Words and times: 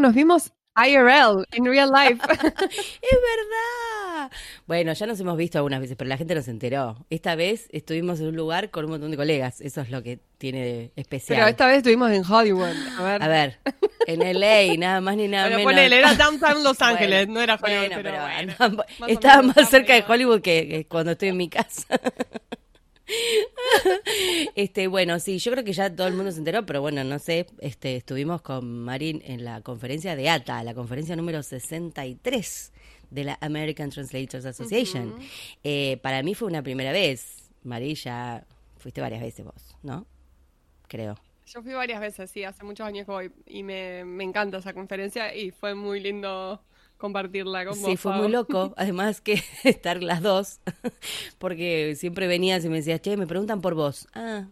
Nos 0.00 0.14
vimos 0.14 0.52
IRL, 0.76 1.44
in 1.56 1.64
real 1.64 1.90
life. 1.90 2.20
es 2.32 3.18
verdad. 3.18 4.30
Bueno, 4.66 4.92
ya 4.92 5.06
nos 5.06 5.18
hemos 5.18 5.36
visto 5.36 5.58
algunas 5.58 5.80
veces, 5.80 5.96
pero 5.96 6.08
la 6.08 6.16
gente 6.16 6.34
nos 6.36 6.46
enteró. 6.46 7.04
Esta 7.10 7.34
vez 7.34 7.68
estuvimos 7.72 8.20
en 8.20 8.28
un 8.28 8.36
lugar 8.36 8.70
con 8.70 8.84
un 8.84 8.92
montón 8.92 9.10
de 9.10 9.16
colegas. 9.16 9.60
Eso 9.60 9.80
es 9.80 9.90
lo 9.90 10.02
que 10.02 10.20
tiene 10.38 10.64
de 10.64 10.92
especial. 10.96 11.36
Pero 11.38 11.48
esta 11.48 11.66
vez 11.66 11.78
estuvimos 11.78 12.10
en 12.12 12.24
Hollywood. 12.24 12.74
A 12.98 13.02
ver. 13.02 13.22
A 13.22 13.28
ver, 13.28 13.58
en 14.06 14.20
LA, 14.40 14.76
nada 14.78 15.00
más 15.00 15.16
ni 15.16 15.26
nada 15.26 15.44
Bueno, 15.48 15.58
menos. 15.58 15.72
ponele, 15.72 15.98
era 15.98 16.14
downtown 16.14 16.62
Los 16.62 16.80
Ángeles, 16.80 17.26
Bueno, 17.26 17.34
no 17.34 17.40
era 17.42 17.54
Hollywood, 17.60 17.78
bueno, 17.88 17.96
pero, 17.96 18.10
pero 18.10 18.22
bueno. 18.22 18.54
andaba- 18.58 18.86
más 19.00 19.08
o 19.08 19.12
estaba 19.12 19.42
más 19.42 19.68
cerca 19.68 19.94
de. 19.94 20.04
Hollywood 20.06 20.40
que, 20.42 20.68
que 20.68 20.86
cuando 20.86 21.12
estoy 21.12 21.30
en 21.30 21.36
mi 21.38 21.48
casa. 21.48 21.86
este, 24.54 24.86
bueno, 24.86 25.18
sí, 25.18 25.38
yo 25.38 25.52
creo 25.52 25.64
que 25.64 25.72
ya 25.72 25.94
todo 25.94 26.06
el 26.06 26.14
mundo 26.14 26.32
se 26.32 26.38
enteró, 26.38 26.66
pero 26.66 26.80
bueno, 26.80 27.04
no 27.04 27.18
sé, 27.18 27.46
este, 27.60 27.96
estuvimos 27.96 28.42
con 28.42 28.84
Marín 28.84 29.22
en 29.24 29.44
la 29.44 29.62
conferencia 29.62 30.16
de 30.16 30.28
ATA, 30.28 30.62
la 30.62 30.74
conferencia 30.74 31.16
número 31.16 31.42
63 31.42 32.72
de 33.10 33.24
la 33.24 33.38
American 33.40 33.90
Translators 33.90 34.44
Association. 34.44 35.14
Eh, 35.64 35.98
para 36.02 36.22
mí 36.22 36.34
fue 36.34 36.48
una 36.48 36.62
primera 36.62 36.92
vez. 36.92 37.50
Marí, 37.64 37.94
ya 37.94 38.46
fuiste 38.78 39.00
varias 39.00 39.22
veces 39.22 39.44
vos, 39.44 39.76
¿no? 39.82 40.06
Creo. 40.86 41.16
Yo 41.46 41.62
fui 41.62 41.72
varias 41.72 42.00
veces, 42.00 42.30
sí, 42.30 42.44
hace 42.44 42.62
muchos 42.62 42.86
años 42.86 43.06
que 43.06 43.12
voy 43.12 43.32
y 43.46 43.62
me, 43.62 44.04
me 44.04 44.24
encanta 44.24 44.58
esa 44.58 44.74
conferencia 44.74 45.34
y 45.34 45.50
fue 45.50 45.74
muy 45.74 45.98
lindo 46.00 46.62
compartirla 46.98 47.64
con 47.64 47.80
vos. 47.80 47.90
Sí, 47.90 47.96
fue 47.96 48.12
muy 48.16 48.28
loco. 48.28 48.74
Además 48.76 49.20
que 49.20 49.42
estar 49.64 50.02
las 50.02 50.20
dos, 50.20 50.60
porque 51.38 51.94
siempre 51.96 52.26
venías 52.26 52.64
y 52.64 52.68
me 52.68 52.76
decías, 52.76 53.00
che, 53.00 53.16
me 53.16 53.26
preguntan 53.26 53.60
por 53.60 53.74
vos. 53.74 54.08
Ah, 54.14 54.46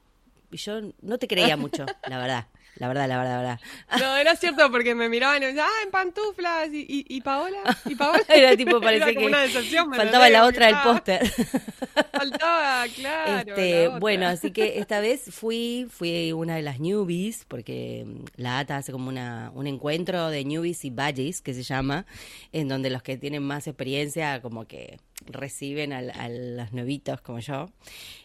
y 0.50 0.56
yo 0.56 0.80
no 1.03 1.19
te 1.19 1.28
creía 1.28 1.56
mucho, 1.56 1.84
la 2.08 2.19
verdad. 2.19 2.47
La 2.77 2.88
verdad, 2.88 3.08
la 3.08 3.16
verdad, 3.19 3.32
la 3.32 3.38
verdad. 3.38 3.60
No, 3.98 4.16
era 4.16 4.36
cierto 4.36 4.70
porque 4.70 4.94
me 4.94 5.08
miraban 5.08 5.38
y 5.38 5.41
me 5.41 5.46
decían, 5.46 5.66
ah, 5.66 5.82
en 5.84 5.91
pantuflas, 5.91 6.69
y, 6.72 6.80
y, 6.80 7.06
y 7.08 7.20
Paola, 7.22 7.58
y 7.86 7.94
Paola. 7.94 8.22
Era 8.28 8.55
tipo, 8.56 8.80
parece 8.80 9.14
como 9.14 9.20
que 9.20 9.27
una 9.27 9.41
decepción, 9.41 9.88
¿me 9.88 9.96
faltaba 9.96 10.28
la 10.28 10.44
otra 10.44 10.66
del 10.66 10.77
póster. 10.82 11.27
Faltaba, 12.12 12.86
claro. 12.94 13.50
Este, 13.50 13.88
bueno, 13.88 14.27
así 14.27 14.50
que 14.50 14.78
esta 14.78 15.00
vez 15.00 15.22
fui, 15.30 15.86
fui 15.91 16.32
una 16.32 16.56
de 16.56 16.62
las 16.62 16.78
newbies, 16.78 17.47
porque 17.48 18.04
mm, 18.06 18.24
la 18.36 18.58
ATA 18.58 18.77
hace 18.77 18.92
como 18.92 19.08
una, 19.08 19.50
un 19.54 19.66
encuentro 19.66 20.28
de 20.28 20.44
newbies 20.44 20.84
y 20.84 20.91
badges, 20.91 21.41
que 21.41 21.54
se 21.54 21.62
llama, 21.62 22.04
en 22.52 22.69
donde 22.69 22.91
los 22.91 23.02
que 23.02 23.16
tienen 23.16 23.42
más 23.42 23.66
experiencia 23.66 24.42
como 24.42 24.66
que 24.66 24.98
reciben 25.25 25.92
al- 25.92 26.11
a, 26.11 26.28
los 26.28 26.72
nuevitos 26.72 27.20
como 27.20 27.39
yo. 27.41 27.70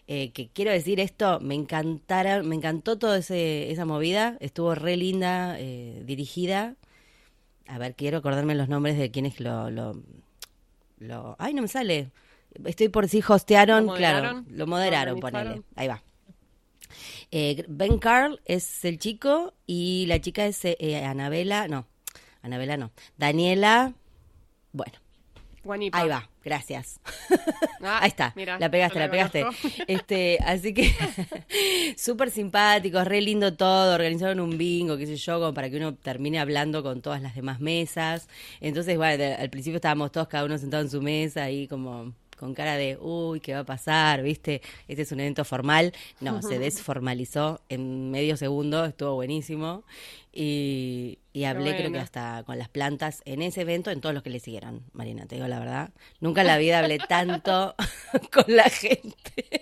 Eh, 0.07 0.31
que 0.31 0.49
quiero 0.49 0.71
decir 0.71 0.99
esto, 0.99 1.39
me 1.39 1.55
encantaron, 1.55 2.47
me 2.47 2.55
encantó 2.55 2.97
toda 2.97 3.19
esa 3.19 3.85
movida, 3.85 4.37
estuvo 4.39 4.75
re 4.75 4.97
linda, 4.97 5.59
eh, 5.59 6.01
dirigida. 6.05 6.75
A 7.67 7.77
ver, 7.77 7.95
quiero 7.95 8.17
acordarme 8.17 8.55
los 8.55 8.67
nombres 8.67 8.97
de 8.97 9.11
quienes 9.11 9.39
lo, 9.39 9.71
lo, 9.71 10.01
lo... 10.99 11.35
Ay, 11.39 11.53
no 11.53 11.61
me 11.61 11.67
sale. 11.67 12.11
Estoy 12.65 12.89
por 12.89 13.07
si 13.07 13.23
hostearon, 13.25 13.85
¿Lo 13.85 13.95
claro, 13.95 14.43
lo 14.49 14.67
moderaron, 14.67 15.15
¿Lo 15.15 15.21
ponele. 15.21 15.61
Ahí 15.75 15.87
va. 15.87 16.03
Eh, 17.31 17.63
ben 17.69 17.97
Carl 17.97 18.41
es 18.45 18.83
el 18.83 18.99
chico 18.99 19.53
y 19.65 20.05
la 20.07 20.19
chica 20.19 20.45
es 20.45 20.59
eh, 20.65 21.05
Anabela, 21.05 21.69
no, 21.69 21.87
Anabela 22.41 22.75
no, 22.75 22.91
Daniela, 23.17 23.93
bueno, 24.73 24.93
Guanipa. 25.63 25.99
ahí 25.99 26.09
va, 26.09 26.29
gracias. 26.43 26.99
Ah, 27.83 27.97
Ahí 28.03 28.09
está, 28.09 28.31
mira, 28.35 28.59
la 28.59 28.69
pegaste, 28.69 28.99
la 28.99 29.09
pegaste. 29.09 29.43
Este, 29.87 30.37
así 30.45 30.71
que 30.71 30.93
súper 31.97 32.29
simpáticos, 32.29 33.07
re 33.07 33.21
lindo 33.21 33.55
todo, 33.55 33.95
organizaron 33.95 34.39
un 34.39 34.55
bingo, 34.57 34.97
qué 34.97 35.07
sé 35.07 35.15
yo, 35.15 35.39
como 35.39 35.53
para 35.55 35.67
que 35.71 35.77
uno 35.77 35.95
termine 35.95 36.39
hablando 36.39 36.83
con 36.83 37.01
todas 37.01 37.23
las 37.23 37.33
demás 37.33 37.59
mesas. 37.59 38.27
Entonces, 38.59 38.97
bueno, 38.97 39.23
al 39.37 39.49
principio 39.49 39.77
estábamos 39.77 40.11
todos 40.11 40.27
cada 40.27 40.45
uno 40.45 40.59
sentado 40.59 40.83
en 40.83 40.91
su 40.91 41.01
mesa 41.01 41.43
ahí 41.43 41.67
como 41.67 42.13
con 42.41 42.55
cara 42.55 42.75
de, 42.75 42.97
uy, 42.99 43.39
¿qué 43.39 43.53
va 43.53 43.59
a 43.59 43.65
pasar? 43.65 44.23
¿Viste? 44.23 44.63
Este 44.87 45.03
es 45.03 45.11
un 45.11 45.19
evento 45.19 45.45
formal. 45.45 45.93
No, 46.19 46.41
se 46.41 46.57
desformalizó 46.59 47.61
en 47.69 48.09
medio 48.09 48.35
segundo, 48.35 48.83
estuvo 48.83 49.13
buenísimo. 49.13 49.83
Y, 50.33 51.19
y 51.33 51.43
hablé 51.43 51.77
creo 51.77 51.91
que 51.91 51.99
hasta 51.99 52.41
con 52.45 52.57
las 52.57 52.67
plantas 52.67 53.21
en 53.25 53.43
ese 53.43 53.61
evento, 53.61 53.91
en 53.91 54.01
todos 54.01 54.15
los 54.15 54.23
que 54.23 54.31
le 54.31 54.39
siguieron, 54.39 54.83
Marina, 54.91 55.27
te 55.27 55.35
digo 55.35 55.47
la 55.47 55.59
verdad. 55.59 55.91
Nunca 56.19 56.41
en 56.41 56.47
la 56.47 56.57
vida 56.63 56.79
hablé 56.79 56.97
tanto 56.97 57.75
con 58.33 58.45
la 58.47 58.69
gente. 58.69 59.61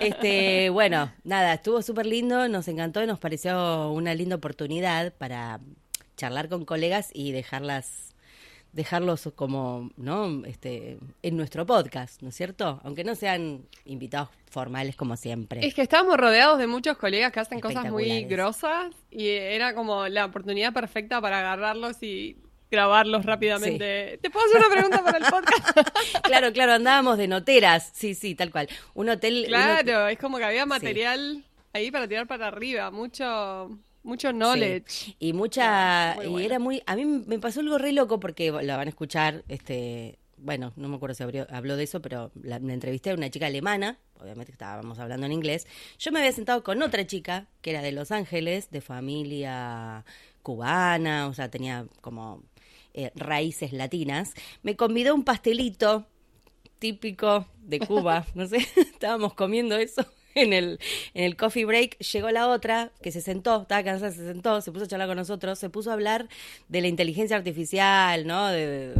Este, 0.00 0.68
bueno, 0.68 1.10
nada, 1.24 1.54
estuvo 1.54 1.80
súper 1.80 2.04
lindo, 2.04 2.48
nos 2.48 2.68
encantó 2.68 3.02
y 3.02 3.06
nos 3.06 3.18
pareció 3.18 3.90
una 3.92 4.14
linda 4.14 4.36
oportunidad 4.36 5.14
para 5.14 5.60
charlar 6.18 6.50
con 6.50 6.66
colegas 6.66 7.08
y 7.14 7.32
dejarlas 7.32 8.11
dejarlos 8.72 9.30
como, 9.34 9.90
¿no? 9.96 10.44
Este, 10.46 10.98
en 11.22 11.36
nuestro 11.36 11.66
podcast, 11.66 12.22
¿no 12.22 12.30
es 12.30 12.34
cierto? 12.34 12.80
Aunque 12.84 13.04
no 13.04 13.14
sean 13.14 13.66
invitados 13.84 14.30
formales 14.50 14.96
como 14.96 15.16
siempre. 15.16 15.64
Es 15.66 15.74
que 15.74 15.82
estábamos 15.82 16.16
rodeados 16.16 16.58
de 16.58 16.66
muchos 16.66 16.96
colegas 16.96 17.32
que 17.32 17.40
hacen 17.40 17.60
cosas 17.60 17.90
muy 17.90 18.24
grosas 18.24 18.94
y 19.10 19.28
era 19.28 19.74
como 19.74 20.08
la 20.08 20.24
oportunidad 20.26 20.72
perfecta 20.72 21.20
para 21.20 21.38
agarrarlos 21.40 22.02
y 22.02 22.36
grabarlos 22.70 23.26
rápidamente. 23.26 24.18
¿Te 24.22 24.30
puedo 24.30 24.46
hacer 24.46 24.58
una 24.60 24.70
pregunta 24.70 25.04
para 25.04 25.18
el 25.18 25.24
podcast? 25.24 25.78
Claro, 26.24 26.52
claro, 26.52 26.72
andábamos 26.72 27.18
de 27.18 27.28
noteras, 27.28 27.90
sí, 27.92 28.14
sí, 28.14 28.34
tal 28.34 28.50
cual. 28.50 28.68
Un 28.94 29.10
hotel... 29.10 29.44
un 29.48 29.54
hotel- 29.54 29.84
claro, 29.84 30.08
es 30.08 30.18
como 30.18 30.38
que 30.38 30.44
había 30.44 30.64
material 30.64 31.44
ahí 31.74 31.90
para 31.90 32.08
tirar 32.08 32.26
para 32.26 32.46
arriba, 32.48 32.90
mucho, 32.90 33.78
mucho 34.02 34.32
knowledge. 34.32 34.84
Sí. 34.88 35.16
Y 35.18 35.32
mucha, 35.32 36.14
Muy 36.16 36.26
y 36.26 36.28
bueno. 36.28 36.46
era 36.46 36.58
muy, 36.58 36.82
a 36.86 36.96
mí 36.96 37.04
me 37.04 37.38
pasó 37.38 37.60
algo 37.60 37.78
re 37.78 37.92
loco 37.92 38.18
porque 38.20 38.50
la 38.50 38.76
van 38.76 38.88
a 38.88 38.90
escuchar, 38.90 39.44
este, 39.48 40.18
bueno, 40.36 40.72
no 40.76 40.88
me 40.88 40.96
acuerdo 40.96 41.14
si 41.14 41.22
abrió- 41.22 41.46
habló 41.50 41.76
de 41.76 41.84
eso, 41.84 42.00
pero 42.02 42.30
la, 42.42 42.58
la 42.58 42.72
entrevisté 42.72 43.10
a 43.10 43.14
una 43.14 43.30
chica 43.30 43.46
alemana, 43.46 43.98
obviamente 44.20 44.52
estábamos 44.52 44.98
hablando 44.98 45.26
en 45.26 45.32
inglés. 45.32 45.66
Yo 45.98 46.10
me 46.12 46.18
había 46.20 46.32
sentado 46.32 46.62
con 46.64 46.82
otra 46.82 47.06
chica 47.06 47.46
que 47.60 47.70
era 47.70 47.82
de 47.82 47.92
Los 47.92 48.10
Ángeles, 48.10 48.70
de 48.70 48.80
familia 48.80 50.04
cubana, 50.42 51.28
o 51.28 51.34
sea, 51.34 51.48
tenía 51.50 51.86
como 52.00 52.42
eh, 52.94 53.12
raíces 53.14 53.72
latinas. 53.72 54.34
Me 54.62 54.76
convidó 54.76 55.14
un 55.14 55.22
pastelito 55.24 56.06
típico 56.78 57.46
de 57.62 57.78
Cuba, 57.78 58.26
no 58.34 58.46
sé, 58.46 58.58
estábamos 58.76 59.34
comiendo 59.34 59.76
eso 59.76 60.04
en 60.34 60.52
el, 60.52 60.78
en 61.14 61.24
el 61.24 61.36
coffee 61.36 61.64
break, 61.64 61.98
llegó 61.98 62.30
la 62.30 62.48
otra 62.48 62.92
que 63.02 63.12
se 63.12 63.20
sentó, 63.20 63.62
estaba 63.62 63.82
cansada, 63.82 64.12
se 64.12 64.24
sentó, 64.26 64.60
se 64.60 64.72
puso 64.72 64.84
a 64.84 64.88
charlar 64.88 65.08
con 65.08 65.16
nosotros, 65.16 65.58
se 65.58 65.70
puso 65.70 65.90
a 65.90 65.94
hablar 65.94 66.28
de 66.68 66.80
la 66.80 66.88
inteligencia 66.88 67.36
artificial, 67.36 68.26
¿no? 68.26 68.48
De, 68.48 68.94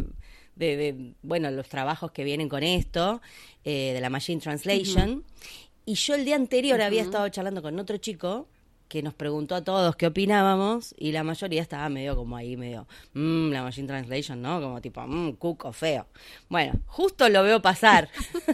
de, 0.55 0.77
de, 0.77 1.13
bueno, 1.21 1.49
los 1.51 1.67
trabajos 1.67 2.11
que 2.11 2.23
vienen 2.23 2.49
con 2.49 2.63
esto, 2.63 3.21
eh, 3.63 3.91
de 3.93 4.01
la 4.01 4.09
machine 4.09 4.41
translation. 4.41 5.23
Y 5.85 5.95
yo 5.95 6.15
el 6.15 6.25
día 6.25 6.35
anterior 6.35 6.81
había 6.81 7.01
estado 7.01 7.27
charlando 7.29 7.61
con 7.61 7.77
otro 7.79 7.97
chico 7.97 8.47
que 8.93 9.01
nos 9.01 9.15
preguntó 9.15 9.55
a 9.55 9.63
todos 9.63 9.95
qué 9.95 10.05
opinábamos 10.05 10.93
y 10.99 11.13
la 11.13 11.23
mayoría 11.23 11.63
estaba 11.63 11.89
medio 11.89 12.15
como 12.15 12.37
ahí, 12.37 12.55
medio, 12.55 12.85
mmm, 13.13 13.49
la 13.49 13.63
machine 13.63 13.87
translation, 13.87 14.39
¿no? 14.39 14.61
Como 14.61 14.81
tipo, 14.81 15.01
mmm, 15.01 15.31
cuco 15.31 15.73
feo. 15.73 16.05
Bueno, 16.47 16.73
justo 16.85 17.27
lo 17.27 17.41
veo 17.41 17.59
pasar. 17.59 18.07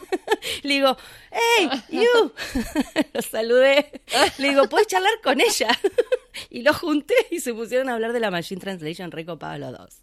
Le 0.63 0.75
digo, 0.75 0.95
hey, 1.29 1.69
you. 1.89 2.31
lo 3.13 3.21
saludé. 3.21 4.01
Le 4.37 4.47
digo, 4.47 4.69
¿puedes 4.69 4.87
charlar 4.87 5.11
con 5.21 5.41
ella? 5.41 5.77
y 6.49 6.61
lo 6.61 6.73
junté 6.73 7.13
y 7.31 7.39
se 7.39 7.53
pusieron 7.53 7.89
a 7.89 7.93
hablar 7.95 8.13
de 8.13 8.19
la 8.19 8.31
machine 8.31 8.59
translation 8.61 9.11
recopados 9.11 9.59
los 9.59 9.77
dos. 9.77 10.01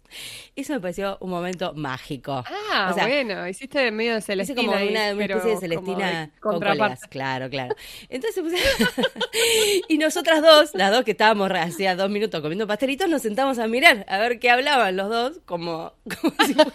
Eso 0.55 0.73
me 0.73 0.79
pareció 0.79 1.17
un 1.21 1.29
momento 1.29 1.73
mágico. 1.73 2.43
Ah, 2.71 2.89
O 2.91 2.93
sea, 2.93 3.07
bueno, 3.07 3.47
hiciste 3.47 3.91
medio 3.91 4.13
de 4.13 4.17
Hice 4.19 4.25
Celestina. 4.27 4.61
como 4.61 4.73
ahí, 4.77 4.89
una, 4.89 5.13
una 5.13 5.25
especie 5.25 5.35
de 5.49 5.55
como 5.55 5.59
Celestina 5.59 6.31
con 6.39 6.59
colegas, 6.59 7.01
claro, 7.09 7.49
claro. 7.49 7.75
Entonces 8.09 8.35
se 8.35 8.41
puse- 8.43 8.57
y 9.89 9.97
nosotras 9.97 10.41
dos, 10.41 10.71
las 10.73 10.91
dos 10.91 11.03
que 11.03 11.11
estábamos 11.11 11.51
hacía 11.51 11.95
dos 11.95 12.09
minutos 12.09 12.41
comiendo 12.41 12.67
pastelitos, 12.67 13.09
nos 13.09 13.21
sentamos 13.21 13.59
a 13.59 13.67
mirar, 13.67 14.05
a 14.07 14.17
ver 14.19 14.39
qué 14.39 14.49
hablaban 14.49 14.95
los 14.95 15.09
dos, 15.09 15.39
como, 15.45 15.93
como 16.21 16.33
si 16.45 16.53
fuera- 16.53 16.71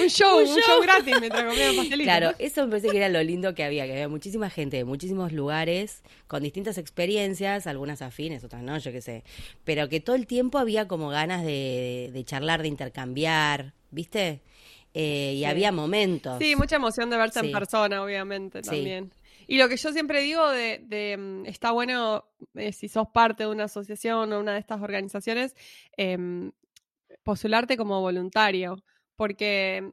Un 0.00 0.08
show, 0.08 0.38
Un 0.38 0.48
un 0.48 0.56
show, 0.60 0.80
gratis 0.82 1.16
mientras 1.20 1.44
comíamos 1.44 1.76
pastelitos. 1.76 2.04
Claro, 2.04 2.32
eso 2.38 2.62
me 2.64 2.68
parece 2.70 2.88
que 2.90 2.96
era 2.96 3.08
lo 3.08 3.22
lindo 3.22 3.54
que 3.54 3.64
había, 3.64 3.86
que 3.86 3.92
había 3.92 4.08
muchísima 4.08 4.50
gente 4.50 4.76
de 4.76 4.84
muchísimos 4.84 5.32
lugares, 5.32 6.02
con 6.26 6.42
distintas 6.42 6.78
experiencias, 6.78 7.66
algunas 7.66 8.02
afines, 8.02 8.43
otras 8.44 8.62
no, 8.62 8.76
yo 8.78 8.92
qué 8.92 9.00
sé, 9.02 9.24
pero 9.64 9.88
que 9.88 10.00
todo 10.00 10.16
el 10.16 10.26
tiempo 10.26 10.58
había 10.58 10.86
como 10.88 11.08
ganas 11.08 11.44
de, 11.44 12.10
de 12.12 12.24
charlar, 12.24 12.62
de 12.62 12.68
intercambiar, 12.68 13.74
¿viste? 13.90 14.42
Eh, 14.94 15.32
y 15.34 15.38
Sí. 15.38 15.44
había 15.44 15.72
momentos. 15.72 16.38
Sí, 16.38 16.54
mucha 16.56 16.76
emoción 16.76 17.10
de 17.10 17.16
verse 17.16 17.40
Sí. 17.40 17.46
en 17.46 17.52
persona, 17.52 18.02
obviamente, 18.02 18.62
Sí. 18.62 18.70
también. 18.70 19.12
Y 19.46 19.58
lo 19.58 19.68
que 19.68 19.76
yo 19.76 19.92
siempre 19.92 20.20
digo 20.22 20.48
de, 20.50 20.78
de, 20.86 21.16
mm, 21.18 21.46
está 21.46 21.72
bueno 21.72 22.24
eh, 22.54 22.72
si 22.72 22.88
sos 22.88 23.08
parte 23.12 23.42
de 23.44 23.50
una 23.50 23.64
asociación 23.64 24.32
o 24.32 24.40
una 24.40 24.52
de 24.54 24.60
estas 24.60 24.80
organizaciones, 24.80 25.54
em, 25.96 26.52
postularte 27.22 27.76
como 27.76 28.00
voluntario, 28.00 28.76
porque 29.16 29.90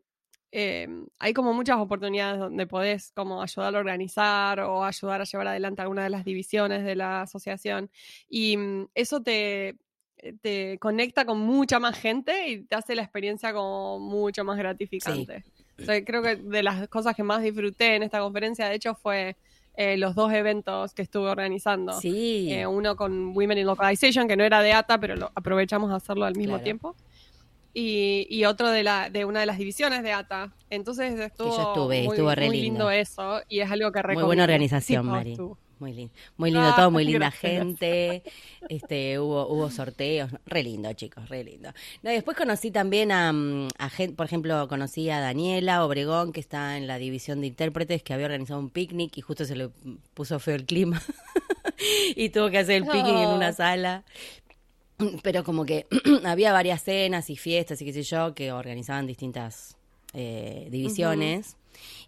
em, 0.51 1.05
hay 1.19 1.33
como 1.33 1.53
muchas 1.53 1.77
oportunidades 1.77 2.39
donde 2.39 2.67
podés 2.67 3.11
como 3.15 3.41
ayudar 3.41 3.75
a 3.75 3.79
organizar 3.79 4.59
o 4.61 4.83
ayudar 4.83 5.21
a 5.21 5.23
llevar 5.25 5.47
adelante 5.47 5.81
alguna 5.81 6.03
de 6.03 6.09
las 6.09 6.25
divisiones 6.25 6.83
de 6.83 6.95
la 6.95 7.21
asociación. 7.21 7.89
Y 8.29 8.57
mm, 8.57 8.87
eso 8.95 9.21
te 9.21 9.75
te 10.41 10.77
conecta 10.77 11.25
con 11.25 11.39
mucha 11.39 11.79
más 11.79 11.97
gente 11.97 12.47
y 12.47 12.61
te 12.63 12.75
hace 12.75 12.93
la 12.93 13.01
experiencia 13.01 13.53
como 13.53 13.99
mucho 13.99 14.43
más 14.43 14.55
gratificante. 14.57 15.43
O 15.79 15.83
sea, 15.83 16.05
creo 16.05 16.21
que 16.21 16.35
de 16.35 16.61
las 16.61 16.87
cosas 16.89 17.15
que 17.15 17.23
más 17.23 17.41
disfruté 17.41 17.95
en 17.95 18.03
esta 18.03 18.19
conferencia, 18.19 18.67
de 18.69 18.75
hecho, 18.75 18.93
fue 18.93 19.35
eh, 19.75 19.97
los 19.97 20.13
dos 20.13 20.31
eventos 20.31 20.93
que 20.93 21.01
estuve 21.01 21.27
organizando. 21.27 21.93
Sí. 21.99 22.53
Eh, 22.53 22.67
uno 22.67 22.95
con 22.95 23.35
Women 23.35 23.57
in 23.57 23.65
Localization, 23.65 24.27
que 24.27 24.37
no 24.37 24.43
era 24.43 24.61
de 24.61 24.73
ATA, 24.73 24.99
pero 24.99 25.15
lo 25.15 25.31
aprovechamos 25.33 25.89
a 25.91 25.95
hacerlo 25.95 26.25
al 26.25 26.35
mismo 26.35 26.53
Claro. 26.53 26.63
tiempo. 26.65 26.95
Y, 27.73 28.27
y 28.29 28.45
otro 28.45 28.69
de, 28.69 28.83
la, 28.83 29.09
de 29.09 29.23
una 29.25 29.39
de 29.39 29.45
las 29.45 29.57
divisiones 29.57 30.03
de 30.03 30.11
ATA. 30.11 30.53
Entonces 30.69 31.17
estuvo, 31.19 31.55
yo 31.55 31.61
estuve, 31.69 32.03
muy, 32.03 32.15
estuvo 32.15 32.35
re 32.35 32.47
muy 32.47 32.57
lindo. 32.61 32.89
lindo 32.89 32.91
eso 32.91 33.41
y 33.47 33.59
es 33.61 33.71
algo 33.71 33.91
que 33.91 33.99
Muy 33.99 34.03
recomiendo. 34.03 34.25
buena 34.27 34.43
organización, 34.43 35.03
Sí, 35.03 35.09
Mari. 35.09 35.37
Muy 35.79 35.93
lindo, 35.93 36.13
muy 36.37 36.51
lindo 36.51 36.67
Ah, 36.67 36.75
todo, 36.75 36.91
muy 36.91 37.03
linda 37.05 37.19
gracias. 37.41 37.41
gente. 37.41 38.21
Este, 38.69 39.17
hubo, 39.19 39.47
hubo 39.47 39.71
sorteos, 39.71 40.29
re 40.45 40.61
lindo, 40.61 40.93
chicos, 40.93 41.27
re 41.27 41.43
lindo. 41.43 41.71
No, 42.03 42.11
y 42.11 42.13
después 42.13 42.37
conocí 42.37 42.69
también 42.69 43.11
a, 43.11 43.33
mm, 43.33 43.69
a 43.79 43.89
gente, 43.89 44.15
por 44.15 44.27
ejemplo, 44.27 44.67
conocí 44.67 45.09
a 45.09 45.19
Daniela 45.19 45.83
Obregón, 45.83 46.33
que 46.33 46.39
está 46.39 46.77
en 46.77 46.85
la 46.85 46.99
división 46.99 47.41
de 47.41 47.47
intérpretes, 47.47 48.03
que 48.03 48.13
había 48.13 48.27
organizado 48.27 48.59
un 48.59 48.69
picnic 48.69 49.17
y 49.17 49.21
justo 49.21 49.43
se 49.45 49.55
le 49.55 49.69
puso 50.13 50.37
feo 50.39 50.53
el 50.55 50.65
clima 50.65 51.01
y 52.15 52.29
tuvo 52.29 52.51
que 52.51 52.59
hacer 52.59 52.75
el 52.75 52.83
picnic 52.85 53.15
en 53.15 53.29
una 53.29 53.51
sala. 53.53 54.03
Pero 55.23 55.43
como 55.43 55.65
que 55.65 55.87
había 56.25 56.51
varias 56.53 56.83
cenas 56.83 57.29
y 57.29 57.35
fiestas 57.35 57.81
y 57.81 57.85
qué 57.85 57.93
sé 57.93 58.03
yo 58.03 58.33
que 58.33 58.51
organizaban 58.51 59.07
distintas 59.07 59.77
eh, 60.13 60.67
divisiones. 60.71 61.57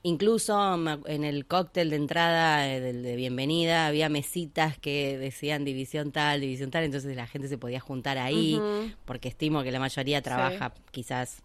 Incluso 0.04 0.76
en 1.08 1.24
el 1.24 1.46
cóctel 1.46 1.90
de 1.90 1.96
entrada 1.96 2.68
eh, 2.70 2.82
del 2.82 3.02
de 3.02 3.16
bienvenida 3.16 3.88
había 3.88 4.10
mesitas 4.10 4.78
que 4.78 5.18
decían 5.18 5.64
división 5.64 6.12
tal, 6.12 6.42
división 6.42 6.70
tal, 6.70 6.84
entonces 6.84 7.16
la 7.16 7.28
gente 7.28 7.48
se 7.48 7.58
podía 7.58 7.80
juntar 7.80 8.18
ahí, 8.18 8.60
porque 9.06 9.30
estimo 9.30 9.64
que 9.64 9.72
la 9.72 9.80
mayoría 9.80 10.22
trabaja 10.22 10.74
quizás 10.92 11.42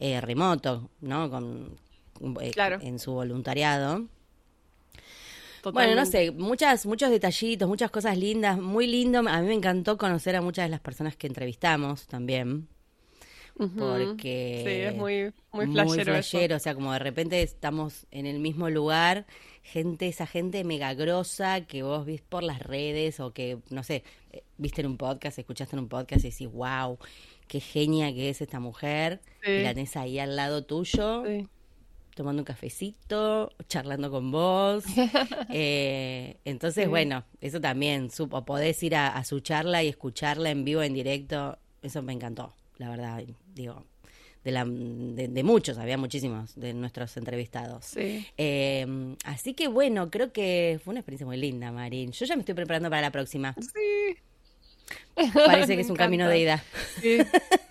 eh, 0.00 0.20
remoto, 0.20 0.88
¿no? 1.00 1.30
Con, 1.30 1.76
eh, 2.40 2.50
Claro. 2.52 2.78
En 2.80 2.98
su 2.98 3.12
voluntariado. 3.12 4.06
Bueno, 5.72 5.94
no 5.94 6.06
sé, 6.06 6.30
muchas, 6.30 6.86
muchos 6.86 7.10
detallitos, 7.10 7.68
muchas 7.68 7.90
cosas 7.90 8.16
lindas, 8.18 8.58
muy 8.58 8.86
lindo. 8.86 9.18
A 9.20 9.40
mí 9.40 9.46
me 9.48 9.54
encantó 9.54 9.96
conocer 9.98 10.36
a 10.36 10.40
muchas 10.42 10.64
de 10.66 10.70
las 10.70 10.80
personas 10.80 11.16
que 11.16 11.26
entrevistamos 11.26 12.06
también, 12.06 12.68
porque 13.76 14.62
Sí, 14.64 14.70
es 14.82 14.94
muy, 14.94 15.32
muy 15.52 15.66
muy 15.66 15.74
flashero. 15.74 16.02
eso. 16.02 16.30
flashero, 16.30 16.56
o 16.56 16.58
sea, 16.58 16.74
como 16.74 16.92
de 16.92 16.98
repente 17.00 17.42
estamos 17.42 18.06
en 18.10 18.26
el 18.26 18.38
mismo 18.38 18.70
lugar, 18.70 19.26
gente, 19.62 20.08
esa 20.08 20.26
gente 20.26 20.62
mega 20.64 20.94
grosa 20.94 21.62
que 21.62 21.82
vos 21.82 22.06
viste 22.06 22.26
por 22.28 22.42
las 22.42 22.60
redes 22.60 23.20
o 23.20 23.32
que, 23.32 23.58
no 23.70 23.82
sé, 23.82 24.04
eh, 24.32 24.42
viste 24.56 24.80
en 24.80 24.86
un 24.86 24.96
podcast, 24.96 25.38
escuchaste 25.38 25.76
en 25.76 25.80
un 25.80 25.88
podcast 25.88 26.24
y 26.24 26.30
decís, 26.30 26.48
wow, 26.52 26.98
qué 27.48 27.60
genia 27.60 28.12
que 28.14 28.30
es 28.30 28.40
esta 28.40 28.60
mujer, 28.60 29.20
Sí. 29.44 29.50
y 29.50 29.62
la 29.62 29.74
tenés 29.74 29.96
ahí 29.96 30.18
al 30.18 30.36
lado 30.36 30.64
tuyo 30.64 31.24
Sí. 31.26 31.46
Tomando 32.18 32.42
un 32.42 32.44
cafecito, 32.44 33.50
charlando 33.68 34.10
con 34.10 34.30
vos. 34.30 34.84
Eh, 35.50 36.36
entonces, 36.44 36.84
Sí. 36.84 36.90
bueno, 36.90 37.24
eso 37.40 37.60
también, 37.60 38.10
supo, 38.10 38.44
podés 38.44 38.82
ir 38.82 38.94
a, 38.96 39.08
a 39.08 39.24
su 39.24 39.40
charla 39.40 39.82
y 39.82 39.88
escucharla 39.88 40.50
en 40.50 40.64
vivo, 40.64 40.82
en 40.82 40.92
directo, 40.92 41.58
eso 41.80 42.02
me 42.02 42.12
encantó, 42.12 42.54
la 42.76 42.90
verdad, 42.90 43.22
digo, 43.54 43.86
de, 44.44 44.50
la, 44.52 44.64
de, 44.66 45.28
de 45.28 45.42
muchos, 45.42 45.78
había 45.78 45.96
muchísimos 45.96 46.54
de 46.54 46.74
nuestros 46.74 47.16
entrevistados. 47.16 47.84
Sí. 47.86 48.26
Eh, 48.36 49.14
así 49.24 49.54
que 49.54 49.68
bueno, 49.68 50.10
creo 50.10 50.32
que 50.32 50.80
fue 50.84 50.92
una 50.92 51.00
experiencia 51.00 51.26
muy 51.26 51.36
linda, 51.38 51.70
Marín. 51.72 52.12
Yo 52.12 52.26
ya 52.26 52.34
me 52.36 52.40
estoy 52.40 52.54
preparando 52.54 52.90
para 52.90 53.02
la 53.02 53.10
próxima. 53.10 53.54
Sí. 53.54 54.16
Parece 55.34 55.74
que 55.76 55.82
es 55.82 55.90
un 55.90 55.96
camino 55.96 56.28
de 56.28 56.38
ida. 56.40 56.62
Sí. 57.00 57.18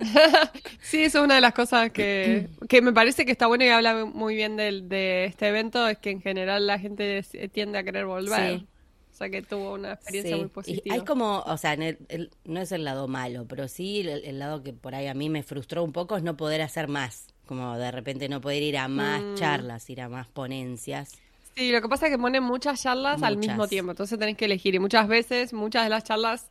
sí, 0.82 1.02
eso 1.04 1.18
es 1.18 1.24
una 1.24 1.36
de 1.36 1.40
las 1.40 1.52
cosas 1.54 1.90
que, 1.90 2.48
que 2.68 2.82
me 2.82 2.92
parece 2.92 3.24
que 3.24 3.32
está 3.32 3.46
bueno 3.46 3.64
y 3.64 3.68
habla 3.68 4.04
muy 4.06 4.34
bien 4.34 4.56
del, 4.56 4.88
de 4.88 5.26
este 5.26 5.48
evento, 5.48 5.86
es 5.88 5.98
que 5.98 6.10
en 6.10 6.20
general 6.22 6.66
la 6.66 6.78
gente 6.78 7.22
tiende 7.52 7.78
a 7.78 7.84
querer 7.84 8.06
volver. 8.06 8.58
Sí. 8.60 8.66
O 9.12 9.16
sea 9.20 9.28
que 9.28 9.42
tuvo 9.42 9.74
una 9.74 9.92
experiencia 9.92 10.34
Sí, 10.34 10.40
muy 10.40 10.46
y 10.46 10.48
positiva. 10.50 10.94
hay 10.94 11.00
como, 11.04 11.40
o 11.40 11.56
sea, 11.58 11.74
en 11.74 11.82
el- 11.82 11.98
el- 12.08 12.30
no 12.46 12.60
es 12.60 12.72
el 12.72 12.84
lado 12.84 13.06
malo, 13.06 13.44
pero 13.46 13.68
sí 13.68 14.00
el, 14.00 14.24
el 14.24 14.38
lado 14.38 14.62
que 14.62 14.72
por 14.72 14.94
ahí 14.94 15.08
a 15.08 15.14
mí 15.14 15.28
me 15.28 15.42
frustró 15.42 15.84
un 15.84 15.92
poco 15.92 16.16
es 16.16 16.22
no 16.22 16.38
poder 16.38 16.62
hacer 16.62 16.88
más, 16.88 17.26
como 17.44 17.76
de 17.76 17.90
repente 17.90 18.30
no 18.30 18.40
poder 18.40 18.62
ir 18.62 18.78
a 18.78 18.88
más 18.88 19.20
Mm. 19.22 19.34
charlas, 19.34 19.90
ir 19.90 20.00
a 20.00 20.08
más 20.08 20.26
ponencias. 20.28 21.12
Sí, 21.54 21.70
lo 21.70 21.82
que 21.82 21.88
pasa 21.88 22.06
es 22.06 22.12
que 22.12 22.18
ponen 22.18 22.42
muchas 22.44 22.80
charlas 22.82 23.22
al 23.22 23.36
mismo 23.36 23.56
Muchas. 23.56 23.68
tiempo, 23.70 23.90
entonces 23.90 24.18
tenés 24.18 24.38
que 24.38 24.46
elegir. 24.46 24.74
Y 24.74 24.78
muchas 24.78 25.06
veces, 25.06 25.52
muchas 25.52 25.84
de 25.84 25.90
las 25.90 26.04
charlas 26.04 26.48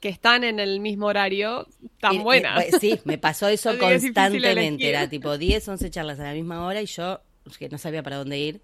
que 0.00 0.08
están 0.08 0.44
en 0.44 0.60
el 0.60 0.80
mismo 0.80 1.06
horario, 1.06 1.66
tan 2.00 2.14
y, 2.14 2.18
buenas. 2.18 2.64
pues, 2.64 2.80
sí, 2.80 3.00
me 3.04 3.18
pasó 3.18 3.48
eso 3.48 3.76
constantemente, 3.78 4.88
era 4.88 5.08
tipo 5.08 5.36
10, 5.36 5.68
11 5.68 5.90
charlas 5.90 6.20
a 6.20 6.24
la 6.24 6.32
misma 6.32 6.64
hora 6.64 6.80
y 6.82 6.86
yo 6.86 7.20
que 7.58 7.68
no 7.68 7.78
sabía 7.78 8.02
para 8.02 8.16
dónde 8.16 8.38
ir. 8.38 8.62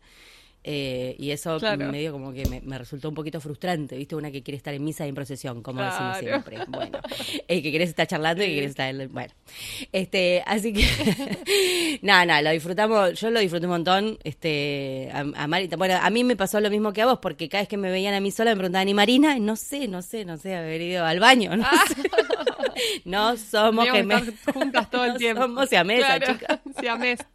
Eh, 0.64 1.14
y 1.19 1.31
eso 1.31 1.58
Claro. 1.58 1.90
medio 1.93 2.11
como 2.12 2.32
que 2.32 2.46
me, 2.49 2.61
me 2.62 2.78
resultó 2.78 3.11
un 3.11 3.14
poquito 3.14 3.40
frustrante, 3.40 3.96
¿viste? 3.96 4.16
Una 4.16 4.31
que 4.31 4.43
quiere 4.43 4.56
estar 4.56 4.72
en 4.75 4.82
misa 4.82 5.05
y 5.05 5.11
en 5.11 5.14
procesión, 5.14 5.62
como 5.62 5.82
decimos 5.82 6.19
siempre. 6.19 6.58
Bueno, 6.69 6.99
eh, 7.49 7.62
que 7.62 7.70
querés 7.70 7.90
estar 7.90 8.06
charlando 8.06 8.43
y 8.43 8.46
que 8.46 8.55
querés 8.55 8.70
estar... 8.70 8.88
en- 8.94 9.12
Bueno, 9.12 9.32
este, 9.93 10.43
así 10.46 10.72
que... 10.72 11.99
no, 12.02 12.25
no, 12.25 12.40
lo 12.43 12.50
disfrutamos, 12.50 13.20
yo 13.20 13.31
lo 13.31 13.40
disfruté 13.40 13.66
un 13.66 13.72
montón. 13.72 14.19
Este, 14.25 15.11
a, 15.12 15.20
a 15.20 15.46
Mari- 15.46 15.69
bueno, 15.76 15.99
a 16.00 16.11
mí 16.11 16.25
me 16.25 16.37
pasó 16.37 16.61
lo 16.61 16.70
mismo 16.70 16.93
que 16.93 17.02
a 17.02 17.06
vos, 17.06 17.19
porque 17.20 17.49
cada 17.49 17.62
vez 17.62 17.69
que 17.69 17.76
me 17.76 17.90
veían 17.90 18.14
a 18.14 18.20
mí 18.20 18.31
sola 18.31 18.50
me 18.52 18.56
preguntaban, 18.56 18.88
¿y 18.88 18.94
Marina? 18.94 19.38
No 19.38 19.56
sé, 19.56 19.87
no 19.88 20.00
sé, 20.02 20.25
no 20.25 20.37
sé, 20.38 20.55
haber 20.55 20.81
ido 20.81 21.05
al 21.05 21.20
baño, 21.20 21.56
no 21.56 21.64
sé. 21.64 21.94
No 23.05 23.37
somos 23.37 23.87
Teníamos 23.87 24.22
que 24.22 24.32
gemelas. 24.32 24.55
juntas 24.55 24.90
todo 24.90 25.05
el 25.05 25.12
No 25.12 25.19
tiempo. 25.19 25.43
somos 25.43 25.69
siamesas, 25.69 26.17
Claro, 26.19 26.32
chicas. 26.38 26.60
siamesas. 26.81 27.26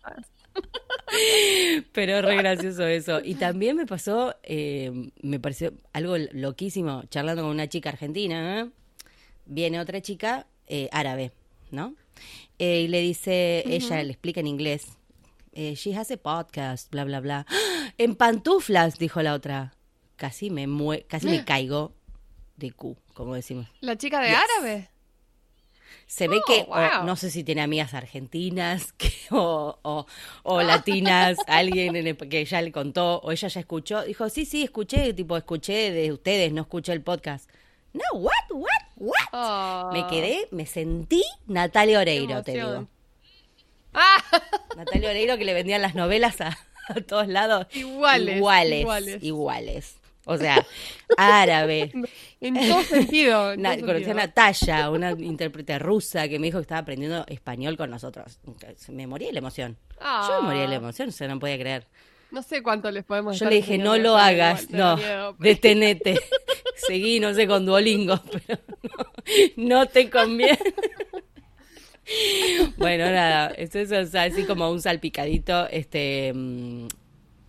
Pero 1.92 2.18
es 2.18 2.26
re 2.26 2.36
gracioso 2.38 2.86
eso. 2.86 3.20
Y 3.24 3.36
también 3.36 3.76
me 3.76 3.86
pasó, 3.86 4.36
eh, 4.44 5.12
me 5.22 5.40
pareció 5.40 5.74
algo 5.94 6.18
loquísimo, 6.32 7.04
charlando 7.10 7.42
con 7.44 7.52
una 7.52 7.68
chica 7.68 7.90
argentina. 7.90 8.62
¿eh? 8.62 8.70
Viene 9.46 9.80
otra 9.80 10.02
chica 10.02 10.48
eh, 10.68 10.90
árabe, 10.92 11.32
¿no? 11.72 11.96
Eh, 12.60 12.82
y 12.82 12.88
le 12.88 13.02
dice, 13.02 13.64
ella 13.66 14.04
le 14.04 14.12
explica 14.12 14.40
en 14.42 14.48
inglés, 14.48 14.88
eh, 15.54 15.74
she 15.76 15.96
has 15.96 16.12
a 16.12 16.18
podcast, 16.18 16.92
bla, 16.92 17.06
bla, 17.06 17.20
bla. 17.22 17.46
¡Ah! 17.50 17.94
En 17.98 18.16
pantuflas, 18.16 19.00
dijo 19.00 19.22
la 19.22 19.34
otra. 19.34 19.74
Casi 20.16 20.50
me 20.50 20.68
mue 20.68 21.06
casi 21.08 21.28
me 21.28 21.44
caigo 21.46 21.94
de 22.58 22.72
Q, 22.72 22.98
como 23.14 23.36
decimos. 23.36 23.68
La 23.80 23.98
chica 23.98 24.20
de 24.22 24.28
Yes. 24.30 24.38
árabe. 24.38 24.90
Se 26.12 26.28
ve 26.28 26.38
Oh, 26.38 26.42
que, 26.48 26.62
o 26.68 26.74
wow. 26.76 27.04
no 27.06 27.16
sé 27.16 27.30
si 27.30 27.44
tiene 27.44 27.62
amigas 27.62 27.94
argentinas 27.94 28.94
que- 28.98 29.14
o, 29.30 29.78
o- 29.84 30.08
o 30.42 30.62
latinas, 30.64 31.38
alguien 31.48 31.96
en 31.96 32.08
el- 32.08 32.18
que 32.18 32.44
ya 32.46 32.64
le 32.64 32.72
contó, 32.72 33.20
o 33.20 33.32
ella 33.32 33.48
ya 33.48 33.60
escuchó. 33.60 34.02
Dijo, 34.04 34.28
sí, 34.30 34.46
sí, 34.46 34.64
escuché, 34.64 35.14
tipo, 35.14 35.38
escuché 35.38 35.92
de 35.92 36.12
ustedes, 36.12 36.52
no 36.52 36.62
escuché 36.62 36.94
el 36.94 37.04
podcast. 37.04 37.48
No, 37.94 38.02
what, 38.14 38.34
what, 38.50 38.82
what? 38.98 39.28
Oh. 39.34 39.92
Me 39.94 40.08
quedé, 40.08 40.48
me 40.50 40.66
sentí 40.66 41.24
Natalia 41.46 42.00
Oreiro, 42.00 42.42
te 42.42 42.54
digo. 42.54 42.88
Ah, 43.94 44.18
Natalia 44.78 45.10
Oreiro 45.12 45.38
que 45.38 45.46
le 45.46 45.54
vendían 45.54 45.82
las 45.84 45.94
novelas 45.94 46.42
a, 46.42 46.58
a 46.88 46.94
todos 47.08 47.28
lados. 47.28 47.68
Iguales, 47.72 48.38
Iguales, 48.38 48.82
iguales. 48.82 49.24
iguales. 49.24 49.96
O 50.30 50.38
sea, 50.38 50.64
árabe. 51.18 51.92
en 52.42 52.54
todo 52.54 52.84
sentido. 52.84 53.54
en 53.54 53.64
conocí 53.82 54.12
a. 54.12 54.14
Natalia, 54.14 54.92
una 54.92 55.12
intérprete 55.12 55.80
rusa 55.80 56.28
que 56.30 56.38
me 56.38 56.46
dijo 56.48 56.60
que 56.60 56.64
estaba 56.64 56.82
aprendiendo 56.82 57.26
español 57.28 57.76
con 57.78 57.90
nosotros. 57.90 58.40
Me 58.90 59.08
moría 59.08 59.30
de 59.30 59.34
la 59.34 59.40
emoción. 59.40 59.76
Yo 60.00 60.42
me 60.42 60.48
moría 60.48 60.62
de 60.62 60.68
la 60.68 60.74
Ah, 60.76 60.78
emoción, 60.78 61.10
o 61.10 61.12
sea, 61.12 61.28
no 61.28 61.40
podía 61.40 61.58
creer. 61.58 61.88
No 62.30 62.44
sé 62.44 62.62
cuánto 62.62 62.92
les 62.92 63.04
podemos 63.06 63.40
Yo 63.40 63.50
le 63.50 63.56
dije, 63.56 63.80
no 63.80 63.98
lo 63.98 64.16
hagas, 64.18 64.70
no, 64.70 64.98
miedo. 64.98 65.36
detenete. 65.40 66.20
Seguí, 66.76 67.20
no 67.20 67.34
sé, 67.34 67.48
con 67.48 67.66
Duolingo, 67.66 68.22
pero 68.48 68.60
no, 69.58 69.80
no 69.80 69.86
te 69.88 70.12
conviene. 70.12 70.60
bueno, 72.78 73.06
nada, 73.06 73.48
esto 73.58 73.80
es 73.80 73.92
o 73.92 74.06
sea, 74.06 74.24
así 74.24 74.44
como 74.46 74.70
un 74.70 74.80
salpicadito, 74.80 75.68
este... 75.70 76.34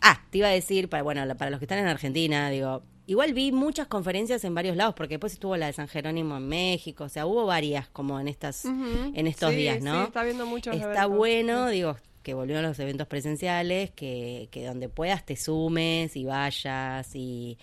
Ah, 0.00 0.22
te 0.30 0.38
iba 0.38 0.48
a 0.48 0.52
decir, 0.52 0.88
para, 0.88 1.02
bueno, 1.02 1.22
para 1.36 1.50
los 1.50 1.58
que 1.60 1.64
están 1.64 1.78
en 1.78 1.86
Argentina, 1.86 2.48
digo, 2.50 2.82
igual 3.06 3.34
vi 3.34 3.52
muchas 3.52 3.86
conferencias 3.86 4.44
en 4.44 4.54
varios 4.54 4.76
lados, 4.76 4.94
porque 4.94 5.14
después 5.14 5.32
estuvo 5.32 5.56
la 5.56 5.66
de 5.66 5.72
San 5.72 5.88
Jerónimo 5.88 6.36
en 6.36 6.48
México, 6.48 7.04
o 7.04 7.08
sea, 7.08 7.26
hubo 7.26 7.44
varias 7.46 7.88
como 7.88 8.18
en 8.20 8.28
estas, 8.28 8.64
en 8.64 9.26
estos 9.26 9.50
Sí, 9.50 9.56
días, 9.56 9.82
¿no? 9.82 10.00
Sí, 10.00 10.06
está 10.08 10.22
viendo 10.22 10.46
muchos 10.46 10.74
Está 10.74 10.86
eventos. 11.04 11.16
bueno, 11.18 11.68
digo, 11.68 11.96
que 12.22 12.34
volvieron 12.34 12.64
los 12.64 12.78
eventos 12.78 13.06
presenciales, 13.08 13.90
que, 13.90 14.48
que 14.50 14.64
donde 14.66 14.88
puedas 14.88 15.24
te 15.26 15.36
sumes 15.36 16.16
y 16.16 16.24
vayas 16.24 17.14
y, 17.14 17.58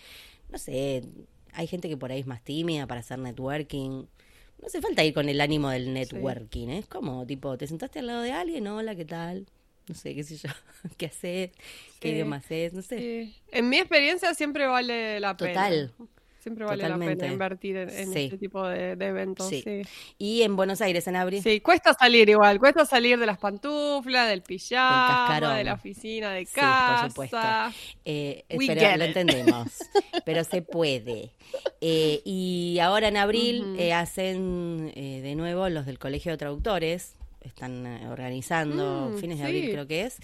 no 0.49 0.57
sé, 0.57 1.03
hay 1.53 1.67
gente 1.67 1.89
que 1.89 1.97
por 1.97 2.11
ahí 2.11 2.19
es 2.19 2.27
más 2.27 2.43
tímida 2.43 2.85
para 2.85 2.99
hacer 2.99 3.17
networking. 3.19 4.05
No 4.59 4.65
hace 4.67 4.81
falta 4.81 5.03
ir 5.03 5.13
con 5.13 5.29
el 5.29 5.39
ánimo 5.41 5.69
del 5.69 5.93
networking, 5.93 6.67
¿eh? 6.69 6.77
es 6.79 6.87
como, 6.87 7.25
tipo, 7.25 7.57
te 7.57 7.67
sentaste 7.67 7.99
al 7.99 8.07
lado 8.07 8.21
de 8.21 8.31
alguien, 8.31 8.67
hola, 8.67 8.95
¿qué 8.95 9.05
tal? 9.05 9.45
No 9.87 9.95
sé, 9.95 10.13
qué 10.15 10.23
sé 10.23 10.37
yo, 10.37 10.49
qué 10.97 11.05
haces, 11.07 11.51
qué 11.99 12.09
idioma 12.09 12.37
haces, 12.37 12.73
no 12.73 12.81
sé. 12.81 12.97
Sí. 12.99 13.35
En 13.51 13.69
mi 13.69 13.77
experiencia 13.77 14.33
siempre 14.33 14.67
vale 14.67 15.19
la 15.19 15.35
pena. 15.37 15.53
Total. 15.53 15.93
Siempre 16.39 16.63
vale 16.63 16.87
la 16.87 16.97
pena 16.97 17.27
invertir 17.27 17.75
en, 17.75 17.89
en 17.89 18.13
Sí. 18.13 18.25
este 18.25 18.37
tipo 18.37 18.65
de, 18.65 18.95
de 18.95 19.05
eventos. 19.07 19.51
Y 20.17 20.43
en 20.43 20.55
Buenos 20.55 20.79
Aires, 20.79 21.05
en 21.07 21.17
abril. 21.17 21.43
Sí, 21.43 21.59
cuesta 21.59 21.93
salir 21.93 22.29
igual, 22.29 22.57
cuesta 22.57 22.85
salir 22.85 23.19
de 23.19 23.25
las 23.25 23.37
pantuflas, 23.37 24.29
del 24.29 24.43
pijama, 24.43 25.57
de 25.57 25.63
la 25.65 25.73
oficina 25.73 26.31
de 26.31 26.45
Sí, 26.45 26.51
por 26.53 26.61
casa. 26.63 27.09
supuesto. 27.09 27.37
Eh, 28.05 28.45
pero 28.47 28.97
lo 28.97 29.03
entendemos, 29.03 29.67
pero 30.25 30.45
se 30.45 30.61
puede. 30.61 31.31
Eh, 31.81 32.21
y 32.23 32.79
ahora 32.81 33.09
en 33.09 33.17
abril 33.17 33.63
Ujú. 33.73 33.81
eh, 33.81 33.91
hacen 33.93 34.93
eh, 34.95 35.19
de 35.21 35.35
nuevo 35.35 35.67
los 35.67 35.85
del 35.85 35.99
Colegio 35.99 36.31
de 36.31 36.37
Traductores, 36.37 37.16
están 37.47 37.85
eh, 37.85 38.07
organizando 38.09 39.11
Mm, 39.13 39.17
fines 39.17 39.37
de 39.39 39.43
sí. 39.45 39.47
abril 39.49 39.71
creo 39.71 39.87
que 39.87 40.01
es, 40.03 40.17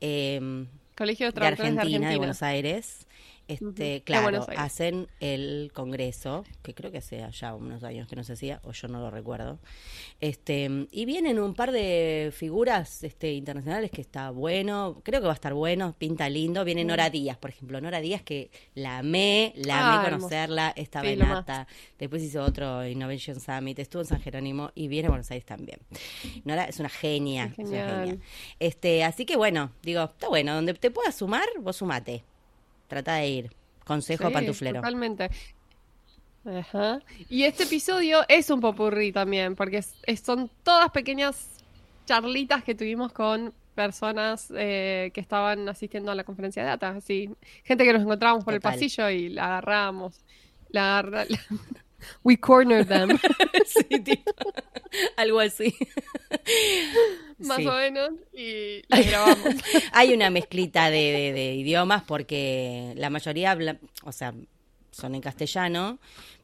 eh, 0.00 0.66
Colegio 0.96 1.30
de 1.30 1.46
Argentina, 1.46 1.74
de 1.74 1.80
Argentina. 1.80 2.10
de 2.10 2.16
Buenos 2.16 2.42
Aires. 2.42 3.06
Este, 3.48 4.02
claro, 4.02 4.46
hacen 4.56 5.08
el 5.20 5.70
congreso, 5.74 6.44
que 6.62 6.74
creo 6.74 6.92
que 6.92 6.98
hace 6.98 7.26
ya 7.32 7.54
unos 7.54 7.82
años 7.82 8.06
que 8.06 8.14
no 8.14 8.22
se 8.22 8.34
hacía, 8.34 8.60
o 8.62 8.72
yo 8.72 8.88
no 8.88 9.00
lo 9.00 9.10
recuerdo. 9.10 9.58
Este, 10.20 10.86
y 10.90 11.04
vienen 11.06 11.38
un 11.38 11.54
par 11.54 11.72
de 11.72 12.30
figuras 12.34 13.02
este, 13.04 13.32
internacionales 13.32 13.90
que 13.90 14.02
está 14.02 14.30
bueno, 14.30 15.00
creo 15.02 15.20
que 15.20 15.26
va 15.26 15.32
a 15.32 15.34
estar 15.34 15.54
bueno, 15.54 15.94
pinta 15.98 16.28
lindo. 16.28 16.64
Viene 16.64 16.84
Nora 16.84 17.08
Díaz, 17.08 17.38
por 17.38 17.50
ejemplo. 17.50 17.80
Nora 17.80 18.00
Díaz 18.00 18.22
que 18.22 18.50
la 18.74 18.98
amé, 18.98 19.52
la 19.56 19.78
Ah, 19.78 20.00
amé 20.00 20.10
conocerla, 20.10 20.72
estaba 20.76 21.06
Sí, 21.06 21.12
en. 21.14 21.22
ATA, 21.22 21.66
después 21.98 22.22
hizo 22.22 22.42
otro 22.42 22.86
Innovation 22.86 23.40
Summit, 23.40 23.78
estuvo 23.78 24.02
en 24.02 24.08
San 24.08 24.20
Jerónimo 24.20 24.72
y 24.74 24.88
viene 24.88 25.06
a 25.06 25.10
Buenos 25.10 25.30
Aires 25.30 25.46
también. 25.46 25.78
Nora 26.44 26.64
es 26.64 26.78
una 26.80 26.88
genia, 26.90 27.52
es 27.56 27.68
una 27.68 28.00
genia. 28.00 28.18
Este, 28.58 29.04
así 29.04 29.24
que 29.24 29.36
bueno, 29.36 29.72
digo, 29.82 30.04
está 30.04 30.28
bueno, 30.28 30.54
donde 30.54 30.74
te 30.74 30.90
puedas 30.90 31.14
sumar, 31.14 31.46
vos 31.60 31.76
sumate. 31.76 32.24
Trata 32.88 33.14
de 33.16 33.28
ir. 33.28 33.50
Consejo 33.84 34.26
Sí, 34.28 34.32
pantuflero. 34.34 34.76
Totalmente. 34.80 35.30
Ajá. 36.44 37.00
Y 37.28 37.44
este 37.44 37.64
episodio 37.64 38.20
es 38.28 38.48
un 38.50 38.60
popurrí 38.60 39.12
también, 39.12 39.54
porque 39.54 39.78
es- 39.78 39.94
es- 40.06 40.20
son 40.20 40.50
todas 40.62 40.90
pequeñas 40.90 41.48
charlitas 42.06 42.64
que 42.64 42.74
tuvimos 42.74 43.12
con 43.12 43.52
personas 43.74 44.52
eh, 44.56 45.10
que 45.14 45.20
estaban 45.20 45.68
asistiendo 45.68 46.10
a 46.10 46.14
la 46.14 46.24
conferencia 46.24 46.62
de 46.62 46.68
data. 46.68 46.88
Así, 46.90 47.30
gente 47.64 47.84
que 47.84 47.92
nos 47.92 48.02
encontrábamos 48.02 48.44
por 48.44 48.54
Total. 48.54 48.72
el 48.72 48.76
pasillo 48.76 49.08
y 49.10 49.28
la 49.28 49.44
agarramos. 49.46 50.20
La 50.70 51.02
la- 51.10 51.26
We 52.22 52.36
cornered 52.38 52.86
them, 52.88 53.18
sí, 53.66 54.00
tipo, 54.00 54.32
algo 55.16 55.40
así. 55.40 55.74
más 57.38 57.58
Sí. 57.58 57.66
o 57.66 57.72
menos, 57.72 58.10
y 58.32 58.82
la 58.88 59.02
grabamos. 59.02 59.54
Hay 59.92 60.12
una 60.12 60.30
mezclita 60.30 60.90
de, 60.90 60.98
de- 60.98 61.32
de 61.32 61.54
idiomas 61.54 62.02
porque 62.04 62.92
la 62.96 63.10
mayoría 63.10 63.50
habla, 63.52 63.78
o 64.04 64.12
sea, 64.12 64.34
son 64.90 65.14
en 65.14 65.20
castellano, 65.20 65.98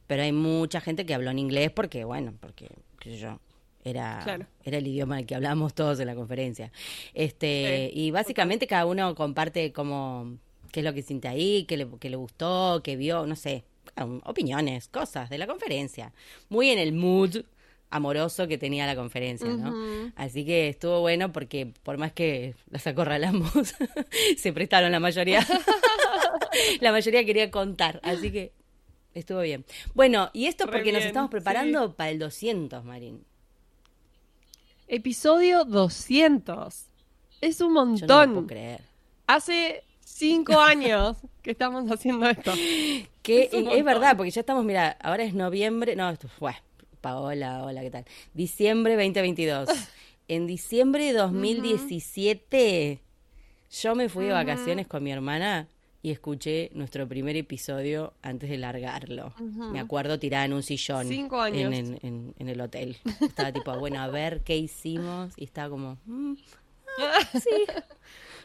pero 0.07 0.23
hay 0.23 0.31
mucha 0.31 0.79
gente 0.81 1.05
que 1.05 1.13
habló 1.13 1.31
en 1.31 1.39
inglés 1.39 1.71
porque, 1.71 2.03
bueno, 2.05 2.33
porque, 2.39 2.69
qué 2.99 3.11
sé 3.11 3.17
yo, 3.17 3.39
era, 3.83 4.21
Claro. 4.23 4.45
era 4.63 4.77
el 4.77 4.87
idioma 4.87 5.17
al 5.17 5.25
que 5.25 5.35
hablamos 5.35 5.73
todos 5.73 5.99
en 5.99 6.07
la 6.07 6.15
conferencia. 6.15 6.71
Este, 7.13 7.91
Sí, 7.93 7.99
y 8.01 8.11
básicamente 8.11 8.67
cada 8.67 8.85
uno 8.85 9.15
comparte 9.15 9.71
como 9.73 10.37
qué 10.71 10.81
es 10.81 10.83
lo 10.85 10.93
que 10.93 11.01
siente 11.01 11.27
ahí, 11.27 11.65
qué 11.67 11.77
le, 11.77 11.87
qué 11.99 12.09
le 12.09 12.15
gustó, 12.17 12.81
qué 12.83 12.95
vio, 12.95 13.25
no 13.25 13.35
sé, 13.35 13.63
opiniones, 14.23 14.87
cosas 14.87 15.29
de 15.29 15.37
la 15.37 15.47
conferencia. 15.47 16.13
Muy 16.49 16.69
en 16.69 16.79
el 16.79 16.91
mood 16.93 17.43
amoroso 17.89 18.47
que 18.47 18.57
tenía 18.57 18.85
la 18.85 18.95
conferencia, 18.95 19.47
¿no? 19.47 20.11
Así 20.15 20.45
que 20.45 20.69
estuvo 20.69 20.99
bueno 21.01 21.31
porque 21.31 21.71
por 21.83 21.97
más 21.97 22.11
que 22.11 22.55
las 22.69 22.85
acorralamos, 22.87 23.51
se 24.37 24.53
prestaron 24.53 24.91
la 24.91 24.99
mayoría. 24.99 25.45
la 26.81 26.91
mayoría 26.91 27.25
quería 27.25 27.51
contar, 27.51 27.99
así 28.03 28.31
que 28.31 28.51
estuvo 29.13 29.39
bien. 29.41 29.65
Bueno, 29.93 30.29
y 30.33 30.47
esto 30.47 30.65
Re 30.65 30.71
porque 30.73 30.91
nos 30.91 31.05
estamos 31.05 31.31
preparando 31.31 31.95
para 31.95 32.09
el 32.09 32.19
200, 32.19 32.83
Marín. 32.83 33.23
Episodio 34.87 35.63
200. 35.65 36.85
Es 37.41 37.61
un 37.61 37.67
Yo 37.69 37.73
no 37.73 37.79
lo 37.79 37.85
montón. 37.85 38.33
puedo 38.33 38.47
creer. 38.47 38.81
Hace 39.27 39.83
cinco 40.01 40.59
años 40.59 41.17
que 41.41 41.51
estamos 41.51 41.89
haciendo 41.91 42.27
esto. 42.29 42.53
Que 43.25 43.43
Es 43.51 43.53
montón. 43.53 43.83
verdad, 43.85 44.15
porque 44.17 44.31
ya 44.31 44.41
estamos, 44.41 44.63
mira, 44.63 44.91
ahora 45.01 45.23
es 45.23 45.33
noviembre, 45.33 45.95
no, 45.95 46.09
esto 46.09 46.27
fue, 46.27 46.53
Paola, 47.01 47.63
hola, 47.63 47.81
¿qué 47.81 47.89
tal? 47.91 48.05
Diciembre 48.33 48.93
2022. 48.95 49.69
En 50.27 50.47
diciembre 50.47 51.05
de 51.05 51.13
2017 51.13 52.99
yo 53.79 53.93
me 53.95 54.09
fui 54.09 54.25
de 54.25 54.31
vacaciones 54.31 54.87
con 54.87 55.03
mi 55.03 55.11
hermana 55.11 55.67
y 56.01 56.09
escuché 56.09 56.71
nuestro 56.73 57.07
primer 57.07 57.35
episodio 57.35 58.13
antes 58.23 58.49
de 58.49 58.57
largarlo. 58.57 59.33
Me 59.39 59.79
acuerdo 59.79 60.17
tirada 60.17 60.45
en 60.45 60.53
un 60.53 60.63
sillón. 60.63 61.07
Cinco 61.07 61.39
años. 61.41 61.71
En, 61.71 61.73
en- 61.73 61.99
en- 62.01 62.33
en 62.39 62.49
el 62.49 62.59
hotel. 62.59 62.97
Estaba 63.21 63.51
tipo, 63.51 63.77
bueno, 63.77 63.99
a 64.01 64.07
ver 64.07 64.41
qué 64.43 64.57
hicimos. 64.57 65.31
Y 65.37 65.43
estaba 65.43 65.69
como, 65.69 65.97
mm, 66.05 66.33
Y 66.97 67.01
Va 67.01 67.13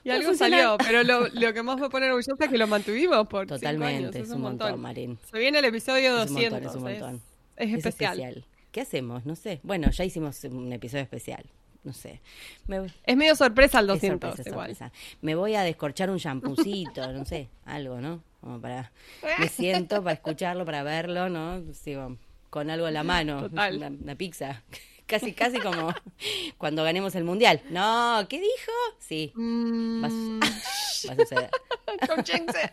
a 0.08 0.14
algo 0.14 0.34
salió, 0.34 0.78
pero 0.78 1.02
lo, 1.04 1.28
lo 1.28 1.52
que 1.52 1.62
más 1.62 1.78
me 1.78 1.90
pone 1.90 2.06
orgullosa 2.06 2.44
es 2.44 2.48
que 2.50 2.56
lo 2.58 2.66
mantuvimos 2.66 3.26
por 3.28 3.46
totalmente, 3.46 3.96
años. 3.96 4.16
es 4.16 4.30
un 4.30 4.40
montón, 4.40 4.80
Marín. 4.80 5.18
Se 5.30 5.38
viene 5.38 5.58
el 5.58 5.64
episodio 5.66 6.22
Es 6.22 6.30
un 6.30 6.36
200. 6.36 6.52
montón, 6.62 6.70
es 6.70 6.76
un 6.76 6.82
montón. 6.82 7.22
Es, 7.56 7.68
es 7.68 7.84
especial. 7.86 8.46
¿Qué 8.72 8.80
hacemos? 8.80 9.26
No 9.26 9.34
sé. 9.36 9.60
Bueno, 9.62 9.90
ya 9.90 10.04
hicimos 10.04 10.42
un 10.44 10.72
episodio 10.72 11.02
especial. 11.02 11.44
No 11.82 11.92
sé. 11.92 12.20
Me, 12.66 12.86
Es 13.04 13.16
medio 13.16 13.34
sorpresa 13.34 13.80
el 13.80 13.86
es 13.86 13.94
200 13.94 14.20
sorpresa, 14.30 14.42
es 14.42 14.52
igual. 14.52 14.76
sorpresa. 14.76 14.92
Me 15.22 15.34
voy 15.34 15.54
a 15.54 15.62
descorchar 15.62 16.10
un 16.10 16.18
champucito, 16.18 17.12
no 17.12 17.24
sé, 17.24 17.48
algo, 17.64 18.00
¿no? 18.00 18.22
Como 18.40 18.60
para. 18.60 18.92
Me 19.38 19.48
siento 19.48 20.02
para 20.02 20.14
escucharlo, 20.14 20.64
para 20.64 20.82
verlo, 20.82 21.28
¿no? 21.28 21.62
Sigo 21.74 22.16
con 22.50 22.68
algo 22.70 22.86
en 22.88 22.94
la 22.94 23.02
mano. 23.04 23.48
Una, 23.52 23.88
una 23.88 24.14
pizza. 24.14 24.62
Casi, 25.10 25.32
casi 25.32 25.58
como 25.58 25.92
cuando 26.58 26.84
ganemos 26.84 27.14
el 27.16 27.24
mundial. 27.24 27.60
No, 27.70 28.24
¿qué 28.28 28.38
dijo? 28.38 28.72
Sí, 29.00 29.32
Mm, 29.34 30.02
va 30.04 30.06
a, 30.06 30.10
su- 30.10 30.40
va 31.08 31.12
a 31.12 31.16
suceder. 31.16 31.50
conchense. 32.08 32.72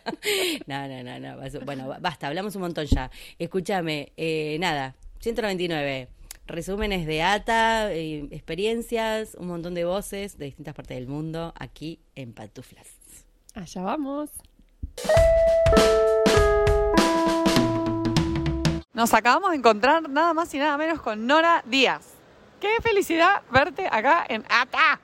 No, 0.66 0.86
no, 0.86 1.02
no, 1.02 1.18
no. 1.18 1.36
va 1.36 1.44
a 1.46 1.50
su- 1.50 1.60
Bueno, 1.60 1.88
basta, 2.00 2.28
hablamos 2.28 2.54
un 2.54 2.62
montón 2.62 2.86
ya. 2.86 3.10
Escúchame, 3.38 4.12
eh, 4.16 4.56
nada, 4.60 4.94
199. 5.20 6.08
Resúmenes 6.46 7.06
de 7.06 7.22
ATA, 7.22 7.92
eh, 7.92 8.26
experiencias, 8.30 9.34
un 9.34 9.48
montón 9.48 9.74
de 9.74 9.84
voces 9.84 10.38
de 10.38 10.46
distintas 10.46 10.74
partes 10.74 10.96
del 10.96 11.06
mundo 11.08 11.52
aquí 11.58 11.98
en 12.14 12.32
Pantuflas. 12.32 12.86
Allá 13.54 13.82
vamos. 13.82 14.30
Nos 18.94 19.12
acabamos 19.14 19.50
de 19.50 19.56
encontrar 19.56 20.08
nada 20.08 20.32
más 20.34 20.52
y 20.54 20.58
nada 20.58 20.76
menos 20.78 21.00
con 21.02 21.26
Nora 21.26 21.62
Díaz. 21.66 22.14
Qué 22.60 22.68
felicidad 22.82 23.42
verte 23.50 23.86
acá 23.90 24.24
en 24.28 24.44
ATA. 24.48 25.00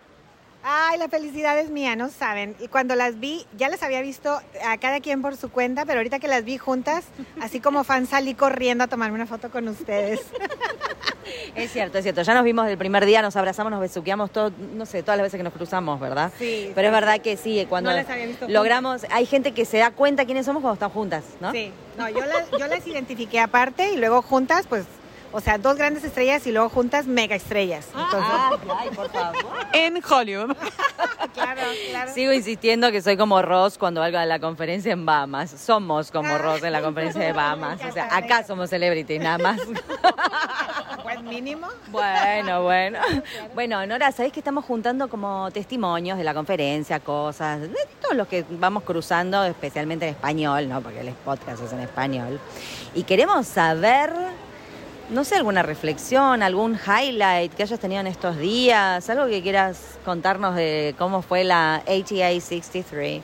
Ay, 0.66 0.99
la 0.99 1.08
felicidad 1.08 1.58
es 1.58 1.68
mía, 1.68 1.94
no 1.94 2.08
saben. 2.08 2.56
Y 2.58 2.68
cuando 2.68 2.94
las 2.94 3.20
vi, 3.20 3.46
ya 3.56 3.68
las 3.68 3.82
había 3.82 4.00
visto 4.00 4.40
a 4.64 4.78
cada 4.78 5.00
quien 5.00 5.20
por 5.20 5.37
su 5.37 5.50
cuenta, 5.50 5.84
pero 5.84 5.99
ahorita 5.99 6.18
que 6.18 6.26
las 6.26 6.42
vi 6.44 6.56
juntas, 6.56 7.04
así 7.40 7.61
como 7.61 7.84
fan 7.84 8.06
salí 8.06 8.34
corriendo 8.34 8.84
a 8.84 8.87
tomarme 8.87 9.14
una 9.14 9.26
foto 9.26 9.50
con 9.50 9.68
ustedes. 9.68 10.20
Es 11.54 11.73
cierto, 11.73 11.99
es 11.99 12.04
cierto. 12.04 12.20
Ya 12.23 12.34
nos 12.34 12.44
vimos 12.44 12.68
el 12.68 12.76
primer 12.76 13.06
día, 13.06 13.23
nos 13.23 13.37
abrazamos, 13.37 13.70
nos 13.70 13.80
besuqueamos, 13.80 14.30
todo, 14.30 14.52
no 14.75 14.84
sé, 14.84 15.02
todas 15.02 15.16
las 15.16 15.25
veces 15.25 15.38
que 15.38 15.44
nos 15.44 15.52
cruzamos, 15.52 15.99
¿verdad? 15.99 16.30
Sí, 16.38 16.70
Pero 16.75 16.87
sí, 16.87 16.87
es 16.87 16.92
verdad 16.92 17.20
que 17.20 17.37
sí, 17.37 17.66
cuando 17.68 17.90
No 17.90 17.96
las 17.96 18.11
había 18.11 18.26
visto 18.26 18.46
logramos, 18.49 19.06
hay 19.11 19.25
gente 19.25 19.52
que 19.52 19.64
se 19.64 19.78
da 19.78 19.90
cuenta 19.90 20.26
quiénes 20.26 20.44
somos 20.44 20.61
cuando 20.61 20.75
están 20.75 20.90
juntas, 20.90 21.25
¿no? 21.40 21.52
Sí, 21.52 21.73
no, 21.96 22.08
yo 22.11 22.25
las, 22.26 22.50
yo 22.50 22.66
las 22.66 22.87
identifiqué 22.87 23.40
aparte 23.40 23.92
y 23.92 23.96
luego 23.96 24.20
juntas, 24.20 24.66
pues, 24.68 24.84
o 25.37 25.41
sea, 25.41 25.59
dos 25.59 25.76
grandes 25.76 26.05
estrellas 26.05 26.47
y 26.47 26.53
luego 26.53 26.69
juntas 26.69 27.07
mega 27.07 27.35
estrellas. 27.35 27.88
Entonces, 27.88 28.31
Ay, 28.33 28.69
ay, 28.79 28.91
por 28.95 29.11
favor. 29.11 29.35
En 29.73 30.00
Hollywood. 30.09 30.57
claro, 31.35 31.61
claro. 31.91 32.14
Sigo 32.14 32.33
insistiendo 32.33 32.93
que 32.93 33.03
soy 33.03 33.17
como 33.17 33.43
Ross 33.43 33.76
cuando 33.76 34.00
valgo 34.00 34.19
a 34.19 34.26
la 34.26 34.38
conferencia 34.38 34.93
en 34.93 35.05
Bahamas. 35.05 35.50
Somos 35.50 36.12
como 36.12 36.38
Ross 36.38 36.62
en 36.62 36.71
la 36.71 36.81
conferencia 36.81 37.21
de 37.21 37.33
Bahamas. 37.33 37.81
O 37.85 37.91
sea, 37.91 38.17
acá 38.17 38.45
somos 38.45 38.71
celebrities, 38.71 39.21
nada 39.21 39.38
más. 39.38 39.61
Pues 41.03 41.23
mínimo. 41.23 41.69
Bueno, 41.88 42.62
bueno. 42.62 42.99
Bueno, 43.55 43.85
Nora, 43.87 44.11
¿sabés 44.11 44.33
que 44.33 44.41
estamos 44.41 44.64
juntando 44.64 45.09
como 45.09 45.50
testimonios 45.50 46.17
de 46.17 46.25
la 46.25 46.33
conferencia, 46.33 46.99
cosas, 47.00 47.61
de 47.61 47.76
todos 48.00 48.17
los 48.17 48.26
que 48.26 48.47
vamos 48.49 48.85
cruzando, 48.85 49.45
especialmente 49.45 50.09
en 50.09 50.14
español, 50.14 50.67
¿no? 50.67 50.81
Porque 50.81 51.00
el 51.00 51.12
podcast 51.12 51.62
es 51.62 51.73
en 51.75 51.81
español. 51.81 52.41
Y 52.95 53.03
queremos 53.03 53.47
saber, 53.47 54.14
no 55.11 55.25
sé, 55.25 55.37
alguna 55.37 55.62
reflexión, 55.62 56.42
algún 56.42 56.75
highlight 56.76 57.52
que 57.54 57.62
hayas 57.62 57.80
tenido 57.80 58.00
en 58.00 58.06
estos 58.06 58.38
días, 58.38 59.08
algo 59.11 59.26
que 59.26 59.42
quieras 59.42 59.99
contarnos 60.04 60.54
de 60.54 60.94
cómo 60.99 61.23
fue 61.23 61.44
la 61.44 61.76
ATA 61.76 62.40
63. 62.40 63.23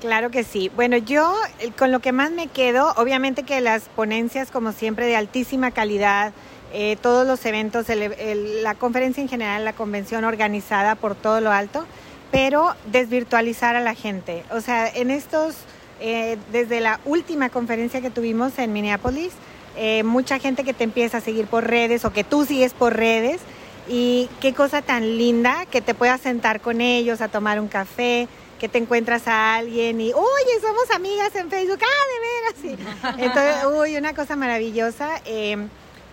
Claro 0.00 0.30
que 0.30 0.44
sí. 0.44 0.70
Bueno, 0.76 0.98
yo 0.98 1.34
con 1.78 1.90
lo 1.90 2.00
que 2.00 2.12
más 2.12 2.30
me 2.30 2.48
quedo, 2.48 2.92
obviamente 2.96 3.44
que 3.44 3.60
las 3.60 3.84
ponencias, 3.84 4.50
como 4.50 4.72
siempre, 4.72 5.06
de 5.06 5.16
altísima 5.16 5.70
calidad, 5.70 6.32
eh, 6.72 6.96
todos 7.00 7.26
los 7.26 7.44
eventos, 7.46 7.86
la 7.88 8.74
conferencia 8.74 9.22
en 9.22 9.28
general, 9.28 9.64
la 9.64 9.72
convención 9.72 10.24
organizada 10.24 10.96
por 10.96 11.14
todo 11.14 11.40
lo 11.40 11.50
alto, 11.50 11.86
pero 12.30 12.74
desvirtualizar 12.92 13.74
a 13.74 13.80
la 13.80 13.94
gente. 13.94 14.44
O 14.50 14.60
sea, 14.60 14.86
en 14.86 15.10
estos 15.10 15.56
eh, 15.98 16.36
desde 16.52 16.80
la 16.80 17.00
última 17.06 17.48
conferencia 17.48 18.02
que 18.02 18.10
tuvimos 18.10 18.58
en 18.58 18.72
Minneapolis, 18.72 19.32
eh, 19.76 20.02
mucha 20.02 20.38
gente 20.38 20.64
que 20.64 20.74
te 20.74 20.84
empieza 20.84 21.18
a 21.18 21.20
seguir 21.20 21.46
por 21.46 21.66
redes 21.66 22.04
o 22.04 22.12
que 22.12 22.24
tú 22.24 22.44
sigues 22.44 22.74
por 22.74 22.96
redes. 22.96 23.40
Y 23.88 24.28
qué 24.40 24.52
cosa 24.52 24.82
tan 24.82 25.16
linda 25.16 25.64
que 25.66 25.80
te 25.80 25.94
puedas 25.94 26.20
sentar 26.20 26.60
con 26.60 26.80
ellos 26.80 27.20
a 27.20 27.28
tomar 27.28 27.60
un 27.60 27.68
café, 27.68 28.26
que 28.58 28.68
te 28.68 28.78
encuentras 28.78 29.28
a 29.28 29.54
alguien 29.56 30.00
y, 30.00 30.12
oye, 30.12 30.60
somos 30.60 30.90
amigas 30.92 31.34
en 31.36 31.50
Facebook, 31.50 31.78
ah, 31.82 32.64
de 32.64 32.72
veras. 32.72 33.18
Entonces, 33.18 33.54
uy, 33.78 33.96
una 33.96 34.12
cosa 34.14 34.34
maravillosa. 34.34 35.20
Eh, 35.24 35.56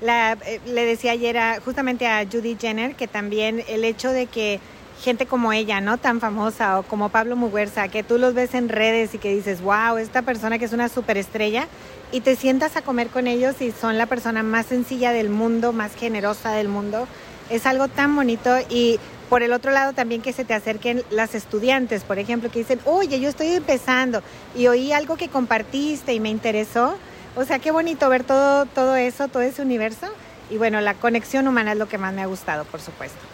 la, 0.02 0.38
le 0.66 0.86
decía 0.86 1.14
ayer 1.14 1.38
justamente 1.64 2.06
a 2.08 2.26
Judy 2.30 2.58
Jenner 2.60 2.96
que 2.96 3.08
también 3.08 3.64
el 3.70 3.86
hecho 3.86 4.12
de 4.12 4.28
que 4.28 4.60
gente 5.04 5.26
como 5.26 5.54
ella, 5.54 5.82
¿no? 5.82 5.98
Tan 5.98 6.20
famosa 6.20 6.80
o 6.80 6.84
como 6.84 7.10
Pablo 7.10 7.36
Muguerza, 7.36 7.90
que 7.90 8.04
tú 8.04 8.18
los 8.18 8.34
ves 8.34 8.54
en 8.54 8.70
redes 8.70 9.14
y 9.14 9.18
que 9.18 9.36
dices, 9.36 9.62
wow, 9.62 9.98
esta 9.98 10.22
persona 10.22 10.58
que 10.58 10.66
es 10.66 10.74
una 10.74 10.90
superestrella 10.90 11.68
y 12.12 12.22
te 12.22 12.36
sientas 12.36 12.78
a 12.78 12.82
comer 12.82 13.10
con 13.10 13.28
ellos 13.28 13.62
y 13.62 13.72
son 13.72 13.98
la 13.98 14.06
persona 14.06 14.44
más 14.44 14.68
sencilla 14.68 15.12
del 15.12 15.30
mundo, 15.30 15.74
más 15.74 15.94
generosa 15.94 16.54
del 16.54 16.70
mundo, 16.70 17.08
es 17.50 17.66
algo 17.66 17.90
tan 17.90 18.16
bonito 18.16 18.56
y 18.70 19.00
por 19.30 19.44
el 19.44 19.52
otro 19.52 19.72
lado 19.72 19.94
también 19.94 20.22
que 20.22 20.32
se 20.32 20.46
te 20.46 20.54
acerquen 20.54 21.04
las 21.10 21.36
estudiantes, 21.36 22.04
por 22.04 22.20
ejemplo, 22.20 22.50
que 22.50 22.60
dicen, 22.60 22.80
oye, 22.86 23.20
yo 23.20 23.30
estoy 23.30 23.48
empezando 23.48 24.22
y 24.56 24.68
oí 24.68 24.94
algo 24.94 25.18
que 25.18 25.28
compartiste 25.28 26.14
y 26.14 26.20
me 26.20 26.30
interesó. 26.30 26.96
O 27.36 27.44
sea, 27.44 27.58
qué 27.58 27.72
bonito 27.72 28.08
ver 28.10 28.24
todo, 28.24 28.68
todo 28.68 28.96
eso, 28.96 29.28
todo 29.28 29.42
ese 29.42 29.64
universo. 29.64 30.06
Y 30.52 30.58
bueno, 30.58 30.82
la 30.82 30.94
conexión 30.94 31.48
humana 31.48 31.72
es 31.72 31.80
lo 31.80 31.88
que 31.88 31.98
más 31.98 32.14
me 32.14 32.22
ha 32.22 32.28
gustado, 32.28 32.64
por 32.66 32.80
supuesto. 32.80 33.33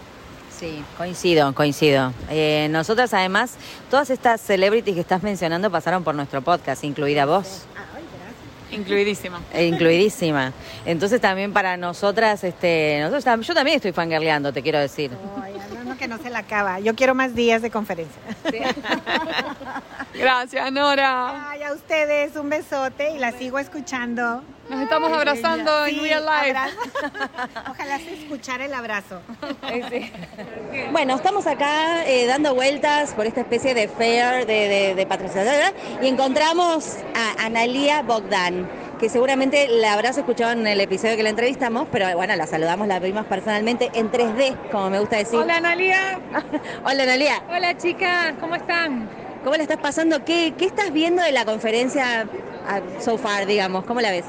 Sí, 0.59 0.83
coincido, 0.97 1.55
coincido. 1.55 2.11
Eh, 2.29 2.67
nosotras 2.69 3.13
además, 3.13 3.53
todas 3.89 4.09
estas 4.09 4.41
celebrities 4.41 4.93
que 4.93 4.99
estás 4.99 5.23
mencionando 5.23 5.71
pasaron 5.71 6.03
por 6.03 6.15
nuestro 6.15 6.41
podcast, 6.41 6.83
incluida 6.83 7.25
vos. 7.25 7.65
Incluidísima. 8.69 9.39
E 9.53 9.65
incluidísima. 9.65 10.51
Entonces 10.85 11.21
también 11.21 11.53
para 11.53 11.77
nosotras, 11.77 12.43
este, 12.43 12.99
nosotros, 12.99 13.47
yo 13.47 13.53
también 13.53 13.77
estoy 13.77 13.93
fangirleando, 13.93 14.51
te 14.51 14.61
quiero 14.61 14.79
decir. 14.79 15.11
Ay, 15.41 15.53
no, 15.75 15.83
no, 15.85 15.97
que 15.97 16.09
no 16.09 16.17
se 16.17 16.29
la 16.29 16.39
acaba. 16.39 16.81
Yo 16.81 16.93
quiero 16.93 17.15
más 17.15 17.33
días 17.33 17.61
de 17.61 17.71
conferencia. 17.71 18.21
Gracias, 20.13 20.71
Nora. 20.73 21.51
Ay, 21.51 21.63
a 21.63 21.73
ustedes 21.73 22.35
un 22.35 22.49
besote 22.49 23.11
y 23.11 23.17
la 23.17 23.31
sigo 23.31 23.59
escuchando. 23.59 24.43
Nos 24.69 24.81
estamos 24.81 25.11
abrazando 25.11 25.85
en 25.87 25.95
Sí, 25.95 25.99
real 26.01 26.25
life. 26.25 26.57
abrazo. 26.57 26.77
Ojalá 27.71 27.97
se 27.97 28.13
escuchara 28.13 28.65
el 28.65 28.73
abrazo. 28.73 29.21
Bueno, 30.91 31.15
estamos 31.15 31.47
acá 31.47 32.05
eh, 32.05 32.27
dando 32.27 32.53
vueltas 32.53 33.13
por 33.15 33.25
esta 33.25 33.41
especie 33.41 33.73
de 33.73 33.87
fair 33.87 34.45
de, 34.45 34.67
de, 34.67 34.95
de 34.95 35.05
patrocinadora 35.07 35.73
y 36.01 36.07
encontramos 36.07 36.97
a 37.15 37.45
Analia 37.45 38.03
Bogdan, 38.03 38.69
que 38.99 39.09
seguramente 39.09 39.67
la 39.69 39.93
habrás 39.93 40.17
escuchado 40.17 40.51
en 40.51 40.67
el 40.67 40.79
episodio 40.81 41.15
que 41.17 41.23
la 41.23 41.29
entrevistamos, 41.29 41.87
pero 41.91 42.15
bueno, 42.15 42.35
la 42.35 42.45
saludamos, 42.45 42.87
la 42.87 42.99
vimos 42.99 43.25
personalmente 43.25 43.89
en 43.93 44.11
3D, 44.11 44.55
como 44.71 44.91
me 44.91 44.99
gusta 44.99 45.17
decir. 45.17 45.39
Hola 45.39 45.57
Analia. 45.57 46.19
Hola 46.85 47.03
Analia, 47.03 47.41
Hola 47.49 47.75
chicas, 47.77 48.33
¿cómo 48.39 48.55
están? 48.55 49.09
¿cómo 49.43 49.55
la 49.55 49.63
estás 49.63 49.77
pasando? 49.77 50.23
¿Qué, 50.25 50.53
qué 50.57 50.65
estás 50.65 50.91
viendo 50.91 51.23
de 51.23 51.31
la 51.31 51.45
conferencia 51.45 52.27
ah, 52.67 52.81
so 52.99 53.17
far, 53.17 53.45
digamos? 53.47 53.85
¿Cómo 53.85 54.01
la 54.01 54.11
ves? 54.11 54.25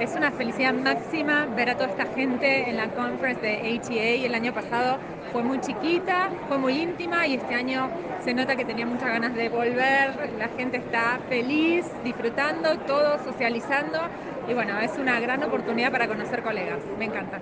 Es 0.00 0.16
una 0.16 0.32
felicidad 0.32 0.74
máxima 0.74 1.46
ver 1.46 1.70
a 1.70 1.76
toda 1.76 1.88
esta 1.88 2.06
gente 2.06 2.68
en 2.68 2.76
la 2.76 2.88
conference 2.88 3.40
de 3.40 3.76
ATA. 3.76 4.26
El 4.26 4.34
año 4.34 4.52
pasado 4.52 4.98
fue 5.32 5.42
muy 5.44 5.60
chiquita, 5.60 6.30
fue 6.48 6.58
muy 6.58 6.80
íntima 6.80 7.26
y 7.28 7.34
este 7.34 7.54
año 7.54 7.88
se 8.24 8.34
nota 8.34 8.56
que 8.56 8.64
tenía 8.64 8.86
muchas 8.86 9.08
ganas 9.08 9.34
de 9.34 9.48
volver. 9.48 10.32
La 10.36 10.48
gente 10.48 10.78
está 10.78 11.20
feliz, 11.28 11.86
disfrutando, 12.02 12.76
todos 12.80 13.22
socializando. 13.22 14.00
Y 14.48 14.54
bueno, 14.54 14.78
es 14.80 14.92
una 14.98 15.20
gran 15.20 15.42
oportunidad 15.44 15.92
para 15.92 16.08
conocer 16.08 16.42
colegas. 16.42 16.80
Me 16.98 17.04
encanta. 17.04 17.40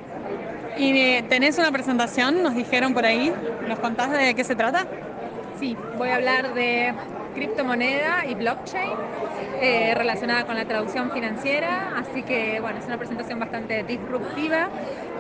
¿Y 0.77 0.99
eh, 0.99 1.25
tenés 1.29 1.57
una 1.59 1.73
presentación? 1.73 2.43
Nos 2.43 2.55
dijeron 2.55 2.93
por 2.93 3.07
ahí. 3.07 3.33
¿Nos 3.67 3.79
contás 3.79 4.11
de 4.11 4.35
qué 4.35 4.45
se 4.45 4.55
trata? 4.55 4.87
Sí, 5.59 5.77
voy 5.97 6.11
a 6.11 6.17
hablar 6.17 6.53
de 6.53 6.93
criptomoneda 7.35 8.25
y 8.27 8.35
blockchain 8.35 8.93
eh, 9.61 9.95
relacionada 9.95 10.45
con 10.45 10.57
la 10.57 10.65
traducción 10.65 11.11
financiera, 11.13 11.95
así 11.97 12.23
que 12.23 12.61
bueno, 12.61 12.79
es 12.79 12.87
una 12.87 12.99
presentación 12.99 13.39
bastante 13.39 13.85
disruptiva 13.85 14.69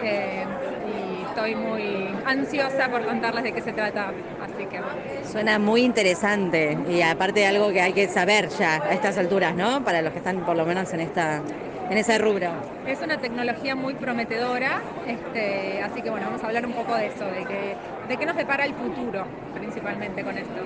eh, 0.02 0.44
y 0.86 1.24
estoy 1.24 1.54
muy 1.54 2.08
ansiosa 2.24 2.88
por 2.88 3.04
contarles 3.04 3.44
de 3.44 3.52
qué 3.52 3.62
se 3.62 3.72
trata, 3.72 4.12
así 4.42 4.66
que 4.66 4.80
bueno. 4.80 5.00
Suena 5.24 5.58
muy 5.58 5.82
interesante 5.82 6.76
y 6.88 7.02
aparte 7.02 7.46
algo 7.46 7.70
que 7.70 7.80
hay 7.80 7.92
que 7.92 8.08
saber 8.08 8.48
ya 8.48 8.82
a 8.82 8.92
estas 8.92 9.16
alturas, 9.18 9.54
¿no? 9.54 9.84
Para 9.84 10.02
los 10.02 10.12
que 10.12 10.18
están 10.18 10.44
por 10.44 10.56
lo 10.56 10.66
menos 10.66 10.92
en 10.92 11.00
esta 11.00 11.42
en 11.90 11.98
ese 11.98 12.16
rubro. 12.18 12.48
Es 12.86 13.00
una 13.02 13.18
tecnología 13.18 13.76
muy 13.76 13.94
prometedora, 13.94 14.80
este, 15.06 15.82
así 15.82 16.00
que 16.00 16.10
bueno, 16.10 16.26
vamos 16.26 16.42
a 16.42 16.46
hablar 16.46 16.64
un 16.66 16.72
poco 16.72 16.94
de 16.94 17.06
eso, 17.06 17.24
de 17.26 17.44
que, 17.44 17.76
de 18.08 18.16
qué 18.16 18.24
nos 18.24 18.36
depara 18.36 18.64
el 18.64 18.74
futuro 18.74 19.26
principalmente 19.54 20.24
con 20.24 20.38
esto. 20.38 20.62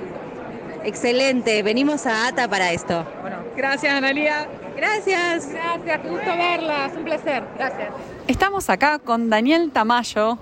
Excelente, 0.84 1.62
venimos 1.62 2.06
a 2.06 2.28
ATA 2.28 2.48
para 2.48 2.72
esto. 2.72 3.04
Bueno, 3.20 3.36
Gracias, 3.56 3.94
Analia. 3.94 4.46
Gracias. 4.76 5.48
gracias, 5.48 6.00
qué 6.02 6.08
gusto 6.08 6.36
verlas, 6.36 6.92
un 6.94 7.04
placer, 7.04 7.42
gracias. 7.56 7.88
Estamos 8.26 8.68
acá 8.68 8.98
con 8.98 9.30
Daniel 9.30 9.70
Tamayo 9.72 10.38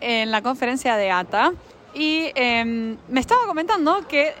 en 0.00 0.30
la 0.30 0.42
conferencia 0.42 0.96
de 0.96 1.10
ATA 1.10 1.52
y 1.94 2.30
em, 2.34 2.98
me 3.08 3.20
estaba 3.20 3.46
comentando 3.46 4.06
que 4.06 4.34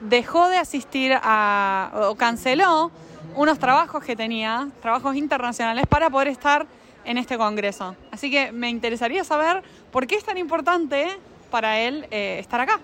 dejó 0.00 0.48
de 0.48 0.58
asistir 0.58 1.16
a, 1.22 1.92
o 2.10 2.16
canceló 2.16 2.90
unos 3.36 3.60
trabajos 3.60 4.02
que 4.02 4.16
tenía, 4.16 4.68
trabajos 4.80 5.14
internacionales, 5.14 5.86
para 5.88 6.10
poder 6.10 6.28
estar 6.28 6.66
en 7.04 7.18
este 7.18 7.38
congreso. 7.38 7.94
Así 8.10 8.28
que 8.28 8.50
me 8.50 8.68
interesaría 8.68 9.22
saber 9.22 9.62
por 9.92 10.08
qué 10.08 10.16
es 10.16 10.24
tan 10.24 10.36
importante 10.36 11.06
para 11.50 11.78
él 11.78 12.08
eh, 12.10 12.38
estar 12.40 12.60
acá. 12.60 12.80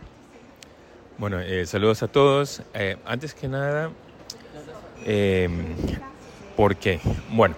Bueno, 1.18 1.40
eh, 1.40 1.66
saludos 1.66 2.04
a 2.04 2.07
todos. 2.07 2.62
Eh, 2.74 2.96
antes 3.04 3.35
que 3.35 3.48
nada, 3.48 3.90
eh, 5.04 5.48
¿por 6.57 6.76
qué? 6.76 7.00
Bueno, 7.31 7.57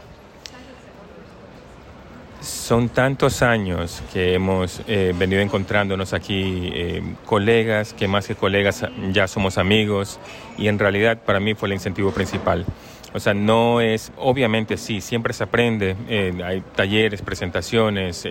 son 2.41 2.89
tantos 2.89 3.43
años 3.43 4.03
que 4.15 4.33
hemos 4.33 4.81
eh, 4.89 5.13
venido 5.15 5.43
encontrándonos 5.43 6.15
aquí, 6.15 7.03
colegas, 7.27 7.93
que 7.93 8.09
más 8.09 8.27
que 8.27 8.35
colegas 8.35 8.87
ya 9.13 9.29
somos 9.29 9.59
amigos, 9.59 10.19
y 10.57 10.69
en 10.69 10.79
realidad 10.79 11.19
para 11.19 11.39
mí 11.39 11.53
fue 11.53 11.69
el 11.69 11.75
incentivo 11.75 12.13
principal. 12.13 12.65
O 13.13 13.21
sea, 13.21 13.35
no 13.35 13.83
es, 13.83 14.11
obviamente 14.17 14.79
sí, 14.79 15.03
siempre 15.03 15.35
se 15.35 15.45
aprende, 15.45 15.97
hay 16.43 16.63
talleres, 16.75 17.21
presentaciones, 17.21 18.27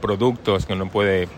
productos 0.00 0.64
que 0.64 0.72
uno 0.72 0.88
puede 0.88 1.28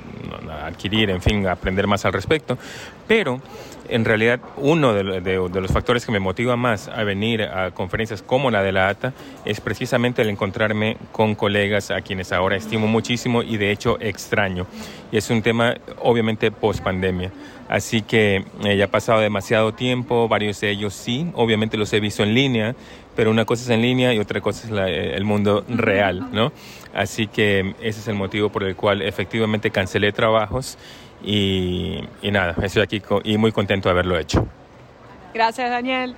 adquirir, 0.64 1.10
en 1.10 1.20
fin, 1.22 1.46
aprender 1.46 1.86
más 1.86 2.04
al 2.04 2.12
respecto, 2.12 2.58
pero 3.06 3.40
en 3.88 4.04
realidad 4.04 4.40
uno 4.56 4.92
de, 4.94 5.04
lo- 5.04 5.20
de- 5.20 5.48
de 5.48 5.60
los 5.60 5.70
factores 5.70 6.04
que 6.04 6.10
me 6.12 6.18
motiva 6.18 6.56
más 6.56 6.88
a 6.88 7.04
venir 7.04 7.42
a 7.42 7.70
conferencias 7.70 8.20
como 8.20 8.50
la 8.50 8.62
de 8.62 8.72
la 8.72 8.88
ATA 8.88 9.12
es 9.44 9.60
precisamente 9.60 10.22
el 10.22 10.28
encontrarme 10.28 10.96
con 11.12 11.34
colegas 11.36 11.90
a 11.92 12.00
quienes 12.00 12.32
ahora 12.32 12.56
estimo 12.56 12.88
muchísimo 12.88 13.42
y 13.44 13.56
de 13.58 13.70
hecho 13.70 13.96
extraño. 14.00 14.66
Y 15.12 15.18
es 15.18 15.30
un 15.30 15.40
tema 15.42 15.76
obviamente 16.02 16.50
post 16.50 16.82
pandemia. 16.82 17.30
Así 17.68 18.02
que 18.02 18.44
eh, 18.64 18.76
ya 18.76 18.84
ha 18.84 18.88
pasado 18.88 19.20
demasiado 19.20 19.72
tiempo, 19.74 20.28
varios 20.28 20.60
de 20.60 20.70
ellos 20.70 20.94
sí, 20.94 21.30
obviamente 21.34 21.76
los 21.76 21.92
he 21.92 21.98
visto 22.00 22.22
en 22.22 22.32
línea, 22.34 22.74
pero 23.16 23.30
una 23.30 23.44
cosa 23.44 23.64
es 23.64 23.70
en 23.70 23.82
línea 23.82 24.14
y 24.14 24.18
otra 24.20 24.40
cosa 24.40 24.66
es 24.66 24.70
la- 24.70 24.88
eh, 24.88 25.16
el 25.16 25.24
mundo 25.24 25.64
real, 25.68 26.28
¿no? 26.32 26.52
Así 26.94 27.26
que 27.26 27.74
ese 27.80 28.00
es 28.00 28.08
el 28.08 28.14
motivo 28.14 28.50
por 28.50 28.62
el 28.62 28.76
cual 28.76 29.02
efectivamente 29.02 29.70
cancelé 29.70 30.12
trabajos 30.12 30.78
y, 31.24 31.98
y 32.22 32.30
nada, 32.30 32.54
estoy 32.62 32.82
aquí 32.82 33.00
co- 33.00 33.22
y 33.24 33.38
muy 33.38 33.50
contento 33.50 33.88
de 33.88 33.92
haberlo 33.94 34.18
hecho. 34.18 34.46
Gracias, 35.34 35.70
Daniel. 35.70 36.14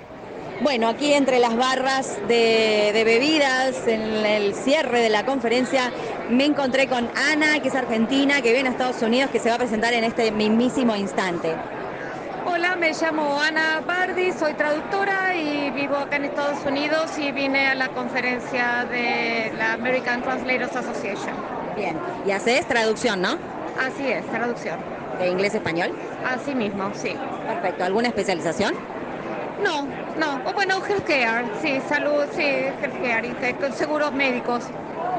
Bueno, 0.61 0.88
aquí 0.88 1.12
entre 1.12 1.38
las 1.38 1.56
barras 1.56 2.18
de, 2.26 2.90
de 2.92 3.04
bebidas, 3.04 3.87
en 3.87 4.00
el 4.26 4.54
cierre 4.54 5.00
de 5.00 5.08
la 5.08 5.24
conferencia, 5.24 5.92
me 6.30 6.44
encontré 6.46 6.88
con 6.88 7.08
Ana, 7.32 7.61
que 7.62 7.68
es 7.68 7.74
argentina, 7.76 8.42
que 8.42 8.52
viene 8.52 8.68
a 8.68 8.72
Estados 8.72 9.00
Unidos, 9.02 9.30
que 9.30 9.38
se 9.38 9.48
va 9.50 9.54
a 9.54 9.58
presentar 9.58 9.94
en 9.94 10.02
este 10.02 10.32
mismísimo 10.32 10.96
instante. 10.96 11.54
Hola, 12.50 12.76
me 12.76 12.92
llamo 12.94 13.38
Ana 13.38 13.82
Bardi, 13.87 14.32
soy 14.32 14.54
traductora 14.54 15.37
y 15.37 15.70
vivo 15.70 15.96
acá 15.96 16.16
en 16.16 16.24
Estados 16.24 16.64
Unidos 16.64 17.18
y 17.18 17.30
vine 17.30 17.66
a 17.66 17.74
la 17.74 17.90
conferencia 17.90 18.87
de 18.87 19.52
la 19.58 19.74
American 19.74 20.22
Translators 20.22 20.74
Association. 20.74 21.34
Bien, 21.76 21.98
y 22.24 22.30
haces 22.30 22.66
traducción, 22.66 23.20
¿no? 23.20 23.37
Así 23.78 24.08
es, 24.08 24.26
traducción. 24.30 24.78
De 25.18 25.28
inglés 25.28 25.52
a 25.54 25.58
español. 25.58 25.94
Así 26.24 26.54
mismo, 26.54 26.90
sí. 26.94 27.14
Perfecto. 27.46 27.84
¿Alguna 27.84 28.08
especialización? 28.08 28.74
No, 29.62 29.87
no, 30.18 30.40
o 30.49 30.53
bueno, 30.53 30.81
healthcare, 30.87 31.44
sí, 31.61 31.81
salud, 31.88 32.25
sí, 32.35 32.42
healthcare 32.42 33.27
y 33.27 33.55
con 33.55 33.73
seguros 33.73 34.12
médicos. 34.12 34.64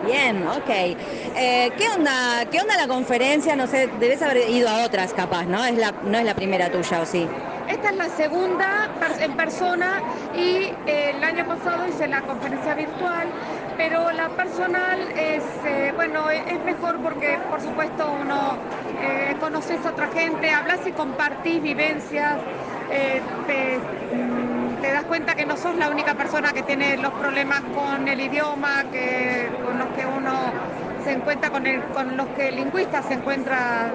Bien, 0.06 0.48
ok. 0.48 0.70
Eh, 0.70 1.72
¿qué, 1.78 1.86
onda, 1.96 2.46
¿Qué 2.50 2.60
onda 2.62 2.78
la 2.78 2.88
conferencia? 2.88 3.56
No 3.56 3.68
sé, 3.68 3.88
debes 4.00 4.22
haber 4.22 4.50
ido 4.50 4.70
a 4.70 4.86
otras 4.86 5.14
capaz, 5.14 5.46
¿no? 5.46 5.64
Es 5.66 5.78
la, 5.78 5.94
no 6.04 6.18
es 6.18 6.26
la 6.26 6.34
primera 6.34 6.72
tuya, 6.72 7.02
¿o 7.02 7.06
sí? 7.06 7.28
esta 7.70 7.92
es 7.92 7.98
la 7.98 8.10
segunda 8.10 8.90
en 9.20 9.34
persona 9.36 10.02
y 10.36 10.74
eh, 10.88 11.14
el 11.16 11.24
año 11.24 11.46
pasado 11.46 11.88
hice 11.88 12.08
la 12.08 12.24
conferencia 12.24 12.74
virtual, 12.74 13.28
pero 13.78 14.12
la 14.12 14.30
personal 14.30 15.00
es, 15.12 15.44
eh, 15.66 15.94
bueno, 15.96 16.32
es 16.32 16.60
mejor 16.66 17.00
porque 17.02 17.38
por 17.50 17.62
supuesto 17.62 18.12
uno 18.22 18.58
conoces 19.40 19.86
a 19.86 19.92
otra 19.92 20.08
gente, 20.08 20.50
hablas 20.50 20.86
y 20.86 20.92
compartís 20.92 21.62
vivencias, 21.62 22.40
te, 23.48 23.80
que 25.26 25.46
no 25.46 25.58
sos 25.58 25.76
la 25.76 25.90
única 25.90 26.16
persona 26.16 26.54
que 26.54 26.64
tiene 26.64 26.98
los 26.98 27.12
problemas 27.14 27.62
con 27.76 28.08
el 28.08 28.20
idioma, 28.20 28.86
que, 28.92 29.50
con 29.66 29.78
los 29.78 29.88
que 29.90 30.06
uno 30.06 30.52
se 31.04 31.12
encuentra 31.14 31.50
con, 31.50 31.66
el, 31.66 31.82
con 31.86 32.18
los 32.18 32.28
que 32.30 32.50
el 32.50 32.56
lingüista 32.58 33.02
se 33.04 33.14
encuentra 33.14 33.92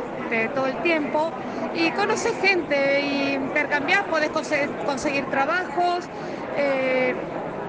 todo 0.55 0.67
el 0.67 0.77
tiempo. 0.83 1.31
Y 1.75 1.91
conoces 1.93 2.33
gente 2.41 3.01
y 3.01 3.35
intercambiar, 3.35 4.07
puedes 4.07 4.31
conseguir, 4.31 5.27
trabajos 5.27 6.09
eh, 6.57 7.15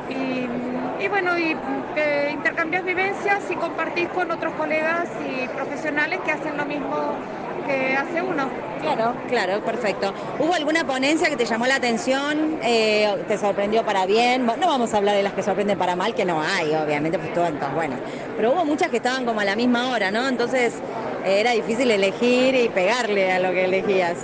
y, 0.10 1.08
bueno, 1.08 1.38
y 1.38 1.56
eh, 1.96 2.30
intercambias 2.34 2.84
vivencias 2.84 3.44
y 3.50 3.56
compartís 3.56 4.10
con 4.10 4.32
otros 4.32 4.54
colegas 4.54 5.10
y 5.28 5.48
profesionales 5.50 6.20
que 6.26 6.32
hacen 6.32 6.58
lo 6.58 6.66
mismo 6.66 7.16
que 7.66 7.96
hace 7.96 8.22
uno. 8.22 8.50
Claro, 8.82 9.16
claro, 9.28 9.62
perfecto. 9.62 10.14
¿Hubo 10.40 10.54
alguna 10.54 10.86
ponencia 10.86 11.30
que 11.30 11.36
te 11.36 11.46
llamó 11.46 11.66
la 11.66 11.76
atención, 11.76 12.60
eh, 12.62 13.24
te 13.28 13.38
sorprendió 13.38 13.84
para 13.84 14.06
bien? 14.06 14.46
No 14.46 14.68
vamos 14.68 14.94
a 14.94 14.98
hablar 14.98 15.16
de 15.16 15.24
las 15.24 15.34
que 15.34 15.42
sorprenden 15.42 15.78
para 15.78 15.96
mal, 15.96 16.14
que 16.14 16.24
no 16.26 16.42
hay, 16.42 16.74
obviamente, 16.76 17.18
pues 17.18 17.34
todas, 17.34 17.52
bueno. 17.74 17.96
Pero 18.36 18.54
hubo 18.54 18.66
muchas 18.66 18.90
que 18.90 18.98
estaban 18.98 19.26
como 19.26 19.40
a 19.40 19.46
la 19.46 19.56
misma 19.56 19.90
hora, 19.92 20.12
¿no? 20.12 20.28
Entonces 20.28 20.74
era 21.26 21.52
difícil 21.52 21.90
elegir 21.90 22.54
y 22.56 22.70
pegarle 22.70 23.32
a 23.32 23.40
lo 23.40 23.52
que 23.52 23.66
elegías. 23.66 24.18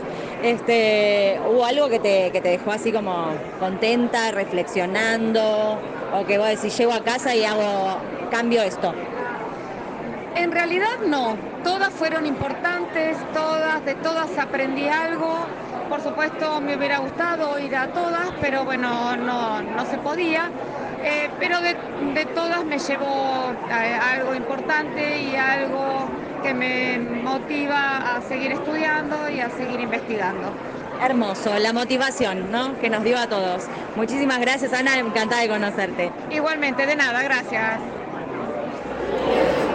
Este, 0.43 1.39
¿Hubo 1.49 1.65
algo 1.65 1.89
que 1.89 1.99
te, 1.99 2.31
que 2.31 2.41
te 2.41 2.49
dejó 2.49 2.71
así 2.71 2.91
como 2.91 3.29
contenta, 3.59 4.31
reflexionando? 4.31 5.79
O 6.13 6.25
que 6.25 6.37
vos 6.37 6.47
decís, 6.47 6.77
llego 6.77 6.93
a 6.93 7.03
casa 7.03 7.35
y 7.35 7.43
hago, 7.43 7.97
cambio 8.29 8.61
esto. 8.61 8.93
En 10.35 10.51
realidad 10.51 10.87
no, 11.07 11.35
todas 11.63 11.91
fueron 11.93 12.25
importantes, 12.25 13.17
todas, 13.33 13.83
de 13.85 13.95
todas 13.95 14.37
aprendí 14.37 14.87
algo. 14.87 15.45
Por 15.89 16.01
supuesto 16.01 16.61
me 16.61 16.75
hubiera 16.77 16.99
gustado 16.99 17.59
ir 17.59 17.75
a 17.75 17.87
todas, 17.87 18.31
pero 18.39 18.63
bueno, 18.63 19.15
no, 19.17 19.61
no 19.61 19.85
se 19.85 19.97
podía. 19.97 20.49
Eh, 21.03 21.29
pero 21.39 21.59
de, 21.61 21.75
de, 22.13 22.25
todas 22.25 22.63
me 22.63 22.77
llevó 22.77 23.53
eh, 23.71 23.99
algo 24.13 24.35
importante 24.35 25.19
y 25.19 25.35
algo 25.35 26.07
que 26.43 26.53
me 26.53 26.99
motiva 26.99 28.15
a 28.15 28.21
seguir 28.21 28.51
estudiando 28.51 29.27
y 29.29 29.39
a 29.39 29.49
seguir 29.49 29.79
investigando. 29.79 30.53
Hermoso, 31.01 31.57
la 31.57 31.73
motivación 31.73 32.51
¿no? 32.51 32.79
que 32.79 32.89
nos 32.91 33.03
dio 33.03 33.17
a 33.17 33.27
todos. 33.27 33.63
Muchísimas 33.95 34.39
gracias, 34.39 34.73
Ana, 34.73 34.99
encantada 34.99 35.41
de 35.41 35.49
conocerte. 35.49 36.11
Igualmente, 36.29 36.85
de 36.85 36.95
nada, 36.95 37.23
gracias. 37.23 37.79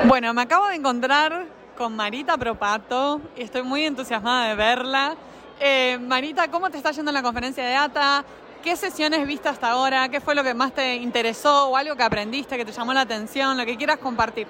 Bueno, 0.07 0.33
me 0.33 0.43
acabo 0.43 0.69
de 0.69 0.77
encontrar 0.77 1.47
con 1.77 1.95
Marita 1.95 2.37
Propato 2.37 3.21
y 3.37 3.43
estoy 3.43 3.63
muy 3.63 3.85
entusiasmada 3.85 4.49
de 4.49 4.55
verla. 4.55 5.15
Eh, 5.61 5.99
Marita, 6.01 6.49
¿cómo 6.51 6.71
te 6.71 6.79
está 6.79 6.91
yendo 6.91 7.11
en 7.11 7.15
la 7.15 7.23
conferencia 7.23 7.65
de 7.65 7.75
ATA? 7.75 8.25
¿Qué 8.63 8.77
sesiones 8.77 9.27
viste 9.27 9.49
hasta 9.49 9.71
ahora? 9.71 10.09
¿Qué 10.09 10.21
fue 10.21 10.35
lo 10.35 10.43
que 10.43 10.55
más 10.55 10.73
te 10.73 10.97
interesó 10.97 11.69
o 11.69 11.77
algo 11.77 11.95
que 11.95 12.03
aprendiste 12.03 12.57
que 12.57 12.65
te 12.65 12.73
llamó 12.73 12.93
la 12.93 13.03
atención? 13.03 13.57
Lo 13.57 13.65
que 13.65 13.77
quieras 13.77 13.99
compartir. 13.99 14.47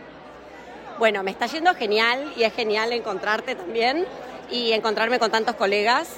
Bueno, 0.99 1.23
me 1.23 1.31
está 1.31 1.47
yendo 1.47 1.75
genial 1.75 2.33
y 2.37 2.45
es 2.45 2.55
genial 2.55 2.93
encontrarte 2.93 3.55
también 3.55 4.07
y 4.51 4.73
encontrarme 4.73 5.19
con 5.19 5.31
tantos 5.31 5.57
colegas. 5.57 6.09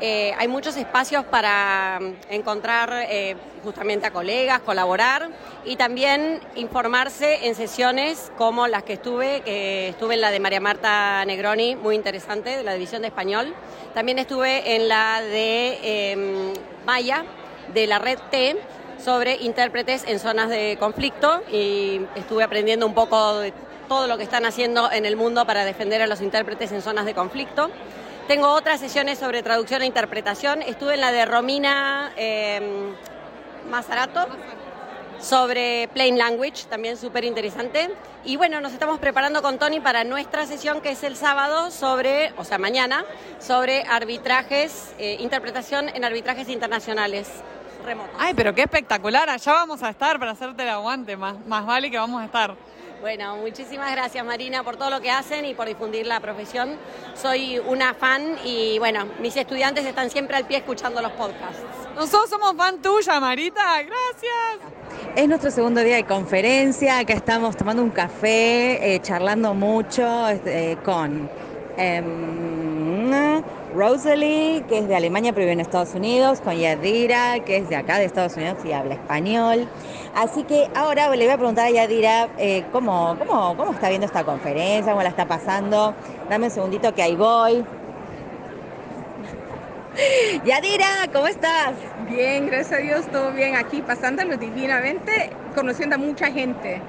Eh, 0.00 0.34
hay 0.36 0.48
muchos 0.48 0.76
espacios 0.76 1.24
para 1.24 2.00
mm, 2.00 2.32
encontrar 2.32 3.06
eh, 3.08 3.36
justamente 3.62 4.06
a 4.06 4.10
colegas, 4.10 4.60
colaborar 4.60 5.28
y 5.64 5.76
también 5.76 6.40
informarse 6.56 7.46
en 7.46 7.54
sesiones 7.54 8.32
como 8.36 8.66
las 8.66 8.82
que 8.82 8.94
estuve, 8.94 9.40
que 9.42 9.88
estuve 9.88 10.14
en 10.14 10.20
la 10.20 10.30
de 10.30 10.40
María 10.40 10.60
Marta 10.60 11.24
Negroni, 11.24 11.76
muy 11.76 11.94
interesante, 11.94 12.56
de 12.56 12.62
la 12.64 12.74
División 12.74 13.02
de 13.02 13.08
Español. 13.08 13.54
También 13.94 14.18
estuve 14.18 14.74
en 14.74 14.88
la 14.88 15.22
de 15.22 16.12
em, 16.12 16.52
Maya, 16.84 17.24
de 17.72 17.86
la 17.86 17.98
Red 17.98 18.18
T, 18.30 18.56
sobre 19.02 19.36
intérpretes 19.36 20.04
en 20.06 20.18
zonas 20.18 20.48
de 20.48 20.76
conflicto 20.78 21.42
y 21.52 22.00
estuve 22.14 22.42
aprendiendo 22.42 22.86
un 22.86 22.94
poco 22.94 23.38
de 23.38 23.52
todo 23.88 24.06
lo 24.06 24.16
que 24.16 24.22
están 24.24 24.46
haciendo 24.46 24.90
en 24.90 25.04
el 25.04 25.16
mundo 25.16 25.46
para 25.46 25.64
defender 25.64 26.00
a 26.02 26.06
los 26.06 26.20
intérpretes 26.20 26.72
en 26.72 26.82
zonas 26.82 27.04
de 27.04 27.14
conflicto. 27.14 27.70
Tengo 28.28 28.48
otras 28.48 28.80
sesiones 28.80 29.18
sobre 29.18 29.42
traducción 29.42 29.82
e 29.82 29.86
interpretación. 29.86 30.62
Estuve 30.62 30.94
en 30.94 31.02
la 31.02 31.12
de 31.12 31.26
Romina 31.26 32.10
eh, 32.16 32.94
sobre 35.20 35.88
Plain 35.92 36.16
Language, 36.16 36.64
también 36.70 36.96
súper 36.96 37.24
interesante. 37.24 37.90
Y 38.24 38.36
bueno, 38.36 38.62
nos 38.62 38.72
estamos 38.72 38.98
preparando 38.98 39.42
con 39.42 39.58
Tony 39.58 39.78
para 39.78 40.04
nuestra 40.04 40.46
sesión 40.46 40.80
que 40.80 40.92
es 40.92 41.04
el 41.04 41.16
sábado 41.16 41.70
sobre, 41.70 42.32
o 42.38 42.44
sea, 42.44 42.56
mañana, 42.56 43.04
sobre 43.40 43.82
arbitrajes, 43.82 44.94
eh, 44.98 45.18
interpretación 45.20 45.90
en 45.90 46.02
arbitrajes 46.02 46.48
internacionales 46.48 47.28
remotos. 47.84 48.16
Ay, 48.18 48.32
pero 48.32 48.54
qué 48.54 48.62
espectacular, 48.62 49.28
allá 49.28 49.52
vamos 49.52 49.82
a 49.82 49.90
estar 49.90 50.18
para 50.18 50.30
hacerte 50.30 50.62
el 50.62 50.70
aguante, 50.70 51.14
más, 51.18 51.44
más 51.46 51.66
vale 51.66 51.90
que 51.90 51.98
vamos 51.98 52.22
a 52.22 52.24
estar. 52.24 52.54
Bueno, 53.04 53.36
muchísimas 53.36 53.92
gracias 53.92 54.24
Marina 54.24 54.62
por 54.62 54.76
todo 54.78 54.88
lo 54.88 55.02
que 55.02 55.10
hacen 55.10 55.44
y 55.44 55.52
por 55.52 55.66
difundir 55.66 56.06
la 56.06 56.20
profesión. 56.20 56.70
Soy 57.14 57.58
una 57.58 57.92
fan 57.92 58.38
y 58.46 58.78
bueno, 58.78 59.04
mis 59.20 59.36
estudiantes 59.36 59.84
están 59.84 60.08
siempre 60.08 60.38
al 60.38 60.46
pie 60.46 60.56
escuchando 60.56 61.02
los 61.02 61.12
podcasts. 61.12 61.60
Nosotros 61.94 62.30
somos 62.30 62.56
fan 62.56 62.80
tuya, 62.80 63.20
Marita, 63.20 63.82
gracias. 63.82 65.14
Es 65.14 65.28
nuestro 65.28 65.50
segundo 65.50 65.82
día 65.82 65.96
de 65.96 66.04
conferencia, 66.04 67.00
acá 67.00 67.12
estamos 67.12 67.58
tomando 67.58 67.82
un 67.82 67.90
café, 67.90 68.94
eh, 68.94 69.02
charlando 69.02 69.52
mucho 69.52 70.26
este, 70.28 70.78
con... 70.82 71.28
Em, 71.76 72.54
Rosalie, 73.74 74.62
que 74.68 74.78
es 74.78 74.88
de 74.88 74.94
Alemania 74.94 75.32
pero 75.32 75.44
vive 75.44 75.52
en 75.52 75.60
Estados 75.60 75.94
Unidos, 75.94 76.40
con 76.40 76.56
Yadira, 76.56 77.40
que 77.40 77.56
es 77.56 77.68
de 77.68 77.76
acá 77.76 77.98
de 77.98 78.04
Estados 78.04 78.36
Unidos 78.36 78.58
y 78.64 78.72
habla 78.72 78.94
español. 78.94 79.66
Así 80.14 80.44
que 80.44 80.70
ahora 80.76 81.10
le 81.14 81.24
voy 81.24 81.34
a 81.34 81.36
preguntar 81.36 81.66
a 81.66 81.70
Yadira 81.70 82.28
eh, 82.38 82.64
¿cómo, 82.70 83.16
cómo, 83.18 83.56
cómo 83.56 83.72
está 83.72 83.88
viendo 83.88 84.06
esta 84.06 84.22
conferencia, 84.22 84.92
cómo 84.92 85.02
la 85.02 85.08
está 85.08 85.26
pasando. 85.26 85.92
Dame 86.30 86.46
un 86.46 86.52
segundito 86.52 86.94
que 86.94 87.02
ahí 87.02 87.16
voy. 87.16 87.64
Yadira, 90.44 91.08
¿cómo 91.12 91.26
estás? 91.26 91.72
Bien, 92.08 92.46
gracias 92.46 92.78
a 92.78 92.82
Dios, 92.82 93.06
todo 93.10 93.32
bien 93.32 93.56
aquí, 93.56 93.82
pasándolo 93.82 94.36
divinamente, 94.36 95.30
conociendo 95.54 95.96
a 95.96 95.98
mucha 95.98 96.30
gente. 96.30 96.80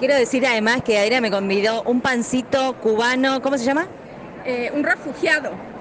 Quiero 0.00 0.16
decir 0.16 0.44
además 0.44 0.82
que 0.82 0.94
Yadira 0.94 1.20
me 1.20 1.30
convidó 1.30 1.84
un 1.84 2.00
pancito 2.00 2.74
cubano, 2.80 3.40
¿cómo 3.42 3.56
se 3.58 3.64
llama? 3.64 3.86
Eh, 4.44 4.72
un 4.74 4.82
refugiado. 4.82 5.71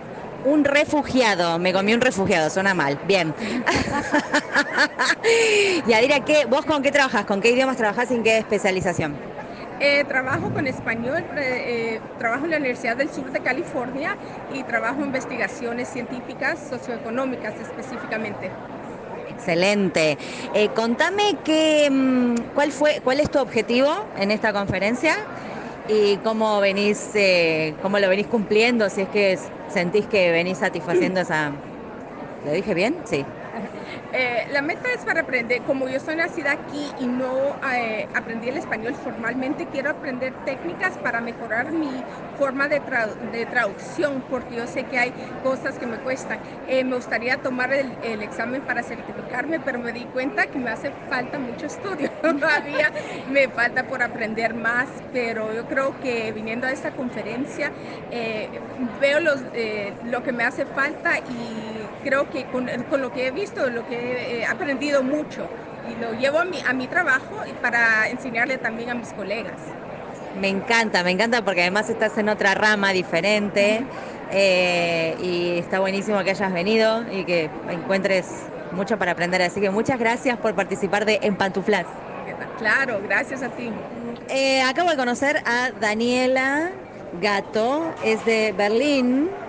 Un 0.45 0.63
refugiado, 0.63 1.59
me 1.59 1.71
comí 1.71 1.93
un 1.93 2.01
refugiado, 2.01 2.49
suena 2.49 2.73
mal. 2.73 2.99
Bien. 3.07 3.33
Yadira, 5.87 6.21
¿qué, 6.21 6.45
¿vos 6.45 6.65
con 6.65 6.81
qué 6.81 6.91
trabajas? 6.91 7.25
¿Con 7.25 7.41
qué 7.41 7.51
idiomas 7.51 7.77
trabajas 7.77 8.09
y 8.11 8.15
en 8.15 8.23
qué 8.23 8.39
especialización? 8.39 9.15
Eh, 9.79 10.03
trabajo 10.07 10.51
con 10.51 10.67
español, 10.67 11.23
eh, 11.37 11.99
trabajo 12.19 12.45
en 12.45 12.51
la 12.51 12.57
Universidad 12.57 12.95
del 12.95 13.09
Sur 13.09 13.31
de 13.31 13.39
California 13.39 14.15
y 14.53 14.61
trabajo 14.63 14.99
en 14.99 15.07
investigaciones 15.07 15.89
científicas 15.89 16.59
socioeconómicas 16.69 17.55
específicamente. 17.59 18.51
Excelente. 19.29 20.19
Eh, 20.53 20.69
contame 20.75 21.35
que, 21.43 21.89
mm, 21.89 22.35
cuál, 22.53 22.71
fue, 22.71 23.01
cuál 23.03 23.19
es 23.19 23.31
tu 23.31 23.39
objetivo 23.39 24.05
en 24.17 24.29
esta 24.29 24.53
conferencia 24.53 25.15
y 25.91 26.19
cómo 26.19 26.59
venís, 26.61 27.13
eh, 27.15 27.77
cómo 27.81 27.99
lo 27.99 28.09
venís 28.09 28.27
cumpliendo, 28.27 28.89
si 28.89 29.01
es 29.01 29.09
que 29.09 29.37
sentís 29.67 30.07
que 30.07 30.31
venís 30.31 30.59
satisfaciendo 30.59 31.19
esa... 31.21 31.61
¿Lo 32.43 32.51
dije 32.51 32.73
bien? 32.75 33.01
Sí. 33.05 33.29
Eh, 34.13 34.45
la 34.51 34.61
meta 34.61 34.89
es 34.93 35.05
para 35.05 35.21
aprender, 35.21 35.61
como 35.61 35.87
yo 35.87 35.97
soy 36.01 36.17
nacida 36.17 36.51
aquí 36.51 36.85
y 36.99 37.07
no 37.07 37.55
eh, 37.73 38.09
aprendí 38.13 38.49
el 38.49 38.57
español 38.57 38.93
formalmente, 38.93 39.65
quiero 39.71 39.89
aprender 39.89 40.33
técnicas 40.43 40.97
para 40.97 41.21
mejorar 41.21 41.71
mi 41.71 42.03
forma 42.37 42.67
de, 42.67 42.81
traducción, 42.81 44.21
porque 44.29 44.55
yo 44.55 44.67
sé 44.67 44.83
que 44.83 44.99
hay 44.99 45.13
cosas 45.43 45.77
que 45.77 45.85
me 45.85 45.97
cuestan. 45.97 46.39
Eh, 46.67 46.83
me 46.83 46.95
gustaría 46.95 47.37
tomar 47.37 47.71
el, 47.71 47.91
examen 48.21 48.61
para 48.61 48.83
certificarme, 48.83 49.59
pero 49.61 49.79
me 49.79 49.93
di 49.93 50.03
cuenta 50.05 50.45
que 50.45 50.59
me 50.59 50.71
hace 50.71 50.91
falta 51.09 51.39
mucho 51.39 51.67
estudio. 51.67 52.09
Todavía 52.21 52.91
me 53.29 53.47
falta 53.47 53.83
por 53.83 54.03
aprender 54.03 54.53
más, 54.53 54.89
pero 55.13 55.53
yo 55.53 55.65
creo 55.65 55.97
que 56.01 56.31
viniendo 56.33 56.67
a 56.67 56.71
esta 56.71 56.91
conferencia 56.91 57.71
veo 58.99 59.19
lo 59.19 60.23
que 60.23 60.31
me 60.31 60.43
hace 60.43 60.65
falta 60.65 61.19
y 61.19 61.71
creo 62.03 62.29
que 62.29 62.43
con, 62.45 62.67
lo 63.01 63.11
que 63.11 63.27
he 63.27 63.31
visto, 63.31 63.69
lo 63.69 63.85
que 63.87 64.39
he 64.39 64.45
aprendido 64.45 65.03
mucho 65.03 65.47
y 65.89 65.95
lo 65.95 66.13
llevo 66.13 66.39
a 66.39 66.45
mi, 66.45 66.59
a 66.67 66.73
mi 66.73 66.87
trabajo 66.87 67.35
y 67.47 67.53
para 67.53 68.09
enseñarle 68.09 68.57
también 68.57 68.89
a 68.89 68.95
mis 68.95 69.11
colegas. 69.13 69.59
Me 70.35 70.47
encanta, 70.47 71.03
me 71.03 71.11
encanta 71.11 71.41
porque 71.41 71.61
además 71.61 71.89
estás 71.89 72.17
en 72.17 72.29
otra 72.29 72.53
rama 72.53 72.91
diferente. 72.93 73.85
eh, 74.33 75.15
y 75.21 75.59
está 75.59 75.79
buenísimo 75.79 76.23
que 76.23 76.29
hayas 76.29 76.53
venido 76.53 77.03
y 77.11 77.25
que 77.25 77.49
encuentres 77.69 78.25
mucho 78.71 78.97
para 78.97 79.11
aprender. 79.11 79.41
Así 79.41 79.59
que 79.59 79.69
muchas 79.69 79.99
gracias 79.99 80.37
por 80.37 80.55
participar 80.55 81.05
de 81.05 81.19
En 81.21 81.35
Pantuflas. 81.35 81.85
Claro, 82.57 83.01
gracias 83.01 83.41
a 83.41 83.49
ti. 83.49 83.71
Eh, 84.29 84.61
acabo 84.61 84.89
de 84.89 84.95
conocer 84.95 85.37
a 85.45 85.71
Daniela 85.79 86.71
Gato, 87.21 87.93
es 88.03 88.23
de 88.25 88.53
Berlín. 88.55 89.40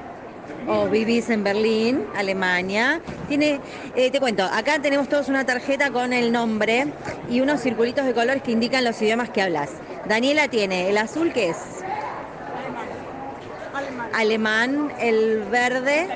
O 0.66 0.88
vivís 0.88 1.28
en 1.30 1.44
Berlín, 1.44 2.04
Alemania. 2.16 3.00
Tiene, 3.28 3.60
eh, 3.96 4.10
te 4.10 4.20
cuento, 4.20 4.44
acá 4.44 4.78
tenemos 4.80 5.08
todos 5.08 5.28
una 5.28 5.44
tarjeta 5.44 5.90
con 5.90 6.12
el 6.12 6.32
nombre 6.32 6.86
y 7.28 7.40
unos 7.40 7.60
circulitos 7.60 8.04
de 8.04 8.14
colores 8.14 8.42
que 8.42 8.52
indican 8.52 8.84
los 8.84 9.00
idiomas 9.02 9.30
que 9.30 9.42
hablas. 9.42 9.70
Daniela 10.08 10.48
tiene 10.48 10.88
el 10.88 10.98
azul 10.98 11.32
que 11.32 11.50
es 11.50 11.56
alemán, 14.12 14.92
el 15.00 15.42
verde 15.50 16.06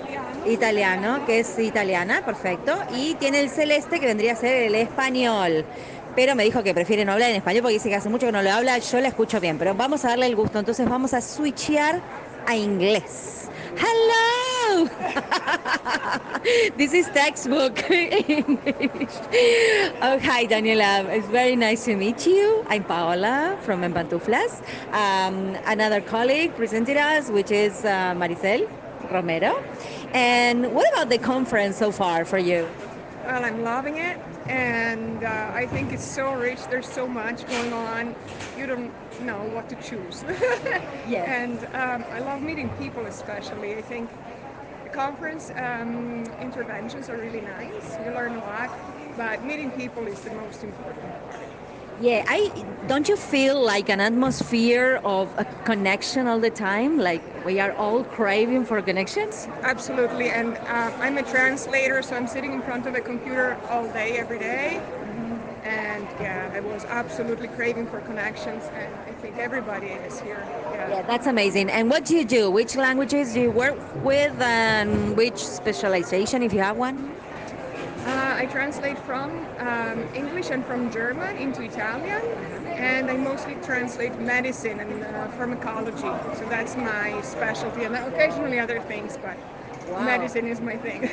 italiano, 0.46 1.24
que 1.26 1.40
es 1.40 1.58
italiana, 1.58 2.22
perfecto, 2.24 2.76
y 2.94 3.14
tiene 3.14 3.40
el 3.40 3.50
celeste 3.50 3.98
que 3.98 4.06
vendría 4.06 4.32
a 4.32 4.36
ser 4.36 4.62
el 4.62 4.74
español. 4.74 5.64
Pero 6.14 6.34
me 6.34 6.44
dijo 6.44 6.62
que 6.62 6.72
prefiere 6.72 7.04
no 7.04 7.12
hablar 7.12 7.30
en 7.30 7.36
español 7.36 7.62
porque 7.62 7.74
dice 7.74 7.88
que 7.88 7.94
hace 7.94 8.08
mucho 8.08 8.26
que 8.26 8.32
no 8.32 8.42
lo 8.42 8.50
habla, 8.50 8.78
yo 8.78 9.00
la 9.00 9.08
escucho 9.08 9.40
bien, 9.40 9.58
pero 9.58 9.74
vamos 9.74 10.04
a 10.04 10.08
darle 10.08 10.26
el 10.26 10.36
gusto, 10.36 10.58
entonces 10.58 10.88
vamos 10.88 11.12
a 11.14 11.20
switchear 11.20 12.00
a 12.46 12.56
inglés. 12.56 13.35
Hello! 13.78 14.86
this 16.76 16.94
is 16.94 17.06
textbook 17.08 17.90
English. 17.90 19.16
Oh, 20.00 20.18
hi, 20.18 20.46
Daniela. 20.46 21.04
It's 21.10 21.28
very 21.28 21.56
nice 21.56 21.84
to 21.84 21.94
meet 21.94 22.26
you. 22.26 22.64
I'm 22.68 22.84
Paola 22.84 23.58
from 23.62 23.82
Empantuflas. 23.82 24.62
Um, 24.92 25.56
another 25.66 26.00
colleague 26.00 26.56
presented 26.56 26.96
us, 26.96 27.28
which 27.28 27.50
is 27.50 27.84
uh, 27.84 28.14
Maricel 28.14 28.66
Romero. 29.12 29.62
And 30.14 30.72
what 30.74 30.90
about 30.92 31.10
the 31.10 31.18
conference 31.18 31.76
so 31.76 31.92
far 31.92 32.24
for 32.24 32.38
you? 32.38 32.66
Well, 33.24 33.44
I'm 33.44 33.62
loving 33.62 33.98
it, 33.98 34.18
and 34.46 35.22
uh, 35.22 35.50
I 35.52 35.66
think 35.66 35.92
it's 35.92 36.04
so 36.04 36.32
rich. 36.32 36.60
There's 36.70 36.88
so 36.88 37.06
much 37.06 37.46
going 37.48 37.72
on. 37.72 38.14
You 38.56 38.66
don't 38.66 38.92
know 39.20 39.42
what 39.54 39.68
to 39.68 39.76
choose. 39.76 40.24
Yes. 41.08 41.28
And 41.28 41.58
um, 41.76 42.04
I 42.12 42.18
love 42.18 42.42
meeting 42.42 42.68
people, 42.70 43.06
especially. 43.06 43.76
I 43.76 43.82
think 43.82 44.10
the 44.82 44.90
conference 44.90 45.52
um, 45.56 46.24
interventions 46.40 47.08
are 47.08 47.16
really 47.16 47.42
nice. 47.42 47.96
You 48.04 48.10
learn 48.10 48.34
a 48.34 48.40
lot, 48.40 48.70
but 49.16 49.44
meeting 49.44 49.70
people 49.70 50.08
is 50.08 50.20
the 50.22 50.32
most 50.32 50.64
important 50.64 51.04
part. 51.30 51.46
Yeah, 52.00 52.24
I 52.28 52.52
don't 52.88 53.08
you 53.08 53.16
feel 53.16 53.58
like 53.64 53.88
an 53.88 54.00
atmosphere 54.00 55.00
of 55.04 55.32
a 55.38 55.44
connection 55.64 56.26
all 56.26 56.38
the 56.38 56.50
time? 56.50 56.98
Like 56.98 57.22
we 57.46 57.58
are 57.58 57.72
all 57.72 58.04
craving 58.04 58.66
for 58.66 58.82
connections? 58.82 59.48
Absolutely, 59.62 60.28
and 60.30 60.58
uh, 60.68 60.90
I'm 61.00 61.16
a 61.16 61.22
translator, 61.22 62.02
so 62.02 62.16
I'm 62.16 62.26
sitting 62.26 62.52
in 62.52 62.60
front 62.62 62.86
of 62.86 62.94
a 62.94 63.00
computer 63.00 63.58
all 63.70 63.88
day, 63.88 64.18
every 64.18 64.38
day. 64.38 64.82
And 65.66 66.06
yeah, 66.20 66.52
I 66.54 66.60
was 66.60 66.84
absolutely 66.84 67.48
craving 67.48 67.88
for 67.88 68.00
connections, 68.00 68.70
and 68.72 68.94
I 69.08 69.12
think 69.20 69.36
everybody 69.36 69.88
is 69.88 70.20
here. 70.20 70.46
Yeah. 70.72 70.90
Yeah, 70.90 71.02
that's 71.02 71.26
amazing. 71.26 71.70
And 71.70 71.90
what 71.90 72.04
do 72.04 72.14
you 72.14 72.24
do? 72.24 72.50
Which 72.52 72.76
languages 72.76 73.32
do 73.34 73.40
you 73.40 73.50
work 73.50 73.76
with 73.96 74.40
and 74.40 75.16
which 75.16 75.44
specialization 75.44 76.42
if 76.42 76.52
you 76.52 76.60
have 76.60 76.76
one? 76.76 77.16
Uh, 78.06 78.34
I 78.42 78.46
translate 78.46 78.96
from 78.96 79.48
um, 79.58 80.04
English 80.14 80.50
and 80.50 80.64
from 80.64 80.88
German 80.92 81.36
into 81.36 81.62
Italian, 81.62 82.22
and 82.76 83.10
I 83.10 83.16
mostly 83.16 83.56
translate 83.56 84.16
medicine 84.20 84.78
and 84.78 85.02
uh, 85.02 85.28
pharmacology. 85.30 86.12
So 86.38 86.44
that's 86.48 86.76
my 86.76 87.20
specialty, 87.22 87.82
and 87.82 87.96
occasionally 87.96 88.60
other 88.60 88.80
things, 88.80 89.18
but 89.20 89.36
medicine 90.00 90.46
is 90.48 90.60
my 90.60 90.76
thing. 90.76 91.08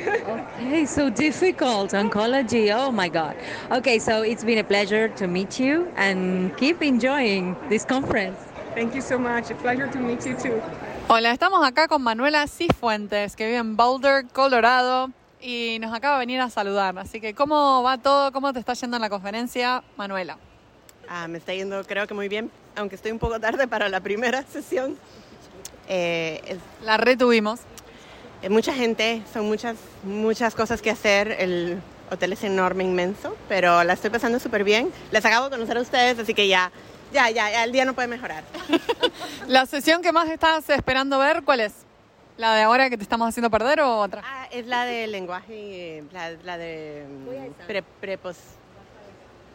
Okay, 0.64 0.86
so 0.86 1.10
difficult. 1.10 1.92
Oncology. 1.92 2.72
Oh 2.74 2.90
my 2.90 3.08
God. 3.08 3.36
Okay, 3.70 3.98
so 3.98 4.22
it's 4.22 4.44
been 4.44 4.58
a 4.58 4.64
pleasure 4.64 5.08
to 5.16 5.26
meet 5.26 5.58
you 5.60 5.88
and 5.96 6.56
keep 6.56 6.82
enjoying 6.82 7.56
this 7.68 7.84
conference. 7.84 8.36
Thank 8.74 8.94
you 8.94 9.00
so 9.02 9.18
much. 9.18 9.50
A 9.50 9.54
pleasure 9.54 9.86
to 9.88 9.98
meet 9.98 10.24
you 10.26 10.34
too. 10.36 10.60
Hola, 11.08 11.30
estamos 11.32 11.64
acá 11.66 11.86
con 11.86 12.02
Manuela 12.02 12.46
Cifuentes, 12.46 13.36
que 13.36 13.46
vive 13.46 13.58
en 13.58 13.76
Boulder, 13.76 14.24
Colorado, 14.32 15.10
y 15.40 15.78
nos 15.80 15.94
acaba 15.94 16.14
de 16.16 16.20
venir 16.20 16.40
a 16.40 16.48
saludar. 16.50 16.98
Así 16.98 17.20
que, 17.20 17.34
¿cómo 17.34 17.82
va 17.82 17.98
todo? 17.98 18.32
¿Cómo 18.32 18.52
te 18.52 18.58
está 18.58 18.72
yendo 18.74 18.96
en 18.96 19.02
la 19.02 19.10
conferencia, 19.10 19.82
Manuela? 19.96 20.38
Ah, 21.08 21.28
me 21.28 21.38
está 21.38 21.52
yendo 21.52 21.84
creo 21.84 22.06
que 22.06 22.14
muy 22.14 22.28
bien, 22.28 22.50
aunque 22.76 22.96
estoy 22.96 23.12
un 23.12 23.18
poco 23.18 23.38
tarde 23.38 23.68
para 23.68 23.88
la 23.90 24.00
primera 24.00 24.42
sesión. 24.50 24.96
Eh, 25.88 26.40
es- 26.46 26.58
La 26.84 26.96
retuvimos. 26.96 27.60
Es 28.44 28.50
mucha 28.50 28.74
gente, 28.74 29.22
son 29.32 29.46
muchas, 29.46 29.76
muchas 30.02 30.54
cosas 30.54 30.82
que 30.82 30.90
hacer. 30.90 31.34
El 31.38 31.80
hotel 32.10 32.34
es 32.34 32.44
enorme, 32.44 32.84
inmenso, 32.84 33.34
pero 33.48 33.82
la 33.84 33.94
estoy 33.94 34.10
pasando 34.10 34.38
súper 34.38 34.64
bien. 34.64 34.90
Les 35.10 35.24
acabo 35.24 35.46
de 35.46 35.50
conocer 35.56 35.78
a 35.78 35.80
ustedes, 35.80 36.18
así 36.18 36.34
que 36.34 36.46
ya, 36.46 36.70
ya, 37.10 37.30
ya, 37.30 37.50
ya 37.50 37.64
el 37.64 37.72
día 37.72 37.86
no 37.86 37.94
puede 37.94 38.08
mejorar. 38.08 38.44
¿La 39.48 39.64
sesión 39.64 40.02
que 40.02 40.12
más 40.12 40.28
estás 40.28 40.68
esperando 40.68 41.18
ver, 41.18 41.42
cuál 41.42 41.60
es? 41.60 41.72
¿La 42.36 42.54
de 42.54 42.62
ahora 42.62 42.90
que 42.90 42.98
te 42.98 43.02
estamos 43.02 43.26
haciendo 43.28 43.48
perder 43.48 43.80
o 43.80 43.98
otra? 44.00 44.20
Ah, 44.22 44.46
es 44.50 44.66
la 44.66 44.84
de 44.84 45.06
lenguaje, 45.06 45.98
eh, 45.98 46.04
la, 46.12 46.32
la 46.42 46.58
de 46.58 47.06
mm, 47.08 47.66
pre, 47.66 47.82
prepos- 48.02 48.36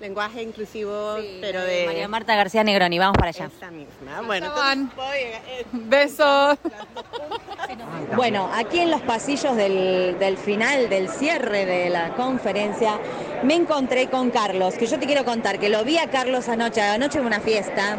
lenguaje 0.02 0.41
inclusivo, 0.41 1.17
pero 1.41 1.62
de... 1.62 1.86
María 1.86 2.08
Marta 2.08 2.34
García 2.34 2.63
Negroni, 2.63 2.97
vamos 2.97 3.17
para 3.17 3.30
allá. 3.30 3.49
Esa 3.56 3.69
misma. 3.69 4.21
Bueno, 4.25 4.47
entonces 4.47 4.95
voy, 4.95 5.17
eh, 5.17 5.65
Besos. 5.73 6.58
Bueno, 8.15 8.49
aquí 8.51 8.79
en 8.79 8.89
los 8.89 9.01
pasillos 9.01 9.55
del, 9.55 10.17
del 10.17 10.38
final, 10.38 10.89
del 10.89 11.08
cierre 11.08 11.65
de 11.65 11.89
la 11.89 12.15
conferencia, 12.15 12.99
me 13.43 13.53
encontré 13.53 14.08
con 14.08 14.32
Carlos, 14.32 14.73
que 14.73 14.88
yo 14.88 14.97
te 14.97 15.05
quiero 15.05 15.23
contar, 15.23 15.60
que 15.60 15.69
lo 15.69 15.84
vi 15.84 15.97
a 15.99 16.10
Carlos 16.10 16.49
anoche, 16.49 16.82
anoche 16.82 17.19
en 17.19 17.25
una 17.25 17.39
fiesta, 17.39 17.97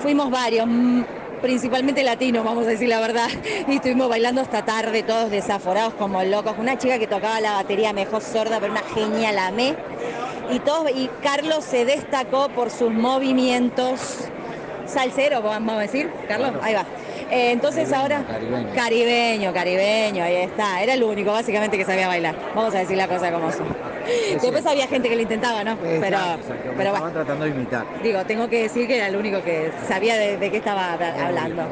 fuimos 0.00 0.28
varios, 0.30 0.66
mm, 0.66 1.02
principalmente 1.40 2.02
latinos, 2.02 2.44
vamos 2.44 2.66
a 2.66 2.70
decir 2.70 2.88
la 2.88 2.98
verdad, 2.98 3.28
y 3.68 3.76
estuvimos 3.76 4.08
bailando 4.08 4.40
hasta 4.40 4.64
tarde, 4.64 5.04
todos 5.04 5.30
desaforados 5.30 5.94
como 5.94 6.22
locos, 6.24 6.56
una 6.58 6.76
chica 6.76 6.98
que 6.98 7.06
tocaba 7.06 7.40
la 7.40 7.52
batería 7.52 7.92
mejor 7.92 8.22
sorda, 8.22 8.58
pero 8.58 8.72
una 8.72 8.82
genial 8.82 9.38
amé, 9.38 9.76
y, 10.50 10.58
todos, 10.58 10.90
y 10.90 11.08
Carlos 11.22 11.64
se 11.64 11.84
destacó 11.84 12.48
por 12.48 12.70
sus 12.70 12.90
movimientos. 12.90 14.26
Salsero, 14.84 15.40
vamos 15.40 15.76
a 15.76 15.78
decir, 15.78 16.10
Carlos, 16.26 16.54
ahí 16.60 16.74
va. 16.74 16.84
Eh, 17.30 17.52
entonces 17.52 17.92
ahora 17.92 18.22
caribeño. 18.26 18.68
caribeño, 18.74 19.52
caribeño, 19.52 20.24
ahí 20.24 20.36
está. 20.36 20.82
Era 20.82 20.94
el 20.94 21.02
único 21.02 21.32
básicamente 21.32 21.76
que 21.78 21.84
sabía 21.84 22.08
bailar. 22.08 22.34
Vamos 22.54 22.74
a 22.74 22.78
decir 22.78 22.96
la 22.96 23.08
cosa 23.08 23.30
como 23.32 23.50
son. 23.52 23.66
Después 24.40 24.66
había 24.66 24.88
gente 24.88 25.08
que 25.08 25.14
lo 25.16 25.22
intentaba, 25.22 25.62
¿no? 25.62 25.76
Pero, 25.78 25.96
Exacto, 26.04 26.44
pero 26.76 26.78
estaban 26.80 27.00
bueno, 27.00 27.12
tratando 27.14 27.44
de 27.44 27.50
imitar. 27.50 27.86
digo, 28.02 28.24
tengo 28.24 28.48
que 28.48 28.62
decir 28.62 28.86
que 28.88 28.96
era 28.96 29.06
el 29.06 29.16
único 29.16 29.42
que 29.42 29.70
sabía 29.86 30.16
de, 30.16 30.36
de 30.38 30.50
qué 30.50 30.56
estaba 30.56 30.92
hablando. 30.94 31.64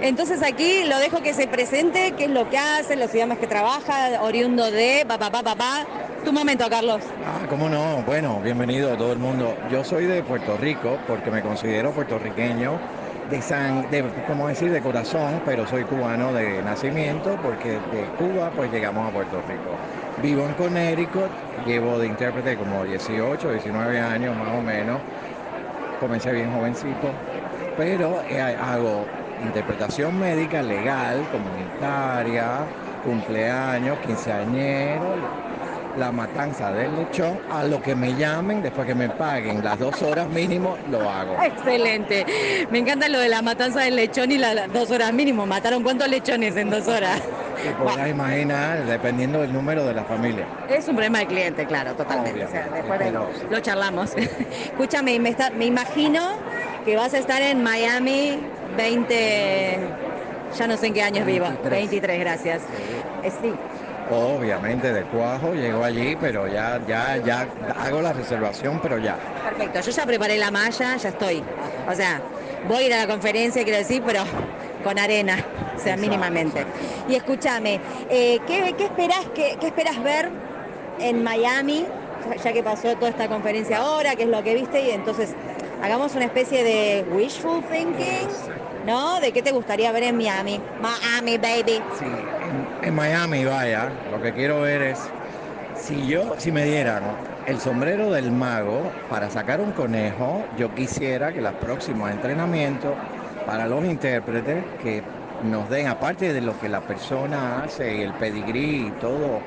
Entonces 0.00 0.42
aquí 0.42 0.84
lo 0.84 0.98
dejo 0.98 1.20
que 1.22 1.34
se 1.34 1.46
presente, 1.46 2.14
qué 2.16 2.24
es 2.24 2.30
lo 2.30 2.48
que 2.48 2.58
hace, 2.58 2.96
los 2.96 3.12
idiomas 3.14 3.38
que 3.38 3.46
trabaja, 3.46 4.22
oriundo 4.22 4.70
de, 4.70 5.04
papá, 5.06 5.30
papá, 5.30 5.42
papá. 5.54 5.86
Tu 6.24 6.32
momento, 6.32 6.66
Carlos. 6.70 7.00
Ah, 7.26 7.46
¿cómo 7.50 7.68
no? 7.68 8.02
Bueno, 8.06 8.40
bienvenido 8.42 8.90
a 8.92 8.96
todo 8.96 9.12
el 9.12 9.18
mundo. 9.18 9.54
Yo 9.70 9.84
soy 9.84 10.06
de 10.06 10.22
Puerto 10.22 10.56
Rico 10.56 10.96
porque 11.06 11.30
me 11.30 11.42
considero 11.42 11.90
puertorriqueño 11.92 12.78
de 13.24 13.42
san, 13.42 13.88
de, 13.88 14.22
¿cómo 14.24 14.48
decir? 14.48 14.70
De 14.70 14.82
corazón, 14.82 15.40
pero 15.42 15.66
soy 15.66 15.84
cubano 15.86 16.32
de 16.34 16.62
nacimiento 16.62 17.40
porque 17.40 17.80
de 17.80 18.12
Cuba 18.12 18.52
pues 18.52 18.70
llegamos 18.70 19.08
a 19.08 19.12
Puerto 19.12 19.40
Rico. 19.42 19.80
Vivo 20.14 20.46
en 20.46 20.54
Connecticut, 20.54 21.40
llevo 21.54 21.98
de 21.98 22.08
intérprete 22.08 22.56
como 22.56 22.84
18, 22.84 23.50
19 23.50 23.98
años 24.00 24.36
más 24.36 24.52
o 24.52 24.62
menos. 24.62 25.04
Comencé 25.96 26.32
bien 26.32 26.50
jovencito, 26.52 27.22
pero 27.74 28.22
eh, 28.24 28.40
hago 28.40 29.14
interpretación 29.36 30.16
médica 30.18 30.62
legal, 30.62 31.28
comunitaria, 31.28 32.72
cumpleaños, 33.00 34.00
quinceañero, 34.00 35.16
la 35.96 36.10
matanza 36.12 36.72
del 36.72 36.96
lechón, 36.96 37.40
a 37.48 37.62
lo 37.64 37.80
que 37.80 37.94
me 37.94 38.14
llamen, 38.14 38.62
después 38.62 38.86
que 38.86 38.94
me 38.94 39.08
paguen 39.10 39.62
las 39.62 39.78
dos 39.78 40.02
horas 40.02 40.28
mínimo, 40.28 40.76
lo 40.88 41.08
hago. 41.08 41.36
Excelente. 41.42 42.66
Me 42.70 42.78
encanta 42.80 43.08
lo 43.08 43.18
de 43.20 43.28
la 43.28 43.42
matanza 43.42 43.80
del 43.80 43.96
lechón 43.96 44.30
y 44.32 44.38
las 44.38 44.72
dos 44.72 44.90
horas 44.90 45.12
mínimo. 45.12 45.46
¿Mataron 45.46 45.82
cuántos 45.82 46.08
lechones 46.08 46.56
en 46.56 46.70
dos 46.70 46.88
horas? 46.88 47.20
Te 47.62 47.70
podrás 47.74 48.08
imaginar, 48.10 48.84
dependiendo 48.84 49.40
del 49.40 49.52
número 49.52 49.86
de 49.86 49.94
la 49.94 50.04
familia. 50.04 50.46
Es 50.68 50.86
un 50.88 50.94
problema 50.96 51.18
del 51.20 51.28
cliente, 51.28 51.64
claro, 51.66 51.94
totalmente. 51.94 52.44
O 52.44 52.50
sea, 52.50 52.68
después 52.68 52.98
de- 52.98 53.12
lo 53.12 53.60
charlamos. 53.60 54.14
Escúchame, 54.66 55.18
me, 55.20 55.30
está- 55.30 55.50
me 55.50 55.64
imagino 55.66 56.20
que 56.84 56.96
vas 56.96 57.14
a 57.14 57.18
estar 57.18 57.40
en 57.40 57.62
Miami 57.62 58.38
20, 58.76 59.78
ya 60.58 60.66
no 60.66 60.76
sé 60.76 60.88
en 60.88 60.94
qué 60.94 61.02
años 61.02 61.24
vivo. 61.24 61.46
23. 61.46 61.70
23, 61.70 62.20
gracias. 62.20 62.62
Eh, 63.22 63.30
sí. 63.40 63.52
Obviamente 64.10 64.92
de 64.92 65.02
cuajo, 65.04 65.54
llego 65.54 65.82
allí, 65.82 66.16
pero 66.20 66.46
ya, 66.46 66.80
ya, 66.86 67.16
ya 67.16 67.48
hago 67.78 68.02
la 68.02 68.12
reservación, 68.12 68.78
pero 68.82 68.98
ya. 68.98 69.16
Perfecto, 69.44 69.80
yo 69.80 69.90
ya 69.90 70.06
preparé 70.06 70.36
la 70.36 70.50
malla, 70.50 70.96
ya 70.96 71.08
estoy. 71.08 71.42
O 71.88 71.94
sea, 71.94 72.20
voy 72.68 72.84
a 72.84 72.86
ir 72.86 72.94
a 72.94 72.98
la 72.98 73.06
conferencia, 73.06 73.62
quiero 73.62 73.78
decir, 73.78 74.02
pero 74.04 74.22
con 74.82 74.98
arena, 74.98 75.34
o 75.34 75.78
sea, 75.78 75.94
Exacto, 75.94 76.02
mínimamente. 76.02 76.66
Y 77.08 77.14
escúchame, 77.14 77.80
eh, 78.10 78.40
¿qué, 78.46 78.74
qué 78.76 78.84
esperás, 78.84 79.26
qué, 79.34 79.56
qué 79.58 79.66
esperas 79.68 80.02
ver 80.02 80.30
en 80.98 81.24
Miami, 81.24 81.86
ya 82.42 82.52
que 82.52 82.62
pasó 82.62 82.94
toda 82.96 83.08
esta 83.08 83.28
conferencia 83.28 83.78
ahora, 83.78 84.14
qué 84.16 84.24
es 84.24 84.28
lo 84.28 84.42
que 84.42 84.54
viste? 84.54 84.82
Y 84.82 84.90
entonces 84.90 85.34
hagamos 85.82 86.14
una 86.14 86.26
especie 86.26 86.62
de 86.62 87.06
wishful 87.10 87.62
thinking, 87.70 88.28
¿no? 88.84 89.20
¿De 89.20 89.32
qué 89.32 89.42
te 89.42 89.50
gustaría 89.52 89.90
ver 89.92 90.04
en 90.04 90.16
Miami? 90.16 90.60
Miami, 90.80 91.38
baby. 91.38 91.82
Sí, 91.98 92.04
en, 92.04 92.66
en 92.82 92.94
Miami, 92.94 93.44
vaya, 93.44 93.90
lo 94.10 94.20
que 94.20 94.32
quiero 94.32 94.60
ver 94.60 94.82
es, 94.82 94.98
si 95.82 96.06
yo, 96.06 96.34
si 96.38 96.52
me 96.52 96.64
dieran 96.64 97.02
el 97.46 97.60
sombrero 97.60 98.10
del 98.10 98.30
mago 98.30 98.82
para 99.08 99.30
sacar 99.30 99.60
un 99.60 99.72
conejo, 99.72 100.46
yo 100.56 100.74
quisiera 100.74 101.32
que 101.32 101.40
los 101.40 101.54
próximos 101.54 102.10
entrenamientos 102.10 102.96
para 103.46 103.66
los 103.66 103.84
intérpretes 103.84 104.64
que 104.82 105.02
nos 105.42 105.68
den, 105.68 105.88
aparte 105.88 106.32
de 106.32 106.40
lo 106.40 106.58
que 106.58 106.68
la 106.68 106.80
persona 106.80 107.62
hace 107.62 107.96
y 107.96 108.02
el 108.02 108.12
pedigrí 108.14 108.88
y 108.88 108.90
todo 108.92 109.40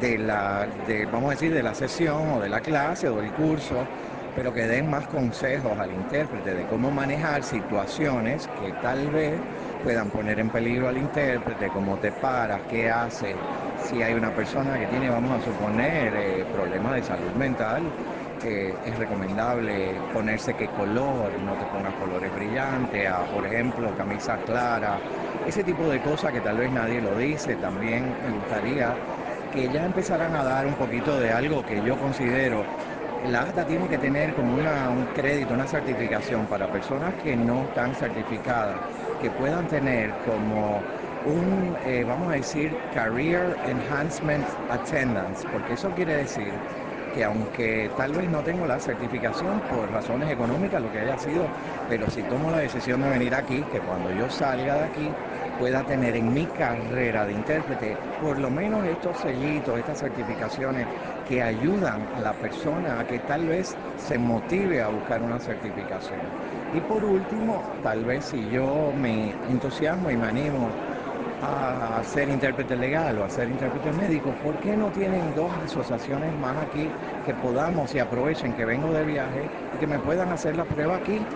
de 0.00 0.18
la, 0.18 0.66
de, 0.86 1.06
vamos 1.06 1.28
a 1.28 1.30
decir, 1.32 1.52
de 1.52 1.62
la 1.62 1.74
sesión 1.74 2.32
o 2.32 2.40
de 2.40 2.48
la 2.48 2.60
clase 2.60 3.08
o 3.08 3.20
del 3.20 3.32
curso, 3.32 3.86
pero 4.32 4.52
que 4.52 4.66
den 4.66 4.86
más 4.88 5.08
consejos 5.08 5.78
al 5.78 5.92
intérprete 5.92 6.54
de 6.54 6.66
cómo 6.66 6.90
manejar 6.92 7.42
situaciones 7.44 8.48
que 8.48 8.74
tal 8.74 9.10
vez 9.10 9.44
puedan 9.80 10.10
poner 10.10 10.38
en 10.38 10.50
peligro 10.50 10.88
al 10.88 10.98
intérprete, 10.98 11.70
cómo 11.70 11.98
te 11.98 12.12
paras, 12.12 12.64
qué 12.64 12.88
haces, 12.90 13.42
si 13.74 14.02
hay 14.02 14.14
una 14.14 14.32
persona 14.32 14.78
que 14.78 14.88
tiene, 14.88 15.10
vamos 15.10 15.36
a 15.36 15.40
suponer, 15.40 16.14
eh, 16.14 16.46
problemas 16.46 16.94
de 16.94 17.02
salud 17.02 17.32
mental, 17.34 17.94
es 18.40 18.96
recomendable 18.98 20.02
ponerse 20.04 20.54
qué 20.54 20.70
color, 20.70 21.40
no 21.40 21.56
te 21.56 21.66
pongas 21.66 21.94
colores 21.94 22.32
brillantes, 22.32 23.08
a, 23.08 23.26
por 23.26 23.46
ejemplo, 23.46 23.94
camisa 23.94 24.38
clara, 24.38 25.02
ese 25.44 25.64
tipo 25.64 25.88
de 25.90 26.00
cosas 26.00 26.32
que 26.32 26.42
tal 26.42 26.58
vez 26.58 26.70
nadie 26.70 27.00
lo 27.00 27.16
dice, 27.16 27.56
también 27.56 28.16
me 28.20 28.30
gustaría 28.30 29.00
que 29.50 29.70
ya 29.70 29.84
empezaran 29.84 30.34
a 30.34 30.44
dar 30.44 30.66
un 30.66 30.76
poquito 30.76 31.18
de 31.18 31.32
algo 31.32 31.64
que 31.64 31.82
yo 31.82 31.96
considero 31.98 32.68
la 33.20 33.48
ATA 33.48 33.66
tiene 33.66 33.88
que 33.88 33.98
tener 33.98 34.32
como 34.34 34.54
una- 34.54 34.90
un 34.90 35.06
crédito, 35.08 35.54
una 35.54 35.66
certificación 35.66 36.46
para 36.48 36.70
personas 36.70 37.16
que 37.16 37.36
no 37.36 37.64
están 37.66 37.94
certificadas, 37.94 38.84
que 39.18 39.30
puedan 39.32 39.66
tener 39.66 40.18
como 40.20 40.86
un, 41.22 41.76
eh, 41.82 42.04
vamos 42.04 42.30
a 42.32 42.36
decir, 42.36 42.86
Career 42.88 43.58
Enhancement 43.62 44.48
Attendance, 44.68 45.46
porque 45.48 45.72
eso 45.74 45.92
quiere 45.94 46.14
decir 46.14 46.62
que 47.10 47.24
aunque 47.24 47.90
tal 47.94 48.12
vez 48.14 48.28
no 48.28 48.42
tengo 48.42 48.66
la 48.66 48.78
certificación 48.80 49.62
por 49.62 49.90
razones 49.90 50.30
económicas, 50.30 50.82
lo 50.82 50.90
que 50.90 50.98
haya 50.98 51.16
sido, 51.18 51.52
pero 51.86 52.10
si 52.10 52.22
tomo 52.24 52.50
la 52.50 52.58
decisión 52.58 53.00
de 53.00 53.08
venir 53.08 53.34
aquí, 53.34 53.66
que 53.66 53.80
cuando 53.80 54.12
yo 54.12 54.28
salga 54.30 54.76
de 54.76 54.84
aquí 54.84 55.18
pueda 55.58 55.84
tener 55.84 56.16
en 56.16 56.32
mi 56.32 56.48
carrera 56.48 57.26
de 57.26 57.34
intérprete 57.34 58.00
por 58.18 58.38
lo 58.38 58.50
menos 58.50 58.86
estos 58.86 59.20
sellitos, 59.20 59.78
estas 59.78 59.98
certificaciones 60.00 60.88
que 61.24 61.42
ayudan 61.42 62.08
a 62.12 62.20
la 62.20 62.38
persona 62.38 63.00
a 63.00 63.06
que 63.06 63.20
tal 63.20 63.46
vez 63.48 63.78
se 63.96 64.18
motive 64.18 64.80
a 64.82 64.88
buscar 64.88 65.22
una 65.22 65.40
certificación. 65.40 66.36
Y 66.70 66.82
por 66.82 67.04
último, 67.04 67.78
tal 67.82 68.04
vez 68.04 68.26
si 68.26 68.48
yo 68.48 68.92
me 68.94 69.38
entusiasmo 69.42 70.10
y 70.10 70.16
me 70.16 70.26
animo 70.26 70.78
a 71.40 72.02
ser 72.04 72.28
intérprete 72.28 72.76
legal 72.76 73.18
o 73.18 73.24
a 73.24 73.30
ser 73.30 73.48
intérprete 73.48 73.92
médico, 73.92 74.36
¿por 74.38 74.58
qué 74.58 74.76
no 74.76 74.90
tienen 74.90 75.32
dos 75.34 75.52
asociaciones 75.56 76.34
más 76.34 76.58
aquí 76.58 76.96
que 77.22 77.34
podamos 77.34 77.94
y 77.94 77.98
aprovechen 78.00 78.54
que 78.54 78.64
vengo 78.64 78.92
de 78.92 79.04
viaje 79.04 79.52
y 79.70 79.78
que 79.78 79.86
me 79.86 80.00
puedan 80.00 80.32
hacer 80.32 80.56
la 80.56 80.66
prueba 80.66 80.96
aquí? 80.96 81.28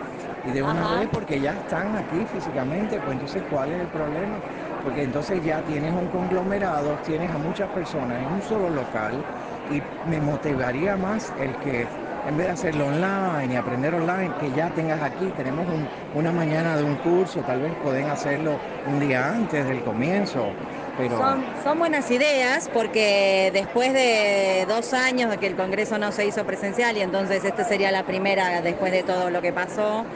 Y 0.42 0.50
de 0.52 0.62
una 0.62 0.88
Ajá. 0.88 0.88
vez, 0.88 1.08
porque 1.08 1.40
ya 1.40 1.52
están 1.54 1.94
aquí 1.96 2.26
físicamente, 2.26 3.00
pues 3.00 3.14
entonces, 3.14 3.44
¿cuál 3.44 3.72
es 3.72 3.80
el 3.80 3.90
problema? 3.90 4.44
Porque 4.80 5.02
entonces 5.04 5.40
ya 5.42 5.62
tienes 5.62 5.92
un 5.92 6.08
conglomerado, 6.08 6.98
tienes 6.98 7.30
a 7.30 7.38
muchas 7.38 7.70
personas 7.70 8.22
en 8.22 8.32
un 8.32 8.42
solo 8.42 8.68
local 8.70 9.26
y 9.64 9.92
me 10.02 10.20
motivaría 10.20 10.96
más 10.96 11.32
el 11.36 11.58
que 11.58 11.90
en 12.24 12.36
vez 12.36 12.46
de 12.46 12.52
hacerlo 12.52 12.86
online 12.86 13.52
y 13.52 13.56
aprender 13.56 13.94
online, 13.94 14.32
que 14.38 14.52
ya 14.52 14.70
tengas 14.70 15.02
aquí, 15.02 15.32
tenemos 15.32 15.66
un- 15.68 15.88
una 16.12 16.30
mañana 16.32 16.76
de 16.76 16.84
un 16.84 16.96
curso, 16.96 17.42
tal 17.42 17.60
vez 17.60 17.74
pueden 17.82 18.08
hacerlo 18.08 18.60
un 18.84 19.00
día 19.00 19.28
antes 19.28 19.66
del 19.66 19.82
comienzo, 19.82 20.54
pero... 20.96 21.18
Son, 21.18 21.44
son 21.62 21.78
buenas 21.78 22.10
ideas 22.10 22.68
porque 22.72 23.50
después 23.52 23.92
de 23.92 24.64
dos 24.68 24.92
años 24.92 25.30
de 25.30 25.38
que 25.38 25.46
el 25.48 25.56
Congreso 25.56 25.98
no 25.98 26.12
se 26.12 26.26
hizo 26.26 26.44
presencial 26.44 26.96
y 26.96 27.00
entonces 27.00 27.44
esta 27.44 27.64
sería 27.64 27.90
la 27.90 28.04
primera 28.04 28.62
después 28.62 28.92
de 28.92 29.02
todo 29.02 29.30
lo 29.30 29.40
que 29.42 29.52
pasó, 29.52 30.06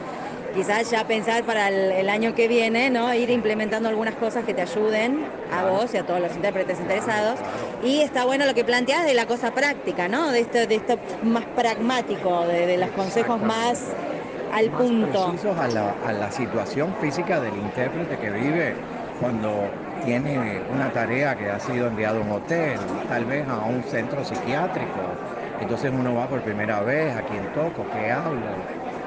quizás 0.57 0.89
ya 0.89 1.03
pensar 1.05 1.43
para 1.43 1.67
el, 1.69 1.91
el 1.91 2.09
año 2.09 2.33
que 2.33 2.47
viene, 2.47 2.89
¿no? 2.89 3.13
Ir 3.13 3.29
implementando 3.29 3.89
algunas 3.89 4.15
cosas 4.15 4.43
que 4.43 4.55
te 4.55 4.61
ayuden 4.63 5.19
a 5.53 5.69
vos 5.69 5.93
y 5.93 5.97
a 5.97 6.03
todos 6.03 6.19
los 6.19 6.35
intérpretes 6.35 6.79
interesados. 6.79 7.39
Y 7.83 8.01
está 8.01 8.25
bueno 8.25 8.43
lo 8.47 8.55
que 8.55 8.63
planteas 8.63 9.05
de 9.05 9.13
la 9.13 9.27
cosa 9.27 9.51
práctica, 9.51 10.07
¿no? 10.07 10.31
De 10.31 10.39
esto, 10.39 10.65
de 10.65 10.75
esto 10.75 10.97
más 11.21 11.45
pragmático, 11.55 12.47
de, 12.47 12.65
de 12.65 12.77
los 12.77 12.89
consejos 12.89 13.39
más 13.39 13.83
al 14.51 14.71
más 14.71 14.81
punto. 14.81 15.25
precisos 15.29 15.59
a 15.59 15.67
la, 15.67 15.93
a 16.07 16.11
la 16.13 16.31
situación 16.31 16.91
física 16.99 17.39
del 17.39 17.55
intérprete 17.55 18.17
que 18.17 18.31
vive 18.31 18.73
cuando 19.21 19.53
tiene 20.05 20.59
una 20.73 20.91
tarea 20.91 21.35
que 21.35 21.51
ha 21.51 21.59
sido 21.59 21.87
enviado 21.87 22.17
a 22.19 22.21
un 22.23 22.31
hotel, 22.31 22.79
tal 23.07 23.25
vez 23.25 23.47
a 23.47 23.57
un 23.65 23.83
centro 23.83 24.23
psiquiátrico. 24.23 25.01
Entonces 25.61 25.91
uno 25.93 26.15
va 26.15 26.27
por 26.27 26.41
primera 26.41 26.81
vez, 26.81 27.15
a 27.15 27.21
quién 27.21 27.43
toco, 27.53 27.85
qué 27.93 28.11
hablo, 28.11 28.39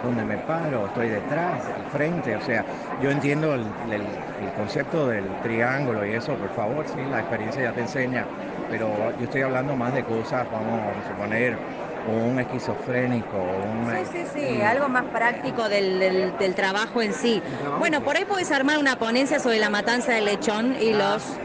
dónde 0.00 0.24
me 0.24 0.38
paro, 0.38 0.86
estoy 0.86 1.08
detrás, 1.08 1.68
al 1.68 1.84
frente. 1.86 2.36
O 2.36 2.40
sea, 2.40 2.64
yo 2.96 3.10
entiendo 3.10 3.54
el, 3.54 3.74
el- 3.90 4.24
el 4.38 4.52
concepto 4.52 5.06
del 5.08 5.38
triángulo 5.40 6.04
y 6.06 6.12
eso, 6.12 6.38
por 6.38 6.50
favor, 6.50 6.88
sí, 6.88 7.06
la 7.06 7.20
experiencia 7.20 7.62
ya 7.62 7.72
te 7.72 7.80
enseña, 7.82 8.28
pero 8.68 9.12
yo 9.12 9.24
estoy 9.24 9.42
hablando 9.42 9.76
más 9.76 9.92
de 9.92 10.04
cosas, 10.04 10.48
vamos 10.48 10.98
a 10.98 11.02
suponer, 11.02 11.60
un 12.02 12.40
esquizofrénico, 12.40 13.36
un... 13.58 13.90
Sí, 13.94 14.06
sí, 14.06 14.24
sí, 14.24 14.62
algo 14.62 14.88
más 14.88 15.04
práctico 15.12 15.68
del, 15.68 15.98
del- 15.98 16.34
del 16.38 16.54
trabajo 16.54 17.02
en 17.02 17.12
sí. 17.12 17.42
Bueno, 17.78 18.00
por 18.02 18.16
ahí 18.16 18.24
podés 18.24 18.50
armar 18.50 18.78
una 18.78 18.96
ponencia 18.96 19.38
sobre 19.38 19.58
la 19.58 19.68
matanza 19.68 20.14
del 20.14 20.24
lechón 20.24 20.74
y 20.80 20.94
los, 20.94 21.38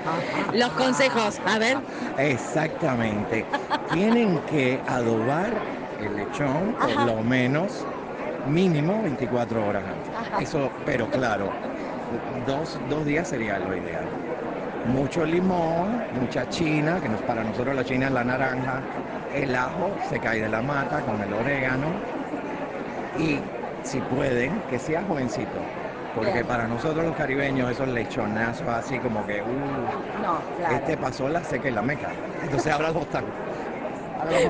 los 0.54 0.72
consejos. 0.72 1.42
A 1.44 1.60
ver. 1.60 1.78
Exactamente. 2.16 3.48
Tienen 3.92 4.40
que 4.44 4.82
adobar 4.86 5.62
el 5.98 6.16
lechón 6.16 6.74
por 6.76 6.92
Ajá. 6.92 7.06
lo 7.06 7.22
menos 7.22 7.86
mínimo 8.46 9.02
24 9.04 9.66
horas 9.66 9.86
antes. 9.86 10.12
Eso, 10.40 10.72
pero 10.84 11.10
claro, 11.10 11.56
dos, 12.46 12.80
dos 12.88 13.06
días 13.06 13.28
sería 13.28 13.60
lo 13.60 13.76
ideal. 13.76 14.10
Mucho 14.84 15.26
limón, 15.26 16.06
mucha 16.12 16.48
china, 16.48 17.02
que 17.02 17.10
nos- 17.10 17.24
para 17.24 17.44
nosotros 17.44 17.76
la 17.76 17.84
china 17.84 18.08
es 18.08 18.14
la 18.14 18.24
naranja, 18.24 18.86
el 19.30 19.56
ajo 19.56 19.98
se 20.00 20.20
cae 20.20 20.42
de 20.42 20.50
la 20.50 20.62
mata 20.62 21.04
con 21.04 21.22
el 21.22 21.34
orégano 21.34 22.04
y 23.14 23.42
si 23.82 24.02
pueden, 24.02 24.62
que 24.62 24.80
sea 24.80 25.04
jovencito. 25.04 25.60
Porque 26.14 26.32
Bien. 26.32 26.48
para 26.48 26.68
nosotros 26.68 27.04
los 27.04 27.14
caribeños 27.16 27.70
esos 27.70 27.90
lechonazos 27.90 28.70
así 28.70 29.00
como 29.00 29.26
que, 29.26 29.44
uh, 29.44 29.88
No, 30.22 30.46
claro. 30.56 30.76
este 30.78 30.98
pasó 30.98 31.28
la 31.30 31.44
seca 31.44 31.68
y 31.68 31.72
la 31.72 31.82
meca. 31.82 32.16
Entonces 32.42 32.72
ahora 32.72 32.92
los 32.92 33.04
están. 33.04 33.26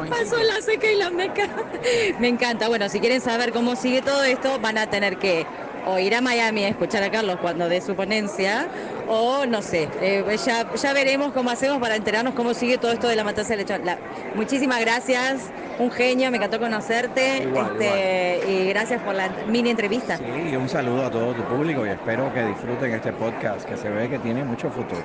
Pasó 0.10 0.42
la 0.44 0.62
seca 0.62 0.92
y 0.92 0.96
la 0.96 1.10
meca. 1.10 1.48
Me 2.20 2.28
encanta. 2.28 2.68
Bueno, 2.68 2.90
si 2.90 3.00
quieren 3.00 3.22
saber 3.22 3.52
cómo 3.52 3.76
sigue 3.76 4.02
todo 4.02 4.24
esto, 4.24 4.60
van 4.60 4.78
a 4.78 4.88
tener 4.88 5.18
que 5.18 5.46
o 5.86 6.00
ir 6.00 6.16
a 6.16 6.22
Miami 6.22 6.66
a 6.66 6.70
escuchar 6.70 7.04
a 7.04 7.12
Carlos 7.12 7.38
cuando 7.40 7.70
dé 7.70 7.80
su 7.80 7.96
ponencia, 7.96 8.68
o 9.08 9.46
no 9.46 9.62
sé, 9.62 9.88
eh, 10.02 10.24
ya, 10.44 10.74
ya 10.74 10.94
veremos 10.94 11.32
cómo 11.32 11.52
hacemos 11.52 11.78
para 11.80 11.96
enterarnos 11.96 12.34
cómo 12.34 12.54
sigue 12.54 12.78
todo 12.78 12.92
esto 12.92 13.08
de 13.08 13.16
la 13.16 13.24
matanza 13.24 13.50
del 13.56 13.60
lechón. 13.60 13.86
La- 13.86 14.00
muchísimas 14.34 14.80
gracias, 14.82 15.52
un 15.78 15.92
genio, 15.92 16.32
me 16.32 16.38
encantó 16.38 16.60
conocerte 16.60 17.44
Igual, 17.44 17.80
este, 17.80 18.52
y 18.52 18.70
gracias 18.70 19.02
por 19.04 19.14
la 19.14 19.30
mini 19.48 19.70
entrevista. 19.70 20.18
Sí, 20.18 20.24
y 20.52 20.56
un 20.56 20.68
saludo 20.68 21.06
a 21.06 21.12
todo 21.12 21.34
tu 21.34 21.44
público 21.44 21.86
y 21.86 21.90
espero 21.90 22.34
que 22.34 22.42
disfruten 22.44 22.92
este 22.94 23.14
podcast 23.14 23.68
que 23.70 23.78
se 23.78 23.90
ve 23.90 24.10
que 24.10 24.18
tiene 24.20 24.44
mucho 24.44 24.72
futuro. 24.72 25.04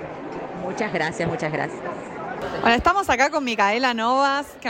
Muchas 0.62 0.92
gracias, 0.92 1.28
muchas 1.28 1.52
gracias. 1.52 1.80
Bueno, 2.60 2.76
estamos 2.76 3.08
acá 3.08 3.30
con 3.30 3.44
Micaela 3.44 3.94
Novas, 3.94 4.46
que 4.60 4.68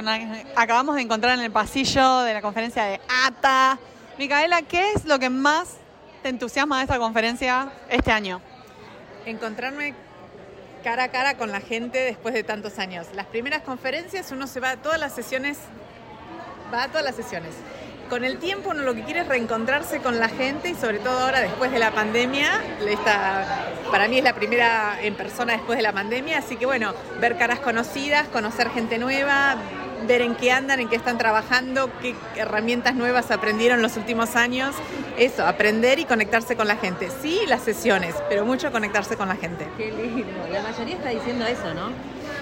acabamos 0.57 0.97
de 0.97 1.03
encontrar 1.03 1.39
en 1.39 1.45
el 1.45 1.51
pasillo 1.51 2.21
de 2.21 2.35
la 2.35 2.43
conferencia 2.43 2.85
de 2.85 3.01
ATA. 3.27 3.79
Micaela, 4.19 4.63
¿qué 4.63 4.93
es 4.93 5.05
lo 5.05 5.19
que 5.19 5.31
más 5.31 5.77
te 6.23 6.29
entusiasma 6.29 6.79
de 6.79 6.85
esta 6.85 6.99
conferencia 6.99 7.73
este 7.89 8.13
año? 8.13 8.41
encontrarme 9.27 9.95
cara 10.83 11.05
a 11.05 11.09
cara 11.09 11.37
con 11.37 11.53
la 11.53 11.61
gente 11.61 11.99
después 11.99 12.35
de 12.35 12.43
tantos 12.43 12.79
años. 12.79 13.07
Las 13.15 13.27
primeras 13.27 13.63
conferencias 13.63 14.33
uno 14.33 14.47
se 14.47 14.61
va 14.61 14.73
a 14.73 14.77
todas 14.77 14.99
las 14.99 15.15
sesiones, 15.15 15.59
va 16.73 16.85
a 16.85 16.89
todas 16.89 17.05
las 17.05 17.15
sesiones. 17.15 17.55
Con 18.11 18.25
el 18.25 18.39
tiempo 18.39 18.71
uno 18.71 18.83
lo 18.83 18.93
que 18.93 19.05
quiere 19.05 19.21
es 19.21 19.29
reencontrarse 19.29 20.01
con 20.01 20.19
la 20.19 20.29
gente 20.29 20.69
y 20.69 20.75
sobre 20.75 20.99
todo 20.99 21.17
ahora 21.17 21.39
después 21.41 21.71
de 21.71 21.79
la 21.79 21.93
pandemia, 21.93 22.61
esta, 22.89 23.69
para 23.93 24.09
mí 24.09 24.19
es 24.19 24.25
la 24.25 24.35
primera 24.35 24.99
en 25.01 25.15
persona 25.15 25.53
después 25.53 25.77
de 25.77 25.85
la 25.85 25.93
pandemia, 25.93 26.39
así 26.39 26.57
que 26.57 26.67
bueno, 26.67 26.93
ver 27.21 27.39
caras 27.39 27.61
conocidas, 27.61 28.27
conocer 28.27 28.69
gente 28.71 28.99
nueva, 28.99 29.55
ver 30.09 30.23
en 30.23 30.35
qué 30.35 30.51
andan, 30.51 30.81
en 30.81 30.89
qué 30.89 30.97
están 30.97 31.19
trabajando, 31.19 31.89
qué 32.03 32.17
herramientas 32.35 32.97
nuevas 32.97 33.31
aprendieron 33.31 33.81
los 33.81 33.97
últimos 33.97 34.35
años. 34.35 34.75
Eso, 35.17 35.47
aprender 35.47 36.01
y 36.01 36.05
conectarse 36.05 36.57
con 36.57 36.67
la 36.67 36.75
gente. 36.75 37.11
Sí, 37.23 37.39
las 37.47 37.63
sesiones, 37.63 38.17
pero 38.29 38.45
mucho 38.45 38.73
conectarse 38.73 39.17
con 39.17 39.29
la 39.29 39.37
gente. 39.37 39.69
Qué 39.77 39.93
lindo. 39.93 40.49
La 40.51 40.63
mayoría 40.63 40.97
está 40.97 41.11
diciendo 41.11 41.47
eso, 41.47 41.75
¿no? 41.75 41.91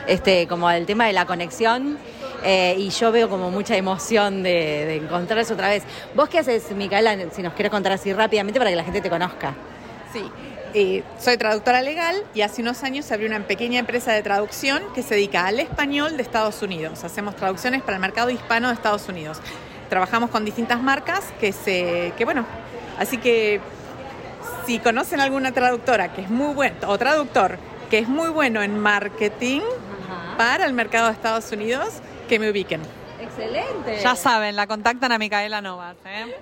Este, 0.07 0.49
como 0.49 0.71
el 0.71 0.87
tema 0.87 1.07
de 1.07 1.13
la 1.13 1.27
conexión. 1.27 1.99
Eh, 2.43 2.75
y 2.79 2.91
yo 2.91 3.13
veo 3.13 3.29
como 3.29 3.51
mucha 3.51 3.77
emoción 3.77 4.43
de, 4.43 4.51
de 4.87 4.97
encontrarse 4.97 5.53
otra 5.53 5.69
vez. 5.69 5.85
¿Vos 6.15 6.29
qué 6.29 6.39
haces, 6.39 6.71
Micaela, 6.73 7.17
si 7.33 7.43
nos 7.43 7.53
quieres 7.55 7.71
contar 7.71 7.93
así 7.93 8.13
rápidamente 8.13 8.59
para 8.59 8.71
que 8.71 8.77
la 8.77 8.85
gente 8.85 9.01
te 9.01 9.11
conozca? 9.11 9.55
Sí, 10.13 10.25
eh, 10.75 11.03
soy 11.19 11.39
traductora 11.39 11.81
legal 11.81 12.15
y 12.35 12.43
hace 12.43 12.61
unos 12.61 12.83
años 12.83 13.11
abrí 13.11 13.27
una 13.27 13.41
pequeña 13.41 13.79
empresa 13.79 14.13
de 14.13 14.23
traducción 14.23 14.83
que 14.95 15.03
se 15.03 15.15
dedica 15.15 15.47
al 15.47 15.61
español 15.61 16.17
de 16.17 16.23
Estados 16.23 16.61
Unidos. 16.63 17.05
Hacemos 17.05 17.37
traducciones 17.37 17.83
para 17.83 17.97
el 17.97 18.01
mercado 18.01 18.29
hispano 18.29 18.69
de 18.69 18.75
Estados 18.75 19.09
Unidos. 19.09 19.39
Trabajamos 19.89 20.29
con 20.29 20.45
distintas 20.45 20.83
marcas 20.83 21.25
que 21.41 21.53
se, 21.53 22.13
que 22.19 22.25
bueno, 22.27 22.45
así 22.99 23.17
que 23.17 23.61
si 24.67 24.79
conocen 24.79 25.21
alguna 25.21 25.53
traductora 25.53 26.13
que 26.13 26.21
es 26.21 26.31
muy 26.31 26.55
buen 26.55 26.75
o 26.87 26.99
traductor 26.99 27.59
que 27.91 27.99
es 27.99 28.09
muy 28.09 28.29
bueno 28.29 28.63
en 28.63 28.79
marketing 28.79 29.63
para 30.37 30.67
el 30.67 30.75
mercado 30.75 31.07
de 31.07 31.15
Estados 31.15 31.51
Unidos, 31.53 31.95
que 32.29 32.39
me 32.39 32.51
ubiquen. 32.51 32.83
Excelente. 33.21 34.01
Ya 34.01 34.15
saben, 34.15 34.55
la 34.55 34.67
contactan 34.67 35.11
a 35.11 35.19
Micaela 35.19 35.61
Novas. 35.61 35.97
¿eh? 36.05 36.37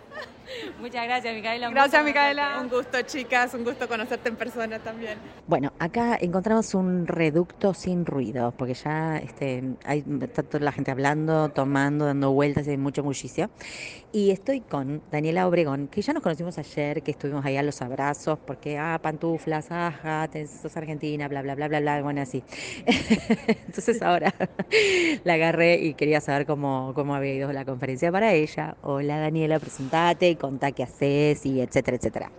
Muchas 0.80 1.04
gracias, 1.04 1.34
Micaela. 1.34 1.68
Un 1.68 1.74
Gracias, 1.74 2.02
gusto 2.02 2.06
Micaela. 2.06 2.60
Un 2.60 2.68
gusto, 2.68 3.02
chicas, 3.02 3.54
un 3.54 3.64
gusto 3.64 3.88
conocerte 3.88 4.28
en 4.28 4.36
persona 4.36 4.78
también. 4.78 5.18
Bueno, 5.46 5.72
acá 5.78 6.18
encontramos 6.20 6.74
un 6.74 7.06
reducto 7.06 7.74
sin 7.74 8.06
ruido, 8.06 8.52
porque 8.56 8.74
ya 8.74 9.18
este, 9.18 9.62
hay, 9.84 10.04
está 10.22 10.42
toda 10.42 10.64
la 10.64 10.72
gente 10.72 10.90
hablando, 10.90 11.48
tomando, 11.50 12.06
dando 12.06 12.32
vueltas, 12.32 12.68
hay 12.68 12.76
mucho 12.76 13.02
bullicio. 13.02 13.50
Y 14.12 14.30
estoy 14.30 14.60
con 14.60 15.02
Daniela 15.10 15.46
Obregón, 15.46 15.88
que 15.88 16.00
ya 16.00 16.12
nos 16.12 16.22
conocimos 16.22 16.56
ayer, 16.58 17.02
que 17.02 17.10
estuvimos 17.10 17.44
ahí 17.44 17.56
a 17.56 17.62
los 17.62 17.82
abrazos, 17.82 18.38
porque, 18.38 18.78
ah, 18.78 18.98
pantuflas, 19.02 19.70
ajá, 19.70 20.28
sos 20.62 20.76
argentina, 20.76 21.28
bla, 21.28 21.42
bla, 21.42 21.54
bla, 21.54 21.68
bla, 21.68 21.80
bla, 21.80 22.02
bueno, 22.02 22.22
así. 22.22 22.42
Entonces 23.66 24.00
ahora 24.00 24.32
la 25.24 25.34
agarré 25.34 25.76
y 25.76 25.94
quería 25.94 26.20
saber 26.20 26.46
cómo, 26.46 26.92
cómo 26.94 27.14
había 27.14 27.34
ido 27.34 27.52
la 27.52 27.64
conferencia 27.64 28.10
para 28.10 28.32
ella. 28.32 28.76
Hola 28.82 29.18
Daniela, 29.18 29.58
presentate 29.58 30.35
y 30.36 30.38
contá 30.38 30.72
qué 30.72 30.82
haces 30.84 31.44
y 31.46 31.60
etcétera, 31.60 31.96
etcétera. 31.96 32.32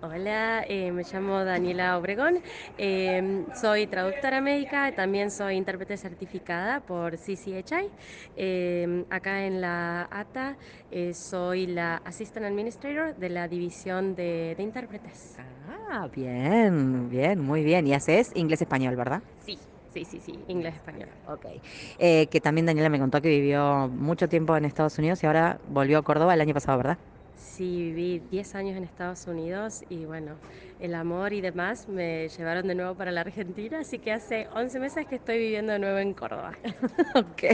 Hola, 0.00 0.64
eh, 0.68 0.92
me 0.92 1.02
llamo 1.04 1.42
Daniela 1.44 1.96
Obregón, 1.98 2.42
eh, 2.76 3.46
soy 3.52 3.86
traductora 3.86 4.40
médica, 4.42 4.92
también 4.94 5.30
soy 5.30 5.56
intérprete 5.56 5.96
certificada 5.96 6.84
por 6.84 7.16
CCHI. 7.18 7.90
Eh, 8.36 9.06
acá 9.10 9.46
en 9.46 9.60
la 9.62 10.06
ATA 10.10 10.58
eh, 10.90 11.14
soy 11.14 11.66
la 11.66 11.96
Assistant 12.04 12.46
Administrator 12.46 13.16
de 13.16 13.28
la 13.30 13.48
división 13.48 14.14
de, 14.14 14.54
de 14.56 14.62
intérpretes. 14.62 15.38
Ah, 15.38 16.08
bien, 16.12 17.08
bien, 17.08 17.40
muy 17.40 17.62
bien. 17.64 17.86
Y 17.86 17.94
haces 17.94 18.30
inglés-español, 18.34 18.96
¿verdad? 18.96 19.22
Sí, 19.38 19.60
sí, 19.88 20.04
sí, 20.04 20.20
sí, 20.20 20.44
inglés-español. 20.48 21.10
Ok. 21.24 21.44
Eh, 21.98 22.28
que 22.30 22.40
también 22.40 22.66
Daniela 22.66 22.88
me 22.88 22.98
contó 23.00 23.20
que 23.20 23.28
vivió 23.28 23.88
mucho 23.88 24.28
tiempo 24.28 24.56
en 24.56 24.64
Estados 24.64 24.98
Unidos 24.98 25.22
y 25.22 25.26
ahora 25.26 25.60
volvió 25.64 25.98
a 25.98 26.04
Córdoba 26.04 26.34
el 26.34 26.40
año 26.40 26.54
pasado, 26.54 26.78
¿verdad? 26.78 26.98
Sí, 27.56 27.90
viví 27.94 28.18
10 28.30 28.54
años 28.54 28.76
en 28.76 28.84
Estados 28.84 29.26
Unidos 29.26 29.82
y 29.88 30.04
bueno, 30.04 30.32
el 30.78 30.94
amor 30.94 31.32
y 31.32 31.40
demás 31.40 31.88
me 31.88 32.28
llevaron 32.28 32.66
de 32.66 32.74
nuevo 32.74 32.94
para 32.94 33.10
la 33.12 33.22
Argentina, 33.22 33.78
así 33.80 33.98
que 33.98 34.12
hace 34.12 34.46
11 34.54 34.78
meses 34.78 35.06
que 35.06 35.14
estoy 35.14 35.38
viviendo 35.38 35.72
de 35.72 35.78
nuevo 35.78 35.96
en 35.96 36.12
Córdoba. 36.12 36.52
Ok. 37.14 37.44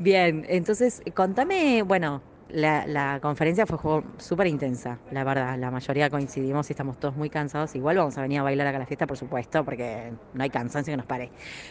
Bien, 0.00 0.44
entonces 0.50 1.00
contame, 1.14 1.82
bueno, 1.82 2.20
la, 2.50 3.20
conferencia 3.22 3.64
fue 3.64 4.02
súper 4.18 4.48
intensa, 4.48 4.98
la 5.10 5.24
verdad. 5.24 5.58
La 5.58 5.70
mayoría 5.70 6.10
coincidimos 6.10 6.68
y 6.68 6.74
estamos 6.74 7.00
todos 7.00 7.16
muy 7.16 7.30
cansados. 7.30 7.74
Igual 7.74 7.96
vamos 7.96 8.18
a 8.18 8.22
venir 8.22 8.40
a 8.40 8.42
bailar 8.42 8.66
acá 8.66 8.76
a 8.76 8.80
la 8.80 8.86
fiesta, 8.86 9.06
por 9.06 9.16
supuesto, 9.16 9.64
porque 9.64 10.12
no 10.34 10.42
hay 10.42 10.50
cansancio 10.50 10.92
que 10.92 10.98
nos 10.98 11.06
pare. 11.06 11.30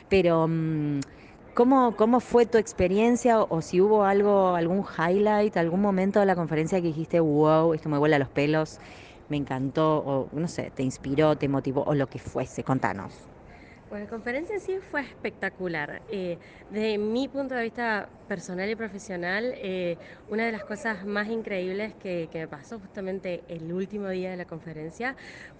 Pero, 0.09 0.47
mm, 0.47 0.99
¿cómo, 1.54 1.95
cómo 1.95 2.20
fue 2.20 2.45
tu 2.45 2.58
experiencia 2.58 3.41
o, 3.41 3.62
si 3.62 3.82
hubo 3.82 4.06
algo, 4.06 4.56
algún 4.56 4.84
highlight, 4.97 5.58
algún 5.58 5.82
momento 5.82 6.20
de 6.20 6.26
la 6.26 6.36
conferencia 6.36 6.82
que 6.82 6.88
dijiste, 6.88 7.20
wow, 7.20 7.74
esto 7.74 7.89
me 7.89 7.97
vuela 7.97 8.20
los 8.20 8.30
pelos, 8.30 8.80
me 9.30 9.38
encantó, 9.38 9.97
o 9.99 10.30
no 10.32 10.47
sé, 10.47 10.72
te 10.72 10.84
inspiró, 10.84 11.36
te 11.38 11.47
motivó, 11.47 11.84
o 11.84 11.93
lo 11.95 12.08
que 12.08 12.20
fuese? 12.20 12.64
Contanos. 12.64 13.14
Bueno, 13.89 14.06
la 14.06 14.10
conferencia 14.10 14.56
en 14.56 14.62
sí 14.62 14.80
fue 14.89 15.01
espectacular. 15.01 16.01
Eh, 16.08 16.39
desde 16.70 16.97
mi 16.97 17.28
punto 17.28 17.54
de 17.54 17.62
vista 17.62 18.10
personal 18.28 18.68
y 18.68 18.76
profesional, 18.76 19.54
eh, 19.58 19.97
una 20.28 20.45
de 20.47 20.51
las 20.51 20.64
cosas 20.64 21.06
más 21.06 21.28
increíbles 21.30 21.93
que, 21.95 22.28
que 22.32 22.39
me 22.39 22.47
pasó 22.47 22.80
justamente 22.80 23.43
el 23.47 23.72
último 23.72 24.10
día 24.10 24.32
de 24.32 24.38
la 24.38 24.45
conferencia 24.45 25.16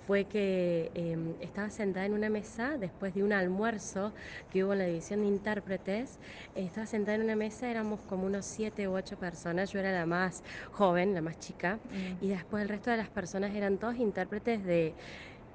fue 0.08 0.26
que 0.26 0.92
eh, 0.96 1.18
estaba 1.42 1.70
sentada 1.70 2.06
en 2.06 2.14
una 2.14 2.30
mesa 2.30 2.78
después 2.78 3.14
de 3.14 3.24
un 3.24 3.32
almuerzo 3.34 4.14
que 4.52 4.64
hubo 4.64 4.74
en 4.74 4.80
la 4.80 4.86
división 4.86 5.22
de 5.22 5.28
intérpretes. 5.28 6.20
Eh, 6.56 6.64
estaba 6.66 6.86
sentada 6.86 7.16
en 7.16 7.24
una 7.24 7.36
mesa, 7.36 7.70
éramos 7.70 8.00
como 8.02 8.26
unos 8.26 8.46
siete 8.46 8.88
u 8.88 8.96
ocho 8.96 9.18
personas. 9.18 9.72
Yo 9.72 9.80
era 9.80 9.92
la 9.92 10.06
más 10.06 10.44
joven, 10.72 11.14
la 11.14 11.22
más 11.22 11.40
chica, 11.40 11.80
y 12.22 12.28
después 12.30 12.64
el 12.64 12.70
resto 12.70 12.92
de 12.92 12.98
las 12.98 13.10
personas 13.10 13.56
eran 13.56 13.78
todos 13.78 13.96
intérpretes 13.98 14.64
de 14.66 14.94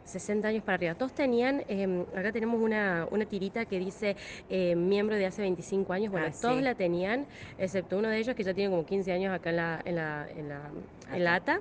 60 0.05 0.49
años 0.49 0.65
para 0.65 0.77
arriba. 0.77 0.95
Todos 0.95 1.13
tenían, 1.13 1.63
eh, 1.69 2.07
acá 2.17 2.33
tenemos 2.33 2.59
una, 2.63 3.07
una 3.11 3.27
tirita 3.27 3.67
que 3.67 3.79
dice 3.79 4.17
eh, 4.49 4.75
miembro 4.75 5.17
de 5.17 5.27
hace 5.27 5.43
25 5.43 5.93
años. 5.93 6.11
Bueno, 6.11 6.29
Ah, 6.29 6.33
sí. 6.33 6.41
todos 6.41 6.63
la 6.63 6.75
tenían, 6.75 7.27
excepto 7.59 7.99
uno 7.99 8.09
de 8.09 8.17
ellos 8.17 8.35
que 8.35 8.43
ya 8.43 8.55
tiene 8.55 8.71
como 8.71 8.87
15 8.87 9.13
años 9.13 9.35
acá 9.35 9.51
en 9.51 9.57
la, 9.57 9.83
en 9.85 9.97
la, 9.97 10.27
en 10.35 10.49
la, 10.49 10.71
en 11.13 11.25
la 11.25 11.35
ATA. 11.35 11.61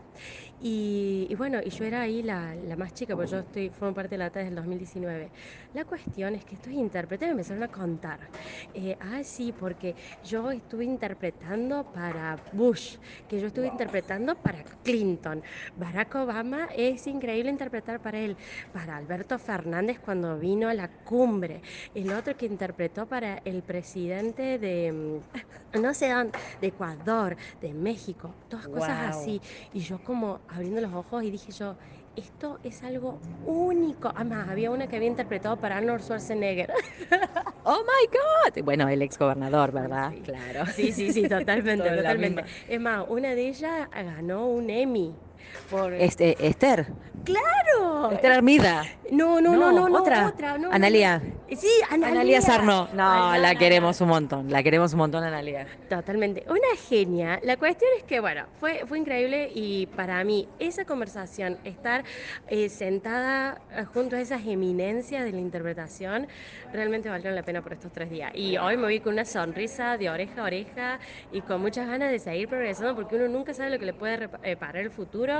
Y, 0.60 1.28
y 1.30 1.36
bueno, 1.36 1.60
y 1.64 1.70
yo 1.70 1.86
era 1.86 2.02
ahí 2.02 2.24
la, 2.24 2.56
la 2.56 2.76
más 2.76 2.94
chica, 2.94 3.16
porque 3.16 3.30
yo 3.32 3.40
estoy, 3.40 3.70
formo 3.70 3.94
parte 3.94 4.12
de 4.16 4.18
la 4.20 4.26
ATA 4.28 4.40
desde 4.40 4.50
el 4.50 4.56
2019. 4.56 5.32
La 5.74 5.86
cuestión 5.86 6.36
es 6.36 6.46
que 6.46 6.56
estos 6.56 6.74
intérpretes 6.74 7.28
me 7.28 7.32
empezaron 7.32 7.64
a 7.64 7.68
contar. 7.70 8.32
eh, 8.74 8.98
ah, 9.00 9.24
sí, 9.24 9.52
porque 9.54 9.96
yo 10.22 10.52
estuve 10.52 10.86
interpretando 10.86 11.86
para 11.92 12.42
Bush, 12.52 12.98
que 13.28 13.40
yo 13.40 13.48
estuve 13.48 13.68
interpretando 13.68 14.42
para 14.42 14.64
Clinton. 14.84 15.44
Barack 15.76 16.16
Obama 16.16 16.68
es 16.76 17.08
increíble 17.08 17.50
interpretar 17.52 18.02
para 18.02 18.20
él, 18.20 18.38
para 18.72 18.98
Alberto 18.98 19.38
Fernández 19.40 20.00
cuando 20.00 20.38
vino 20.40 20.70
a 20.70 20.74
la 20.74 20.90
cumbre, 21.04 21.62
el 21.94 22.12
otro 22.14 22.36
que 22.36 22.46
interpretó 22.46 23.08
para 23.08 23.42
el 23.46 23.64
presidente 23.64 24.60
de 24.60 24.92
mm, 24.92 25.22
no 25.82 25.94
sé 25.94 26.10
dónde, 26.12 26.34
de 26.60 26.68
Ecuador, 26.68 27.36
de 27.60 27.74
México, 27.74 28.38
todas 28.48 28.68
cosas 28.70 29.00
Guau. 29.00 29.10
así. 29.10 29.42
Y 29.72 29.82
yo 29.82 30.00
como 30.04 30.46
abriendo 30.48 30.82
los 30.82 30.94
ojos 30.94 31.24
y 31.24 31.32
dije 31.32 31.52
yo, 31.52 31.78
esto 32.16 32.60
es 32.64 32.84
algo 32.84 33.20
único. 33.46 34.12
Además, 34.16 34.50
había 34.50 34.72
una 34.72 34.88
que 34.88 34.96
había 34.96 35.08
interpretado 35.08 35.58
para 35.58 35.78
Arnold 35.78 36.02
Schwarzenegger. 36.02 36.72
Oh 37.70 37.80
my 37.84 38.08
God. 38.56 38.64
Bueno, 38.64 38.88
el 38.88 39.02
ex 39.02 39.18
gobernador, 39.18 39.74
¿verdad? 39.74 40.14
Claro. 40.24 40.66
Sí, 40.68 40.94
sí, 40.94 41.12
sí, 41.12 41.24
totalmente, 41.28 41.90
totalmente. 41.90 42.46
Es 42.66 42.80
más, 42.80 43.06
una 43.10 43.36
de 43.36 43.50
ellas 43.50 43.90
ganó 43.92 44.48
un 44.48 44.70
Emmy. 44.70 45.14
Por... 45.70 45.94
Este, 45.94 46.36
Esther. 46.46 46.88
¡Claro! 47.24 48.12
Esther 48.12 48.32
Armida. 48.32 48.86
No, 49.12 49.42
no, 49.42 49.56
no, 49.58 49.72
no, 49.74 49.90
no, 49.90 50.00
otra. 50.00 50.28
otra, 50.28 50.58
no, 50.58 50.72
Analia. 50.72 51.22
Sí, 51.50 51.68
Analia. 51.90 52.22
Analia 52.22 52.42
Sarno. 52.42 52.88
No, 52.94 53.38
la 53.38 53.56
queremos 53.56 54.00
un 54.00 54.08
montón. 54.08 54.50
La 54.50 54.64
queremos 54.64 54.94
un 54.94 55.00
montón, 55.00 55.24
Analia. 55.26 55.68
Totalmente. 55.90 56.46
Una 56.48 56.76
genia. 56.88 57.40
La 57.44 57.58
cuestión 57.58 57.90
es 57.98 58.04
que, 58.04 58.22
bueno, 58.22 58.46
fue, 58.60 58.86
fue 58.88 58.98
increíble 59.00 59.50
y 59.54 59.88
para 59.88 60.24
mí 60.24 60.48
esa 60.58 60.86
conversación, 60.86 61.58
estar 61.66 62.06
eh, 62.48 62.70
sentada 62.70 63.60
eh, 63.72 63.84
junto 63.84 64.16
a 64.16 64.22
esas 64.22 64.46
eminencias 64.46 65.26
de 65.26 65.32
la 65.34 65.40
interpretación, 65.40 66.28
realmente 66.72 67.10
valió 67.10 67.30
la 67.32 67.44
pena 67.44 67.62
por 67.62 67.74
estos 67.74 67.92
tres 67.92 68.10
días. 68.10 68.32
Y 68.36 68.58
hoy 68.58 68.78
me 68.78 68.84
voy 68.84 69.00
con 69.02 69.14
una 69.14 69.26
sonrisa 69.26 69.98
de 69.98 70.10
oreja 70.10 70.42
a 70.42 70.46
oreja 70.46 71.00
y 71.32 71.42
con 71.42 71.60
muchas 71.60 71.88
ganas 71.88 72.10
de 72.10 72.20
seguir 72.20 72.48
progresando 72.48 72.96
porque 72.96 73.18
uno 73.18 73.28
nunca 73.28 73.54
sabe 73.54 73.72
lo 73.72 73.80
que 73.80 73.86
le 73.86 73.94
puede 73.94 74.30
rep- 74.30 74.40
eh, 74.44 74.56
parar 74.56 74.84
el 74.84 74.92
futuro 74.92 75.37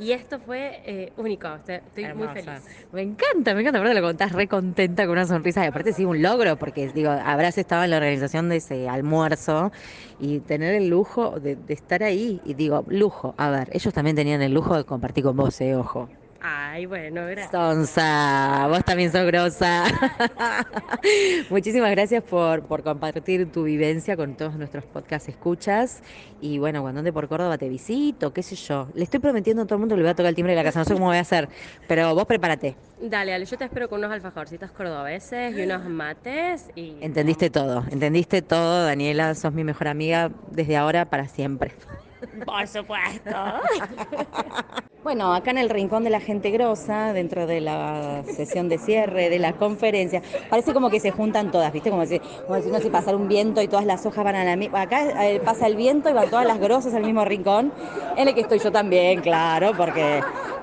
y 0.00 0.12
esto 0.12 0.38
fue 0.40 0.80
eh, 0.84 1.12
único. 1.16 1.48
Estoy, 1.56 2.14
muy 2.14 2.28
feliz. 2.28 2.64
Me 2.92 3.02
encanta, 3.02 3.54
me 3.54 3.60
encanta, 3.60 3.78
aparte 3.78 3.94
lo 3.94 4.06
contás 4.06 4.32
re 4.32 4.48
contenta 4.48 5.04
con 5.04 5.12
una 5.12 5.26
sonrisa 5.26 5.64
y 5.64 5.68
aparte 5.68 5.92
sí 5.92 6.04
un 6.04 6.20
logro, 6.20 6.56
porque 6.56 6.88
digo, 6.88 7.10
habrás 7.10 7.58
estado 7.58 7.84
en 7.84 7.90
la 7.90 7.96
organización 7.96 8.48
de 8.48 8.56
ese 8.56 8.88
almuerzo 8.88 9.72
y 10.18 10.40
tener 10.40 10.74
el 10.74 10.88
lujo 10.88 11.38
de, 11.40 11.56
de 11.56 11.74
estar 11.74 12.02
ahí, 12.02 12.40
y 12.44 12.54
digo, 12.54 12.84
lujo, 12.88 13.34
a 13.38 13.50
ver, 13.50 13.68
ellos 13.72 13.92
también 13.94 14.16
tenían 14.16 14.42
el 14.42 14.52
lujo 14.52 14.76
de 14.76 14.84
compartir 14.84 15.24
con 15.24 15.36
vos, 15.36 15.60
eh, 15.60 15.74
ojo. 15.76 16.08
Ay, 16.40 16.86
bueno, 16.86 17.26
gracias. 17.26 17.50
Sonsa, 17.50 18.66
vos 18.68 18.84
también 18.84 19.10
sos 19.10 19.26
grosa. 19.26 19.84
Muchísimas 21.50 21.90
gracias 21.90 22.22
por, 22.22 22.64
por 22.64 22.84
compartir 22.84 23.50
tu 23.50 23.64
vivencia 23.64 24.16
con 24.16 24.36
todos 24.36 24.54
nuestros 24.54 24.84
podcast 24.84 25.28
escuchas. 25.28 26.00
Y 26.40 26.58
bueno, 26.58 26.82
cuando 26.82 27.00
ande 27.00 27.12
por 27.12 27.26
Córdoba 27.26 27.58
te 27.58 27.68
visito, 27.68 28.32
qué 28.32 28.44
sé 28.44 28.54
yo. 28.54 28.88
Le 28.94 29.02
estoy 29.02 29.18
prometiendo 29.18 29.62
a 29.62 29.66
todo 29.66 29.74
el 29.74 29.80
mundo 29.80 29.96
que 29.96 29.98
le 29.98 30.02
voy 30.04 30.10
a 30.10 30.14
tocar 30.14 30.28
el 30.28 30.36
timbre 30.36 30.52
de 30.52 30.56
la 30.56 30.64
casa, 30.64 30.78
no 30.78 30.84
sé 30.84 30.94
cómo 30.94 31.06
voy 31.06 31.16
a 31.16 31.20
hacer, 31.20 31.48
pero 31.88 32.14
vos 32.14 32.24
prepárate. 32.26 32.76
Dale, 33.00 33.32
dale, 33.32 33.44
yo 33.44 33.58
te 33.58 33.64
espero 33.64 33.88
con 33.88 33.98
unos 33.98 34.12
alfajorcitos 34.12 34.70
cordobeses 34.70 35.56
y 35.56 35.62
unos 35.62 35.84
mates 35.86 36.70
y... 36.76 36.96
Entendiste 37.00 37.50
todo, 37.50 37.84
entendiste 37.90 38.42
todo, 38.42 38.84
Daniela, 38.84 39.34
sos 39.34 39.52
mi 39.52 39.64
mejor 39.64 39.88
amiga 39.88 40.30
desde 40.52 40.76
ahora 40.76 41.04
para 41.10 41.26
siempre. 41.26 41.72
Por 42.44 42.66
supuesto. 42.66 43.30
Bueno, 45.04 45.32
acá 45.32 45.52
en 45.52 45.58
el 45.58 45.70
rincón 45.70 46.02
de 46.04 46.10
la 46.10 46.20
gente 46.20 46.50
grosa, 46.50 47.12
dentro 47.12 47.46
de 47.46 47.60
la 47.60 48.24
sesión 48.26 48.68
de 48.68 48.78
cierre 48.78 49.30
de 49.30 49.38
la 49.38 49.52
conferencia, 49.52 50.20
parece 50.50 50.74
como 50.74 50.90
que 50.90 50.98
se 50.98 51.12
juntan 51.12 51.50
todas, 51.52 51.72
¿viste? 51.72 51.88
Como 51.88 52.04
si, 52.04 52.18
como 52.18 52.60
si 52.60 52.68
no 52.68 52.80
sé, 52.80 52.90
pasar 52.90 53.14
un 53.14 53.28
viento 53.28 53.62
y 53.62 53.68
todas 53.68 53.86
las 53.86 54.04
hojas 54.04 54.24
van 54.24 54.34
a 54.34 54.44
la 54.44 54.56
misma. 54.56 54.82
Acá 54.82 55.24
eh, 55.26 55.40
pasa 55.40 55.66
el 55.66 55.76
viento 55.76 56.10
y 56.10 56.12
van 56.12 56.28
todas 56.28 56.44
las 56.44 56.58
grosas 56.58 56.92
al 56.94 57.04
mismo 57.04 57.24
rincón, 57.24 57.72
en 58.16 58.28
el 58.28 58.34
que 58.34 58.40
estoy 58.40 58.58
yo 58.58 58.72
también, 58.72 59.20
claro, 59.20 59.72
porque 59.76 60.20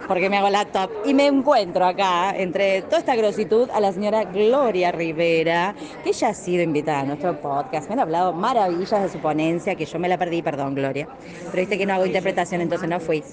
porque 0.07 0.29
me 0.29 0.37
hago 0.37 0.49
la 0.49 0.65
top. 0.65 0.89
Y 1.05 1.13
me 1.13 1.27
encuentro 1.27 1.85
acá, 1.85 2.35
entre 2.35 2.81
toda 2.83 2.99
esta 2.99 3.15
grositud, 3.15 3.69
a 3.71 3.79
la 3.79 3.91
señora 3.91 4.23
Gloria 4.25 4.91
Rivera, 4.91 5.75
que 6.03 6.09
ella 6.09 6.29
ha 6.29 6.33
sido 6.33 6.63
invitada 6.63 6.99
a 6.99 7.03
nuestro 7.03 7.39
podcast. 7.39 7.87
Me 7.87 7.93
han 7.93 7.99
hablado 7.99 8.33
maravillas 8.33 9.03
de 9.03 9.09
su 9.09 9.19
ponencia, 9.19 9.75
que 9.75 9.85
yo 9.85 9.99
me 9.99 10.07
la 10.07 10.17
perdí, 10.17 10.41
perdón, 10.41 10.75
Gloria. 10.75 11.07
Pero 11.45 11.57
viste 11.57 11.77
que 11.77 11.85
no 11.85 11.93
hago 11.93 12.05
interpretación, 12.05 12.61
entonces 12.61 12.89
no 12.89 12.99
fui. 12.99 13.23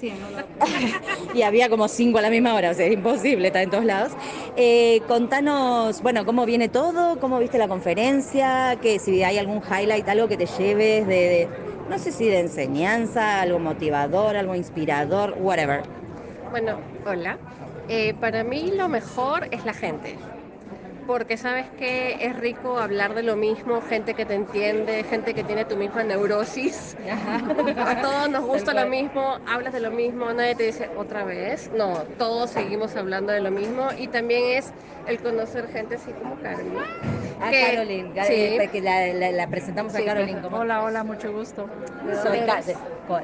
y 1.33 1.41
había 1.41 1.69
como 1.69 1.87
cinco 1.87 2.19
a 2.19 2.21
la 2.21 2.29
misma 2.29 2.53
hora, 2.53 2.71
o 2.71 2.73
sea, 2.73 2.85
es 2.85 2.93
imposible, 2.93 3.47
está 3.47 3.61
en 3.61 3.69
todos 3.69 3.85
lados. 3.85 4.11
Eh, 4.55 5.01
contanos, 5.07 6.01
bueno, 6.01 6.25
cómo 6.25 6.45
viene 6.45 6.69
todo, 6.69 7.19
cómo 7.19 7.39
viste 7.39 7.57
la 7.57 7.67
conferencia, 7.67 8.77
que 8.81 8.99
si 8.99 9.23
hay 9.23 9.37
algún 9.37 9.61
highlight, 9.61 10.07
algo 10.07 10.27
que 10.27 10.37
te 10.37 10.45
lleves 10.45 11.07
de, 11.07 11.15
de 11.15 11.49
no 11.89 11.99
sé 11.99 12.11
si 12.11 12.25
de 12.25 12.39
enseñanza, 12.39 13.41
algo 13.41 13.59
motivador, 13.59 14.35
algo 14.35 14.55
inspirador, 14.55 15.35
whatever. 15.39 16.02
Bueno, 16.53 16.83
hola. 17.03 17.41
Eh, 17.87 18.13
para 18.13 18.43
mí 18.43 18.69
lo 18.69 18.87
mejor 18.87 19.47
es 19.49 19.65
la 19.65 19.73
gente. 19.73 20.29
Porque 21.07 21.37
sabes 21.37 21.65
que 21.77 22.17
es 22.25 22.35
rico 22.37 22.79
hablar 22.79 23.13
de 23.13 23.23
lo 23.23 23.35
mismo, 23.35 23.81
gente 23.81 24.13
que 24.13 24.25
te 24.25 24.35
entiende, 24.35 25.03
gente 25.03 25.33
que 25.33 25.43
tiene 25.43 25.65
tu 25.65 25.75
misma 25.75 26.03
neurosis. 26.03 26.95
A 27.77 28.01
todos 28.01 28.29
nos 28.29 28.45
gusta 28.45 28.73
lo 28.73 28.87
mismo, 28.87 29.37
hablas 29.45 29.73
de 29.73 29.79
lo 29.81 29.91
mismo, 29.91 30.31
nadie 30.33 30.55
te 30.55 30.63
dice 30.63 30.89
otra 30.95 31.23
vez. 31.23 31.69
No, 31.73 32.05
todos 32.17 32.51
seguimos 32.51 32.95
hablando 32.95 33.33
de 33.33 33.41
lo 33.41 33.51
mismo 33.51 33.89
y 33.97 34.07
también 34.07 34.57
es 34.57 34.71
el 35.07 35.21
conocer 35.21 35.67
gente 35.67 35.95
así 35.95 36.13
como 36.13 36.39
Carolina. 36.41 36.87
A 37.41 37.49
que- 37.49 37.59
Caroline, 37.59 38.13
Ca- 38.13 38.25
sí. 38.25 38.33
eh, 38.33 38.69
que 38.71 38.81
la, 38.81 39.07
la- 39.13 39.31
la 39.31 39.47
presentamos 39.47 39.93
a 39.95 39.97
Sí, 39.97 40.05
Caroline 40.05 40.41
como... 40.41 40.57
Hola, 40.57 40.83
hola, 40.83 41.03
mucho 41.03 41.31
gusto. 41.33 41.69
Soy 42.21 42.39
Ca- 42.45 42.61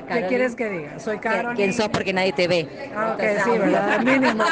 ¿Qué 0.07 0.25
quieres 0.27 0.55
que 0.55 0.69
diga? 0.69 0.99
Soy 0.99 1.19
Caroline. 1.19 1.55
¿Quién 1.55 1.73
sos? 1.73 1.89
Porque 1.89 2.11
nadie 2.11 2.33
te 2.33 2.47
ve. 2.47 2.67
Ah, 2.93 3.13
ok, 3.13 3.19
Entonces, 3.23 3.43
sí, 3.43 3.49
ah, 3.53 3.57
¿verdad? 3.59 3.99
Mínimo. 4.01 4.43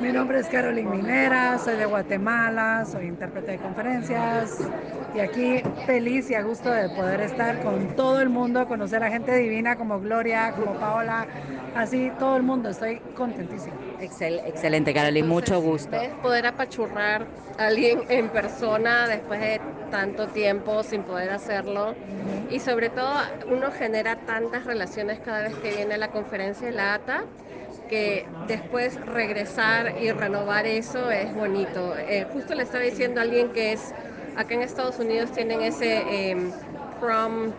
Mi 0.00 0.10
nombre 0.12 0.40
es 0.40 0.48
Caroline 0.48 0.88
Minera, 0.90 1.58
soy 1.58 1.76
de 1.76 1.84
Guatemala, 1.86 2.84
soy 2.90 3.06
intérprete 3.06 3.52
de 3.52 3.58
conferencias 3.58 4.58
y 5.14 5.20
aquí 5.20 5.62
feliz 5.86 6.30
y 6.30 6.34
a 6.34 6.42
gusto 6.42 6.70
de 6.70 6.88
poder 6.88 7.20
estar 7.20 7.60
con 7.62 7.94
todo 7.94 8.20
el 8.20 8.28
mundo, 8.28 8.66
conocer 8.66 9.02
a 9.04 9.10
gente 9.10 9.34
divina 9.36 9.76
como 9.76 10.00
Gloria, 10.00 10.52
como 10.52 10.74
Paola, 10.74 11.26
así 11.74 12.10
todo 12.18 12.36
el 12.36 12.42
mundo, 12.42 12.70
estoy 12.70 12.98
contentísima. 13.14 13.76
Excel- 14.00 14.42
excelente, 14.46 14.92
Caroline, 14.92 15.28
mucho 15.28 15.60
gusto. 15.60 15.90
¿Ves? 15.92 16.10
Poder 16.22 16.46
apachurrar 16.46 17.26
a 17.58 17.66
alguien 17.66 18.00
en 18.08 18.28
persona 18.28 19.06
después 19.06 19.40
de 19.40 19.60
tanto 19.90 20.26
tiempo 20.28 20.82
sin 20.82 21.02
poder 21.02 21.30
hacerlo. 21.30 21.94
Y 22.50 22.58
sobre 22.60 22.88
todo, 22.90 23.12
uno 23.50 23.70
genera 23.70 24.16
tantas 24.16 24.64
relaciones 24.64 25.20
cada 25.20 25.42
vez 25.42 25.54
que 25.56 25.70
viene 25.74 25.94
a 25.94 25.98
la 25.98 26.08
conferencia 26.08 26.66
de 26.66 26.72
la 26.72 26.94
ATA 26.94 27.22
que 27.92 28.26
después 28.48 28.98
regresar 29.04 29.98
y 30.00 30.10
renovar 30.12 30.64
eso 30.66 31.10
es 31.10 31.34
bonito. 31.34 31.94
Eh, 31.98 32.24
justo 32.32 32.54
le 32.54 32.62
estaba 32.62 32.82
diciendo 32.82 33.20
a 33.20 33.24
alguien 33.24 33.52
que 33.52 33.72
es, 33.72 33.94
acá 34.34 34.54
en 34.54 34.62
Estados 34.62 34.98
Unidos 34.98 35.30
tienen 35.30 35.60
ese 35.60 36.30
em, 36.30 36.54
prom 36.98 37.52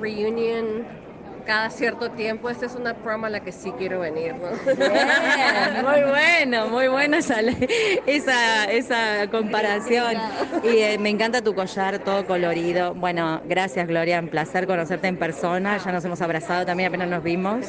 reunion 0.00 0.84
cada 1.44 1.70
cierto 1.70 2.10
tiempo. 2.10 2.50
Esta 2.50 2.66
es 2.66 2.74
una 2.74 2.94
prom 2.94 3.24
a 3.24 3.30
la 3.30 3.40
que 3.40 3.52
sí 3.52 3.72
quiero 3.78 4.00
venir, 4.00 4.34
¿no? 4.34 4.48
Muy 5.82 6.02
bueno, 6.02 6.68
muy 6.68 6.88
buena 6.88 7.18
esa, 7.18 7.40
esa, 8.06 8.64
esa 8.70 9.30
comparación. 9.30 10.14
Y 10.62 10.78
eh, 10.78 10.98
me 10.98 11.10
encanta 11.10 11.42
tu 11.42 11.54
collar 11.54 11.98
todo 12.00 12.26
colorido. 12.26 12.94
Bueno, 12.94 13.40
gracias 13.44 13.86
Gloria, 13.86 14.20
un 14.20 14.28
placer 14.28 14.66
conocerte 14.66 15.08
en 15.08 15.16
persona. 15.16 15.78
Ya 15.78 15.92
nos 15.92 16.04
hemos 16.04 16.20
abrazado 16.20 16.66
también 16.66 16.88
apenas 16.88 17.08
nos 17.08 17.22
vimos. 17.22 17.66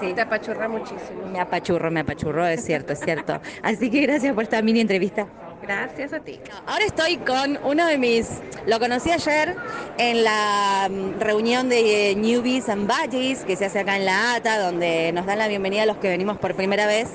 Sí. 0.00 0.12
Te 0.14 0.20
apachurra 0.20 0.68
muchísimo. 0.68 1.26
Me 1.32 1.40
apachurro, 1.40 1.90
me 1.90 2.00
apachurro, 2.00 2.46
es 2.46 2.64
cierto, 2.64 2.92
es 2.92 3.00
cierto. 3.00 3.40
Así 3.62 3.90
que 3.90 4.02
gracias 4.02 4.34
por 4.34 4.42
esta 4.42 4.60
mini 4.60 4.80
entrevista. 4.80 5.26
Gracias 5.66 6.12
a 6.12 6.20
ti. 6.20 6.38
Ahora 6.66 6.84
estoy 6.84 7.16
con 7.16 7.58
uno 7.64 7.86
de 7.86 7.98
mis, 7.98 8.40
lo 8.66 8.78
conocí 8.78 9.10
ayer 9.10 9.56
en 9.98 10.22
la 10.22 10.88
mm, 10.88 11.20
reunión 11.20 11.68
de 11.68 12.10
eh, 12.10 12.14
Newbies 12.14 12.68
and 12.68 12.86
Badges 12.86 13.44
que 13.44 13.56
se 13.56 13.64
hace 13.64 13.80
acá 13.80 13.96
en 13.96 14.04
la 14.04 14.36
ATA, 14.36 14.60
donde 14.60 15.10
nos 15.12 15.26
dan 15.26 15.38
la 15.38 15.48
bienvenida 15.48 15.82
a 15.82 15.86
los 15.86 15.96
que 15.96 16.08
venimos 16.08 16.38
por 16.38 16.54
primera 16.54 16.86
vez, 16.86 17.08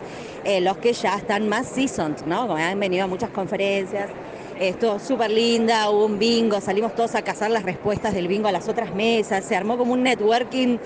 eh, 0.44 0.60
los 0.60 0.78
que 0.78 0.92
ya 0.92 1.16
están 1.16 1.48
más 1.48 1.66
seasoned, 1.68 2.26
¿no? 2.26 2.48
Como 2.48 2.58
han 2.58 2.80
venido 2.80 3.06
a 3.06 3.08
muchas 3.08 3.30
conferencias. 3.30 4.10
Estuvo 4.62 5.00
súper 5.00 5.32
linda, 5.32 5.90
hubo 5.90 6.06
un 6.06 6.20
bingo, 6.20 6.62
salimos 6.62 6.94
todos 6.94 7.16
a 7.16 7.24
cazar 7.24 7.50
las 7.50 7.64
respuestas 7.64 8.14
del 8.14 8.28
bingo 8.28 8.48
a 8.48 8.52
las 8.52 8.70
otras 8.70 8.94
mesas, 8.94 9.44
se 9.44 9.56
armó 9.56 9.76
como 9.76 9.94
un 9.94 10.04
networking 10.04 10.78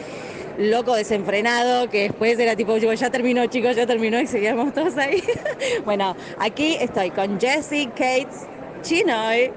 loco 0.58 0.96
desenfrenado, 0.96 1.90
que 1.90 2.04
después 2.04 2.40
era 2.40 2.56
tipo, 2.56 2.78
"Yo, 2.78 2.94
ya 2.94 3.10
terminó 3.10 3.46
chicos, 3.48 3.76
ya 3.76 3.86
terminó 3.86 4.22
y 4.22 4.28
seguíamos 4.28 4.74
todos 4.74 4.96
ahí. 4.96 5.22
bueno, 5.84 6.16
aquí 6.40 6.78
estoy 6.80 7.12
con 7.12 7.38
Jessie 7.38 7.88
Cates 7.88 8.48
Chinoy, 8.82 9.52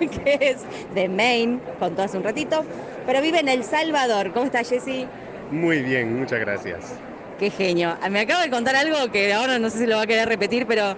que 0.00 0.38
es 0.40 0.62
de 0.92 1.08
Maine, 1.08 1.60
contó 1.78 2.02
hace 2.02 2.16
un 2.16 2.24
ratito, 2.24 2.64
pero 3.06 3.22
vive 3.22 3.38
en 3.38 3.48
El 3.48 3.62
Salvador. 3.62 4.32
¿Cómo 4.32 4.46
estás 4.46 4.68
Jessie? 4.68 5.06
Muy 5.52 5.80
bien, 5.82 6.18
muchas 6.18 6.40
gracias. 6.40 6.94
Qué 7.38 7.50
genio. 7.50 7.96
Me 8.10 8.20
acabo 8.20 8.42
de 8.42 8.50
contar 8.50 8.76
algo 8.76 9.10
que 9.10 9.32
ahora 9.32 9.58
no 9.58 9.70
sé 9.70 9.78
si 9.78 9.86
lo 9.86 9.96
va 9.96 10.02
a 10.02 10.06
querer 10.06 10.28
repetir, 10.28 10.66
pero 10.66 10.94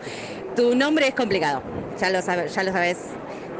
tu 0.56 0.74
nombre 0.74 1.08
es 1.08 1.14
complicado, 1.14 1.62
ya 2.00 2.10
lo, 2.10 2.22
sabe- 2.22 2.48
ya 2.48 2.62
lo 2.62 2.72
sabes. 2.72 2.98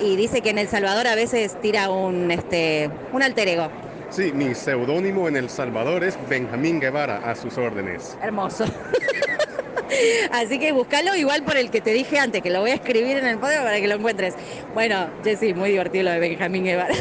Y 0.01 0.17
dice 0.17 0.41
que 0.41 0.51
en 0.51 0.59
El 0.59 0.69
Salvador 0.69 1.07
a 1.07 1.15
veces 1.15 1.61
tira 1.61 1.91
un, 1.91 2.31
este, 2.31 2.91
un 3.13 3.23
alter 3.23 3.49
ego. 3.49 3.71
Sí, 4.11 4.33
mi 4.33 4.55
seudónimo 4.55 5.29
en 5.29 5.37
El 5.37 5.49
Salvador 5.49 6.05
es 6.05 6.19
Benjamín 6.29 6.81
Guevara, 6.81 7.19
a 7.19 7.35
sus 7.35 7.57
órdenes. 7.57 8.17
Hermoso. 8.23 8.65
Así 10.33 10.59
que 10.59 10.73
búscalo 10.73 11.15
igual 11.17 11.43
por 11.45 11.57
el 11.57 11.71
que 11.71 11.81
te 11.81 11.93
dije 11.93 12.19
antes, 12.19 12.43
que 12.43 12.51
lo 12.51 12.61
voy 12.61 12.71
a 12.71 12.75
escribir 12.75 13.17
en 13.19 13.27
el 13.27 13.39
podio 13.39 13.59
para 13.63 13.79
que 13.81 13.87
lo 13.89 13.95
encuentres. 13.97 14.35
Bueno, 14.75 15.09
Jessy, 15.23 15.53
muy 15.55 15.71
divertido 15.71 16.05
lo 16.05 16.11
de 16.13 16.19
Benjamín 16.19 16.65
Guevara. 16.65 16.95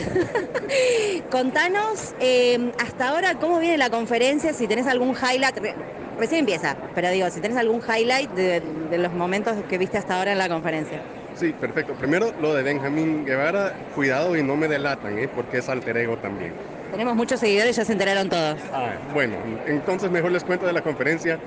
Contanos 1.30 2.14
eh, 2.20 2.72
hasta 2.78 3.10
ahora 3.10 3.36
cómo 3.40 3.60
viene 3.60 3.78
la 3.78 3.90
conferencia, 3.90 4.54
si 4.54 4.68
tenés 4.68 4.88
algún 4.88 5.16
highlight, 5.16 5.56
recién 6.22 6.40
empieza, 6.42 6.78
pero 6.96 7.10
digo, 7.10 7.30
si 7.30 7.42
tenés 7.42 7.58
algún 7.58 7.82
highlight 7.82 8.30
de, 8.32 8.62
de 8.90 8.98
los 8.98 9.12
momentos 9.12 9.58
que 9.70 9.78
viste 9.78 9.98
hasta 9.98 10.18
ahora 10.18 10.32
en 10.32 10.38
la 10.38 10.48
conferencia. 10.48 11.02
Sí, 11.36 11.54
perfecto. 11.54 11.94
Primero, 11.94 12.34
lo 12.42 12.54
de 12.54 12.64
Benjamín 12.64 13.26
Guevara, 13.26 13.74
cuidado 13.96 14.38
y 14.38 14.44
no 14.44 14.56
me 14.56 14.68
delatan, 14.68 15.18
¿eh? 15.18 15.28
porque 15.34 15.58
es 15.58 15.70
alter 15.70 15.98
ego 15.98 16.18
también. 16.18 16.54
Tenemos 16.92 17.16
muchos 17.16 17.40
seguidores, 17.40 17.76
ya 17.76 17.86
se 17.86 17.94
enteraron 17.94 18.30
todos. 18.30 18.60
Ah, 18.74 18.94
bueno, 19.14 19.36
entonces 19.66 20.12
mejor 20.12 20.32
les 20.32 20.44
cuento 20.44 20.66
de 20.68 20.74
la 20.74 20.82
conferencia. 20.82 21.40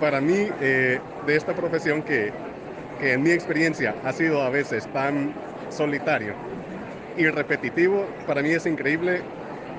Para 0.00 0.20
mí, 0.20 0.48
eh, 0.60 1.00
de 1.26 1.36
esta 1.36 1.54
profesión 1.54 2.02
que, 2.02 2.32
que 3.00 3.12
en 3.14 3.22
mi 3.22 3.30
experiencia 3.30 3.94
ha 4.04 4.12
sido 4.12 4.42
a 4.42 4.50
veces 4.50 4.86
tan 4.92 5.32
solitario 5.70 6.34
y 7.16 7.26
repetitivo, 7.28 8.06
para 8.26 8.42
mí 8.42 8.50
es 8.50 8.66
increíble 8.66 9.22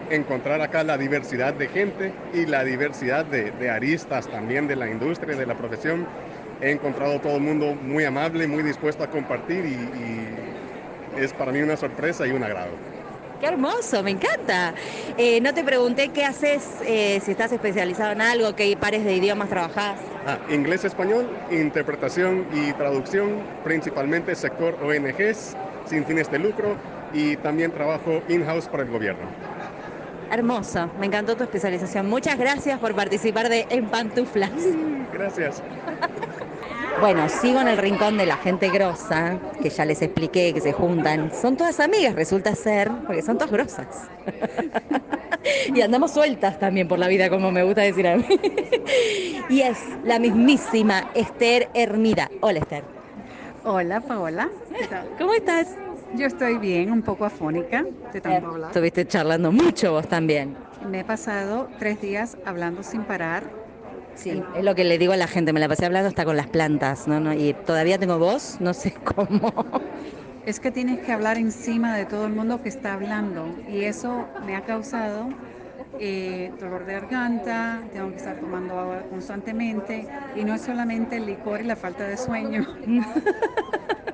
encontrar 0.10 0.62
acá 0.62 0.84
la 0.84 0.98
diversidad 0.98 1.54
de 1.54 1.68
gente 1.68 2.14
y 2.34 2.46
la 2.46 2.64
diversidad 2.64 3.26
de, 3.26 3.52
de 3.52 3.70
aristas 3.70 4.28
también 4.28 4.68
de 4.68 4.76
la 4.76 4.90
industria 4.90 5.36
de 5.36 5.46
la 5.46 5.56
profesión. 5.56 6.06
He 6.62 6.72
encontrado 6.72 7.20
todo 7.20 7.36
el 7.36 7.42
mundo 7.42 7.76
muy 7.76 8.04
amable, 8.04 8.48
muy 8.48 8.64
dispuesto 8.64 9.04
a 9.04 9.08
compartir 9.08 9.66
y, 9.66 9.70
y 9.70 11.24
es 11.24 11.34
para 11.34 11.52
mí 11.52 11.62
una 11.62 11.78
sorpresa 11.78 12.28
y 12.28 12.32
un 12.32 12.44
agrado. 12.44 12.72
Qué 13.40 13.46
hermoso, 13.46 14.04
me 14.04 14.12
encanta. 14.12 14.74
Eh, 15.18 15.40
no 15.40 15.54
te 15.54 15.64
pregunté 15.64 16.10
qué 16.10 16.26
haces, 16.26 16.68
eh, 16.86 17.22
si 17.24 17.32
estás 17.32 17.52
especializado 17.54 18.12
en 18.12 18.22
algo, 18.22 18.54
qué 18.54 18.76
pares 18.76 19.06
de 19.06 19.16
idiomas 19.16 19.48
trabajás. 19.48 19.98
Ah, 20.26 20.38
inglés, 20.50 20.84
español, 20.84 21.30
interpretación 21.50 22.46
y 22.52 22.74
traducción, 22.74 23.42
principalmente 23.64 24.36
sector 24.36 24.78
ONGs, 24.84 25.56
sin 25.86 26.06
fines 26.06 26.30
de 26.30 26.40
lucro 26.40 26.76
y 27.14 27.38
también 27.38 27.72
trabajo 27.72 28.22
in-house 28.28 28.68
para 28.68 28.84
el 28.84 28.90
gobierno. 28.90 29.24
Hermoso, 30.32 30.90
me 31.00 31.08
encantó 31.08 31.36
tu 31.36 31.44
especialización. 31.44 32.08
Muchas 32.08 32.38
gracias 32.38 32.80
por 32.80 32.94
participar 32.96 33.50
de 33.50 33.66
En 33.70 33.88
Pantuflas. 33.88 34.52
Gracias. 35.14 35.64
Bueno, 37.02 37.30
sigo 37.30 37.62
en 37.62 37.68
el 37.68 37.78
rincón 37.78 38.18
de 38.18 38.26
la 38.26 38.38
gente 38.38 38.70
grosa, 38.70 39.40
que 39.62 39.70
ya 39.70 39.86
les 39.86 40.02
expliqué 40.02 40.54
que 40.54 40.62
se 40.62 40.72
juntan. 40.72 41.32
Son 41.34 41.58
todas 41.58 41.80
amigas, 41.80 42.14
resulta 42.14 42.54
ser, 42.56 42.92
porque 43.08 43.22
son 43.22 43.38
todas 43.38 43.52
grosas. 43.52 43.88
y 45.74 45.82
andamos 45.82 46.12
sueltas 46.12 46.60
también 46.60 46.88
por 46.88 47.00
la 47.00 47.08
vida, 47.08 47.30
como 47.30 47.52
me 47.52 47.64
gusta 47.64 47.82
decir 47.82 48.08
a 48.08 48.18
mí. 48.18 48.26
y 49.50 49.62
es 49.62 49.78
la 50.04 50.20
mismísima 50.20 51.10
Esther 51.16 51.70
Hermida. 51.74 52.30
Hola, 52.42 52.60
Esther. 52.60 52.84
Hola, 53.64 54.02
Paola. 54.02 54.50
¿Cómo 55.18 55.34
estás? 55.34 55.68
Yo 56.16 56.26
estoy 56.26 56.58
bien, 56.58 56.92
un 56.92 57.02
poco 57.02 57.26
afónica 57.26 57.86
de 58.12 58.22
tanto 58.22 58.48
Eh, 58.48 58.50
hablar. 58.52 58.72
Estuviste 58.72 59.06
charlando 59.06 59.52
mucho 59.52 59.92
vos 59.94 60.08
también. 60.08 60.56
Me 60.86 61.02
he 61.02 61.04
pasado 61.04 61.70
tres 61.78 62.02
días 62.02 62.38
hablando 62.46 62.84
sin 62.84 63.04
parar. 63.04 63.44
Sí, 64.16 64.42
es 64.56 64.64
lo 64.66 64.76
que 64.76 64.84
le 64.84 64.98
digo 64.98 65.14
a 65.14 65.18
la 65.18 65.28
gente, 65.28 65.54
me 65.54 65.60
la 65.60 65.70
pasé 65.70 65.86
hablando 65.86 66.10
hasta 66.10 66.26
con 66.26 66.36
las 66.36 66.48
plantas, 66.48 67.08
¿no? 67.08 67.20
¿no? 67.20 67.34
Y 67.34 67.54
todavía 67.66 67.98
tengo 67.98 68.18
voz, 68.18 68.60
no 68.60 68.74
sé 68.74 68.94
cómo. 69.16 69.54
Es 70.46 70.60
que 70.60 70.72
tienes 70.72 71.00
que 71.00 71.12
hablar 71.12 71.38
encima 71.38 71.96
de 71.96 72.06
todo 72.06 72.26
el 72.26 72.34
mundo 72.34 72.62
que 72.62 72.70
está 72.70 72.94
hablando 72.94 73.46
y 73.68 73.84
eso 73.84 74.26
me 74.40 74.56
ha 74.56 74.62
causado 74.62 75.30
eh, 76.00 76.52
dolor 76.60 76.86
de 76.86 76.94
garganta, 76.94 77.84
tengo 77.94 78.10
que 78.12 78.18
estar 78.18 78.40
tomando 78.40 78.78
agua 78.80 79.04
constantemente 79.10 80.08
y 80.34 80.44
no 80.44 80.54
es 80.56 80.62
solamente 80.62 81.18
el 81.18 81.26
licor 81.26 81.62
y 81.62 81.66
la 81.66 81.76
falta 81.76 82.08
de 82.08 82.18
sueño. 82.18 82.66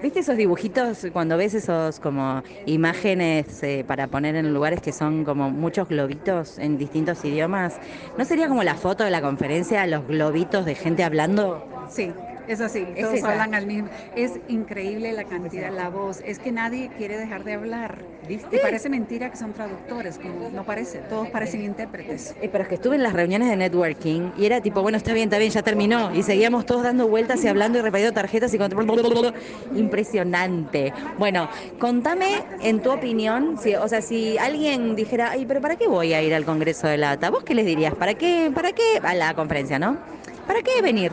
¿Viste 0.00 0.20
esos 0.20 0.36
dibujitos 0.36 1.06
cuando 1.12 1.36
ves 1.36 1.54
esos 1.54 2.00
como 2.00 2.42
imágenes 2.64 3.62
eh, 3.62 3.84
para 3.86 4.08
poner 4.08 4.34
en 4.36 4.52
lugares 4.52 4.80
que 4.80 4.92
son 4.92 5.24
como 5.24 5.50
muchos 5.50 5.88
globitos 5.88 6.58
en 6.58 6.76
distintos 6.78 7.24
idiomas? 7.24 7.78
¿No 8.16 8.24
sería 8.24 8.48
como 8.48 8.62
la 8.64 8.76
foto 8.76 9.04
de 9.04 9.10
la 9.10 9.20
conferencia, 9.22 9.86
los 9.86 10.06
globitos 10.06 10.64
de 10.64 10.74
gente 10.74 11.04
hablando? 11.04 11.66
Sí, 11.86 12.16
es 12.52 12.60
así, 12.60 12.86
todos 13.00 13.22
hablan 13.22 13.54
al 13.54 13.66
mismo. 13.66 13.88
Es 14.16 14.32
increíble 14.48 15.12
la 15.12 15.24
cantidad, 15.24 15.72
la 15.72 15.88
voz. 15.88 16.20
Es 16.24 16.38
que 16.38 16.52
nadie 16.52 16.90
quiere 16.96 17.16
dejar 17.16 17.44
de 17.44 17.54
hablar. 17.54 17.98
¿Viste? 18.28 18.56
Y 18.56 18.58
parece 18.60 18.88
mentira 18.88 19.30
que 19.30 19.36
son 19.36 19.52
traductores, 19.52 20.18
como 20.18 20.50
no 20.50 20.64
parece, 20.64 20.98
todos 20.98 21.28
parecen 21.30 21.62
intérpretes. 21.62 22.34
Eh, 22.40 22.48
pero 22.50 22.62
es 22.62 22.68
que 22.68 22.74
estuve 22.76 22.96
en 22.96 23.02
las 23.02 23.12
reuniones 23.12 23.48
de 23.48 23.56
networking 23.56 24.30
y 24.36 24.44
era 24.44 24.60
tipo, 24.60 24.82
bueno, 24.82 24.98
está 24.98 25.12
bien, 25.12 25.28
está 25.28 25.38
bien, 25.38 25.50
ya 25.50 25.62
terminó. 25.62 26.14
Y 26.14 26.22
seguíamos 26.22 26.66
todos 26.66 26.82
dando 26.82 27.08
vueltas 27.08 27.42
y 27.44 27.48
hablando 27.48 27.78
y 27.78 27.82
repartiendo 27.82 28.14
tarjetas 28.14 28.54
y. 28.54 28.58
Impresionante. 29.76 30.92
Bueno, 31.18 31.48
contame 31.78 32.44
en 32.62 32.80
tu 32.80 32.90
opinión, 32.92 33.58
si, 33.60 33.74
o 33.74 33.88
sea, 33.88 34.02
si 34.02 34.38
alguien 34.38 34.94
dijera, 34.94 35.30
ay, 35.30 35.46
pero 35.46 35.60
¿para 35.60 35.76
qué 35.76 35.88
voy 35.88 36.12
a 36.14 36.22
ir 36.22 36.34
al 36.34 36.44
Congreso 36.44 36.86
de 36.86 36.98
la 36.98 37.12
ATA? 37.12 37.30
¿Vos 37.30 37.44
qué 37.44 37.54
les 37.54 37.66
dirías? 37.66 37.94
¿Para 37.94 38.14
qué? 38.14 38.50
¿Para 38.54 38.72
qué? 38.72 39.00
A 39.02 39.14
la 39.14 39.34
conferencia, 39.34 39.78
¿no? 39.78 39.98
¿Para 40.46 40.62
qué 40.62 40.82
venir? 40.82 41.12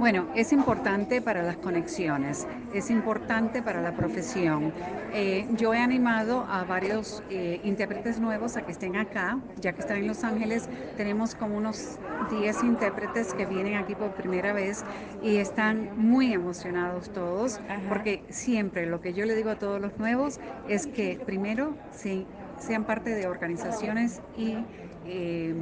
Bueno, 0.00 0.28
es 0.34 0.50
importante 0.54 1.20
para 1.20 1.42
las 1.42 1.58
conexiones, 1.58 2.46
es 2.72 2.88
importante 2.88 3.60
para 3.60 3.82
la 3.82 3.92
profesión. 3.92 4.72
Eh, 5.12 5.46
yo 5.58 5.74
he 5.74 5.78
animado 5.78 6.46
a 6.48 6.64
varios 6.64 7.22
eh, 7.28 7.60
intérpretes 7.64 8.18
nuevos 8.18 8.56
a 8.56 8.62
que 8.62 8.72
estén 8.72 8.96
acá, 8.96 9.38
ya 9.60 9.74
que 9.74 9.80
están 9.82 9.98
en 9.98 10.06
Los 10.06 10.24
Ángeles. 10.24 10.70
Tenemos 10.96 11.34
como 11.34 11.54
unos 11.54 11.98
10 12.30 12.62
intérpretes 12.62 13.34
que 13.34 13.44
vienen 13.44 13.76
aquí 13.76 13.94
por 13.94 14.14
primera 14.14 14.54
vez 14.54 14.86
y 15.22 15.36
están 15.36 15.90
muy 15.98 16.32
emocionados 16.32 17.12
todos, 17.12 17.60
porque 17.86 18.24
siempre 18.30 18.86
lo 18.86 19.02
que 19.02 19.12
yo 19.12 19.26
le 19.26 19.34
digo 19.34 19.50
a 19.50 19.56
todos 19.56 19.82
los 19.82 19.98
nuevos 19.98 20.40
es 20.66 20.86
que 20.86 21.20
primero 21.26 21.76
sí, 21.92 22.26
sean 22.56 22.86
parte 22.86 23.10
de 23.10 23.26
organizaciones 23.26 24.22
y... 24.34 24.64
eh, 25.04 25.54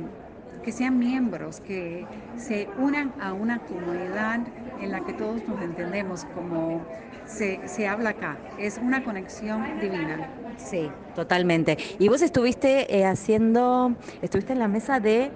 que 0.63 0.73
sean 0.73 0.99
miembros, 0.99 1.61
que 1.61 2.07
se 2.37 2.69
unan 2.79 3.13
a 3.21 3.33
una 3.33 3.61
comunidad 3.61 4.41
en 4.81 4.91
la 4.91 5.05
que 5.05 5.13
todos 5.13 5.47
nos 5.49 5.61
entendemos, 5.63 6.25
como 6.35 6.85
se, 7.27 7.61
se 7.69 7.87
habla 7.87 8.11
acá. 8.11 8.37
Es 8.59 8.79
una 8.79 9.03
conexión 9.05 9.81
divina. 9.81 10.19
Sí, 10.57 10.89
totalmente. 11.15 11.79
Y 11.99 12.09
vos 12.09 12.23
estuviste 12.23 12.97
eh, 12.97 13.05
haciendo, 13.05 13.93
estuviste 14.23 14.53
en 14.53 14.59
la 14.59 14.69
mesa 14.69 15.01
de 15.01 15.31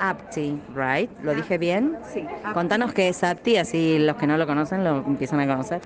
APTI, 0.00 0.60
¿right? 0.74 1.10
¿Lo 1.22 1.34
dije 1.34 1.58
bien? 1.58 1.96
Sí. 2.12 2.24
Contanos 2.52 2.92
qué 2.92 3.08
es 3.08 3.22
APTI, 3.22 3.56
así 3.56 3.98
los 3.98 4.16
que 4.16 4.26
no 4.26 4.36
lo 4.36 4.46
conocen 4.46 4.84
lo 4.84 4.98
empiezan 4.98 5.40
a 5.40 5.46
conocer. 5.46 5.80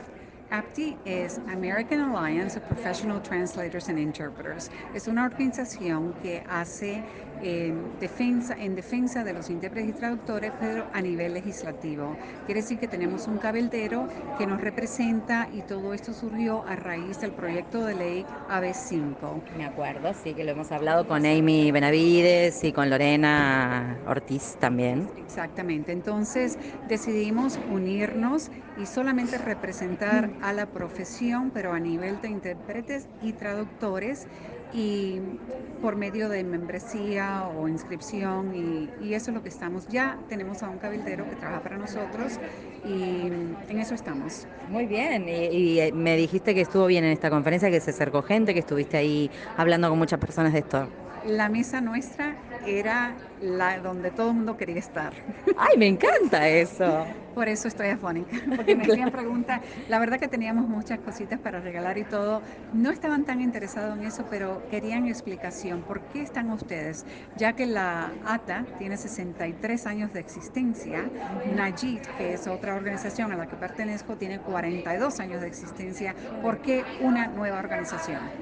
APTI 0.51 0.97
es 1.05 1.41
American 1.49 2.01
Alliance 2.01 2.59
of 2.59 2.65
Professional 2.65 3.23
Translators 3.23 3.89
and 3.89 3.99
Interpreters. 3.99 4.71
Es 4.95 5.07
una 5.07 5.27
organización 5.27 6.15
que 6.23 6.43
hace 6.49 7.03
eh, 7.43 7.73
defensa, 8.01 8.57
en 8.59 8.75
defensa 8.75 9.23
de 9.25 9.33
los 9.33 9.51
intérpretes 9.51 9.91
y 9.91 9.93
traductores, 9.93 10.53
pero 10.59 10.87
a 10.93 11.01
nivel 11.01 11.35
legislativo. 11.35 12.17
Quiere 12.47 12.63
decir 12.63 12.79
que 12.79 12.89
tenemos 12.89 13.29
un 13.29 13.39
cabildero 13.39 14.09
que 14.39 14.47
nos 14.47 14.61
representa 14.61 15.49
y 15.53 15.63
todo 15.63 15.93
esto 15.93 16.13
surgió 16.13 16.65
a 16.67 16.77
raíz 16.77 17.21
del 17.21 17.33
proyecto 17.33 17.85
de 17.85 17.95
ley 17.95 18.27
AB5. 18.49 19.43
Me 19.57 19.67
acuerdo, 19.67 20.13
sí, 20.15 20.35
que 20.35 20.45
lo 20.45 20.53
hemos 20.53 20.73
hablado 20.73 21.07
con 21.07 21.27
Amy 21.27 21.71
Benavides 21.71 22.65
y 22.65 22.73
con 22.73 22.91
Lorena 22.91 23.99
Ortiz 24.07 24.57
también. 24.59 25.09
Exactamente. 25.19 25.93
Entonces 25.93 26.59
decidimos 26.89 27.59
unirnos 27.71 28.51
y 28.79 28.87
solamente 28.87 29.39
representar 29.39 30.31
a 30.43 30.53
la 30.53 30.67
profesión, 30.67 31.51
pero 31.51 31.73
a 31.73 31.81
nivel 31.81 32.21
de 32.21 32.29
intérpretes 32.29 33.09
y 33.23 33.33
traductores 33.33 34.27
y 34.73 35.21
por 35.81 35.97
medio 35.97 36.29
de 36.29 36.45
membresía 36.45 37.49
o 37.57 37.69
inscripción 37.69 38.55
y, 38.55 38.91
y 39.05 39.15
eso 39.15 39.31
es 39.31 39.35
lo 39.35 39.43
que 39.43 39.49
estamos. 39.49 39.89
Ya 39.89 40.19
tenemos 40.29 40.63
a 40.63 40.69
un 40.69 40.79
cabildero 40.79 41.29
que 41.29 41.37
trabaja 41.37 41.63
para 41.63 41.79
nosotros 41.79 42.39
y 42.85 43.27
en 43.69 43.79
eso 43.79 43.95
estamos. 43.95 44.47
Muy 44.69 44.87
bien, 44.87 45.29
y, 45.29 45.33
y, 45.47 45.81
eh, 45.81 45.93
me 45.93 46.17
dijiste 46.17 46.55
que 46.55 46.61
estuvo 46.61 46.87
bien 46.87 47.05
en 47.05 47.13
esta 47.13 47.31
conferencia, 47.31 47.71
que 47.71 47.81
se 47.81 47.91
acercó 47.91 48.23
gente, 48.23 48.53
que 48.53 48.61
estuviste 48.61 48.97
ahí 48.97 49.31
hablando 49.57 49.89
con 49.89 49.99
muchas 49.99 50.19
personas 50.19 50.53
de 50.53 50.61
esto. 50.61 50.89
La 51.27 51.49
mesa 51.49 51.81
nuestra 51.81 52.37
era 52.67 53.17
la 53.41 53.81
donde 53.81 54.11
todo 54.11 54.29
el 54.29 54.37
mundo 54.37 54.57
quería 54.57 54.79
estar. 54.79 55.13
¡Ay, 55.57 55.77
me 55.77 55.87
encanta 55.87 56.49
eso! 56.49 57.05
Por 57.39 57.49
eso 57.49 57.69
estoy 57.69 57.87
afónica, 57.91 58.37
porque 58.57 58.75
me 58.75 58.83
hacían 58.83 59.13
preguntas. 59.13 59.61
La 59.87 60.01
verdad 60.01 60.19
que 60.19 60.27
teníamos 60.27 60.67
muchas 60.67 60.99
cositas 60.99 61.39
para 61.39 61.61
regalar 61.61 61.97
y 61.97 62.03
todo. 62.05 62.43
No 62.73 62.91
estaban 62.91 63.25
tan 63.25 63.41
interesados 63.41 63.97
en 63.97 64.03
eso, 64.03 64.27
pero 64.29 64.67
querían 64.69 65.07
explicación. 65.07 65.85
¿Por 65.85 66.09
qué 66.09 66.23
están 66.23 66.51
ustedes? 66.51 67.07
Ya 67.37 67.53
que 67.53 67.67
la 67.67 68.19
ATA 68.25 68.67
tiene 68.77 68.97
63 68.97 69.87
años 69.87 70.13
de 70.13 70.19
existencia, 70.19 71.13
Najit, 71.45 72.09
que 72.09 72.33
es 72.33 72.49
otra 72.49 72.75
organización 72.75 73.31
a 73.31 73.37
la 73.37 73.47
que 73.47 73.57
pertenezco, 73.57 74.17
tiene 74.19 74.41
42 74.41 75.21
años 75.21 75.41
de 75.41 75.47
existencia. 75.47 76.17
¿Por 76.41 76.61
qué 76.61 76.91
una 76.99 77.29
nueva 77.29 77.61
organización? 77.61 78.33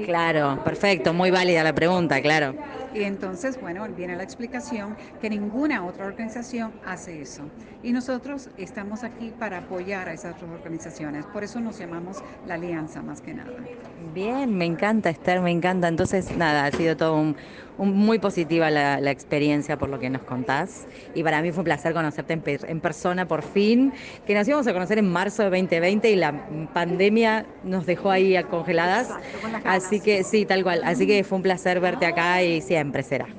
Claro, 0.00 0.60
perfecto, 0.64 1.14
muy 1.14 1.30
válida 1.30 1.62
la 1.64 1.72
pregunta, 1.74 2.20
claro. 2.20 2.56
Y 2.92 3.02
entonces, 3.02 3.58
bueno, 3.58 3.86
viene 3.92 4.16
la 4.16 4.22
explicación 4.22 4.96
que 5.18 5.28
ninguna 5.28 5.84
otra 5.84 6.06
organización 6.06 6.78
hace 6.82 7.20
eso. 7.20 7.52
Y 7.86 7.92
nosotros 7.92 8.50
estamos 8.56 9.04
aquí 9.04 9.30
para 9.30 9.58
apoyar 9.58 10.08
a 10.08 10.12
esas 10.12 10.42
organizaciones. 10.42 11.28
Por 11.28 11.44
eso 11.44 11.60
nos 11.60 11.78
llamamos 11.78 12.24
la 12.42 12.54
Alianza 12.54 13.00
más 13.02 13.20
que 13.22 13.32
nada. 13.32 13.70
Bien, 13.94 14.52
me 14.58 14.64
encanta, 14.66 15.08
Esther, 15.08 15.40
me 15.40 15.52
encanta. 15.52 15.86
Entonces, 15.88 16.32
nada, 16.34 16.66
ha 16.66 16.72
sido 16.72 16.96
todo 16.96 17.14
un, 17.16 17.36
un- 17.76 17.92
muy 17.94 18.18
positiva 18.18 18.70
la, 18.70 19.00
la 19.00 19.10
experiencia 19.12 19.78
por 19.78 19.88
lo 19.88 20.00
que 20.00 20.10
nos 20.10 20.24
contás. 20.24 20.88
Y 21.14 21.22
para 21.22 21.40
mí 21.42 21.52
fue 21.52 21.60
un 21.60 21.64
placer 21.66 21.94
conocerte 21.94 22.42
en 22.44 22.80
persona 22.80 23.28
por 23.28 23.42
fin, 23.44 23.94
que 24.24 24.34
nos 24.34 24.48
íbamos 24.48 24.66
a 24.66 24.72
conocer 24.72 24.98
en 24.98 25.06
marzo 25.10 25.44
de 25.44 25.50
2020 25.50 26.10
y 26.10 26.16
la 26.16 26.42
pandemia 26.72 27.48
nos 27.62 27.86
dejó 27.86 28.10
ahí 28.10 28.36
congeladas. 28.48 29.18
Así 29.62 30.00
que 30.02 30.24
sí, 30.24 30.44
tal 30.44 30.64
cual. 30.64 30.82
Así 30.84 31.06
que 31.06 31.22
fue 31.24 31.36
un 31.36 31.42
placer 31.42 31.80
verte 31.80 32.04
acá 32.06 32.42
y 32.42 32.62
siempre 32.62 33.02
será. 33.04 33.36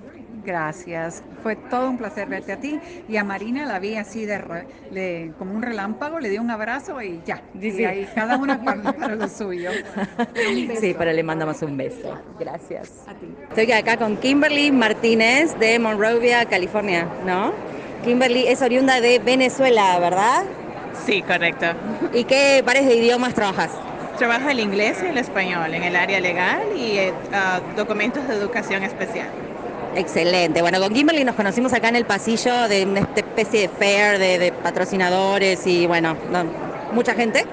Gracias. 0.51 1.23
Fue 1.43 1.57
todo 1.57 1.89
un 1.89 1.97
placer 1.97 2.29
verte 2.29 2.53
a 2.53 2.57
ti. 2.57 2.79
Y 3.09 3.17
a 3.17 3.25
Marina 3.25 3.65
la 3.65 3.79
vi 3.79 3.95
así 3.97 4.23
de 4.25 4.37
re- 4.37 4.65
le- 4.91 5.33
como 5.37 5.53
un 5.53 5.61
relámpago, 5.61 6.21
le 6.21 6.29
di 6.29 6.37
un 6.37 6.49
abrazo 6.49 7.01
y 7.01 7.21
ya. 7.25 7.41
Sí, 7.59 7.67
y 7.67 7.71
sí. 7.73 7.83
ahí 7.85 8.07
cada 8.15 8.37
una 8.37 8.57
para, 8.63 8.93
para 8.97 9.15
lo 9.15 9.27
suyo. 9.27 9.71
Sí, 10.79 10.95
pero 10.97 11.11
le 11.11 11.21
mandamos 11.21 11.61
un 11.63 11.75
beso. 11.75 12.17
Gracias. 12.39 12.93
A 13.07 13.13
ti. 13.13 13.27
Estoy 13.49 13.69
acá 13.73 13.97
con 13.97 14.15
Kimberly 14.15 14.71
Martínez 14.71 15.53
de 15.59 15.79
Monrovia, 15.79 16.45
California, 16.45 17.09
¿no? 17.25 17.51
Kimberly 18.05 18.47
es 18.47 18.61
oriunda 18.61 19.01
de 19.01 19.19
Venezuela, 19.19 19.99
¿verdad? 19.99 20.45
Sí, 21.05 21.21
correcto. 21.23 21.65
¿Y 22.13 22.23
qué 22.23 22.63
pares 22.65 22.85
de 22.85 22.95
idiomas 22.95 23.33
trabajas? 23.33 23.71
Trabajo 24.17 24.47
el 24.49 24.61
inglés 24.61 25.03
y 25.03 25.07
el 25.07 25.17
español 25.17 25.73
en 25.73 25.83
el 25.83 25.95
área 25.97 26.21
legal 26.21 26.61
y 26.73 26.99
ah, 27.33 27.59
documentos 27.75 28.25
de 28.29 28.33
educación 28.35 28.83
especial. 28.83 29.27
Excelente. 29.97 30.61
Bueno, 30.61 30.79
con 30.79 30.93
Kimberly 30.93 31.23
nos 31.23 31.35
conocimos 31.35 31.73
acá 31.73 31.89
en 31.89 31.95
el 31.95 32.05
pasillo 32.05 32.67
de 32.67 32.85
una 32.85 32.99
especie 32.99 33.61
de 33.61 33.67
fair 33.67 34.19
de, 34.19 34.51
patrocinadores 34.51 35.65
y 35.65 35.87
bueno, 35.87 36.15
no, 36.31 36.45
mucha 36.93 37.15
gente. 37.15 37.45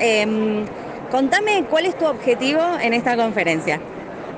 Em, 0.00 0.66
contame 1.12 1.64
cuál 1.70 1.86
es 1.86 1.96
tu 1.96 2.06
objetivo 2.06 2.60
en 2.82 2.92
esta 2.92 3.16
conferencia. 3.16 3.80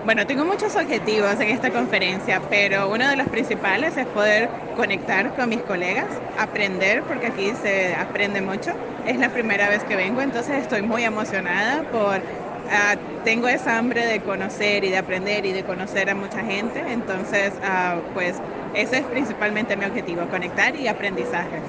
Bueno, 0.05 0.26
tengo 0.26 0.44
muchos 0.44 0.76
objetivos 0.76 1.40
en 1.40 1.49
esta 1.49 1.70
conferencia, 1.70 2.42
pero 2.51 2.90
uno 2.90 3.09
de 3.09 3.16
los 3.16 3.28
principales 3.28 3.96
es 3.96 4.07
poder 4.09 4.51
conectar 4.76 5.34
con 5.34 5.49
mis 5.49 5.62
colegas, 5.62 6.07
aprender, 6.38 7.03
porque 7.05 7.28
aquí 7.28 7.53
se 7.62 7.94
aprende 7.94 8.42
mucho. 8.42 8.72
Es 9.07 9.18
la 9.18 9.30
primera 9.30 9.70
vez 9.70 9.84
que 9.84 9.96
vengo, 9.96 10.20
entonces 10.20 10.57
estoy 10.59 10.82
muy 10.82 11.03
emocionada 11.03 11.82
por... 11.84 12.20
ah, 12.69 12.97
tengo 13.23 13.49
esa 13.49 13.79
hambre 13.79 14.05
de 14.07 14.21
conocer 14.23 14.85
y 14.85 14.91
de 14.91 14.97
aprender 14.99 15.45
y 15.47 15.53
de 15.53 15.64
conocer 15.64 16.11
a 16.11 16.14
mucha 16.14 16.45
gente, 16.45 16.83
entonces 16.93 17.55
ah, 17.62 18.03
pues 18.12 18.43
ese 18.73 18.99
es 18.99 19.07
principalmente 19.09 19.77
mi 19.77 19.85
objetivo, 19.87 20.27
conectar 20.29 20.77
y 20.77 20.87
aprendizaje. 20.89 21.62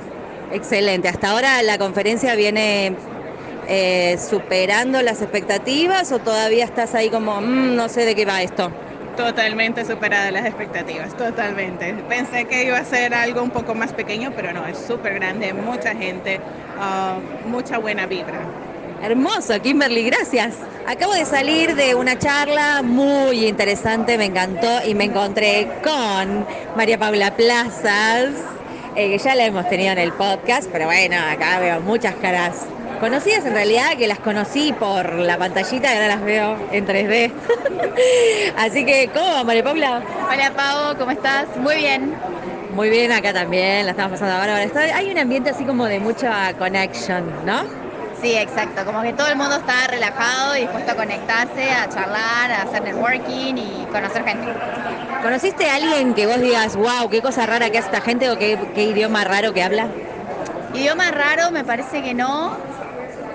Excelente. 0.52 1.08
Hasta 1.08 1.30
ahora 1.32 1.62
la 1.64 1.78
conferencia 1.78 2.36
viene 2.36 2.96
eh, 3.68 4.18
superando 4.20 5.02
las 5.02 5.22
expectativas 5.22 6.12
o 6.12 6.20
todavía 6.20 6.66
estás 6.66 6.96
ahí 6.96 7.10
como, 7.10 7.42
"Mm, 7.42 7.76
no 7.76 7.90
sé 7.90 8.06
de 8.06 8.16
qué 8.16 8.26
va 8.26 8.42
esto. 8.42 8.74
Totalmente 9.16 9.84
superada 9.86 10.32
las 10.32 10.46
expectativas, 10.46 11.14
totalmente. 11.16 12.04
Pensé 12.08 12.46
que 12.46 12.64
iba 12.64 12.78
a 12.78 12.86
ser 12.86 13.14
algo 13.14 13.44
un 13.44 13.52
poco 13.52 13.76
más 13.76 13.94
pequeño, 13.94 14.32
pero 14.32 14.54
no, 14.54 14.66
es 14.66 14.78
súper 14.78 15.14
grande, 15.16 15.54
mucha 15.54 15.94
gente, 15.94 16.42
ah, 16.76 17.22
mucha 17.42 17.78
buena 17.80 18.08
vibra. 18.08 18.50
Hermoso, 19.02 19.62
Kimberly, 19.62 20.04
gracias. 20.04 20.56
Acabo 20.86 21.14
de 21.14 21.24
salir 21.24 21.76
de 21.76 21.96
una 21.96 22.20
charla 22.20 22.82
muy 22.84 23.48
interesante, 23.48 24.18
me 24.18 24.26
encantó 24.26 24.68
y 24.86 24.94
me 24.94 25.06
encontré 25.06 25.70
con 25.82 26.46
María 26.76 26.98
Paula 27.00 27.34
Plazas, 27.36 28.32
eh, 28.96 29.12
que 29.12 29.18
ya 29.18 29.36
la 29.36 29.46
hemos 29.46 29.70
tenido 29.70 29.94
en 29.94 30.00
el 30.00 30.12
podcast, 30.12 30.70
pero 30.70 30.86
bueno, 30.86 31.16
acá 31.32 31.60
veo 31.60 31.80
muchas 31.80 32.14
caras 32.16 32.66
conocidas 33.00 33.46
en 33.46 33.54
realidad, 33.54 33.92
que 33.98 34.06
las 34.06 34.20
conocí 34.20 34.74
por 34.74 35.14
la 35.14 35.38
pantallita 35.38 35.94
ahora 35.94 36.08
las 36.10 36.22
veo 36.22 36.58
en 36.74 36.86
3D. 36.86 37.32
Así 38.58 38.86
que, 38.86 39.10
¿cómo 39.14 39.28
va 39.28 39.44
María 39.46 39.64
Paula? 39.64 40.04
Hola 40.30 40.52
Pau, 40.54 40.98
¿cómo 40.98 41.12
estás? 41.12 41.46
Muy 41.56 41.78
bien. 41.78 42.16
Muy 42.76 42.90
bien, 42.90 43.14
acá 43.14 43.32
también, 43.34 43.86
la 43.86 43.92
estamos 43.92 44.20
pasando 44.20 44.36
ahora. 44.36 44.70
Hay 44.94 45.10
un 45.10 45.18
ambiente 45.18 45.52
así 45.52 45.64
como 45.64 45.86
de 45.86 46.00
mucha 46.00 46.54
connection, 46.58 47.24
¿no? 47.46 47.89
Sí, 48.22 48.36
exacto. 48.36 48.84
Como 48.86 49.02
que 49.02 49.14
todo 49.14 49.28
el 49.28 49.38
mundo 49.38 49.56
está 49.56 49.88
relajado 49.88 50.58
y 50.58 50.62
dispuesto 50.62 50.92
a 50.92 50.96
conectarse, 50.96 51.72
a 51.72 51.88
charlar, 51.88 52.52
a 52.52 52.62
hacer 52.64 52.84
networking 52.84 53.56
y 53.56 53.86
conocer 53.92 54.26
gente. 54.26 54.54
¿Conociste 55.22 55.70
a 55.70 55.76
alguien 55.76 56.14
que 56.14 56.28
vos 56.28 56.40
digas, 56.42 56.76
wow, 56.76 57.10
qué 57.10 57.22
cosa 57.22 57.46
rara 57.46 57.70
que 57.70 57.78
hace 57.78 57.88
esta 57.88 58.02
gente 58.02 58.30
o 58.30 58.38
qué, 58.38 58.60
qué 58.76 58.84
idioma 58.84 59.24
raro 59.24 59.54
que 59.54 59.64
habla? 59.64 59.88
Idioma 60.74 61.12
raro, 61.12 61.52
me 61.52 61.64
parece 61.64 62.02
que 62.02 62.14
no. 62.14 62.58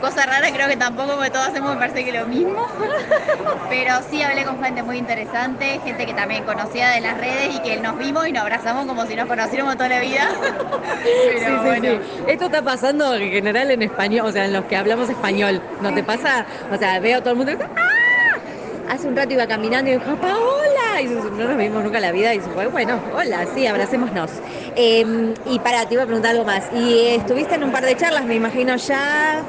Cosa 0.05 0.27
rara 0.27 0.53
creo 0.53 0.69
que 0.69 0.77
tampoco, 0.77 1.15
porque 1.15 1.31
todos 1.31 1.49
hacemos 1.49 1.71
me 1.73 1.77
parece 1.79 2.05
que 2.05 2.13
lo 2.13 2.27
mismo. 2.27 2.67
Pero 3.71 3.95
sí 4.11 4.23
hablé 4.23 4.45
con 4.45 4.63
gente 4.63 4.83
muy 4.83 4.99
interesante, 4.99 5.81
gente 5.83 6.05
que 6.05 6.13
también 6.13 6.45
conocía 6.45 6.91
de 6.91 7.01
las 7.01 7.17
redes 7.17 7.55
y 7.55 7.59
que 7.61 7.79
nos 7.79 7.97
vimos 7.97 8.29
y 8.29 8.33
nos 8.33 8.43
abrazamos 8.43 8.85
como 8.87 9.07
si 9.07 9.17
nos 9.17 9.27
conociéramos 9.27 9.77
toda 9.79 9.89
la 9.89 10.01
vida. 10.01 10.29
Pero 11.03 11.39
Sí, 11.39 11.47
sí, 11.47 11.53
bueno. 11.65 11.89
sí. 11.89 12.23
Esto 12.29 12.45
está 12.45 12.61
pasando 12.61 13.15
en 13.15 13.31
general 13.31 13.71
en 13.71 13.81
español, 13.81 14.27
o 14.27 14.33
sea, 14.33 14.45
en 14.45 14.53
los 14.53 14.67
que 14.67 14.77
hablamos 14.77 15.09
español. 15.09 15.63
¿No 15.81 15.95
te 15.95 16.03
pasa? 16.05 16.45
O 16.71 16.77
sea, 16.77 17.01
veo 17.01 17.21
todo 17.21 17.31
el 17.31 17.37
mundo. 17.37 17.53
¡Ah! 17.75 18.37
Hace 18.91 19.09
un 19.09 19.17
rato 19.17 19.33
iba 19.33 19.47
caminando 19.47 19.91
y 19.91 19.95
dijo, 19.95 20.17
Paola. 20.17 21.01
Y 21.01 21.07
no 21.07 21.49
nos 21.49 21.57
vimos 21.57 21.83
nunca 21.83 21.97
en 21.97 22.03
la 22.03 22.13
vida. 22.13 22.35
Y 22.35 22.41
fue, 22.41 22.67
bueno, 22.67 23.01
hola, 23.17 23.47
sí, 23.55 23.67
abracémonos. 23.67 24.31
Eh, 24.77 25.33
y 25.47 25.59
para, 25.61 25.87
te 25.89 25.95
iba 25.95 26.03
a 26.03 26.07
preguntar 26.07 26.33
algo 26.33 26.45
más. 26.45 26.65
Y 26.75 27.07
estuviste 27.07 27.55
en 27.55 27.65
un 27.65 27.73
par 27.73 27.87
de 27.87 27.97
charlas, 27.97 28.27
me 28.27 28.35
imagino 28.35 28.77
ya. 28.77 29.43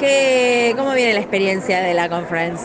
¿Qué, 0.00 0.72
¿Cómo 0.78 0.94
viene 0.94 1.12
la 1.12 1.20
experiencia 1.20 1.82
de 1.82 1.92
la 1.92 2.08
conference? 2.08 2.64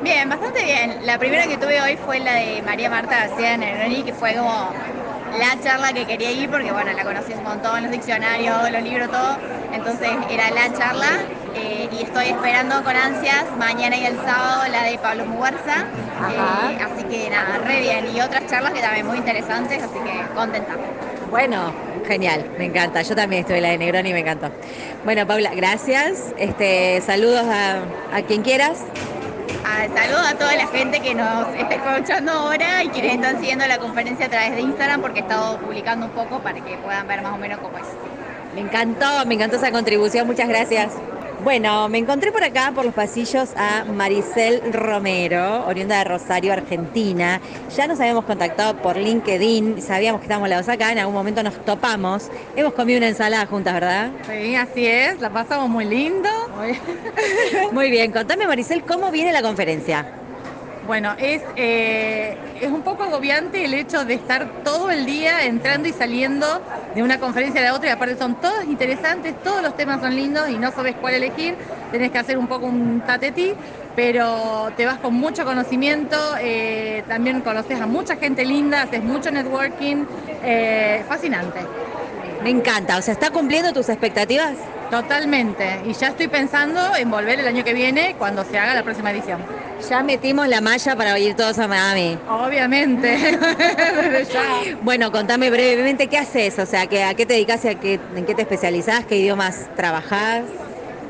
Bien, 0.00 0.28
bastante 0.28 0.62
bien. 0.64 1.04
La 1.04 1.18
primera 1.18 1.48
que 1.48 1.56
tuve 1.56 1.80
hoy 1.80 1.96
fue 1.96 2.20
la 2.20 2.34
de 2.34 2.62
María 2.62 2.88
Marta 2.88 3.26
García 3.26 3.56
Neroni, 3.56 4.04
que 4.04 4.12
fue 4.12 4.36
como 4.36 4.72
la 5.40 5.60
charla 5.60 5.92
que 5.92 6.06
quería 6.06 6.30
ir 6.30 6.48
porque, 6.48 6.70
bueno, 6.70 6.92
la 6.92 7.02
conocí 7.02 7.32
un 7.32 7.42
montón, 7.42 7.82
los 7.82 7.90
diccionarios, 7.90 8.70
los 8.70 8.82
libros, 8.84 9.10
todo. 9.10 9.36
Entonces 9.72 10.08
era 10.30 10.52
la 10.52 10.72
charla 10.72 11.18
eh, 11.56 11.88
y 11.90 12.04
estoy 12.04 12.28
esperando 12.28 12.80
con 12.84 12.94
ansias 12.94 13.44
mañana 13.56 13.96
y 13.96 14.04
el 14.04 14.16
sábado 14.22 14.70
la 14.70 14.84
de 14.84 14.98
Pablo 14.98 15.26
Muguerza. 15.26 15.84
Ajá. 16.20 16.70
Eh, 16.70 16.78
así 16.80 17.02
que 17.02 17.28
nada, 17.28 17.58
re 17.58 17.80
bien. 17.80 18.06
Y 18.14 18.20
otras 18.20 18.46
charlas 18.46 18.72
que 18.72 18.80
también 18.80 19.04
muy 19.04 19.18
interesantes, 19.18 19.82
así 19.82 19.98
que 19.98 20.22
contenta. 20.32 20.76
Bueno, 21.28 21.74
genial, 22.06 22.46
me 22.56 22.64
encanta. 22.64 23.02
Yo 23.02 23.14
también 23.14 23.40
estuve 23.40 23.60
la 23.60 23.68
de 23.70 23.78
Negroni 23.78 24.10
y 24.10 24.12
me 24.12 24.20
encantó. 24.20 24.50
Bueno, 25.04 25.26
Paula, 25.26 25.50
gracias. 25.54 26.34
Este, 26.38 27.00
saludos 27.00 27.44
a, 27.46 27.82
a 28.12 28.22
quien 28.22 28.42
quieras. 28.42 28.78
Ah, 29.64 29.86
saludos 29.94 30.26
a 30.26 30.34
toda 30.34 30.56
la 30.56 30.66
gente 30.66 31.00
que 31.00 31.14
nos 31.14 31.48
está 31.54 31.74
escuchando 31.74 32.32
ahora 32.32 32.82
y 32.84 32.88
quienes 32.88 33.14
están 33.14 33.38
siguiendo 33.38 33.66
la 33.66 33.78
conferencia 33.78 34.26
a 34.26 34.28
través 34.28 34.54
de 34.56 34.62
Instagram 34.62 35.00
porque 35.00 35.20
he 35.20 35.22
estado 35.22 35.58
publicando 35.58 36.06
un 36.06 36.12
poco 36.12 36.40
para 36.40 36.60
que 36.64 36.76
puedan 36.78 37.06
ver 37.06 37.22
más 37.22 37.34
o 37.34 37.38
menos 37.38 37.58
cómo 37.60 37.78
es. 37.78 37.84
Me 38.54 38.62
encantó, 38.62 39.24
me 39.26 39.34
encantó 39.34 39.56
esa 39.56 39.70
contribución, 39.70 40.26
muchas 40.26 40.48
gracias. 40.48 40.92
Bueno, 41.44 41.88
me 41.88 41.98
encontré 41.98 42.32
por 42.32 42.42
acá, 42.42 42.72
por 42.74 42.84
los 42.84 42.94
pasillos, 42.94 43.50
a 43.56 43.84
Maricel 43.84 44.60
Romero, 44.72 45.64
oriunda 45.66 45.98
de 45.98 46.04
Rosario, 46.04 46.52
Argentina. 46.52 47.40
Ya 47.76 47.86
nos 47.86 48.00
habíamos 48.00 48.24
contactado 48.24 48.76
por 48.82 48.96
LinkedIn, 48.96 49.80
sabíamos 49.80 50.20
que 50.20 50.24
estábamos 50.24 50.48
las 50.48 50.66
dos 50.66 50.74
acá, 50.74 50.90
en 50.90 50.98
algún 50.98 51.14
momento 51.14 51.42
nos 51.44 51.64
topamos. 51.64 52.28
Hemos 52.56 52.74
comido 52.74 52.98
una 52.98 53.08
ensalada 53.08 53.46
juntas, 53.46 53.72
¿verdad? 53.72 54.10
Sí, 54.28 54.56
así 54.56 54.86
es, 54.86 55.20
la 55.20 55.30
pasamos 55.30 55.68
muy 55.68 55.84
lindo. 55.84 56.28
Muy 57.72 57.90
bien, 57.90 58.10
contame 58.12 58.46
Maricel, 58.46 58.82
¿cómo 58.84 59.12
viene 59.12 59.32
la 59.32 59.40
conferencia? 59.40 60.06
Bueno, 60.88 61.14
es, 61.18 61.52
eh, 61.54 62.40
es 62.54 62.70
un 62.72 62.82
poco 62.82 63.02
agobiante 63.02 63.62
el 63.62 63.74
hecho 63.74 64.06
de 64.06 64.14
estar 64.14 64.54
todo 64.62 64.90
el 64.90 65.04
día 65.04 65.44
entrando 65.44 65.86
y 65.86 65.92
saliendo 65.92 66.46
de 66.94 67.02
una 67.02 67.18
conferencia 67.20 67.60
a 67.60 67.64
la 67.64 67.74
otra 67.74 67.90
y 67.90 67.92
aparte 67.92 68.16
son 68.16 68.40
todas 68.40 68.64
interesantes, 68.66 69.36
todos 69.42 69.60
los 69.62 69.74
temas 69.74 70.00
son 70.00 70.16
lindos 70.16 70.48
y 70.48 70.58
no 70.58 70.72
sabes 70.72 70.96
cuál 70.96 71.12
elegir, 71.12 71.58
tenés 71.90 72.10
que 72.10 72.16
hacer 72.16 72.38
un 72.38 72.48
poco 72.48 72.64
un 72.68 73.04
tatetí, 73.04 73.58
pero 73.92 74.72
te 74.74 74.86
vas 74.86 74.98
con 74.98 75.12
mucho 75.12 75.44
conocimiento, 75.44 76.16
eh, 76.40 77.04
también 77.06 77.42
conoces 77.42 77.78
a 77.80 77.86
mucha 77.86 78.16
gente 78.16 78.46
linda, 78.46 78.80
haces 78.80 79.02
mucho 79.02 79.30
networking, 79.30 80.06
eh, 80.40 81.04
fascinante. 81.06 81.70
Me 82.40 82.50
encanta, 82.50 82.98
o 82.98 83.02
sea, 83.02 83.12
¿está 83.12 83.30
cumpliendo 83.30 83.72
tus 83.72 83.88
expectativas? 83.88 84.56
Totalmente, 84.90 85.82
y 85.84 85.92
ya 85.92 86.08
estoy 86.08 86.28
pensando 86.28 86.80
en 86.96 87.10
volver 87.10 87.40
el 87.40 87.46
año 87.46 87.62
que 87.62 87.74
viene 87.74 88.14
cuando 88.16 88.44
se 88.44 88.58
haga 88.58 88.74
la 88.74 88.82
próxima 88.82 89.10
edición. 89.10 89.44
Ya 89.88 90.02
metimos 90.02 90.48
la 90.48 90.60
malla 90.60 90.96
para 90.96 91.18
ir 91.18 91.34
todos 91.34 91.58
a 91.58 91.68
Miami. 91.68 92.18
Obviamente. 92.26 93.08
Desde 93.08 94.24
ya. 94.32 94.44
Bueno, 94.80 95.12
contame 95.12 95.50
brevemente 95.50 96.08
qué 96.08 96.18
haces, 96.18 96.58
o 96.58 96.66
sea, 96.66 96.86
que, 96.86 97.04
a 97.04 97.14
qué 97.14 97.26
te 97.26 97.34
dedicas 97.34 97.64
a 97.64 97.74
qué, 97.74 98.00
en 98.14 98.24
qué 98.24 98.34
te 98.34 98.42
especializás, 98.42 99.04
qué 99.04 99.16
idiomas 99.18 99.68
trabajás. 99.76 100.44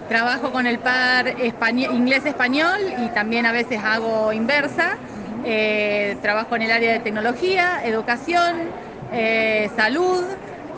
Trabajo 0.09 0.51
con 0.51 0.67
el 0.67 0.79
par 0.79 1.29
español- 1.29 1.95
inglés-español 1.95 2.79
y 2.99 3.09
también 3.11 3.47
a 3.47 3.53
veces 3.53 3.79
hago 3.85 4.33
inversa. 4.33 4.97
Eh, 5.45 6.17
trabajo 6.21 6.57
en 6.57 6.63
el 6.63 6.73
área 6.73 6.93
de 6.93 6.99
tecnología, 7.01 7.81
educación, 7.85 8.71
eh, 9.13 9.71
salud 9.77 10.25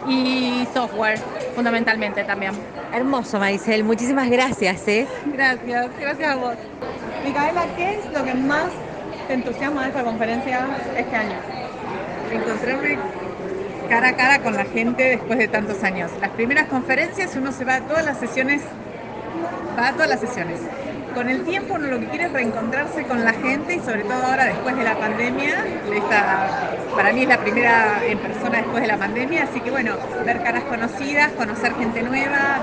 y 0.06 0.66
software, 0.72 1.18
fundamentalmente 1.54 2.24
también. 2.24 2.52
Hermoso, 2.92 3.38
Maricel, 3.38 3.84
muchísimas 3.84 4.28
gracias. 4.30 4.86
¿eh? 4.88 5.06
Gracias, 5.26 5.90
gracias 5.98 6.30
a 6.30 6.36
vos. 6.36 6.56
Micaela, 7.24 7.66
¿qué 7.76 7.98
es 7.98 8.12
lo 8.12 8.24
que 8.24 8.34
más 8.34 8.70
te 9.26 9.34
entusiasma 9.34 9.82
de 9.82 9.88
esta 9.88 10.04
conferencia 10.04 10.66
este 10.96 11.16
año? 11.16 11.36
encontrarme 12.32 12.96
cara 13.88 14.08
a 14.08 14.16
cara 14.16 14.38
con 14.40 14.54
la 14.54 14.64
gente 14.64 15.02
después 15.02 15.38
de 15.38 15.48
tantos 15.48 15.82
años. 15.82 16.10
Las 16.20 16.30
primeras 16.30 16.68
conferencias 16.68 17.34
uno 17.36 17.52
se 17.52 17.64
va 17.64 17.76
a 17.76 17.80
todas 17.80 18.04
las 18.04 18.18
sesiones, 18.18 18.62
va 19.78 19.88
a 19.88 19.92
todas 19.92 20.08
las 20.08 20.20
sesiones. 20.20 20.60
Con 21.14 21.28
el 21.28 21.44
tiempo 21.44 21.74
uno 21.74 21.88
lo 21.88 22.00
que 22.00 22.06
quiere 22.06 22.24
es 22.26 22.32
reencontrarse 22.32 23.04
con 23.04 23.24
la 23.24 23.32
gente 23.32 23.74
y 23.74 23.80
sobre 23.80 24.04
todo 24.04 24.24
ahora 24.24 24.44
después 24.44 24.76
de 24.76 24.84
la 24.84 24.94
pandemia, 24.96 25.64
esta, 25.94 26.70
para 26.94 27.12
mí 27.12 27.22
es 27.22 27.28
la 27.28 27.38
primera 27.38 28.00
en 28.06 28.18
persona 28.18 28.58
después 28.58 28.82
de 28.82 28.88
la 28.88 28.96
pandemia, 28.96 29.44
así 29.44 29.60
que 29.60 29.70
bueno, 29.70 29.96
ver 30.24 30.42
caras 30.42 30.64
conocidas, 30.64 31.32
conocer 31.32 31.74
gente 31.74 32.02
nueva, 32.02 32.60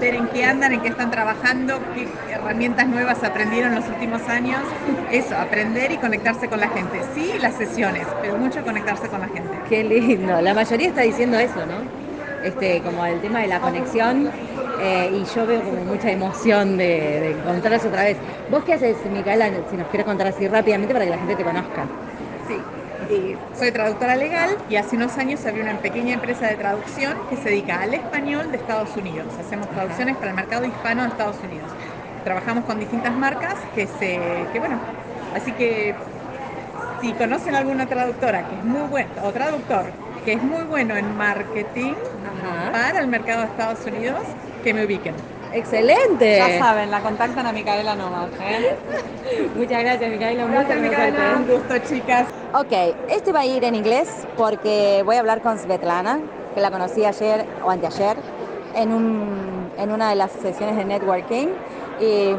ver 0.00 0.14
en 0.14 0.28
qué 0.28 0.44
andan, 0.44 0.72
en 0.72 0.80
qué 0.80 0.88
están 0.88 1.10
trabajando, 1.10 1.80
qué 1.94 2.08
herramientas 2.32 2.86
nuevas 2.86 3.22
aprendieron 3.24 3.72
en 3.72 3.80
los 3.80 3.88
últimos 3.88 4.22
años, 4.28 4.60
eso, 5.10 5.36
aprender 5.36 5.90
y 5.90 5.96
conectarse 5.96 6.48
con 6.48 6.60
la 6.60 6.68
gente. 6.68 7.02
Sí, 7.14 7.32
las 7.40 7.54
sesiones, 7.54 8.06
pero 8.22 8.38
mucho 8.38 8.62
conectarse 8.64 9.08
con 9.08 9.20
la 9.20 9.28
gente. 9.28 9.58
Qué 9.68 9.82
lindo. 9.84 10.40
La 10.40 10.54
mayoría 10.54 10.88
está 10.88 11.02
diciendo 11.02 11.38
eso, 11.38 11.66
¿no? 11.66 11.82
Este, 12.42 12.80
como 12.82 13.04
el 13.04 13.20
tema 13.20 13.40
de 13.40 13.48
la 13.48 13.60
conexión. 13.60 14.30
Eh, 14.78 15.10
y 15.12 15.24
yo 15.24 15.46
veo 15.46 15.64
como 15.64 15.84
mucha 15.84 16.10
emoción 16.10 16.76
de, 16.76 17.20
de 17.20 17.42
otra 17.88 18.04
vez. 18.04 18.22
¿Vos 18.46 18.64
qué 18.64 18.74
haces, 18.74 19.04
Micaela, 19.06 19.64
si 19.68 19.76
nos 19.76 19.88
quieres 19.88 20.06
contar 20.06 20.26
así 20.28 20.48
rápidamente 20.48 20.94
para 20.94 21.04
que 21.04 21.10
la 21.10 21.18
gente 21.18 21.36
te 21.36 21.44
conozca? 21.44 21.98
Sí, 22.46 22.70
y 23.06 23.38
soy 23.52 23.72
traductora 23.72 24.16
legal 24.16 24.62
y 24.68 24.76
hace 24.76 24.96
unos 24.96 25.18
años 25.18 25.44
abrí 25.46 25.60
una 25.60 25.80
pequeña 25.80 26.14
empresa 26.14 26.46
de 26.48 26.56
traducción 26.56 27.26
que 27.26 27.36
se 27.36 27.50
dedica 27.50 27.80
al 27.82 27.94
español 27.94 28.50
de 28.50 28.58
Estados 28.58 28.96
Unidos. 28.96 29.38
Hacemos 29.38 29.70
traducciones 29.70 30.16
para 30.18 30.30
el 30.30 30.36
mercado 30.36 30.64
hispano 30.66 31.02
de 31.02 31.08
Estados 31.10 31.42
Unidos. 31.42 31.76
Trabajamos 32.22 32.64
con 32.64 32.78
distintas 32.78 33.14
marcas 33.14 33.66
que 33.68 33.86
se, 33.86 34.50
que 34.52 34.58
bueno, 34.60 34.86
así 35.30 35.54
que 35.54 36.06
si 37.00 37.14
conocen 37.16 37.54
alguna 37.54 37.88
traductora 37.88 38.46
que 38.48 38.56
es 38.56 38.64
muy 38.64 38.82
buena, 38.84 39.22
o 39.24 39.32
traductor 39.32 39.98
que 40.22 40.34
es 40.34 40.42
muy 40.42 40.64
bueno 40.64 40.96
en 40.96 41.10
marketing 41.12 41.96
para 42.70 43.00
el 43.00 43.08
mercado 43.08 43.40
de 43.42 43.46
Estados 43.48 43.86
Unidos, 43.86 44.36
que 44.62 44.74
me 44.74 44.84
ubiquen. 44.84 45.14
Excelente. 45.52 46.36
Ya 46.36 46.58
saben, 46.58 46.90
la 46.90 47.00
contactan 47.00 47.46
a 47.46 47.52
Micaela 47.52 47.94
nomás. 47.94 48.28
¿eh? 48.40 48.76
Muchas 49.56 49.82
gracias, 49.82 50.10
Micaela. 50.10 50.46
Gracias, 50.46 50.78
Micaela. 50.78 51.36
Un 51.36 51.46
gusto, 51.46 51.78
chicas. 51.78 52.26
Ok, 52.54 52.72
este 53.08 53.32
va 53.32 53.40
a 53.40 53.46
ir 53.46 53.64
en 53.64 53.74
inglés 53.74 54.26
porque 54.36 55.02
voy 55.04 55.16
a 55.16 55.20
hablar 55.20 55.40
con 55.40 55.58
Svetlana, 55.58 56.20
que 56.54 56.60
la 56.60 56.70
conocí 56.70 57.04
ayer 57.04 57.46
o 57.64 57.70
anteayer 57.70 58.16
en, 58.74 58.92
un, 58.92 59.70
en 59.78 59.90
una 59.90 60.10
de 60.10 60.16
las 60.16 60.32
sesiones 60.32 60.76
de 60.76 60.84
networking 60.84 61.48
y 62.00 62.34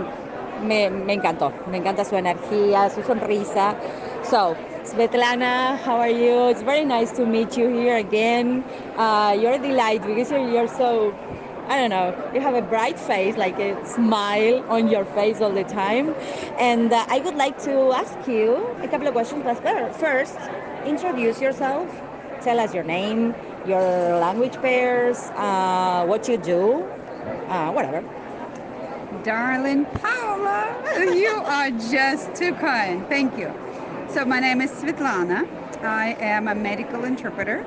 me, 0.66 0.90
me 0.90 1.14
encantó. 1.14 1.52
Me 1.72 1.78
encanta 1.78 2.06
su 2.06 2.16
energía, 2.16 2.90
su 2.90 3.02
sonrisa. 3.04 3.76
So, 4.24 4.56
Svetlana, 4.84 5.78
how 5.86 6.00
are 6.00 6.12
you? 6.14 6.50
It's 6.50 6.64
very 6.64 6.86
nice 6.86 7.12
to 7.14 7.26
meet 7.26 7.58
you 7.58 7.70
here 7.70 7.98
again. 7.98 8.64
Uh, 8.98 9.36
you're 9.40 9.54
a 9.54 9.60
delight 9.60 10.06
because 10.06 10.32
you're, 10.32 10.50
you're 10.50 10.68
so, 10.68 11.14
I 11.70 11.78
don't 11.78 11.92
know, 11.92 12.32
you 12.34 12.42
have 12.42 12.56
a 12.56 12.64
bright 12.64 13.00
face, 13.00 13.38
like 13.38 13.60
a 13.60 13.86
smile 13.86 14.66
on 14.70 14.88
your 14.88 15.06
face 15.06 15.40
all 15.40 15.52
the 15.52 15.64
time. 15.64 16.16
And 16.58 16.92
uh, 16.92 17.06
I 17.08 17.20
would 17.20 17.36
like 17.36 17.62
to 17.66 17.92
ask 17.92 18.28
you 18.28 18.56
a 18.82 18.88
couple 18.88 19.08
of 19.08 19.14
questions. 19.14 19.44
First, 19.98 20.36
introduce 20.84 21.40
yourself. 21.40 21.88
Tell 22.42 22.60
us 22.60 22.74
your 22.74 22.84
name, 22.84 23.36
your 23.68 23.82
language 24.18 24.56
pairs, 24.64 25.20
uh, 25.36 26.06
what 26.08 26.28
you 26.28 26.38
do, 26.38 26.82
uh, 27.50 27.72
whatever. 27.72 28.02
Darling 29.24 29.86
Paula, 29.86 30.76
you 31.16 31.40
are 31.46 31.70
just 31.70 32.34
too 32.34 32.54
kind. 32.56 33.08
Thank 33.08 33.38
you. 33.38 33.54
So, 34.10 34.26
my 34.26 34.40
name 34.40 34.62
is 34.62 34.72
Svetlana. 34.72 35.48
I 35.84 36.18
am 36.20 36.48
a 36.48 36.56
medical 36.56 37.04
interpreter 37.04 37.64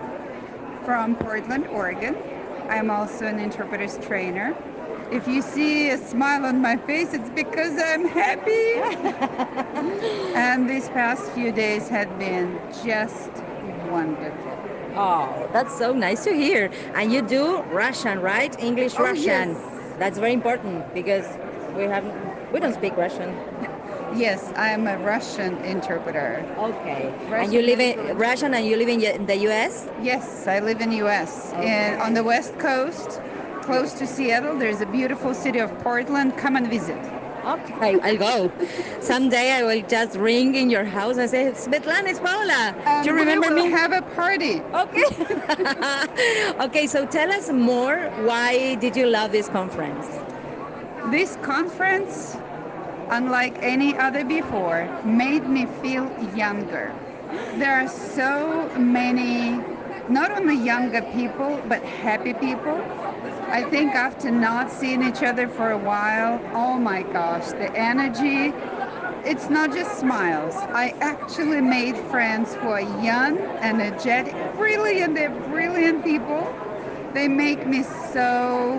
from 0.84 1.14
Portland, 1.14 1.68
Oregon. 1.68 2.16
I 2.72 2.76
am 2.76 2.90
also 2.90 3.26
an 3.26 3.38
interpreter's 3.38 3.98
trainer. 3.98 4.56
If 5.10 5.28
you 5.28 5.42
see 5.42 5.90
a 5.90 5.98
smile 5.98 6.46
on 6.46 6.62
my 6.62 6.78
face, 6.78 7.12
it's 7.12 7.28
because 7.28 7.78
I'm 7.78 8.06
happy. 8.06 8.66
and 10.34 10.66
these 10.70 10.88
past 10.88 11.30
few 11.32 11.52
days 11.52 11.90
have 11.90 12.18
been 12.18 12.58
just 12.82 13.30
wonderful. 13.90 14.58
Oh, 14.96 15.50
that's 15.52 15.76
so 15.76 15.92
nice 15.92 16.24
to 16.24 16.32
hear. 16.32 16.70
And 16.94 17.12
you 17.12 17.20
do 17.20 17.60
Russian, 17.64 18.20
right? 18.22 18.58
English 18.58 18.94
Oh, 18.96 19.02
Russian. 19.04 19.50
yes. 19.52 19.98
That's 19.98 20.16
very 20.18 20.32
important 20.32 20.94
because 20.94 21.26
we 21.76 21.82
have 21.82 22.06
we 22.54 22.58
don't 22.58 22.72
speak 22.72 22.96
Russian. 22.96 23.36
Yes, 24.14 24.52
I 24.56 24.68
am 24.70 24.86
a 24.86 24.98
Russian 24.98 25.56
interpreter. 25.64 26.44
Okay. 26.58 27.12
and 27.32 27.52
you 27.52 27.62
live 27.62 27.80
in 27.80 28.16
Russian 28.16 28.54
and 28.54 28.66
you 28.66 28.76
live 28.76 28.88
in 28.88 29.26
the 29.26 29.36
US? 29.48 29.88
Yes, 30.02 30.46
I 30.46 30.60
live 30.60 30.80
in 30.80 30.92
U.S. 30.92 31.52
And 31.54 32.00
on 32.00 32.14
the 32.14 32.22
West 32.22 32.58
Coast, 32.58 33.20
close 33.62 33.92
to 33.94 34.06
Seattle, 34.06 34.56
there's 34.56 34.80
a 34.80 34.86
beautiful 34.86 35.34
city 35.34 35.60
of 35.60 35.70
Portland. 35.80 36.36
Come 36.36 36.56
and 36.56 36.66
visit. 36.66 36.98
Okay, 37.44 37.98
I'll 38.02 38.16
go. 38.18 38.52
Someday 39.00 39.50
I 39.52 39.62
will 39.64 39.82
just 39.88 40.14
ring 40.16 40.54
in 40.54 40.70
your 40.70 40.84
house 40.84 41.16
and 41.16 41.28
say, 41.28 41.50
Svetlana, 41.52 42.08
it's 42.10 42.20
Paula. 42.20 42.74
Um, 42.86 43.02
Do 43.02 43.10
you 43.10 43.16
remember 43.16 43.48
we 43.48 43.54
will 43.54 43.64
me? 43.64 43.70
have 43.70 43.92
a 43.92 44.02
party. 44.14 44.60
Okay. 44.74 46.54
okay, 46.64 46.86
so 46.86 47.06
tell 47.06 47.32
us 47.32 47.50
more. 47.50 48.10
Why 48.24 48.76
did 48.76 48.94
you 48.96 49.06
love 49.08 49.32
this 49.32 49.48
conference? 49.48 50.06
This 51.10 51.36
conference, 51.42 52.36
unlike 53.12 53.58
any 53.62 53.94
other 53.96 54.24
before, 54.24 54.88
made 55.04 55.46
me 55.46 55.66
feel 55.66 56.10
younger. 56.34 56.94
There 57.58 57.74
are 57.78 57.88
so 57.88 58.70
many, 58.78 59.62
not 60.08 60.30
only 60.30 60.56
younger 60.56 61.02
people, 61.14 61.60
but 61.68 61.82
happy 61.82 62.32
people. 62.32 62.74
I 63.50 63.64
think 63.64 63.94
after 63.94 64.30
not 64.30 64.70
seeing 64.70 65.02
each 65.02 65.22
other 65.22 65.46
for 65.46 65.72
a 65.72 65.78
while, 65.78 66.40
oh 66.54 66.78
my 66.78 67.02
gosh, 67.02 67.48
the 67.48 67.70
energy, 67.76 68.54
it's 69.26 69.50
not 69.50 69.72
just 69.72 70.00
smiles. 70.00 70.54
I 70.56 70.94
actually 71.00 71.60
made 71.60 71.98
friends 71.98 72.54
who 72.54 72.68
are 72.68 72.80
young, 72.80 73.36
energetic, 73.60 74.34
brilliant, 74.56 75.14
they're 75.14 75.38
brilliant 75.52 76.02
people. 76.02 76.50
They 77.12 77.28
make 77.28 77.66
me 77.66 77.82
so 77.82 78.78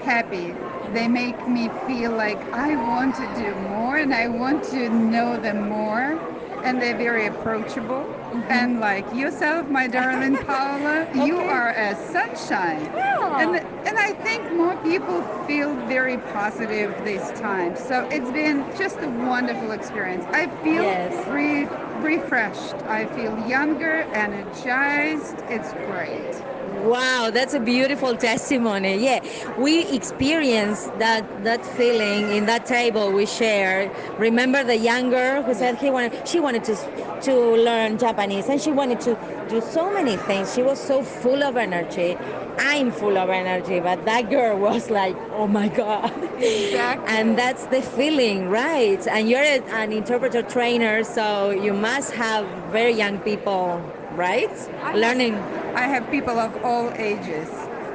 happy. 0.00 0.54
They 0.92 1.08
make 1.08 1.46
me 1.46 1.70
feel 1.70 2.12
like 2.12 2.46
I 2.52 2.76
want 2.76 3.14
to 3.16 3.28
do 3.28 3.54
more 3.56 3.96
and 3.96 4.14
I 4.14 4.28
want 4.28 4.64
to 4.70 4.88
know 4.90 5.36
them 5.38 5.60
more. 5.68 6.20
And 6.62 6.80
they're 6.80 6.94
very 6.94 7.26
approachable. 7.26 8.10
Mm-hmm. 8.32 8.50
And 8.50 8.80
like 8.80 9.12
yourself, 9.12 9.68
my 9.68 9.88
darling 9.88 10.38
Paula, 10.46 11.08
you 11.12 11.38
are 11.40 11.70
a 11.70 11.96
sunshine. 11.96 12.90
And, 13.36 13.54
and 13.56 13.64
I 13.84 14.14
think 14.22 14.50
more 14.50 14.76
people 14.76 15.22
feel 15.22 15.76
very 15.76 16.18
positive 16.18 17.02
this 17.02 17.30
time. 17.32 17.74
So 17.76 18.06
it's 18.10 18.30
been 18.30 18.68
just 18.72 19.02
a 19.02 19.08
wonderful 19.08 19.70
experience. 19.72 20.26
I 20.32 20.48
feel 20.48 20.84
Yes. 20.84 21.26
re- 21.26 21.68
refreshed. 21.94 22.82
I 22.86 23.06
feel 23.06 23.38
younger, 23.38 24.06
energized. 24.12 25.42
It's 25.46 25.74
great. 25.74 26.44
Wow, 26.82 27.30
that's 27.32 27.54
a 27.54 27.60
beautiful 27.60 28.16
testimony. 28.16 28.96
Yeah, 28.96 29.20
we 29.56 29.86
experienced 29.94 30.86
that 30.98 31.22
that 31.44 31.64
feeling 31.64 32.30
in 32.36 32.46
that 32.46 32.66
table 32.66 33.12
we 33.12 33.24
shared. 33.26 33.90
Remember 34.18 34.64
the 34.64 34.76
young 34.76 35.10
girl 35.10 35.42
who 35.44 35.54
said 35.54 35.78
he 35.78 35.90
wanted 35.90 36.26
she 36.26 36.40
wanted 36.40 36.64
to 36.64 36.74
to 37.22 37.34
learn 37.56 37.98
Japanese 37.98 38.48
and 38.48 38.60
she 38.60 38.72
wanted 38.72 39.00
to 39.02 39.16
do 39.48 39.60
so 39.60 39.92
many 39.92 40.16
things. 40.16 40.52
She 40.54 40.62
was 40.62 40.80
so 40.80 41.04
full 41.04 41.44
of 41.44 41.56
energy. 41.56 42.16
I'm 42.58 42.90
full 42.90 43.16
of 43.16 43.30
energy, 43.30 43.80
but 43.80 44.04
that 44.04 44.28
girl 44.28 44.58
was 44.58 44.90
like, 44.90 45.16
oh 45.32 45.46
my 45.46 45.68
god. 45.68 46.12
Exactly. 46.42 47.06
And 47.08 47.38
that's 47.38 47.66
the 47.66 47.82
feeling, 47.82 48.48
right? 48.48 49.06
And 49.06 49.28
you're 49.28 49.40
an 49.42 49.92
interpreter 49.92 50.42
trainer, 50.42 51.04
so 51.04 51.50
you 51.50 51.72
must 51.72 52.12
have 52.12 52.44
very 52.72 52.92
young 52.92 53.18
people, 53.20 53.80
right? 54.16 54.50
Learning. 54.94 55.34
I 55.74 55.86
have 55.86 56.10
people 56.10 56.38
of 56.38 56.64
all 56.64 56.92
ages, 56.96 57.48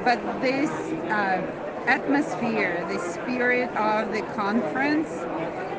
but 0.04 0.18
this 0.40 0.70
uh, 1.10 1.42
atmosphere, 1.86 2.84
the 2.88 2.98
spirit 2.98 3.70
of 3.76 4.12
the 4.12 4.22
conference, 4.34 5.08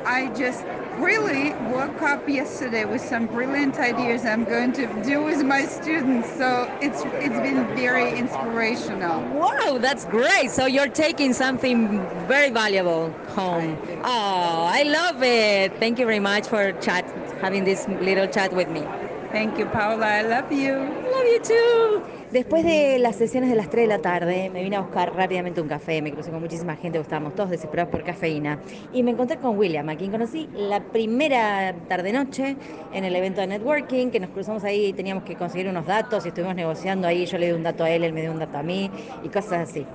I 0.05 0.31
just 0.35 0.65
really 0.97 1.53
woke 1.71 2.01
up 2.01 2.27
yesterday 2.27 2.85
with 2.85 3.01
some 3.01 3.27
brilliant 3.27 3.77
ideas 3.79 4.25
I'm 4.25 4.43
going 4.43 4.73
to 4.73 4.87
do 5.03 5.23
with 5.23 5.43
my 5.43 5.65
students. 5.65 6.29
So 6.37 6.69
it's 6.81 7.03
it's 7.05 7.39
been 7.39 7.67
very 7.75 8.17
inspirational. 8.17 9.21
Wow, 9.29 9.77
that's 9.79 10.05
great. 10.05 10.51
So 10.51 10.65
you're 10.65 10.89
taking 10.89 11.33
something 11.33 11.99
very 12.27 12.49
valuable 12.49 13.11
home. 13.35 13.77
Oh, 14.03 14.65
I 14.79 14.83
love 14.83 15.21
it. 15.21 15.73
Thank 15.79 15.99
you 15.99 16.05
very 16.05 16.19
much 16.19 16.47
for 16.47 16.71
chat, 16.81 17.05
having 17.41 17.63
this 17.65 17.87
little 17.87 18.27
chat 18.27 18.53
with 18.53 18.69
me. 18.69 18.83
Thank 19.31 19.57
you, 19.59 19.67
Paula. 19.67 20.07
I 20.07 20.23
love 20.23 20.51
you. 20.51 20.77
Love 20.79 21.27
you 21.33 21.41
too. 21.43 22.18
Después 22.31 22.63
de 22.63 22.99
las 22.99 23.15
sesiones 23.15 23.49
de 23.49 23.55
las 23.55 23.71
3 23.71 23.85
de 23.85 23.87
la 23.87 24.03
tarde, 24.03 24.51
me 24.53 24.61
vine 24.61 24.75
a 24.75 24.81
buscar 24.81 25.15
rápidamente 25.15 25.61
un 25.61 25.67
café, 25.67 25.99
me 25.99 26.11
crucé 26.11 26.29
con 26.29 26.39
muchísima 26.39 26.75
gente, 26.75 26.99
estábamos 26.99 27.33
todos 27.33 27.49
desesperados 27.49 27.89
por 27.91 28.03
cafeína, 28.03 28.59
y 28.93 29.01
me 29.01 29.09
encontré 29.09 29.37
con 29.37 29.57
William, 29.57 29.89
a 29.89 29.95
quien 29.95 30.11
conocí 30.11 30.47
la 30.53 30.79
primera 30.79 31.73
tarde-noche 31.87 32.55
en 32.93 33.03
el 33.03 33.15
evento 33.15 33.41
de 33.41 33.47
networking, 33.47 34.11
que 34.11 34.19
nos 34.19 34.29
cruzamos 34.29 34.63
ahí, 34.63 34.93
teníamos 34.93 35.23
que 35.23 35.35
conseguir 35.35 35.69
unos 35.69 35.87
datos 35.87 36.23
y 36.23 36.27
estuvimos 36.27 36.55
negociando 36.55 37.07
ahí, 37.07 37.25
yo 37.25 37.39
le 37.39 37.47
di 37.47 37.51
un 37.53 37.63
dato 37.63 37.83
a 37.83 37.89
él, 37.89 38.03
él 38.03 38.13
me 38.13 38.21
dio 38.21 38.31
un 38.31 38.37
dato 38.37 38.59
a 38.59 38.63
mí, 38.63 38.91
y 39.23 39.29
cosas 39.29 39.67
así. 39.67 39.87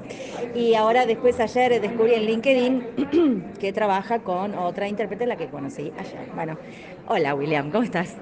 Y 0.57 0.75
ahora 0.75 1.07
después 1.07 1.39
ayer 1.39 1.81
descubrí 1.81 2.15
en 2.15 2.25
LinkedIn 2.25 3.53
que 3.61 3.73
trabaja 3.73 4.19
con 4.19 4.57
otra 4.57 4.89
intérprete, 4.89 5.25
la 5.27 5.37
que 5.37 5.47
conocí 5.47 5.93
ayer. 5.97 6.27
Bueno, 6.35 6.59
hola 7.07 7.33
William, 7.37 7.71
¿cómo 7.71 7.85
estás? 7.85 8.17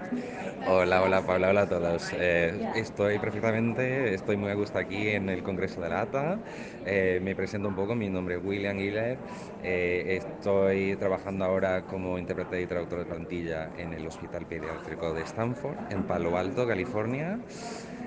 Hola, 0.68 1.02
hola 1.02 1.22
Paula, 1.22 1.48
hola 1.48 1.62
a 1.62 1.68
todos. 1.68 2.12
Eh, 2.16 2.68
estoy 2.76 3.18
perfectamente, 3.18 4.01
estoy 4.04 4.36
muy 4.36 4.50
a 4.50 4.54
gusto 4.54 4.78
aquí 4.78 5.08
en 5.08 5.28
el 5.28 5.42
Congreso 5.42 5.80
de 5.80 5.88
la 5.88 6.02
ATA. 6.02 6.42
Eh, 6.84 7.20
me 7.22 7.34
presento 7.36 7.68
un 7.68 7.74
poco, 7.74 7.94
mi 7.94 8.08
nombre 8.10 8.36
es 8.36 8.40
William 8.42 8.78
Hiller. 8.78 9.22
Eh, 9.58 10.16
estoy 10.16 10.96
trabajando 10.96 11.44
ahora 11.44 11.86
como 11.86 12.18
intérprete 12.18 12.60
y 12.62 12.66
traductor 12.66 12.98
de 13.00 13.06
plantilla 13.06 13.70
en 13.74 13.92
el 13.92 14.06
Hospital 14.06 14.46
Pediátrico 14.46 15.12
de 15.14 15.22
Stanford, 15.22 15.80
en 15.88 16.04
Palo 16.04 16.36
Alto, 16.36 16.66
California. 16.66 17.42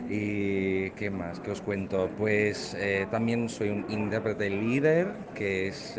¿Y 0.05 0.91
qué 0.91 1.09
más? 1.11 1.39
¿Qué 1.39 1.51
os 1.51 1.61
cuento? 1.61 2.13
Pues 2.15 2.73
eh, 2.79 3.07
también 3.09 3.49
soy 3.49 3.69
un 3.69 3.85
intérprete 3.87 4.49
líder, 4.49 5.27
que 5.33 5.67
es... 5.67 5.97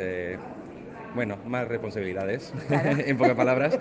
bueno, 1.13 1.41
más 1.45 1.67
responsabilidades, 1.69 2.53
en 2.69 3.17
pocas 3.17 3.37
palabras. 3.37 3.81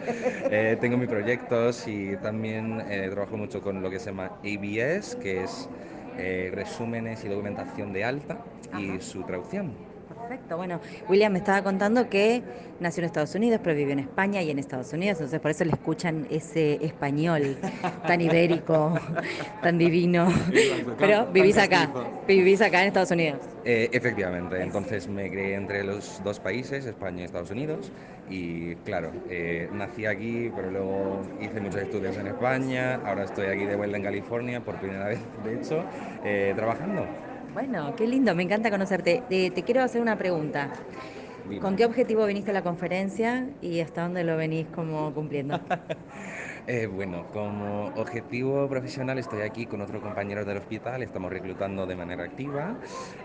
Eh, 0.50 0.78
tengo 0.80 0.98
mis 0.98 1.10
proyectos 1.10 1.86
y 1.88 2.18
también 2.18 2.82
eh, 2.88 3.10
trabajo 3.12 3.36
mucho 3.38 3.62
con 3.62 3.82
lo 3.82 3.90
que 3.90 4.00
se 4.00 4.10
llama 4.12 4.34
ABS, 4.44 5.18
que 5.20 5.44
es 5.44 5.70
eh, 6.18 6.52
resúmenes 6.54 7.24
y 7.24 7.28
documentación 7.28 7.94
de 7.94 8.04
alta 8.04 8.38
y 8.78 9.00
su 9.02 9.24
traducción. 9.24 9.74
Perfecto, 10.28 10.58
bueno, 10.58 10.80
William 11.08 11.32
me 11.32 11.40
estaba 11.40 11.62
contando 11.62 12.10
que 12.10 12.42
nació 12.80 13.02
en 13.02 13.06
Estados 13.06 13.36
Unidos, 13.36 13.60
pero 13.64 13.76
vivió 13.76 13.94
en 13.94 14.00
España 14.00 14.42
y 14.42 14.50
en 14.50 14.58
Estados 14.58 14.92
Unidos, 14.92 15.18
entonces 15.18 15.40
por 15.40 15.52
eso 15.52 15.66
le 15.66 15.72
escuchan 15.72 16.28
ese 16.32 16.84
español 16.84 17.58
tan 18.08 18.22
ibérico, 18.22 19.00
tan 19.62 19.78
divino. 19.78 20.28
Pero 20.98 21.28
vivís 21.28 21.58
acá, 21.58 21.92
vivís 22.28 22.62
acá 22.62 22.82
en 22.82 22.88
Estados 22.88 23.12
Unidos. 23.12 23.40
Eh, 23.66 23.90
efectivamente, 23.92 24.62
entonces 24.62 25.08
me 25.08 25.30
crié 25.30 25.56
entre 25.56 25.84
los 25.84 26.22
dos 26.24 26.40
países, 26.40 26.86
España 26.86 27.22
y 27.22 27.26
Estados 27.26 27.52
Unidos, 27.52 27.92
y 28.28 28.78
claro, 28.78 29.22
eh, 29.28 29.70
nací 29.72 30.06
aquí, 30.06 30.50
pero 30.52 30.70
luego 30.72 31.34
hice 31.38 31.62
muchos 31.62 31.82
estudios 31.82 32.18
en 32.18 32.28
España, 32.28 32.96
ahora 32.96 33.24
estoy 33.24 33.48
aquí 33.48 33.66
de 33.66 33.76
vuelta 33.76 33.98
en 33.98 34.04
California, 34.04 34.64
por 34.64 34.80
primera 34.80 35.08
vez, 35.08 35.22
de 35.36 35.56
hecho, 35.56 35.88
eh, 36.22 36.54
trabajando. 36.56 37.16
Bueno, 37.48 37.96
qué 37.96 38.08
lindo, 38.08 38.36
me 38.36 38.44
encanta 38.44 38.70
conocerte. 38.72 39.28
Eh, 39.30 39.52
te 39.52 39.64
quiero 39.64 39.82
hacer 39.84 40.02
una 40.02 40.18
pregunta. 40.18 40.76
¿Con 41.60 41.76
qué 41.76 41.86
objetivo 41.86 42.26
viniste 42.26 42.52
a 42.52 42.54
la 42.54 42.64
conferencia 42.64 43.56
y 43.62 43.80
hasta 43.82 44.04
dónde 44.04 44.24
lo 44.24 44.38
venís 44.38 44.70
como 44.70 45.14
cumpliendo? 45.14 45.66
Eh, 46.68 46.88
bueno, 46.88 47.28
como 47.32 47.90
objetivo 47.90 48.68
profesional 48.68 49.20
estoy 49.20 49.42
aquí 49.42 49.68
con 49.68 49.82
otros 49.82 50.02
compañeros 50.02 50.48
del 50.48 50.58
hospital, 50.58 51.04
estamos 51.04 51.32
reclutando 51.32 51.86
de 51.86 51.96
manera 51.96 52.24
activa, 52.24 52.76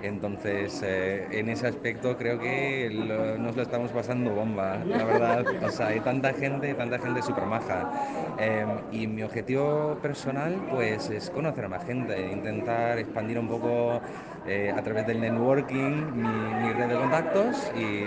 entonces 0.03 0.83
eh, 0.85 1.27
en 1.31 1.49
ese 1.49 1.67
aspecto 1.67 2.19
creo 2.19 2.39
que 2.39 2.91
nos 3.39 3.57
lo 3.57 3.63
estamos 3.63 3.93
pasando 3.93 4.35
bomba, 4.35 4.85
la 4.85 5.05
verdad, 5.05 5.47
o 5.65 5.71
sea, 5.71 5.87
hay 5.87 6.01
tanta 6.01 6.35
gente, 6.35 6.75
tanta 6.75 6.99
gente 6.99 7.23
súper 7.23 7.47
maja. 7.47 7.91
Eh, 8.39 8.67
y 8.93 9.07
mi 9.07 9.23
objetivo 9.23 9.99
personal 10.03 10.67
pues 10.71 11.09
es 11.09 11.31
conocer 11.31 11.65
a 11.65 11.69
más 11.69 11.85
gente, 11.85 12.31
intentar 12.31 12.99
expandir 12.99 13.39
un 13.39 13.49
poco 13.49 14.03
eh, 14.47 14.71
a 14.77 14.83
través 14.83 15.07
del 15.07 15.21
networking 15.21 16.13
mi, 16.15 16.55
mi 16.55 16.73
red 16.75 16.89
de 16.89 16.97
contactos 16.97 17.73
y 17.75 18.05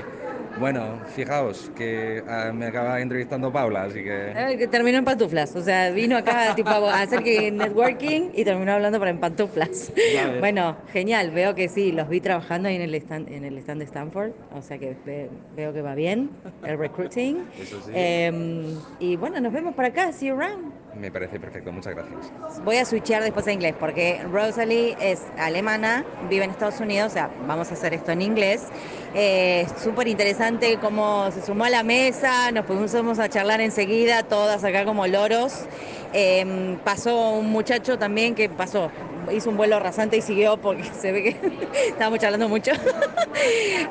bueno, 0.55 0.99
fijaos 1.07 1.71
que 1.75 2.23
ah, 2.27 2.51
me 2.53 2.67
acaba 2.67 3.01
entrevistando 3.01 3.51
Paula, 3.51 3.83
así 3.83 4.03
que... 4.03 4.31
Eh, 4.35 4.55
que 4.57 4.67
terminó 4.67 4.99
en 4.99 5.05
pantuflas, 5.05 5.55
o 5.55 5.63
sea, 5.63 5.89
vino 5.91 6.15
acá 6.15 6.53
tipo 6.55 6.69
a 6.69 7.01
hacer 7.01 7.23
que 7.23 7.51
networking 7.51 8.29
y 8.35 8.43
terminó 8.43 8.73
hablando 8.73 8.99
para 8.99 9.11
en 9.11 9.19
pantuflas. 9.19 9.91
Bueno, 10.39 10.75
genial, 10.91 11.31
veo 11.31 11.55
que 11.55 11.69
sí, 11.69 11.91
los 11.91 12.07
vi 12.07 12.21
trabajando 12.21 12.69
ahí 12.69 12.75
en 12.75 12.81
el 12.83 12.93
stand, 12.95 13.29
en 13.31 13.45
el 13.45 13.57
stand 13.57 13.79
de 13.79 13.85
Stanford, 13.85 14.31
o 14.55 14.61
sea 14.61 14.77
que 14.77 14.95
ve- 15.05 15.29
veo 15.55 15.73
que 15.73 15.81
va 15.81 15.95
bien 15.95 16.29
el 16.63 16.77
recruiting. 16.77 17.37
Eso 17.59 17.81
sí. 17.81 17.91
Em, 17.93 18.75
y 18.99 19.15
bueno, 19.15 19.39
nos 19.39 19.51
vemos 19.53 19.73
por 19.73 19.85
acá, 19.85 20.11
see 20.11 20.27
you 20.27 20.35
around. 20.35 20.82
Me 20.95 21.11
parece 21.11 21.39
perfecto, 21.39 21.71
muchas 21.71 21.95
gracias. 21.95 22.31
Voy 22.63 22.77
a 22.77 22.85
switchear 22.85 23.23
después 23.23 23.47
a 23.47 23.51
inglés 23.51 23.75
porque 23.79 24.21
Rosalie 24.31 24.95
es 24.99 25.21
alemana, 25.37 26.05
vive 26.29 26.45
en 26.45 26.51
Estados 26.51 26.79
Unidos, 26.79 27.11
o 27.11 27.13
sea, 27.13 27.31
vamos 27.47 27.71
a 27.71 27.73
hacer 27.73 27.93
esto 27.93 28.11
en 28.11 28.21
inglés. 28.21 28.67
Eh, 29.15 29.67
Súper 29.81 30.07
interesante 30.07 30.77
cómo 30.79 31.31
se 31.31 31.41
sumó 31.41 31.65
a 31.65 31.69
la 31.69 31.83
mesa, 31.83 32.51
nos 32.51 32.65
pusimos 32.65 33.19
a 33.19 33.27
charlar 33.27 33.59
enseguida, 33.61 34.23
todas 34.23 34.63
acá 34.63 34.85
como 34.85 35.07
loros. 35.07 35.65
Eh, 36.13 36.77
pasó 36.83 37.31
un 37.31 37.51
muchacho 37.51 37.97
también 37.97 38.35
que 38.35 38.47
pasó, 38.49 38.91
hizo 39.31 39.49
un 39.49 39.57
vuelo 39.57 39.79
rasante 39.79 40.17
y 40.17 40.21
siguió 40.21 40.57
porque 40.57 40.83
se 41.01 41.11
ve 41.11 41.23
que 41.23 41.37
estábamos 41.89 42.19
charlando 42.19 42.49
mucho. 42.49 42.71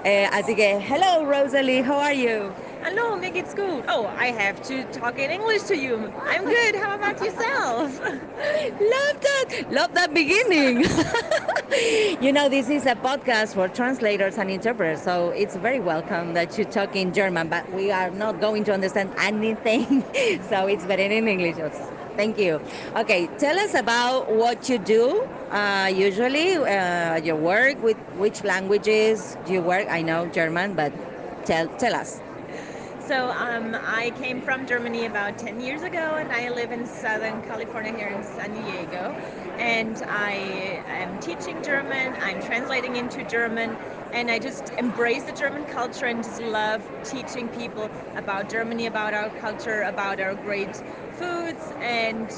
Eh, 0.05 0.27
así 0.33 0.55
que, 0.55 0.79
hello 0.81 1.25
Rosalie, 1.27 1.83
how 1.83 1.99
are 1.99 2.17
you? 2.17 2.51
Hello, 2.85 3.17
it's 3.23 3.55
good. 3.55 3.85
Oh, 3.89 4.07
I 4.19 4.27
have 4.33 4.61
to 4.63 4.85
talk 4.87 5.19
in 5.19 5.31
English 5.31 5.63
to 5.65 5.77
you. 5.77 6.13
I'm 6.27 6.45
good. 6.45 6.75
How 6.75 6.97
about 6.97 7.21
yourself? 7.21 8.01
Love 8.01 9.21
that. 9.21 9.67
Love 9.71 9.95
that 9.95 10.13
beginning. 10.13 10.85
you 12.21 12.33
know, 12.33 12.49
this 12.49 12.69
is 12.69 12.87
a 12.87 12.97
podcast 12.97 13.55
for 13.55 13.69
translators 13.69 14.37
and 14.37 14.51
interpreters, 14.51 15.01
so 15.01 15.31
it's 15.31 15.55
very 15.57 15.79
welcome 15.81 16.35
that 16.35 16.59
you 16.59 16.65
talk 16.65 16.97
in 16.97 17.13
German, 17.13 17.49
but 17.49 17.71
we 17.73 17.93
are 17.93 18.11
not 18.11 18.41
going 18.41 18.65
to 18.65 18.73
understand 18.73 19.13
anything, 19.19 20.03
so 20.49 20.67
it's 20.67 20.85
better 20.85 21.03
in 21.03 21.29
English. 21.29 21.59
also. 21.59 21.89
Thank 22.17 22.39
you. 22.39 22.61
Okay, 22.97 23.27
tell 23.39 23.59
us 23.59 23.75
about 23.75 24.31
what 24.31 24.69
you 24.69 24.79
do 24.79 25.22
uh, 25.51 25.91
usually, 25.93 26.57
uh, 26.57 27.17
your 27.17 27.37
work, 27.37 27.81
with 27.83 27.99
which 28.15 28.43
languages 28.45 29.37
do 29.45 29.53
you 29.53 29.63
work? 29.63 29.87
I 29.91 30.03
know 30.03 30.27
German, 30.27 30.75
but 30.75 30.93
tell, 31.45 31.69
tell 31.79 31.95
us. 31.95 32.21
So, 32.99 33.31
um, 33.33 33.77
I 33.85 34.13
came 34.17 34.41
from 34.41 34.67
Germany 34.67 35.05
about 35.07 35.39
10 35.39 35.61
years 35.61 35.83
ago, 35.83 36.17
and 36.17 36.33
I 36.33 36.51
live 36.51 36.71
in 36.73 36.87
Southern 36.87 37.43
California 37.43 37.93
here 37.93 38.09
in 38.09 38.23
San 38.23 38.53
Diego. 38.53 39.15
And 39.59 40.03
I 40.09 40.83
am 40.89 41.19
teaching 41.19 41.63
German, 41.63 42.17
I'm 42.23 42.41
translating 42.41 42.97
into 42.97 43.23
German, 43.25 43.77
and 44.13 44.31
I 44.31 44.39
just 44.39 44.71
embrace 44.79 45.25
the 45.25 45.33
German 45.33 45.67
culture 45.67 46.07
and 46.07 46.23
just 46.23 46.41
love 46.41 46.89
teaching 47.05 47.49
people 47.51 47.91
about 48.17 48.49
Germany, 48.49 48.87
about 48.87 49.15
our 49.15 49.31
culture, 49.31 49.83
about 49.83 50.21
our 50.21 50.35
great 50.35 50.83
foods, 51.13 51.73
and 51.81 52.31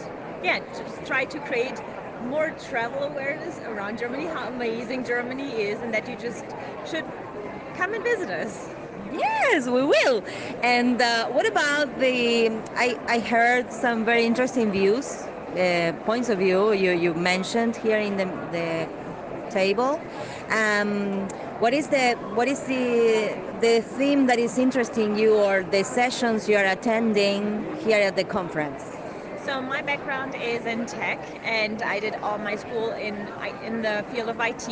yeah, 0.42 0.60
just 0.76 1.06
try 1.06 1.24
to 1.26 1.40
create 1.40 1.80
more 2.24 2.50
travel 2.68 3.04
awareness 3.04 3.58
around 3.60 3.98
Germany, 3.98 4.26
how 4.26 4.48
amazing 4.48 5.04
Germany 5.04 5.50
is, 5.50 5.80
and 5.80 5.92
that 5.94 6.08
you 6.08 6.16
just 6.16 6.44
should 6.86 7.04
come 7.76 7.94
and 7.94 8.02
visit 8.02 8.30
us. 8.30 8.68
Yes, 9.12 9.66
we 9.66 9.84
will. 9.84 10.24
And 10.62 11.00
uh, 11.00 11.28
what 11.28 11.46
about 11.46 11.98
the? 12.00 12.48
I, 12.74 12.98
I 13.06 13.20
heard 13.20 13.72
some 13.72 14.04
very 14.04 14.24
interesting 14.24 14.72
views, 14.72 15.22
uh, 15.56 15.92
points 16.04 16.28
of 16.28 16.38
view 16.38 16.72
you, 16.72 16.92
you 16.92 17.14
mentioned 17.14 17.76
here 17.76 17.98
in 17.98 18.16
the, 18.16 18.26
the 18.50 18.88
table. 19.50 20.00
Um, 20.50 21.28
what 21.60 21.72
is 21.72 21.88
the 21.88 22.14
what 22.34 22.48
is 22.48 22.60
the 22.62 23.36
the 23.60 23.82
theme 23.82 24.26
that 24.26 24.38
is 24.38 24.58
interesting 24.58 25.16
you 25.16 25.36
or 25.36 25.62
the 25.62 25.84
sessions 25.84 26.48
you 26.48 26.56
are 26.56 26.64
attending 26.64 27.64
here 27.84 28.00
at 28.00 28.16
the 28.16 28.24
conference? 28.24 28.93
So 29.44 29.60
my 29.60 29.82
background 29.82 30.34
is 30.34 30.64
in 30.64 30.86
tech, 30.86 31.18
and 31.44 31.82
I 31.82 32.00
did 32.00 32.14
all 32.22 32.38
my 32.38 32.56
school 32.56 32.92
in 32.92 33.28
in 33.62 33.82
the 33.82 34.04
field 34.08 34.30
of 34.30 34.40
IT. 34.40 34.68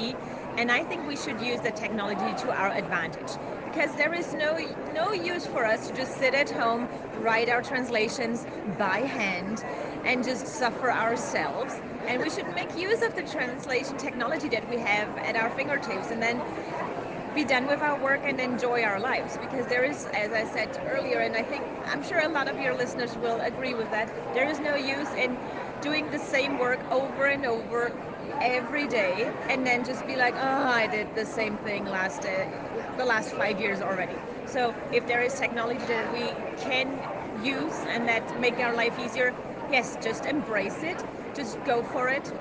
And 0.56 0.70
I 0.72 0.84
think 0.84 1.06
we 1.06 1.16
should 1.16 1.40
use 1.40 1.60
the 1.60 1.72
technology 1.72 2.32
to 2.34 2.50
our 2.52 2.70
advantage 2.72 3.30
because 3.64 3.94
there 3.96 4.14
is 4.14 4.32
no 4.32 4.58
no 4.88 5.12
use 5.12 5.46
for 5.46 5.66
us 5.66 5.86
to 5.86 5.92
just 5.92 6.18
sit 6.18 6.34
at 6.34 6.50
home, 6.50 6.88
write 7.14 7.48
our 7.50 7.62
translations 7.62 8.46
by 8.78 9.00
hand, 9.00 9.62
and 10.06 10.24
just 10.24 10.46
suffer 10.46 10.90
ourselves. 10.90 11.72
And 12.08 12.22
we 12.22 12.30
should 12.30 12.48
make 12.54 12.74
use 12.74 13.02
of 13.08 13.14
the 13.14 13.24
translation 13.24 13.98
technology 13.98 14.48
that 14.48 14.66
we 14.70 14.78
have 14.78 15.18
at 15.18 15.36
our 15.36 15.50
fingertips, 15.50 16.10
and 16.10 16.22
then 16.22 16.42
be 17.34 17.44
done 17.44 17.66
with 17.66 17.82
our 17.82 17.96
work 17.98 18.22
and 18.24 18.40
enjoy 18.40 18.82
our 18.82 19.00
lives 19.00 19.36
because 19.38 19.66
there 19.66 19.84
is 19.84 20.06
as 20.14 20.32
i 20.32 20.44
said 20.44 20.76
earlier 20.86 21.20
and 21.20 21.36
i 21.36 21.42
think 21.42 21.66
i'm 21.92 22.02
sure 22.02 22.20
a 22.20 22.28
lot 22.28 22.48
of 22.48 22.58
your 22.58 22.74
listeners 22.74 23.16
will 23.16 23.40
agree 23.40 23.74
with 23.74 23.90
that 23.90 24.10
there 24.32 24.48
is 24.48 24.60
no 24.60 24.74
use 24.74 25.14
in 25.14 25.38
doing 25.80 26.10
the 26.10 26.18
same 26.18 26.56
work 26.56 26.84
over 26.90 27.26
and 27.26 27.44
over 27.44 27.92
every 28.40 28.86
day 28.86 29.30
and 29.48 29.66
then 29.66 29.84
just 29.84 30.06
be 30.06 30.16
like 30.16 30.34
oh 30.38 30.68
i 30.68 30.86
did 30.86 31.08
the 31.14 31.24
same 31.26 31.56
thing 31.58 31.84
last 31.84 32.24
uh, 32.24 32.44
the 32.96 33.04
last 33.04 33.32
five 33.36 33.58
years 33.58 33.80
already. 33.80 34.18
So 34.46 34.74
if 34.90 35.06
there 35.06 35.22
is 35.22 35.34
technology 35.34 35.84
that 35.86 36.10
we 36.10 36.36
can 36.56 37.02
use 37.32 37.86
and 37.86 38.08
that 38.08 38.36
make 38.36 38.58
our 38.60 38.74
life 38.74 38.98
easier 38.98 39.34
yes 39.68 39.96
just 39.96 40.26
embrace 40.26 40.82
it 40.82 41.04
just 41.34 41.62
go 41.64 41.82
for 41.82 42.08
it. 42.08 42.32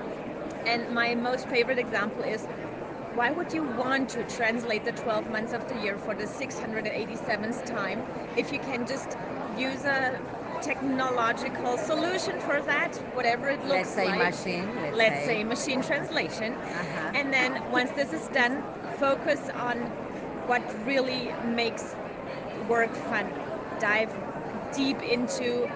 And 0.66 0.88
my 0.92 1.14
most 1.14 1.48
favorite 1.48 1.78
example 1.78 2.22
is 2.22 2.46
why 3.14 3.30
would 3.30 3.52
you 3.52 3.64
want 3.64 4.08
to 4.10 4.24
translate 4.24 4.84
the 4.84 4.92
12 4.92 5.28
months 5.30 5.52
of 5.52 5.66
the 5.68 5.76
year 5.76 5.98
for 5.98 6.14
the 6.14 6.26
687th 6.26 7.64
time 7.66 8.02
if 8.36 8.52
you 8.52 8.58
can 8.60 8.86
just 8.86 9.16
use 9.56 9.84
a 9.84 10.20
technological 10.62 11.76
solution 11.76 12.38
for 12.40 12.60
that, 12.62 12.96
whatever 13.14 13.48
it 13.48 13.60
looks 13.62 13.70
Let's 13.70 13.90
say 13.90 14.06
like. 14.06 14.18
machine, 14.18 14.74
let's 14.76 14.96
Let's 14.96 15.16
say. 15.16 15.26
say 15.26 15.44
machine 15.44 15.82
translation. 15.82 16.54
Uh-huh. 16.54 17.12
And 17.14 17.32
then 17.32 17.58
once 17.70 17.90
this 17.92 18.12
is 18.12 18.28
done, 18.28 18.64
focus 18.98 19.50
on 19.56 19.92
what 20.46 20.62
really 20.84 21.32
makes 21.42 21.96
work 22.68 22.94
fun. 22.94 23.34
Dive 23.78 24.14
deep 24.72 25.02
into 25.02 25.66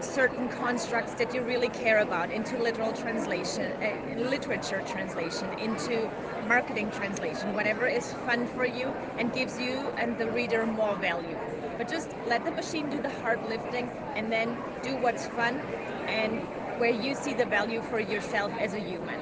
certain 0.00 0.48
constructs 0.48 1.14
that 1.14 1.34
you 1.34 1.42
really 1.42 1.68
care 1.68 1.98
about 1.98 2.30
into 2.30 2.58
literal 2.58 2.92
translation, 2.92 3.72
uh, 3.82 4.20
literature 4.20 4.82
translation, 4.82 5.52
into 5.54 6.10
marketing 6.46 6.90
translation, 6.90 7.54
whatever 7.54 7.86
is 7.86 8.12
fun 8.24 8.46
for 8.46 8.64
you 8.64 8.94
and 9.18 9.32
gives 9.32 9.58
you 9.58 9.92
and 9.96 10.16
the 10.18 10.30
reader 10.30 10.66
more 10.66 10.94
value. 10.96 11.38
But 11.78 11.88
just 11.88 12.08
let 12.26 12.44
the 12.44 12.50
machine 12.52 12.88
do 12.88 13.00
the 13.00 13.08
hard 13.08 13.40
lifting 13.46 13.90
and 14.16 14.32
then 14.32 14.58
do 14.82 14.96
what's 14.96 15.26
fun 15.26 15.62
and 16.08 16.40
where 16.78 16.90
you 16.90 17.14
see 17.14 17.34
the 17.34 17.44
value 17.46 17.82
for 17.82 18.00
yourself 18.00 18.52
as 18.60 18.74
a 18.74 18.80
human. 18.80 19.20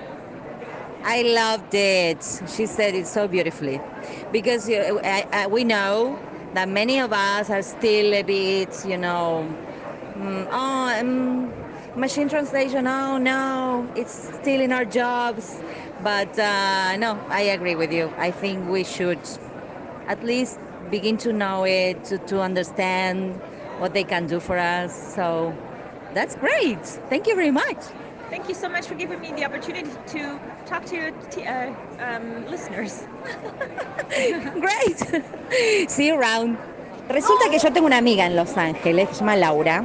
I 1.04 1.22
loved 1.22 1.74
it. 1.74 2.22
She 2.48 2.66
said 2.66 2.94
it 2.94 3.06
so 3.06 3.28
beautifully. 3.28 3.80
Because 4.32 4.68
uh, 4.68 4.98
I, 5.04 5.24
I, 5.32 5.46
we 5.46 5.64
know 5.64 6.18
that 6.54 6.68
many 6.68 6.98
of 6.98 7.12
us 7.12 7.50
are 7.50 7.62
still 7.62 8.14
a 8.14 8.22
bit, 8.22 8.84
you 8.84 8.96
know, 8.96 9.56
mm, 10.18 10.46
oh, 10.50 11.00
um, 11.00 11.54
machine 11.94 12.28
translation, 12.28 12.86
oh 12.86 13.18
no, 13.18 13.90
it's 13.94 14.12
still 14.40 14.60
in 14.60 14.72
our 14.72 14.84
jobs. 14.84 15.60
But 16.00 16.38
uh, 16.38 16.96
no, 16.96 17.22
I 17.28 17.42
agree 17.42 17.74
with 17.76 17.92
you. 17.92 18.12
I 18.18 18.30
think 18.30 18.66
we 18.66 18.84
should 18.84 19.20
at 20.06 20.22
least 20.22 20.58
begin 20.90 21.16
to 21.18 21.32
know 21.32 21.64
it, 21.64 22.04
to, 22.04 22.18
to 22.18 22.40
understand 22.40 23.40
what 23.78 23.92
they 23.92 24.04
can 24.04 24.26
do 24.26 24.40
for 24.40 24.58
us. 24.58 24.94
So 25.14 25.56
that's 26.12 26.36
great. 26.36 26.84
Thank 27.08 27.26
you 27.26 27.34
very 27.36 27.50
much. 27.50 27.94
Thank 28.30 28.48
you 28.48 28.54
so 28.54 28.68
much 28.68 28.86
for 28.86 28.94
giving 28.94 29.20
me 29.20 29.32
the 29.32 29.44
opportunity 29.44 29.96
to 30.08 30.40
talk 30.66 30.84
to 30.86 30.96
your 30.96 31.10
t- 31.30 31.44
uh, 31.44 31.72
um, 31.98 32.44
listeners. 32.46 33.06
Great. 34.60 35.88
See 35.90 36.06
you 36.08 36.18
around. 36.18 36.58
Resulta 37.08 37.48
que 37.50 37.58
yo 37.58 37.72
tengo 37.72 37.86
una 37.86 37.96
amiga 37.96 38.26
en 38.26 38.36
Los 38.36 38.58
Ángeles, 38.58 39.08
que 39.08 39.14
se 39.14 39.20
llama 39.20 39.34
Laura, 39.34 39.82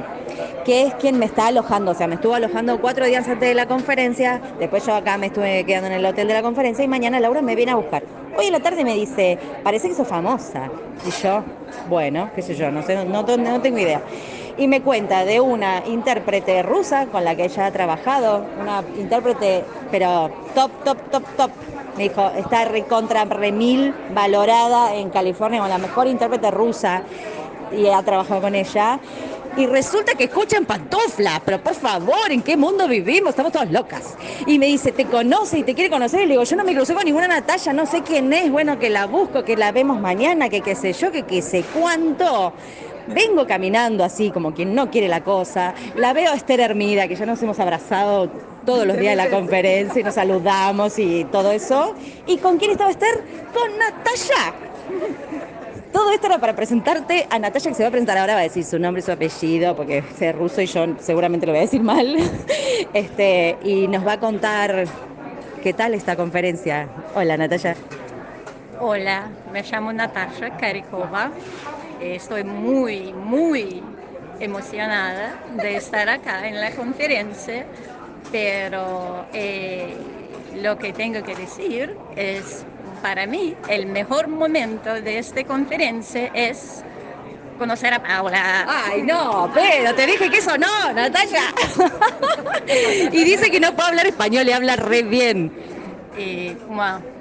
que 0.66 0.82
es 0.82 0.94
quien 0.94 1.18
me 1.18 1.24
está 1.24 1.46
alojando, 1.46 1.92
o 1.92 1.94
sea, 1.94 2.06
me 2.06 2.16
estuvo 2.16 2.34
alojando 2.34 2.78
cuatro 2.82 3.06
días 3.06 3.26
antes 3.26 3.48
de 3.48 3.54
la 3.54 3.64
conferencia, 3.64 4.42
después 4.58 4.84
yo 4.84 4.94
acá 4.94 5.16
me 5.16 5.28
estuve 5.28 5.64
quedando 5.64 5.86
en 5.86 5.94
el 5.94 6.04
hotel 6.04 6.28
de 6.28 6.34
la 6.34 6.42
conferencia 6.42 6.84
y 6.84 6.88
mañana 6.88 7.18
Laura 7.20 7.40
me 7.40 7.56
viene 7.56 7.72
a 7.72 7.76
buscar. 7.76 8.02
Hoy 8.36 8.46
en 8.46 8.52
la 8.52 8.60
tarde 8.60 8.84
me 8.84 8.94
dice, 8.94 9.38
parece 9.62 9.88
que 9.88 9.94
sos 9.94 10.06
famosa. 10.06 10.68
Y 11.06 11.10
yo, 11.22 11.42
bueno, 11.88 12.30
qué 12.34 12.42
sé 12.42 12.54
yo, 12.56 12.70
no 12.70 12.82
sé, 12.82 12.94
no, 12.94 13.04
no, 13.04 13.36
no 13.38 13.60
tengo 13.62 13.78
idea. 13.78 14.02
Y 14.58 14.68
me 14.68 14.82
cuenta 14.82 15.24
de 15.24 15.40
una 15.40 15.82
intérprete 15.86 16.62
rusa 16.62 17.06
con 17.06 17.24
la 17.24 17.34
que 17.34 17.44
ella 17.44 17.66
ha 17.66 17.72
trabajado, 17.72 18.44
una 18.60 18.82
intérprete, 18.98 19.64
pero 19.90 20.30
top, 20.54 20.70
top, 20.84 20.98
top, 21.10 21.24
top. 21.36 21.50
Me 21.96 22.04
dijo, 22.04 22.30
está 22.36 22.64
recontra 22.64 23.24
remil 23.24 23.94
valorada 24.12 24.94
en 24.94 25.10
California 25.10 25.60
como 25.60 25.68
la 25.68 25.78
mejor 25.78 26.08
intérprete 26.08 26.50
rusa 26.50 27.02
y 27.72 27.86
ha 27.86 28.02
trabajado 28.02 28.40
con 28.40 28.54
ella. 28.54 28.98
Y 29.56 29.66
resulta 29.66 30.14
que 30.14 30.24
escuchan 30.24 30.66
pantufla, 30.66 31.40
pero 31.44 31.62
por 31.62 31.74
favor, 31.74 32.30
¿en 32.30 32.42
qué 32.42 32.56
mundo 32.56 32.88
vivimos? 32.88 33.30
Estamos 33.30 33.52
todas 33.52 33.70
locas. 33.70 34.16
Y 34.46 34.58
me 34.58 34.66
dice, 34.66 34.90
¿te 34.90 35.06
conoce 35.06 35.60
y 35.60 35.62
te 35.62 35.74
quiere 35.74 35.90
conocer? 35.90 36.22
Y 36.22 36.26
le 36.26 36.32
digo, 36.32 36.42
yo 36.42 36.56
no 36.56 36.64
me 36.64 36.74
crucé 36.74 36.92
con 36.92 37.04
ninguna 37.04 37.28
Natalia, 37.28 37.72
no 37.72 37.86
sé 37.86 38.02
quién 38.02 38.32
es, 38.32 38.50
bueno, 38.50 38.80
que 38.80 38.90
la 38.90 39.06
busco, 39.06 39.44
que 39.44 39.56
la 39.56 39.70
vemos 39.70 40.00
mañana, 40.00 40.48
que 40.48 40.60
qué 40.60 40.74
sé 40.74 40.92
yo, 40.92 41.12
que 41.12 41.22
qué 41.22 41.40
sé 41.40 41.62
cuánto. 41.72 42.52
Vengo 43.08 43.46
caminando 43.46 44.04
así, 44.04 44.30
como 44.30 44.54
quien 44.54 44.74
no 44.74 44.90
quiere 44.90 45.08
la 45.08 45.22
cosa. 45.22 45.74
La 45.96 46.12
veo 46.12 46.32
a 46.32 46.34
Esther 46.34 46.60
Hermida, 46.60 47.08
que 47.08 47.16
ya 47.16 47.26
nos 47.26 47.42
hemos 47.42 47.58
abrazado 47.58 48.30
todos 48.64 48.86
los 48.86 48.96
días 48.96 49.12
de 49.12 49.16
la 49.16 49.30
conferencia 49.30 50.00
y 50.00 50.04
nos 50.04 50.14
saludamos 50.14 50.98
y 50.98 51.24
todo 51.24 51.52
eso. 51.52 51.94
¿Y 52.26 52.38
con 52.38 52.58
quién 52.58 52.70
estaba 52.70 52.90
Esther? 52.90 53.22
Con 53.52 53.78
Natalia. 53.78 54.54
Todo 55.92 56.10
esto 56.10 56.26
era 56.26 56.38
para 56.38 56.56
presentarte 56.56 57.26
a 57.30 57.38
Natalia, 57.38 57.70
que 57.70 57.74
se 57.76 57.82
va 57.82 57.88
a 57.88 57.92
presentar 57.92 58.18
ahora, 58.18 58.34
va 58.34 58.40
a 58.40 58.44
decir 58.44 58.64
su 58.64 58.78
nombre 58.78 59.00
y 59.00 59.04
su 59.04 59.12
apellido, 59.12 59.76
porque 59.76 60.02
es 60.18 60.34
ruso 60.34 60.60
y 60.60 60.66
yo 60.66 60.86
seguramente 60.98 61.46
lo 61.46 61.52
voy 61.52 61.58
a 61.58 61.62
decir 61.62 61.82
mal. 61.82 62.16
Este, 62.92 63.56
y 63.64 63.88
nos 63.88 64.06
va 64.06 64.12
a 64.12 64.20
contar 64.20 64.84
qué 65.62 65.72
tal 65.72 65.94
esta 65.94 66.14
conferencia. 66.14 66.88
Hola, 67.14 67.36
Natalia. 67.36 67.74
Hola, 68.80 69.28
me 69.52 69.62
llamo 69.62 69.92
Natasha 69.92 70.56
Karikova. 70.56 71.30
Estoy 72.00 72.44
muy, 72.44 73.12
muy 73.12 73.82
emocionada 74.40 75.38
de 75.56 75.76
estar 75.76 76.08
acá 76.08 76.48
en 76.48 76.60
la 76.60 76.70
conferencia, 76.72 77.66
pero 78.32 79.26
eh, 79.32 79.96
lo 80.56 80.78
que 80.78 80.92
tengo 80.92 81.22
que 81.22 81.34
decir 81.34 81.96
es, 82.16 82.64
para 83.02 83.26
mí, 83.26 83.54
el 83.68 83.86
mejor 83.86 84.28
momento 84.28 84.94
de 84.94 85.18
esta 85.18 85.44
conferencia 85.44 86.30
es 86.34 86.84
conocer 87.58 87.94
a 87.94 88.02
Paula. 88.02 88.66
Ay, 88.68 89.02
no, 89.02 89.50
pero 89.54 89.94
te 89.94 90.06
dije 90.06 90.28
que 90.30 90.38
eso 90.38 90.56
no, 90.58 90.92
Natalia. 90.92 91.42
y 93.12 93.24
dice 93.24 93.50
que 93.50 93.60
no 93.60 93.74
puede 93.74 93.88
hablar 93.88 94.06
español 94.06 94.48
y 94.48 94.52
habla 94.52 94.76
re 94.76 95.02
bien. 95.02 95.52
Y, 96.18 96.54
bueno, 96.68 97.13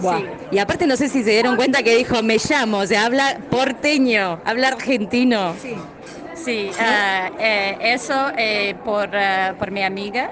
Buah. 0.00 0.18
Sí. 0.18 0.26
Y 0.52 0.58
aparte 0.58 0.86
no 0.86 0.96
sé 0.96 1.08
si 1.08 1.22
se 1.22 1.30
dieron 1.30 1.56
cuenta 1.56 1.82
que 1.82 1.96
dijo 1.96 2.22
me 2.22 2.38
llamo, 2.38 2.78
o 2.78 2.86
sea, 2.86 3.06
habla 3.06 3.38
porteño, 3.50 4.40
habla 4.44 4.68
argentino. 4.68 5.54
Sí, 5.60 5.74
sí 6.34 6.70
ah, 6.78 7.30
eh, 7.38 7.76
eso 7.80 8.30
eh, 8.36 8.74
por, 8.84 9.14
ah, 9.14 9.54
por 9.58 9.70
mi 9.70 9.82
amiga, 9.82 10.30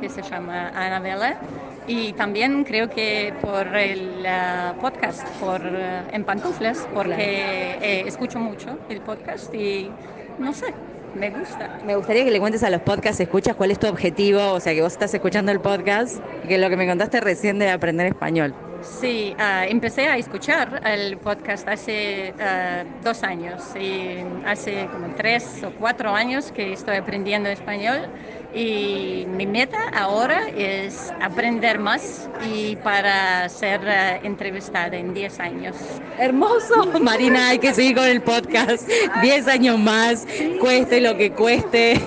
que 0.00 0.08
se 0.08 0.22
llama 0.22 0.70
Anabela, 0.74 1.38
y 1.86 2.12
también 2.14 2.64
creo 2.64 2.88
que 2.88 3.34
por 3.40 3.76
el 3.76 4.24
ah, 4.26 4.74
podcast, 4.80 5.26
por 5.40 5.60
ah, 5.62 6.04
En 6.12 6.24
Pantuflas, 6.24 6.86
porque 6.94 7.78
eh, 7.80 8.04
escucho 8.06 8.38
mucho 8.38 8.78
el 8.88 9.00
podcast 9.00 9.54
y 9.54 9.90
no 10.38 10.52
sé, 10.52 10.66
me 11.14 11.30
gusta. 11.30 11.78
Me 11.84 11.96
gustaría 11.96 12.24
que 12.24 12.30
le 12.30 12.40
cuentes 12.40 12.62
a 12.62 12.70
los 12.70 12.80
podcasts, 12.82 13.20
escuchas 13.20 13.54
cuál 13.54 13.70
es 13.70 13.78
tu 13.78 13.86
objetivo, 13.86 14.52
o 14.52 14.60
sea, 14.60 14.74
que 14.74 14.82
vos 14.82 14.92
estás 14.92 15.12
escuchando 15.14 15.52
el 15.52 15.60
podcast 15.60 16.16
y 16.44 16.48
que 16.48 16.58
lo 16.58 16.68
que 16.68 16.76
me 16.76 16.86
contaste 16.86 17.20
recién 17.20 17.58
de 17.58 17.70
aprender 17.70 18.06
español. 18.06 18.54
Sí, 18.84 19.34
ah, 19.38 19.64
empecé 19.66 20.08
a 20.08 20.16
escuchar 20.18 20.82
el 20.84 21.16
podcast 21.16 21.66
hace 21.66 22.34
ah, 22.38 22.84
dos 23.02 23.22
años 23.22 23.62
y 23.78 24.18
hace 24.46 24.86
como 24.92 25.14
tres 25.14 25.62
o 25.64 25.70
cuatro 25.78 26.14
años 26.14 26.52
que 26.52 26.72
estoy 26.72 26.96
aprendiendo 26.96 27.48
español 27.48 28.08
y 28.54 29.26
mi 29.26 29.46
meta 29.46 29.78
ahora 29.94 30.48
es 30.48 31.12
aprender 31.20 31.78
más 31.78 32.28
y 32.46 32.76
para 32.76 33.48
ser 33.48 33.80
ah, 33.88 34.16
entrevistada 34.22 34.96
en 34.96 35.14
10 35.14 35.40
años. 35.40 35.76
Hermoso, 36.18 36.86
Marina, 37.00 37.48
hay 37.48 37.58
que 37.58 37.74
seguir 37.74 37.96
con 37.96 38.04
el 38.04 38.22
podcast. 38.22 38.88
Diez 39.22 39.48
años 39.48 39.78
más, 39.78 40.26
cueste 40.60 41.00
lo 41.00 41.16
que 41.16 41.32
cueste. 41.32 42.00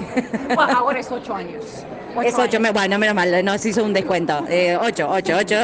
ahora 0.57 0.99
es 0.99 1.11
ocho 1.11 1.34
años. 1.34 1.86
Es 2.24 2.38
ocho, 2.38 2.59
me- 2.59 2.72
bueno, 2.72 2.97
menos 2.99 3.15
mal, 3.15 3.43
nos 3.45 3.65
hizo 3.65 3.84
un 3.84 3.93
descuento. 3.93 4.43
Eh, 4.49 4.78
ocho, 4.80 5.07
ocho, 5.09 5.38
ocho. 5.38 5.55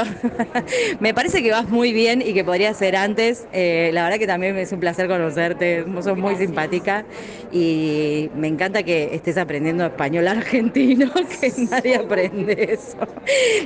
me 0.99 1.13
parece 1.13 1.41
que 1.43 1.51
vas 1.51 1.67
muy 1.67 1.93
bien 1.93 2.21
y 2.21 2.33
que 2.33 2.43
podría 2.43 2.73
ser 2.73 2.95
antes. 2.95 3.45
Eh, 3.51 3.89
la 3.93 4.03
verdad 4.03 4.17
que 4.19 4.27
también 4.27 4.57
es 4.57 4.71
un 4.71 4.79
placer 4.79 5.07
conocerte, 5.07 5.85
sos 6.01 6.17
muy 6.17 6.35
simpática 6.35 7.05
y 7.51 8.29
me 8.33 8.47
encanta 8.47 8.83
que 8.83 9.15
estés 9.15 9.37
aprendiendo 9.37 9.85
español 9.85 10.27
argentino, 10.27 11.11
que 11.41 11.51
nadie 11.69 11.95
aprende 11.95 12.69
eso. 12.71 12.97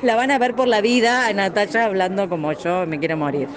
La 0.01 0.15
van 0.15 0.31
a 0.31 0.37
ver 0.39 0.55
por 0.55 0.67
la 0.67 0.81
vida 0.81 1.27
a 1.27 1.33
Natalia 1.33 1.85
hablando 1.85 2.29
como 2.29 2.53
yo, 2.53 2.85
me 2.87 2.99
quiero 2.99 3.17
morir. 3.17 3.49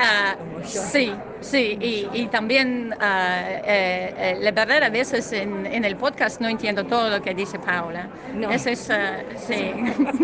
Ah, 0.00 0.38
sí, 0.62 1.24
sí, 1.40 1.76
y, 1.80 2.08
y 2.22 2.28
también 2.28 2.94
ah, 3.00 3.42
eh, 3.64 4.12
eh, 4.16 4.36
la 4.40 4.52
verdad 4.52 4.84
a 4.84 4.90
veces 4.90 5.32
en, 5.32 5.66
en 5.66 5.84
el 5.84 5.96
podcast 5.96 6.40
no 6.40 6.48
entiendo 6.48 6.86
todo 6.86 7.10
lo 7.10 7.20
que 7.20 7.34
dice 7.34 7.58
Paula. 7.58 8.12
No. 8.30 8.48
Eso 8.52 8.70
es, 8.70 8.88
ah, 8.90 9.24
sí, 9.36 9.74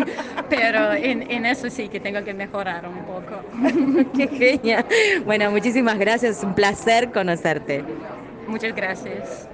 pero 0.49 0.93
en, 0.93 1.29
en 1.31 1.45
eso 1.47 1.71
sí 1.71 1.89
que 1.89 2.01
tengo 2.01 2.23
que 2.23 2.35
mejorar 2.35 2.87
un 2.87 3.05
poco. 3.05 3.47
Qué 4.13 4.29
genia. 4.29 4.87
Bueno, 5.25 5.51
muchísimas 5.51 5.99
gracias, 5.99 6.43
un 6.45 6.55
placer 6.55 7.11
conocerte. 7.11 7.89
Muchas 8.47 8.75
gracias. 8.75 9.49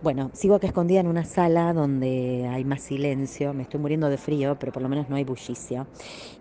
Bueno, 0.00 0.30
sigo 0.32 0.54
acá 0.54 0.68
escondida 0.68 1.00
en 1.00 1.08
una 1.08 1.24
sala 1.24 1.72
donde 1.72 2.46
hay 2.48 2.64
más 2.64 2.82
silencio, 2.82 3.52
me 3.52 3.64
estoy 3.64 3.80
muriendo 3.80 4.08
de 4.08 4.16
frío, 4.16 4.56
pero 4.56 4.70
por 4.70 4.80
lo 4.80 4.88
menos 4.88 5.08
no 5.08 5.16
hay 5.16 5.24
bullicio. 5.24 5.88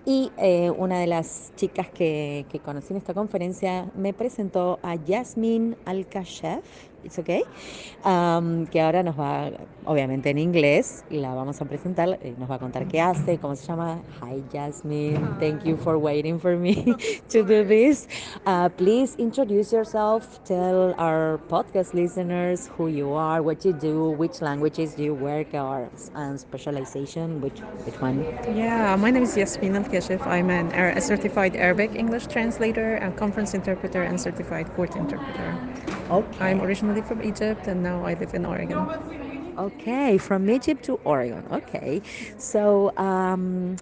Y 0.06 0.32
eh, 0.38 0.70
una 0.70 1.00
de 1.00 1.08
las 1.08 1.54
chicas 1.56 1.90
que, 1.90 2.46
conocí 2.64 2.94
en 2.94 2.98
esta 2.98 3.16
conferencia 3.16 3.90
me 3.96 4.14
presentó 4.14 4.80
a 4.84 4.96
Yasmin 4.96 5.76
Alkashef, 5.86 6.64
¿es 7.04 7.18
ok? 7.18 7.30
Um, 8.06 8.68
que 8.68 8.80
ahora 8.80 9.02
nos 9.02 9.18
va, 9.18 9.52
obviamente 9.88 10.30
en 10.30 10.38
inglés, 10.38 11.06
la 11.10 11.34
vamos 11.34 11.62
a 11.62 11.66
presentar, 11.66 12.20
eh, 12.22 12.36
nos 12.38 12.52
va 12.52 12.56
a 12.56 12.60
contar 12.60 12.88
qué 12.88 13.00
hace, 13.00 13.38
cómo 13.38 13.56
se 13.56 13.66
llama. 13.66 14.02
Hi 14.22 14.44
Yasmin, 14.54 15.38
thank 15.40 15.64
you 15.64 15.78
for 15.78 15.98
waiting 15.98 16.40
for 16.40 16.58
me 16.58 16.76
to 17.30 17.42
do 17.42 17.64
this. 17.64 18.08
Uh, 18.46 18.70
please 18.70 19.16
introduce 19.18 19.72
yourself, 19.72 20.44
tell 20.44 20.94
our 20.98 21.40
podcast 21.50 21.94
listeners 21.94 22.70
who 22.78 22.90
you 22.90 23.14
are, 23.14 23.42
what 23.42 23.64
you 23.64 23.72
do, 23.72 24.12
which 24.12 24.42
languages 24.42 25.00
you 25.00 25.14
work 25.14 25.54
or 25.54 25.90
and 26.16 26.38
specialization, 26.38 27.40
which, 27.40 27.60
which 27.86 28.00
one? 28.02 28.26
Yeah, 28.56 28.96
my 28.98 29.10
name 29.10 29.24
is 29.24 29.38
Yasmin 29.38 29.76
Al-Keshif. 29.78 30.26
I'm 30.28 30.50
an, 30.50 30.68
a 30.74 31.00
certified 31.00 31.56
Arabic 31.56 31.96
English 31.96 32.28
translator 32.28 32.96
and 32.96 33.16
conference 33.16 33.54
interpreter 33.54 34.04
and 34.04 34.20
certified 34.20 34.68
court 34.76 34.96
interpreter. 34.98 35.56
Okay. 36.10 36.46
I'm 36.46 36.62
originally 36.62 37.02
from 37.02 37.24
Egypt 37.24 37.68
and 37.68 37.82
now 37.82 38.06
I 38.06 38.16
live 38.16 38.34
in 38.34 38.46
Oregon. 38.46 39.27
Okay, 39.58 40.18
from 40.20 40.50
Egypt 40.50 40.84
to 40.86 41.00
Oregon. 41.04 41.48
Okay, 41.52 42.02
so 42.38 42.92
um, 42.98 43.78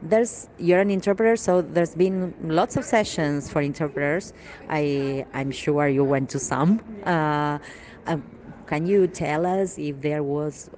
there's 0.00 0.48
you're 0.56 0.80
an 0.80 0.90
interpreter, 0.90 1.36
so 1.36 1.60
there's 1.60 1.94
been 1.94 2.34
lots 2.40 2.76
of 2.76 2.84
sessions 2.84 3.50
for 3.50 3.60
interpreters. 3.60 4.32
I 4.70 5.26
I'm 5.34 5.50
sure 5.50 5.86
you 5.86 6.02
went 6.04 6.30
to 6.30 6.38
some. 6.40 6.80
Uh, 7.04 7.58
um, 8.06 8.24
can 8.66 8.86
you 8.86 9.06
tell 9.06 9.44
us 9.44 9.76
if 9.76 10.00
there 10.00 10.22
was 10.22 10.70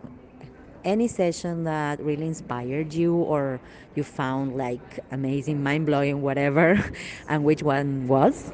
any 0.84 1.06
session 1.06 1.64
that 1.64 2.00
really 2.02 2.26
inspired 2.26 2.92
you, 2.92 3.14
or 3.14 3.60
you 3.94 4.02
found 4.02 4.56
like 4.56 4.98
amazing, 5.12 5.62
mind 5.62 5.86
blowing, 5.86 6.22
whatever, 6.22 6.80
and 7.28 7.44
which 7.44 7.62
one 7.62 8.08
was? 8.08 8.50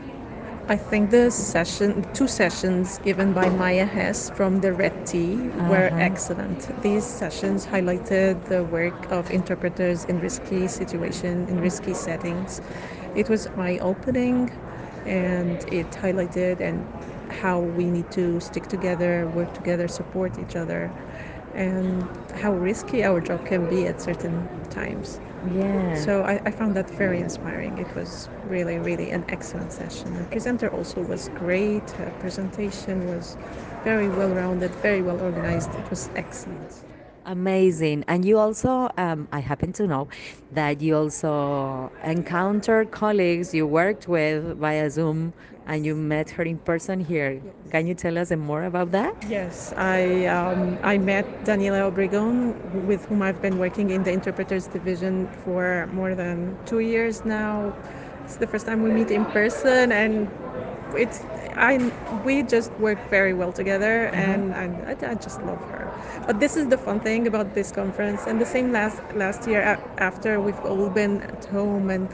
I 0.69 0.77
think 0.77 1.11
the 1.11 1.31
session, 1.31 2.05
two 2.13 2.27
sessions 2.27 2.99
given 2.99 3.33
by 3.33 3.51
Maya 3.51 3.87
Hess 3.87 4.31
from 4.31 4.61
the 4.61 4.73
Red 4.73 4.95
Tea 5.07 5.51
were 5.71 5.91
Uh-huh. 5.93 6.09
excellent. 6.09 6.59
These 6.83 7.07
sessions 7.07 7.67
highlighted 7.67 8.45
the 8.47 8.65
work 8.65 9.07
of 9.11 9.31
interpreters 9.31 10.05
in 10.05 10.19
risky 10.19 10.67
situations, 10.67 11.49
in 11.49 11.61
risky 11.61 11.95
settings. 11.95 12.61
It 13.15 13.29
was 13.29 13.47
eye-opening 13.57 14.51
and 15.05 15.65
it 15.69 15.91
highlighted 15.93 16.61
and 16.61 16.89
how 17.31 17.61
we 17.61 17.91
need 17.91 18.11
to 18.13 18.41
stick 18.41 18.67
together, 18.67 19.29
work 19.29 19.53
together, 19.53 19.87
support 19.89 20.39
each 20.39 20.57
other, 20.57 20.93
and 21.57 22.07
how 22.35 22.53
risky 22.55 23.03
our 23.05 23.21
job 23.21 23.45
can 23.47 23.69
be 23.69 23.87
at 23.87 24.01
certain 24.01 24.49
times. 24.71 25.21
Yeah. 25.43 25.95
So 25.95 26.23
I, 26.25 26.41
I 26.47 26.51
found 26.51 26.77
that 26.77 26.91
very 26.91 27.21
inspiring. 27.21 27.79
It 27.79 27.95
was 27.95 28.29
really, 28.45 28.79
really 28.79 29.11
an 29.11 29.25
excellent 29.29 29.73
session. 29.73 30.15
The 30.17 30.25
presenter 30.25 30.69
also 30.69 31.03
was 31.03 31.29
great. 31.29 31.91
Her 31.93 32.13
presentation 32.21 33.07
was 33.07 33.37
very 33.85 34.09
well 34.11 34.31
rounded, 34.35 34.77
very 34.77 35.03
well 35.03 35.21
organized. 35.21 35.75
It 35.77 35.89
was 35.91 36.11
excellent. 36.17 36.85
Amazing. 37.25 38.05
And 38.07 38.25
you 38.25 38.39
also, 38.39 38.89
um, 38.97 39.29
I 39.33 39.41
happen 39.41 39.73
to 39.75 39.87
know 39.87 40.09
that 40.53 40.81
you 40.81 40.97
also 40.97 41.93
encountered 42.05 42.93
colleagues 42.93 43.53
you 43.53 43.67
worked 43.67 44.07
with 44.07 44.59
via 44.59 44.91
Zoom 44.91 45.35
and 45.67 45.85
you 45.85 45.95
met 45.95 46.31
her 46.31 46.43
in 46.45 46.59
person 46.59 47.01
here. 47.01 47.41
Can 47.71 47.87
you 47.87 47.95
tell 47.95 48.17
us 48.19 48.31
more 48.31 48.65
about 48.65 48.93
that? 48.93 49.15
Yes, 49.29 49.73
I 49.77 50.27
um, 50.27 50.79
I 50.83 50.99
met 50.99 51.27
Daniela 51.45 51.91
Obregon, 51.91 52.55
with 52.87 53.05
whom 53.07 53.23
I've 53.23 53.41
been 53.43 53.59
working 53.59 53.91
in 53.91 54.03
the 54.03 54.13
interpreters 54.13 54.67
division 54.67 55.27
for 55.45 55.89
more 55.93 56.15
than 56.15 56.57
two 56.67 56.81
years 56.81 57.25
now. 57.25 57.73
It's 58.25 58.37
the 58.37 58.47
first 58.47 58.67
time 58.67 58.83
we 58.83 58.91
meet 58.91 59.11
in 59.11 59.25
person, 59.27 59.93
and 59.93 60.29
it's 60.95 61.21
I 61.57 61.79
we 62.25 62.43
just 62.43 62.71
work 62.75 62.99
very 63.11 63.35
well 63.35 63.53
together, 63.53 64.07
and 64.07 64.55
I, 64.55 64.65
I, 64.93 65.11
I 65.11 65.15
just 65.15 65.43
love 65.43 65.59
her. 65.71 65.91
But 66.27 66.41
this 66.41 66.57
is 66.57 66.69
the 66.69 66.79
fun 66.79 67.01
thing 67.01 67.27
about 67.27 67.55
this 67.55 67.73
conference, 67.73 68.27
and 68.27 68.41
the 68.41 68.47
same 68.47 68.73
last 68.73 68.99
last 69.15 69.47
year 69.49 69.79
after 69.99 70.41
we've 70.41 70.65
all 70.65 70.89
been 70.91 71.23
at 71.23 71.45
home 71.47 71.91
and. 71.91 72.09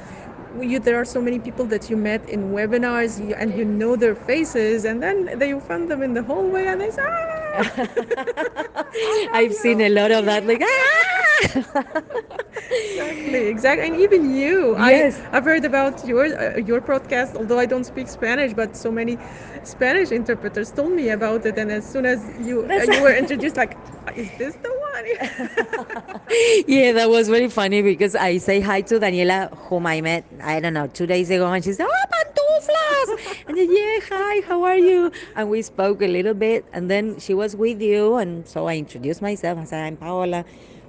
You, 0.60 0.78
there 0.78 1.00
are 1.00 1.04
so 1.04 1.20
many 1.20 1.38
people 1.38 1.66
that 1.66 1.88
you 1.88 1.96
met 1.96 2.28
in 2.28 2.50
webinars 2.50 3.18
and 3.38 3.54
you 3.54 3.64
know 3.64 3.96
their 3.96 4.14
faces 4.14 4.84
and 4.84 5.02
then 5.02 5.38
they, 5.38 5.48
you 5.48 5.60
find 5.60 5.90
them 5.90 6.02
in 6.02 6.14
the 6.14 6.22
hallway 6.22 6.66
and 6.66 6.80
they 6.80 6.90
say 6.90 7.02
ah! 7.02 7.22
I've 9.32 9.54
seen 9.54 9.80
a 9.80 9.88
lot 9.88 10.10
of 10.10 10.24
that. 10.26 10.46
Like, 10.46 10.62
ah! 10.62 11.12
exactly, 12.70 13.46
exactly, 13.48 13.86
and 13.86 13.96
even 13.96 14.34
you. 14.34 14.76
Yes. 14.78 15.20
I, 15.32 15.36
I've 15.38 15.44
heard 15.44 15.64
about 15.64 16.04
your 16.04 16.24
uh, 16.26 16.56
your 16.58 16.80
podcast, 16.80 17.34
although 17.36 17.58
I 17.58 17.66
don't 17.66 17.84
speak 17.84 18.08
Spanish, 18.08 18.52
but 18.54 18.76
so 18.76 18.90
many 18.90 19.18
Spanish 19.64 20.12
interpreters 20.12 20.70
told 20.72 20.92
me 20.92 21.10
about 21.10 21.44
it, 21.46 21.58
and 21.58 21.70
as 21.70 21.90
soon 21.90 22.06
as 22.06 22.20
you 22.38 22.66
uh, 22.70 22.84
you 22.92 23.02
were 23.02 23.14
introduced, 23.14 23.56
like, 23.56 23.76
is 24.14 24.30
this 24.38 24.54
the 24.56 24.70
one? 24.70 25.04
yeah, 26.66 26.92
that 26.92 27.08
was 27.10 27.28
very 27.28 27.48
funny 27.48 27.82
because 27.82 28.14
I 28.14 28.38
say 28.38 28.60
hi 28.60 28.82
to 28.82 29.00
Daniela, 29.00 29.56
whom 29.68 29.86
I 29.86 30.00
met, 30.00 30.24
I 30.42 30.60
don't 30.60 30.74
know, 30.74 30.86
two 30.86 31.06
days 31.06 31.30
ago, 31.30 31.46
and 31.52 31.64
she 31.64 31.72
said, 31.72 31.86
Oh, 31.88 32.04
pantuflas! 32.12 33.44
and 33.48 33.56
yeah, 33.58 33.98
hi, 34.08 34.46
how 34.46 34.62
are 34.64 34.76
you? 34.76 35.12
And 35.36 35.48
we 35.50 35.62
spoke 35.62 36.02
a 36.02 36.08
little 36.08 36.34
bit, 36.34 36.64
and 36.72 36.90
then 36.90 37.18
she 37.18 37.34
was 37.34 37.56
with 37.56 37.80
you, 37.80 38.16
and 38.16 38.46
so 38.46 38.66
I 38.66 38.76
introduced 38.76 39.22
myself. 39.22 39.58
I 39.58 39.64
said, 39.64 39.84
I'm 39.84 39.96
Paola. 39.96 40.44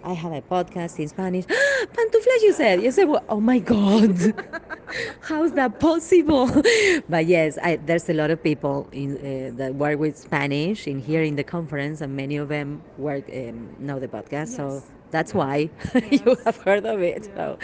I 0.05 0.13
have 0.13 0.33
a 0.33 0.41
podcast 0.41 0.99
in 0.99 1.07
Spanish. 1.07 1.45
Pantuflas, 1.47 2.41
you 2.41 2.53
said. 2.53 2.83
You 2.83 2.91
said, 2.91 3.05
well, 3.05 3.23
oh 3.29 3.39
my 3.39 3.59
God, 3.59 4.17
how's 5.21 5.53
that 5.53 5.79
possible? 5.79 6.47
but 7.09 7.25
yes, 7.25 7.57
I, 7.63 7.77
there's 7.77 8.09
a 8.09 8.13
lot 8.13 8.29
of 8.29 8.43
people 8.43 8.89
in, 8.91 9.17
uh, 9.17 9.57
that 9.57 9.75
work 9.75 9.99
with 9.99 10.17
Spanish 10.17 10.87
in 10.87 10.99
here 10.99 11.23
in 11.23 11.35
the 11.35 11.43
conference, 11.43 12.01
and 12.01 12.15
many 12.15 12.35
of 12.35 12.49
them 12.49 12.81
work 12.97 13.29
um, 13.33 13.75
know 13.79 13.99
the 13.99 14.09
podcast. 14.09 14.49
So 14.49 14.83
that's 15.13 15.33
why 15.33 15.71
you 16.11 16.37
have 16.45 16.57
heard 16.65 16.85
of 16.85 17.01
it. 17.01 17.29
So, 17.37 17.57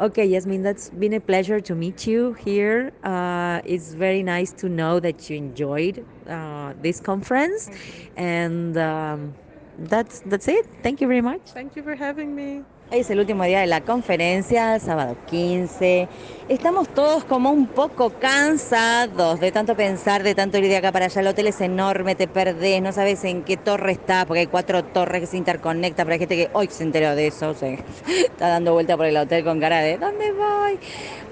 okay, 0.00 0.26
Yasmin, 0.26 0.62
that's 0.62 0.90
been 0.90 1.14
a 1.14 1.20
pleasure 1.20 1.60
to 1.62 1.74
meet 1.74 2.06
you 2.06 2.34
here. 2.34 2.92
Uh, 3.04 3.62
it's 3.64 3.94
very 3.94 4.22
nice 4.22 4.52
to 4.54 4.68
know 4.68 5.00
that 5.00 5.30
you 5.30 5.38
enjoyed 5.38 6.06
uh, 6.28 6.74
this 6.76 7.00
conference, 7.00 7.70
and 8.16 8.76
um, 8.78 9.36
that's 9.78 10.20
that's 10.26 10.48
it. 10.48 10.66
Thank 10.82 11.00
you 11.00 11.08
very 11.08 11.22
much. 11.22 11.54
Thank 11.54 11.76
you 11.76 11.82
for 11.82 11.96
having 11.96 12.34
me. 12.34 12.66
Es 12.92 13.10
el 13.10 13.18
último 13.18 13.42
día 13.42 13.58
de 13.58 13.66
la 13.66 13.80
conferencia, 13.80 14.78
sábado 14.78 15.16
15. 15.28 16.06
Estamos 16.48 16.88
todos 16.88 17.24
como 17.24 17.50
un 17.50 17.66
poco 17.66 18.10
cansados 18.10 19.40
de 19.40 19.50
tanto 19.50 19.74
pensar, 19.74 20.22
de 20.22 20.36
tanto 20.36 20.58
ir 20.58 20.68
de 20.68 20.76
acá 20.76 20.92
para 20.92 21.06
allá. 21.06 21.20
El 21.20 21.26
hotel 21.26 21.48
es 21.48 21.60
enorme, 21.60 22.14
te 22.14 22.28
perdés, 22.28 22.80
no 22.80 22.92
sabes 22.92 23.24
en 23.24 23.42
qué 23.42 23.56
torre 23.56 23.90
está, 23.90 24.24
porque 24.24 24.40
hay 24.40 24.46
cuatro 24.46 24.84
torres 24.84 25.22
que 25.22 25.26
se 25.26 25.36
interconectan. 25.36 26.06
Pero 26.06 26.12
hay 26.12 26.18
gente 26.20 26.36
que 26.36 26.50
hoy 26.52 26.68
se 26.70 26.84
enteró 26.84 27.16
de 27.16 27.26
eso, 27.26 27.50
está 28.08 28.48
dando 28.48 28.72
vuelta 28.74 28.96
por 28.96 29.06
el 29.06 29.16
hotel 29.16 29.42
con 29.42 29.58
cara 29.58 29.80
de 29.80 29.98
¿dónde 29.98 30.30
voy? 30.30 30.78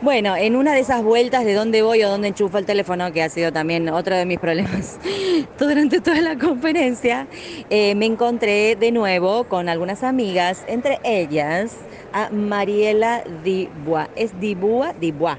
Bueno, 0.02 0.34
en 0.34 0.56
una 0.56 0.74
de 0.74 0.80
esas 0.80 1.04
vueltas 1.04 1.44
de 1.44 1.54
dónde 1.54 1.82
voy 1.82 2.02
o 2.02 2.10
dónde 2.10 2.28
enchufo 2.28 2.58
el 2.58 2.66
teléfono, 2.66 3.12
que 3.12 3.22
ha 3.22 3.28
sido 3.28 3.52
también 3.52 3.88
otro 3.88 4.16
de 4.16 4.26
mis 4.26 4.40
problemas 4.40 4.98
durante 5.58 6.00
toda 6.00 6.20
la 6.20 6.36
conferencia, 6.36 7.28
eh, 7.70 7.94
me 7.94 8.06
encontré 8.06 8.74
de 8.74 8.90
nuevo 8.90 9.44
con 9.44 9.68
algunas 9.68 10.02
amigas, 10.02 10.64
entre 10.66 10.98
ellas 11.04 11.43
a 12.12 12.30
Mariela 12.30 13.22
Dibua. 13.42 14.08
¿Es 14.16 14.38
Dibua? 14.40 14.92
Dibua. 14.92 15.38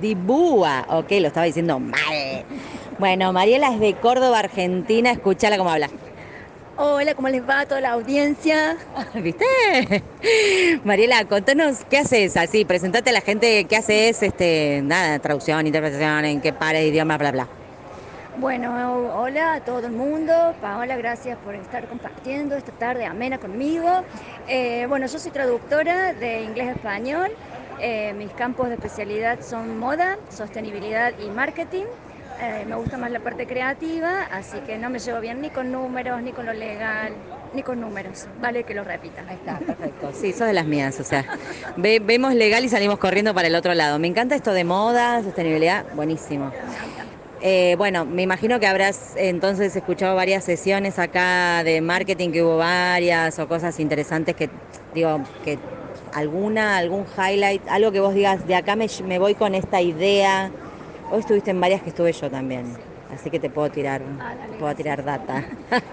Dibúa, 0.00 0.84
ok, 0.88 1.10
lo 1.20 1.28
estaba 1.28 1.46
diciendo 1.46 1.78
mal. 1.78 1.94
Bueno, 2.98 3.32
Mariela 3.32 3.72
es 3.72 3.80
de 3.80 3.94
Córdoba, 3.94 4.40
Argentina, 4.40 5.10
escúchala 5.10 5.56
cómo 5.56 5.70
habla. 5.70 5.88
Hola, 6.78 7.14
¿cómo 7.14 7.30
les 7.30 7.48
va 7.48 7.60
a 7.60 7.66
toda 7.66 7.80
la 7.80 7.92
audiencia? 7.92 8.76
¿Viste? 9.14 9.46
Mariela, 10.84 11.24
contanos 11.24 11.78
qué 11.88 11.98
haces 11.98 12.36
así, 12.36 12.66
presentate 12.66 13.08
a 13.10 13.12
la 13.14 13.22
gente 13.22 13.64
qué 13.64 13.76
haces, 13.76 14.22
este, 14.22 14.82
nada, 14.84 15.18
traducción, 15.18 15.66
interpretación, 15.66 16.26
en 16.26 16.40
qué 16.42 16.52
pares 16.52 16.82
de 16.82 16.88
idiomas, 16.88 17.18
bla, 17.18 17.32
bla. 17.32 17.48
Bueno, 18.38 19.14
hola 19.14 19.54
a 19.54 19.60
todo 19.60 19.86
el 19.86 19.92
mundo. 19.92 20.54
Paola, 20.60 20.96
gracias 20.96 21.38
por 21.38 21.54
estar 21.54 21.88
compartiendo 21.88 22.54
esta 22.56 22.72
tarde 22.72 23.06
amena 23.06 23.38
conmigo. 23.38 23.88
Eh, 24.48 24.84
bueno, 24.88 25.06
yo 25.06 25.18
soy 25.18 25.30
traductora 25.30 26.12
de 26.12 26.42
inglés 26.42 26.68
a 26.68 26.72
español. 26.72 27.28
Eh, 27.80 28.12
mis 28.14 28.32
campos 28.32 28.68
de 28.68 28.74
especialidad 28.74 29.40
son 29.40 29.78
moda, 29.78 30.16
sostenibilidad 30.28 31.12
y 31.18 31.30
marketing. 31.30 31.84
Eh, 32.42 32.66
me 32.66 32.74
gusta 32.76 32.98
más 32.98 33.10
la 33.10 33.20
parte 33.20 33.46
creativa, 33.46 34.24
así 34.30 34.58
que 34.60 34.76
no 34.76 34.90
me 34.90 34.98
llevo 34.98 35.20
bien 35.20 35.40
ni 35.40 35.48
con 35.48 35.72
números, 35.72 36.20
ni 36.22 36.32
con 36.32 36.44
lo 36.44 36.52
legal, 36.52 37.14
ni 37.54 37.62
con 37.62 37.80
números. 37.80 38.28
Vale 38.38 38.64
que 38.64 38.74
lo 38.74 38.84
repita. 38.84 39.24
Ahí 39.26 39.36
está, 39.36 39.58
perfecto. 39.58 40.12
Sí, 40.12 40.34
sos 40.34 40.46
de 40.46 40.52
las 40.52 40.66
mías, 40.66 41.00
o 41.00 41.04
sea, 41.04 41.24
ve- 41.76 42.00
vemos 42.00 42.34
legal 42.34 42.62
y 42.64 42.68
salimos 42.68 42.98
corriendo 42.98 43.32
para 43.32 43.48
el 43.48 43.54
otro 43.54 43.72
lado. 43.72 43.98
Me 43.98 44.08
encanta 44.08 44.34
esto 44.34 44.52
de 44.52 44.64
moda, 44.64 45.22
sostenibilidad, 45.22 45.86
buenísimo. 45.94 46.52
Eh, 47.42 47.74
bueno, 47.76 48.06
me 48.06 48.22
imagino 48.22 48.58
que 48.58 48.66
habrás 48.66 49.14
entonces 49.16 49.76
escuchado 49.76 50.16
varias 50.16 50.44
sesiones 50.44 50.98
acá 50.98 51.62
de 51.64 51.80
marketing, 51.80 52.30
que 52.30 52.42
hubo 52.42 52.56
varias 52.56 53.38
o 53.38 53.46
cosas 53.46 53.78
interesantes 53.78 54.34
que, 54.34 54.48
digo, 54.94 55.20
que 55.44 55.58
alguna, 56.14 56.78
algún 56.78 57.04
highlight, 57.16 57.62
algo 57.68 57.92
que 57.92 58.00
vos 58.00 58.14
digas, 58.14 58.46
de 58.46 58.54
acá 58.54 58.74
me, 58.74 58.86
me 59.04 59.18
voy 59.18 59.34
con 59.34 59.54
esta 59.54 59.82
idea. 59.82 60.50
Hoy 61.10 61.20
estuviste 61.20 61.50
en 61.50 61.60
varias 61.60 61.82
que 61.82 61.90
estuve 61.90 62.12
yo 62.12 62.30
también, 62.30 62.64
así 63.14 63.28
que 63.28 63.38
te 63.38 63.50
puedo 63.50 63.70
tirar, 63.70 64.00
puedo 64.58 64.74
tirar 64.74 65.04
data. 65.04 65.44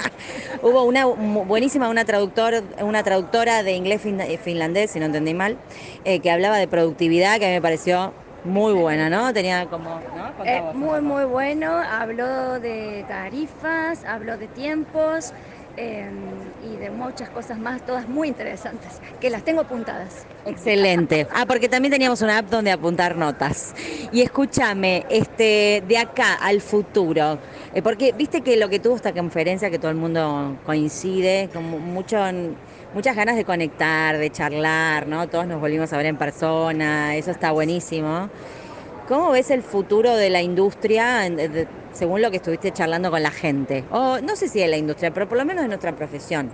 Hubo 0.62 0.84
una 0.84 1.04
buenísima, 1.04 1.88
una, 1.88 2.04
traductor, 2.04 2.62
una 2.80 3.02
traductora 3.02 3.64
de 3.64 3.72
inglés 3.72 4.02
eh, 4.04 4.38
finlandés, 4.38 4.92
si 4.92 5.00
no 5.00 5.06
entendí 5.06 5.34
mal, 5.34 5.58
eh, 6.04 6.20
que 6.20 6.30
hablaba 6.30 6.58
de 6.58 6.68
productividad, 6.68 7.40
que 7.40 7.48
me 7.48 7.60
pareció 7.60 8.12
muy 8.42 8.72
buena, 8.72 9.10
¿no? 9.10 9.32
Tenía 9.32 9.66
como... 9.66 10.00
¿no? 10.14 10.44
Eh, 10.44 10.60
muy, 10.74 11.00
muy 11.00 11.24
bueno. 11.24 11.78
Habló 11.78 12.58
de 12.60 13.04
tarifas, 13.06 14.04
habló 14.04 14.36
de 14.38 14.48
tiempos 14.48 15.32
eh, 15.76 16.52
y 16.60 16.76
de 16.76 16.90
muchas 16.90 17.30
cosas 17.30 17.58
más, 17.58 17.82
todas 17.84 18.08
muy 18.08 18.28
interesantes, 18.28 19.00
que 19.18 19.30
las 19.30 19.44
tengo 19.44 19.60
apuntadas. 19.62 20.26
Excelente. 20.44 21.26
Ah, 21.34 21.44
porque 21.46 21.68
también 21.68 21.92
teníamos 21.92 22.22
una 22.22 22.38
app 22.38 22.46
donde 22.46 22.70
apuntar 22.70 23.14
notas. 23.16 23.74
Y 24.10 24.22
escúchame, 24.22 25.04
este, 25.10 25.82
de 25.86 25.98
acá 25.98 26.34
al 26.34 26.60
futuro, 26.62 27.38
eh, 27.72 27.82
porque 27.82 28.12
viste 28.12 28.42
que 28.42 28.56
lo 28.56 28.68
que 28.70 28.80
tuvo 28.80 28.96
esta 28.96 29.12
conferencia, 29.12 29.70
que 29.70 29.78
todo 29.78 29.90
el 29.90 29.98
mundo 29.98 30.58
coincide, 30.64 31.50
con 31.52 31.64
mu- 31.64 31.78
mucho, 31.78 32.18
muchas 32.94 33.16
ganas 33.16 33.36
de 33.36 33.44
conectar, 33.44 34.18
de 34.18 34.30
charlar, 34.30 35.06
¿no? 35.06 35.28
Todos 35.28 35.46
nos 35.46 35.60
volvimos 35.60 35.92
a 35.92 35.96
ver 35.96 36.06
en 36.06 36.16
persona, 36.16 37.16
eso 37.16 37.30
está 37.30 37.52
buenísimo. 37.52 38.28
¿Cómo 39.08 39.30
ves 39.30 39.50
el 39.50 39.62
futuro 39.62 40.14
de 40.14 40.30
la 40.30 40.40
industria 40.40 41.28
según 41.92 42.22
lo 42.22 42.30
que 42.30 42.36
estuviste 42.36 42.70
charlando 42.72 43.10
con 43.10 43.22
la 43.22 43.30
gente? 43.30 43.84
O 43.90 44.20
no 44.20 44.36
sé 44.36 44.48
si 44.48 44.60
de 44.60 44.68
la 44.68 44.76
industria, 44.76 45.10
pero 45.10 45.28
por 45.28 45.36
lo 45.36 45.44
menos 45.44 45.62
de 45.62 45.68
nuestra 45.68 45.92
profesión. 45.92 46.48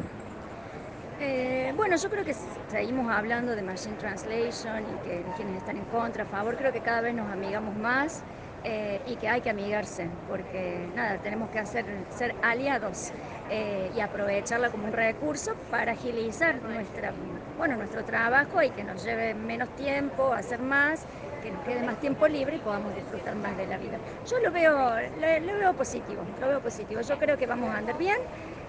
Eh, 1.20 1.72
bueno, 1.76 1.96
yo 1.96 2.08
creo 2.08 2.24
que 2.24 2.34
seguimos 2.70 3.10
hablando 3.10 3.54
de 3.54 3.62
Machine 3.62 3.96
Translation 3.96 4.82
y 4.82 5.06
que 5.06 5.22
quienes 5.36 5.56
están 5.58 5.76
en 5.76 5.84
contra, 5.84 6.24
a 6.24 6.26
favor, 6.26 6.56
creo 6.56 6.72
que 6.72 6.80
cada 6.80 7.02
vez 7.02 7.14
nos 7.14 7.30
amigamos 7.30 7.76
más. 7.76 8.22
Eh, 8.68 9.01
y 9.06 9.14
que 9.14 9.28
hay 9.28 9.43
que 9.43 9.51
amigarse, 9.51 10.09
porque 10.28 10.88
nada, 10.97 11.18
tenemos 11.18 11.51
que 11.51 11.60
hacer, 11.60 11.84
ser 12.10 12.34
aliados 12.43 13.12
eh, 13.48 13.93
y 13.94 14.01
aprovecharla 14.01 14.70
como 14.70 14.86
un 14.86 14.93
recurso 14.93 15.55
para 15.70 15.93
agilizar 15.93 16.60
nuestra, 16.62 17.12
bueno, 17.59 17.76
nuestro 17.76 18.05
trabajo 18.05 18.60
y 18.60 18.70
que 18.70 18.82
nos 18.82 19.05
lleve 19.05 19.34
menos 19.34 19.68
tiempo, 19.76 20.32
hacer 20.32 20.59
más, 20.59 21.06
que 21.44 21.52
nos 21.52 21.62
quede 21.62 21.84
más 21.84 22.01
tiempo 22.01 22.26
libre 22.26 22.56
y 22.56 22.59
podamos 22.59 22.93
disfrutar 22.97 23.36
más 23.36 23.56
de 23.56 23.68
la 23.68 23.78
vida. 23.78 23.98
Yo 24.28 24.40
lo 24.40 24.51
veo, 24.51 24.72
lo, 24.74 25.59
veo 25.59 25.72
positivo, 25.74 26.24
lo 26.40 26.48
veo 26.48 26.60
positivo. 26.60 27.02
Yo 27.02 27.16
creo 27.18 27.38
que 27.38 27.47
vamos 27.47 27.72
a 27.72 27.78
andar 27.78 27.97
bien, 27.97 28.18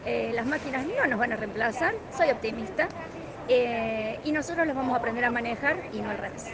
eh, 0.06 0.32
las 0.36 0.46
máquinas 0.46 0.86
no 0.86 1.08
nos 1.08 1.18
van 1.18 1.32
a 1.32 1.38
reemplazar, 1.38 1.96
soy 2.16 2.30
optimista, 2.30 2.88
y 3.50 4.32
nosotros 4.32 4.68
las 4.68 4.76
vamos 4.76 4.94
a 4.94 4.98
aprender 4.98 5.26
a 5.26 5.32
manejar 5.32 5.78
y 5.92 6.02
no 6.02 6.12
al 6.12 6.20
revés. 6.20 6.54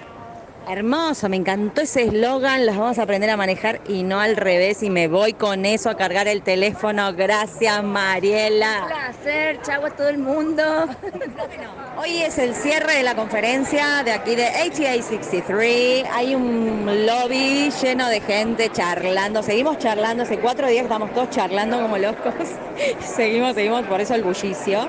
Hermoso, 0.68 1.28
me 1.28 1.36
encantó 1.36 1.82
ese 1.82 2.04
eslogan, 2.04 2.66
las 2.66 2.78
vamos 2.78 2.98
a 2.98 3.04
aprender 3.04 3.30
a 3.30 3.36
manejar 3.36 3.82
y 3.88 4.04
no 4.04 4.22
al 4.22 4.38
revés 4.38 4.82
y 4.82 4.90
me 4.90 5.10
voy 5.10 5.34
con 5.34 5.66
eso 5.66 5.90
a 5.90 5.98
cargar 5.98 6.30
el 6.30 6.42
teléfono. 6.42 7.14
Gracias 7.14 7.84
Mariela. 7.84 8.84
Un 8.84 8.88
placer, 8.88 9.62
chau 9.62 9.86
a 9.86 9.90
todo 9.90 10.08
el 10.08 10.20
mundo. 10.20 10.64
Hoy 11.98 12.18
es 12.22 12.38
el 12.38 12.56
cierre 12.56 12.96
de 12.96 13.04
la 13.04 13.14
conferencia 13.14 14.04
de 14.04 14.14
aquí 14.14 14.36
de 14.36 14.48
ATA 14.48 15.04
63. 15.04 16.06
Hay 16.14 16.34
un 16.34 17.06
lobby 17.06 17.70
lleno 17.82 18.08
de 18.08 18.22
gente 18.22 18.72
charlando. 18.72 19.44
Seguimos 19.44 19.78
charlando, 19.80 20.24
hace 20.24 20.40
cuatro 20.40 20.68
días 20.68 20.84
estamos 20.84 21.14
todos 21.14 21.30
charlando 21.30 21.82
como 21.82 21.98
locos. 21.98 22.34
seguimos, 23.16 23.54
seguimos, 23.54 23.86
por 23.86 24.00
eso 24.00 24.16
el 24.16 24.24
bullicio. 24.24 24.88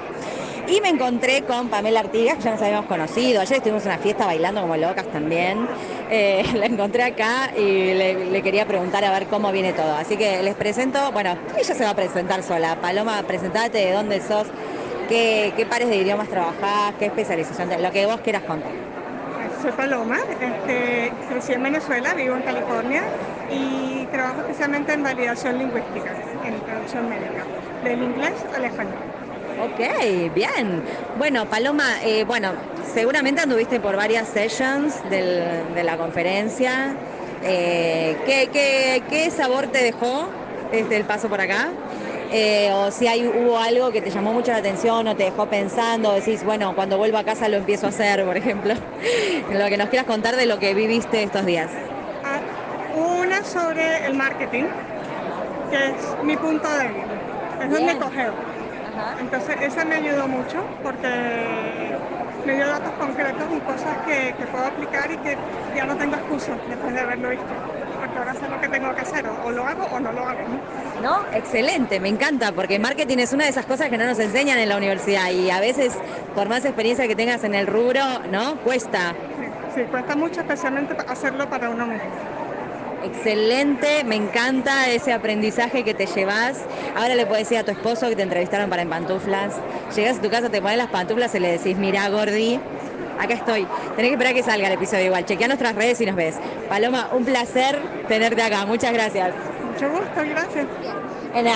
Y 0.66 0.80
me 0.80 0.88
encontré 0.88 1.42
con 1.42 1.68
Pamela 1.68 2.00
Artigas, 2.00 2.36
que 2.36 2.44
ya 2.44 2.52
nos 2.52 2.62
habíamos 2.62 2.86
conocido. 2.86 3.42
Ayer 3.42 3.58
estuvimos 3.58 3.82
en 3.84 3.92
una 3.92 3.98
fiesta 3.98 4.24
bailando 4.24 4.62
como 4.62 4.76
locas 4.76 5.06
también. 5.08 5.68
Eh, 6.10 6.42
la 6.54 6.66
encontré 6.66 7.02
acá 7.02 7.50
y 7.54 7.92
le, 7.92 8.42
quería 8.42 8.66
preguntar 8.66 9.04
a 9.04 9.10
ver 9.10 9.26
cómo 9.26 9.52
viene 9.52 9.74
todo. 9.74 9.94
Así 9.94 10.16
que 10.16 10.42
les 10.42 10.54
presento, 10.54 11.12
bueno, 11.12 11.36
ella 11.58 11.74
se 11.74 11.84
va 11.84 11.90
a 11.90 11.94
presentar 11.94 12.42
sola. 12.42 12.76
Paloma, 12.80 13.22
presentate 13.26 13.78
de 13.78 13.92
dónde 13.92 14.22
sos, 14.22 14.46
qué, 15.08 15.66
pares 15.68 15.88
de 15.88 15.96
idiomas 15.96 16.28
trabajás, 16.28 16.94
qué 16.98 17.06
especialización, 17.06 17.70
lo 17.82 17.90
que 17.90 18.06
vos 18.06 18.20
quieras 18.20 18.42
contar. 18.44 18.72
Soy 19.60 19.72
Paloma, 19.72 20.18
este, 20.40 21.12
crecí 21.28 21.52
en 21.52 21.62
Venezuela, 21.62 22.14
vivo 22.14 22.36
en 22.36 22.42
California 22.42 23.02
y 23.50 24.06
trabajo 24.06 24.40
especialmente 24.40 24.94
en 24.94 25.02
validación 25.02 25.58
lingüística, 25.58 26.10
en 26.44 26.60
traducción 26.60 27.08
médica, 27.08 27.44
del 27.82 28.02
inglés 28.02 28.32
al 28.54 28.64
español. 28.64 29.13
Ok, 29.64 29.80
bien. 30.34 30.82
Bueno, 31.16 31.46
Paloma, 31.46 32.04
eh, 32.04 32.24
bueno, 32.24 32.52
seguramente 32.92 33.40
anduviste 33.40 33.80
por 33.80 33.96
varias 33.96 34.28
sessions 34.28 35.02
de 35.08 35.82
la 35.82 35.96
conferencia. 35.96 36.94
Eh, 37.42 38.14
¿qué, 38.26 39.30
sabor 39.30 39.68
te 39.68 39.82
dejó 39.82 40.28
desde 40.70 40.98
el 40.98 41.04
paso 41.04 41.30
por 41.30 41.40
acá? 41.40 41.68
Eh, 42.30 42.70
o 42.74 42.90
si 42.90 43.06
hay, 43.06 43.26
hubo 43.26 43.58
algo 43.58 43.90
que 43.90 44.02
te 44.02 44.10
llamó 44.10 44.34
mucho 44.34 44.50
la 44.50 44.58
atención 44.58 45.08
o 45.08 45.16
te 45.16 45.24
dejó 45.24 45.46
pensando, 45.46 46.12
decís, 46.12 46.44
bueno, 46.44 46.74
cuando 46.74 46.98
vuelvo 46.98 47.16
a 47.16 47.24
casa 47.24 47.48
lo 47.48 47.56
empiezo 47.56 47.86
a 47.86 47.88
hacer, 47.88 48.22
por 48.26 48.36
ejemplo. 48.36 48.74
lo 49.50 49.66
que 49.66 49.78
nos 49.78 49.88
quieras 49.88 50.06
contar 50.06 50.36
de 50.36 50.44
lo 50.44 50.58
que 50.58 50.74
viviste 50.74 51.22
estos 51.22 51.46
días. 51.46 51.70
Ah, 52.22 52.38
una 52.94 53.42
sobre 53.44 54.04
el 54.06 54.14
marketing, 54.14 54.64
que 55.70 55.88
es 55.88 56.22
mi 56.22 56.36
punto 56.36 56.68
débil, 56.76 57.04
es 57.62 57.70
donde 57.70 57.98
cogeo. 57.98 58.53
Entonces, 59.18 59.56
esa 59.62 59.84
me 59.84 59.96
ayudó 59.96 60.28
mucho 60.28 60.62
porque 60.82 61.96
me 62.44 62.54
dio 62.54 62.66
datos 62.68 62.92
concretos 62.92 63.46
y 63.52 63.60
cosas 63.60 63.98
que, 64.06 64.34
puedo 64.46 64.66
aplicar 64.66 65.10
y 65.10 65.16
que 65.18 65.36
ya 65.74 65.84
no 65.84 65.96
tengo 65.96 66.14
excusa 66.16 66.52
después 66.68 66.94
de 66.94 67.00
haberlo 67.00 67.30
visto. 67.30 67.46
Porque 67.98 68.18
ahora 68.18 68.34
sé 68.34 68.48
lo 68.48 68.60
que 68.60 68.68
tengo 68.68 68.94
que 68.94 69.00
hacer, 69.00 69.26
o, 69.26 69.50
lo 69.50 69.66
hago 69.66 69.84
o 69.84 70.00
no 70.00 70.12
lo 70.12 70.26
hago. 70.26 70.42
¿no? 71.00 71.18
excelente, 71.32 72.00
me 72.00 72.08
encanta, 72.08 72.52
porque 72.52 72.78
marketing 72.78 73.18
es 73.18 73.32
una 73.32 73.44
de 73.44 73.50
esas 73.50 73.66
cosas 73.66 73.88
que 73.88 73.98
no 73.98 74.04
nos 74.04 74.18
enseñan 74.18 74.58
en 74.58 74.68
la 74.68 74.76
universidad 74.76 75.30
y 75.30 75.50
a 75.50 75.60
veces, 75.60 75.94
por 76.34 76.48
más 76.48 76.64
experiencia 76.64 77.08
que 77.08 77.16
tengas 77.16 77.44
en 77.44 77.54
el 77.54 77.66
rubro, 77.66 78.02
¿no? 78.30 78.56
Cuesta. 78.56 79.14
Sí, 79.38 79.46
sí 79.74 79.84
cuesta 79.90 80.14
mucho, 80.16 80.40
especialmente 80.40 80.94
hacerlo 81.08 81.48
para 81.48 81.70
uno 81.70 81.86
mismo. 81.86 82.43
Excelente, 83.04 84.02
me 84.04 84.16
encanta 84.16 84.88
ese 84.88 85.12
aprendizaje 85.12 85.84
que 85.84 85.92
te 85.92 86.06
llevas. 86.06 86.56
Ahora 86.96 87.14
le 87.14 87.26
puedes 87.26 87.46
decir 87.46 87.58
a 87.58 87.62
tu 87.62 87.70
esposo 87.70 88.08
que 88.08 88.16
te 88.16 88.22
entrevistaron 88.22 88.70
para 88.70 88.80
en 88.80 88.88
pantuflas. 88.88 89.52
Llegas 89.94 90.18
a 90.18 90.22
tu 90.22 90.30
casa, 90.30 90.48
te 90.48 90.62
pones 90.62 90.78
las 90.78 90.88
pantuflas 90.88 91.34
y 91.34 91.40
le 91.40 91.58
decís, 91.58 91.76
mira 91.76 92.08
Gordi, 92.08 92.58
acá 93.18 93.34
estoy. 93.34 93.66
Tenés 93.96 94.08
que 94.08 94.12
esperar 94.12 94.32
que 94.32 94.42
salga 94.42 94.68
el 94.68 94.72
episodio 94.72 95.04
igual. 95.04 95.26
Chequea 95.26 95.48
nuestras 95.48 95.74
redes 95.74 96.00
y 96.00 96.06
nos 96.06 96.16
ves. 96.16 96.36
Paloma, 96.70 97.10
un 97.12 97.26
placer 97.26 97.78
tenerte 98.08 98.40
acá. 98.40 98.64
Muchas 98.64 98.94
gracias. 98.94 99.53
Mucho 99.74 99.90
gusto, 99.90 100.20
gracias 100.20 100.66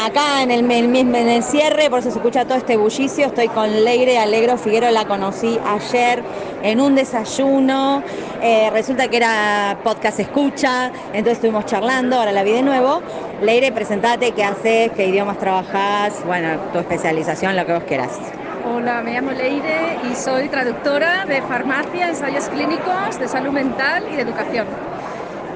acá 0.04 0.42
en 0.42 0.50
el, 0.50 0.64
mismo 0.64 1.16
en 1.16 1.28
el 1.28 1.42
cierre, 1.42 1.88
por 1.88 2.00
eso 2.00 2.10
se 2.10 2.18
escucha 2.18 2.44
todo 2.44 2.58
este 2.58 2.76
bullicio, 2.76 3.26
estoy 3.26 3.48
con 3.48 3.84
Leire 3.84 4.18
Alegro 4.18 4.58
Figuero, 4.58 4.90
la 4.90 5.04
conocí 5.04 5.58
ayer 5.64 6.22
en 6.62 6.80
un 6.80 6.96
desayuno, 6.96 8.02
eh, 8.42 8.70
resulta 8.72 9.06
que 9.06 9.18
era 9.18 9.78
podcast 9.84 10.18
escucha, 10.18 10.90
entonces 11.12 11.34
estuvimos 11.34 11.64
charlando, 11.66 12.16
ahora 12.16 12.32
la 12.32 12.42
vi 12.42 12.52
de 12.52 12.62
nuevo. 12.62 13.02
Leire, 13.40 13.70
presentate, 13.70 14.32
qué 14.32 14.42
haces, 14.42 14.90
qué 14.96 15.06
idiomas 15.06 15.38
trabajás, 15.38 16.24
bueno, 16.26 16.58
tu 16.72 16.80
especialización, 16.80 17.54
lo 17.54 17.64
que 17.64 17.72
vos 17.72 17.84
quieras. 17.84 18.18
Hola, 18.66 19.00
me 19.02 19.12
llamo 19.12 19.30
Leire 19.30 19.96
y 20.10 20.16
soy 20.16 20.48
traductora 20.48 21.24
de 21.24 21.40
farmacia, 21.42 22.08
ensayos 22.08 22.48
clínicos, 22.48 23.18
de 23.20 23.28
salud 23.28 23.52
mental 23.52 24.04
y 24.12 24.16
de 24.16 24.22
educación. 24.22 24.66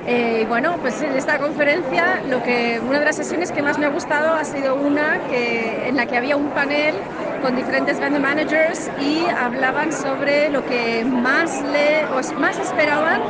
Eh, 0.04 0.46
bueno, 0.48 0.78
pues 0.80 1.00
en 1.00 1.16
esta 1.16 1.38
conferencia 1.38 2.22
lo 2.26 2.42
que, 2.42 2.80
una 2.80 2.98
de 2.98 3.04
las 3.04 3.14
sesiones 3.16 3.52
que 3.52 3.62
más 3.62 3.78
me 3.78 3.86
ha 3.86 3.88
gustado 3.88 4.34
ha 4.34 4.44
sido 4.44 4.74
una 4.74 5.28
que, 5.28 5.88
en 5.88 5.94
la 5.96 6.06
que 6.06 6.16
había 6.16 6.36
un 6.36 6.52
panel 6.52 6.94
con 7.40 7.54
diferentes 7.54 8.00
vendor 8.00 8.20
managers 8.20 8.90
y 8.98 9.26
hablaban 9.28 9.92
sobre 9.92 10.50
lo 10.50 10.64
que 10.64 11.04
más, 11.04 11.62
le, 11.62 12.08
más 12.36 12.58
esperaban 12.58 13.20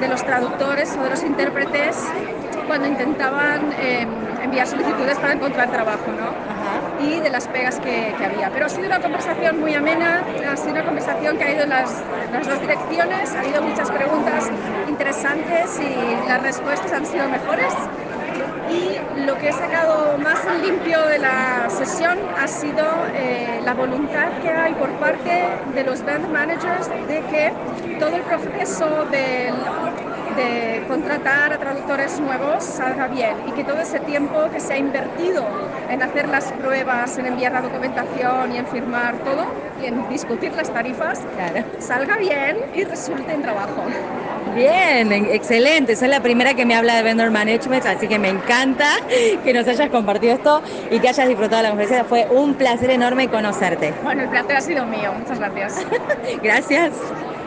de 0.00 0.08
los 0.08 0.24
traductores 0.24 0.96
o 0.96 1.02
de 1.02 1.10
los 1.10 1.22
intérpretes 1.22 1.96
cuando 2.66 2.88
intentaban 2.88 3.72
em, 3.72 4.34
enviar 4.40 4.66
solicitudes 4.66 5.18
para 5.18 5.34
encontrar 5.34 5.70
trabajo, 5.70 6.12
¿no? 6.14 6.51
Y 7.02 7.20
de 7.20 7.30
las 7.30 7.48
pegas 7.48 7.78
que, 7.80 8.14
había. 8.24 8.50
Pero 8.50 8.66
ha 8.66 8.68
sido 8.68 8.86
una 8.86 9.00
conversación 9.00 9.60
muy 9.60 9.74
amena, 9.74 10.22
ha 10.48 10.56
sido 10.56 10.72
una 10.72 10.84
conversación 10.84 11.36
que 11.36 11.44
ha 11.44 11.52
ido 11.52 11.64
en 11.64 11.70
las, 11.70 11.90
las 12.30 12.46
dos 12.48 12.60
direcciones, 12.60 13.34
ha 13.34 13.40
habido 13.40 13.62
muchas 13.62 13.90
preguntas 13.90 14.44
interesantes 14.88 15.80
y 15.80 16.28
las 16.28 16.42
respuestas 16.42 16.92
han 16.92 17.06
sido 17.06 17.28
mejores. 17.28 17.74
Y 18.64 19.00
lo 19.12 19.36
que 19.36 19.48
he 19.48 19.52
sacado 19.52 20.18
más 20.18 20.44
limpio 20.46 21.04
de 21.06 21.18
la 21.18 21.68
sesión 21.70 22.16
ha 22.34 22.46
sido 22.48 23.06
eh, 23.12 23.60
la 23.62 23.74
voluntad 23.74 24.34
que 24.38 24.50
hay 24.50 24.76
por 24.76 24.96
parte 24.96 25.58
de 25.64 25.84
los 25.84 26.04
band 26.04 26.28
managers 26.28 26.92
de 26.96 27.24
que 27.24 27.50
todo 27.96 28.16
el 28.16 28.24
proceso 28.24 29.04
del 29.06 29.68
de 30.28 30.82
contratar 30.86 31.52
a 31.52 31.58
traductores 31.58 32.18
nuevos 32.20 32.64
salga 32.64 33.08
bien 33.08 33.40
y 33.42 33.52
que 33.52 33.64
todo 33.64 33.80
ese 33.80 34.00
tiempo 34.00 34.48
que 34.50 34.60
se 34.60 34.74
ha 34.74 34.78
invertido 34.78 35.58
en 35.88 36.00
hacer 36.02 36.28
las 36.28 36.52
pruebas, 36.52 37.18
en 37.18 37.26
enviar 37.26 37.52
la 37.52 37.60
documentación 37.62 38.52
y 38.52 38.58
en 38.58 38.66
firmar 38.66 39.18
todo 39.18 39.52
y 39.74 39.86
en 39.86 40.06
discutir 40.06 40.54
las 40.54 40.70
tarifas, 40.70 41.28
salga 41.78 42.16
bien 42.18 42.56
y 42.72 42.84
resulte 42.84 43.32
en 43.34 43.42
trabajo. 43.42 43.86
Bien, 44.54 45.12
excelente. 45.12 45.96
Soy 45.96 46.08
la 46.08 46.20
primera 46.20 46.54
que 46.54 46.66
me 46.66 46.74
habla 46.74 46.94
de 46.96 47.02
vendor 47.02 47.30
management, 47.30 47.86
así 47.86 48.06
que 48.06 48.18
me 48.18 48.28
encanta 48.28 48.96
que 49.42 49.52
nos 49.52 49.66
hayas 49.66 49.88
compartido 49.90 50.34
esto 50.34 50.62
y 50.90 50.98
que 50.98 51.08
hayas 51.08 51.26
disfrutado 51.26 51.62
la 51.62 51.70
conferencia. 51.70 52.04
Fue 52.04 52.26
un 52.30 52.54
placer 52.54 52.90
enorme 52.90 53.28
conocerte. 53.28 53.94
Bueno, 54.02 54.22
el 54.22 54.28
placer 54.28 54.56
ha 54.56 54.60
sido 54.60 54.84
mío. 54.84 55.12
Muchas 55.18 55.38
gracias. 55.38 55.86
gracias. 56.42 56.92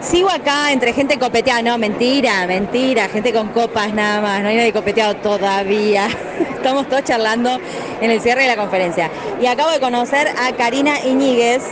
Sigo 0.01 0.30
acá 0.30 0.72
entre 0.72 0.93
gente 0.93 1.17
copeteada, 1.17 1.61
no, 1.61 1.77
mentira, 1.77 2.45
mentira, 2.45 3.07
gente 3.07 3.34
con 3.34 3.47
copas 3.49 3.93
nada 3.93 4.22
más, 4.22 4.41
no 4.43 4.49
hay 4.49 4.57
nadie 4.57 4.73
copeteado 4.73 5.15
todavía. 5.15 6.07
Estamos 6.55 6.88
todos 6.88 7.03
charlando 7.03 7.59
en 8.01 8.11
el 8.11 8.22
cierre 8.22 8.43
de 8.43 8.47
la 8.47 8.55
conferencia. 8.55 9.09
Y 9.41 9.47
acabo 9.47 9.72
de 9.72 9.80
conocer 9.80 10.27
a 10.27 10.51
Karina 10.53 10.99
Iñiguez, 11.05 11.63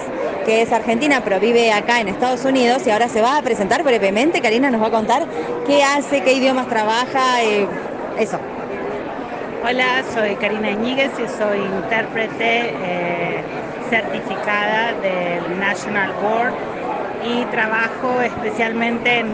que 0.45 0.61
es 0.61 0.71
argentina, 0.71 1.21
pero 1.23 1.39
vive 1.39 1.71
acá 1.71 2.01
en 2.01 2.07
Estados 2.07 2.45
Unidos 2.45 2.85
y 2.85 2.91
ahora 2.91 3.07
se 3.09 3.21
va 3.21 3.37
a 3.37 3.41
presentar 3.41 3.83
brevemente. 3.83 4.41
Karina 4.41 4.69
nos 4.69 4.81
va 4.81 4.87
a 4.87 4.91
contar 4.91 5.23
qué 5.65 5.83
hace, 5.83 6.21
qué 6.21 6.33
idiomas 6.33 6.67
trabaja, 6.67 7.41
eh, 7.43 7.67
eso. 8.19 8.39
Hola, 9.65 10.03
soy 10.13 10.35
Karina 10.35 10.71
Iñiguez 10.71 11.11
y 11.17 11.27
soy 11.37 11.59
intérprete 11.59 12.73
eh, 12.83 13.41
certificada 13.89 14.93
del 15.01 15.59
National 15.59 16.11
Board 16.21 16.53
y 17.25 17.45
trabajo 17.45 18.21
especialmente 18.21 19.19
en, 19.19 19.27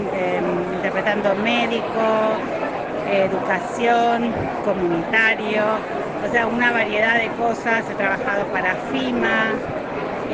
interpretando 0.75 1.33
médico, 1.35 2.37
educación, 3.11 4.31
comunitario, 4.63 5.63
o 6.27 6.31
sea, 6.31 6.45
una 6.45 6.71
variedad 6.71 7.15
de 7.15 7.29
cosas. 7.29 7.83
He 7.89 7.95
trabajado 7.95 8.45
para 8.53 8.75
FIMA, 8.91 9.53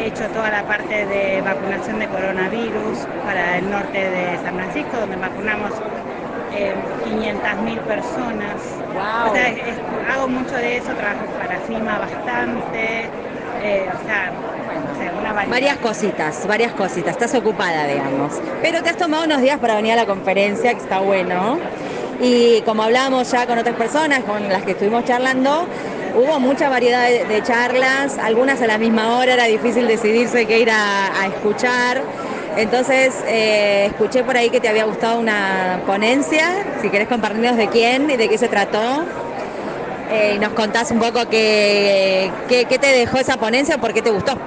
he 0.06 0.10
hecho 0.10 0.30
toda 0.30 0.52
la 0.52 0.62
parte 0.64 1.06
de 1.08 1.42
vacunación 1.42 1.98
de 2.00 2.08
coronavirus 2.08 3.00
para 3.26 3.58
el 3.58 3.70
norte 3.70 3.98
de 3.98 4.38
San 4.38 4.54
Francisco, 4.54 4.98
donde 5.00 5.16
vacunamos 5.16 5.74
eh, 6.54 6.76
500.000 7.04 7.80
personas. 7.82 8.54
O 9.32 9.34
sea, 9.34 9.50
es- 9.50 9.78
hago 10.10 10.28
mucho 10.28 10.56
de 10.56 10.78
eso, 10.78 10.94
trabajo 10.94 11.26
para 11.40 11.58
FIMA 11.60 11.98
bastante, 12.00 13.10
eh, 13.64 13.90
o 13.92 14.06
sea. 14.06 14.32
Varias 15.50 15.78
cositas, 15.78 16.46
varias 16.48 16.72
cositas. 16.74 17.12
Estás 17.14 17.34
ocupada, 17.36 17.88
digamos. 17.88 18.34
Pero 18.62 18.82
te 18.84 18.90
has 18.90 18.98
tomado 18.98 19.26
unos 19.26 19.42
días 19.42 19.60
para 19.60 19.76
venir 19.76 19.94
a 19.94 19.96
la 19.96 20.06
conferencia, 20.06 20.72
que 20.74 20.80
está 20.80 21.00
bueno. 21.00 21.60
Y 22.22 22.62
como 22.62 22.84
hablábamos 22.84 23.30
ya 23.32 23.46
con 23.46 23.58
otras 23.58 23.76
personas 23.76 24.24
con 24.24 24.48
las 24.50 24.64
que 24.64 24.72
estuvimos 24.72 25.04
charlando, 25.06 25.68
hubo 26.16 26.40
mucha 26.40 26.70
variedad 26.70 27.08
de, 27.08 27.26
de 27.26 27.44
charlas, 27.44 28.18
algunas 28.18 28.62
a 28.62 28.68
la 28.68 28.78
misma 28.78 29.18
hora, 29.18 29.34
era 29.34 29.46
difícil 29.46 29.88
decidirse 29.88 30.46
qué 30.46 30.60
ir 30.60 30.72
a, 30.72 31.22
a 31.22 31.28
escuchar. 31.28 32.02
Entonces, 32.58 33.14
eh, 33.28 33.88
escuché 33.88 34.24
por 34.24 34.38
ahí 34.38 34.50
que 34.50 34.62
te 34.62 34.70
había 34.70 34.86
gustado 34.86 35.20
una 35.20 35.82
ponencia, 35.86 36.48
si 36.82 36.90
querés 36.90 37.08
compartirnos 37.08 37.58
de 37.58 37.68
quién 37.68 38.10
y 38.10 38.16
de 38.16 38.30
qué 38.30 38.38
se 38.38 38.48
trató. 38.48 39.04
Eh, 40.12 40.34
y 40.36 40.40
nos 40.40 40.54
contás 40.54 40.92
un 40.92 41.00
poco 41.00 41.28
qué, 41.30 42.32
qué, 42.48 42.66
qué 42.66 42.80
te 42.80 42.88
dejó 42.88 43.18
esa 43.18 43.38
ponencia 43.38 43.76
o 43.76 43.80
por 43.80 43.94
qué 43.94 44.02
te 44.02 44.12
gustó. 44.12 44.38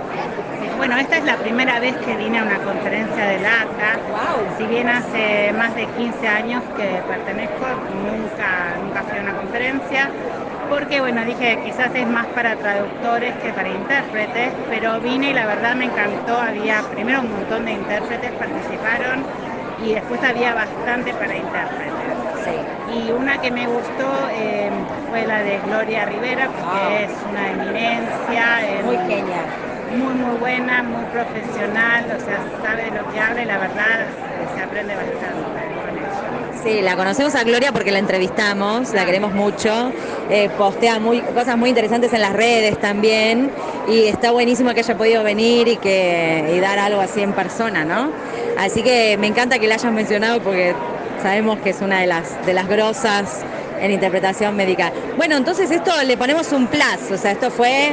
Bueno, 0.79 0.97
esta 0.97 1.19
es 1.19 1.25
la 1.25 1.37
primera 1.37 1.81
vez 1.81 1.97
que 1.97 2.17
vine 2.17 2.39
a 2.39 2.45
una 2.45 2.59
conferencia 2.59 3.27
del 3.27 3.45
ATA. 3.45 3.99
Si 4.57 4.65
bien 4.65 4.89
hace 4.89 5.53
más 5.53 5.75
de 5.75 5.87
15 5.87 6.29
años 6.29 6.63
que 6.77 7.03
pertenezco, 7.09 7.67
nunca, 7.67 8.77
nunca 8.83 9.03
fui 9.03 9.19
a 9.19 9.23
una 9.23 9.35
conferencia, 9.35 10.11
porque 10.69 11.01
bueno, 11.01 11.25
dije 11.25 11.59
quizás 11.61 11.95
es 11.95 12.07
más 12.07 12.31
para 12.31 12.57
traductores 12.57 13.39
que 13.39 13.55
para 13.55 13.71
intérpretes, 13.71 14.57
pero 14.69 15.01
vine 15.01 15.31
y 15.31 15.35
la 15.35 15.47
verdad 15.47 15.77
me 15.77 15.87
encantó. 15.87 16.39
Había 16.41 16.85
primero 16.91 17.21
un 17.23 17.29
montón 17.31 17.65
de 17.67 17.73
intérpretes 17.73 18.35
participaron 18.35 19.29
y 19.75 19.95
después 19.95 20.23
había 20.23 20.55
bastante 20.55 21.15
para 21.15 21.39
intérpretes. 21.39 22.19
Y 22.85 23.13
una 23.13 23.39
que 23.39 23.51
me 23.51 23.67
gustó 23.67 24.29
eh, 24.31 24.89
fue 25.09 25.27
la 25.27 25.43
de 25.43 25.61
Gloria 25.61 26.05
Rivera, 26.07 26.51
porque 26.51 27.05
es 27.05 27.25
una 27.25 27.51
eminencia. 27.51 28.67
eh, 28.69 28.85
Muy 28.85 28.99
genial. 29.01 29.57
Muy, 29.89 30.15
muy 30.15 30.37
buena, 30.37 30.83
muy 30.83 31.07
profesional, 31.07 32.11
o 32.11 32.19
sea, 32.19 32.43
sabe 32.61 32.91
lo 32.91 33.07
que 33.07 33.19
habla 33.21 33.43
y 33.43 33.47
la 33.47 33.59
verdad 33.59 34.11
se 34.47 34.61
aprende 34.61 34.97
bastante. 34.97 35.78
Sí, 36.69 36.83
la 36.83 36.97
conocemos 36.97 37.35
a 37.35 37.45
Gloria 37.45 37.73
porque 37.73 37.91
la 37.91 37.99
entrevistamos, 37.99 38.93
la 38.93 39.07
queremos 39.07 39.33
mucho, 39.33 39.91
eh, 40.29 40.51
postea 40.51 40.99
muy, 40.99 41.23
cosas 41.23 41.57
muy 41.57 41.71
interesantes 41.71 42.13
en 42.13 42.21
las 42.21 42.35
redes 42.35 42.79
también 42.79 43.51
y 43.89 44.03
está 44.03 44.33
buenísimo 44.33 44.75
que 44.75 44.81
haya 44.81 44.95
podido 44.95 45.23
venir 45.23 45.67
y, 45.67 45.77
que, 45.79 46.53
y 46.55 46.61
dar 46.61 46.79
algo 46.79 47.01
así 47.01 47.23
en 47.23 47.33
persona, 47.33 47.87
¿no? 47.87 48.13
Así 48.59 48.83
que 48.83 49.17
me 49.17 49.29
encanta 49.29 49.59
que 49.59 49.67
la 49.67 49.77
hayas 49.77 49.91
mencionado 49.95 50.43
porque 50.43 50.75
sabemos 51.23 51.59
que 51.61 51.71
es 51.71 51.81
una 51.81 52.01
de 52.01 52.07
las, 52.07 52.45
de 52.45 52.53
las 52.53 52.69
grosas 52.69 53.41
en 53.81 53.91
interpretación 53.91 54.55
médica. 54.55 54.93
Bueno, 55.17 55.39
entonces 55.39 55.71
esto 55.71 55.91
le 56.05 56.19
ponemos 56.19 56.53
un 56.53 56.67
plus, 56.67 57.11
o 57.11 57.17
sea, 57.17 57.31
esto 57.31 57.51
fue 57.51 57.93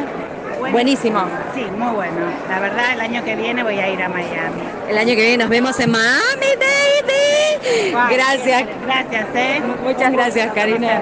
buenísimo. 0.71 1.25
Sí, 1.53 1.65
muy 1.77 1.93
bueno. 1.93 2.27
La 2.49 2.59
verdad, 2.59 2.93
el 2.93 3.01
año 3.01 3.23
que 3.23 3.35
viene 3.35 3.63
voy 3.63 3.79
a 3.79 3.89
ir 3.89 4.01
a 4.01 4.09
Miami. 4.09 4.61
El 4.89 4.97
año 4.97 5.15
que 5.15 5.21
viene 5.21 5.37
nos 5.37 5.49
vemos 5.49 5.79
en 5.79 5.91
Miami, 5.91 6.47
baby. 6.59 7.91
Gracias. 8.09 8.63
Gracias, 8.85 9.25
¿eh? 9.35 9.61
Muchas 9.83 10.11
gracias, 10.11 10.53
Karina. 10.53 11.01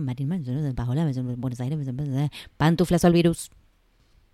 en 1.17 1.39
Buenos 1.39 1.59
Aires, 1.59 1.77
Pantuflas 2.57 3.05
al 3.05 3.13
virus. 3.13 3.51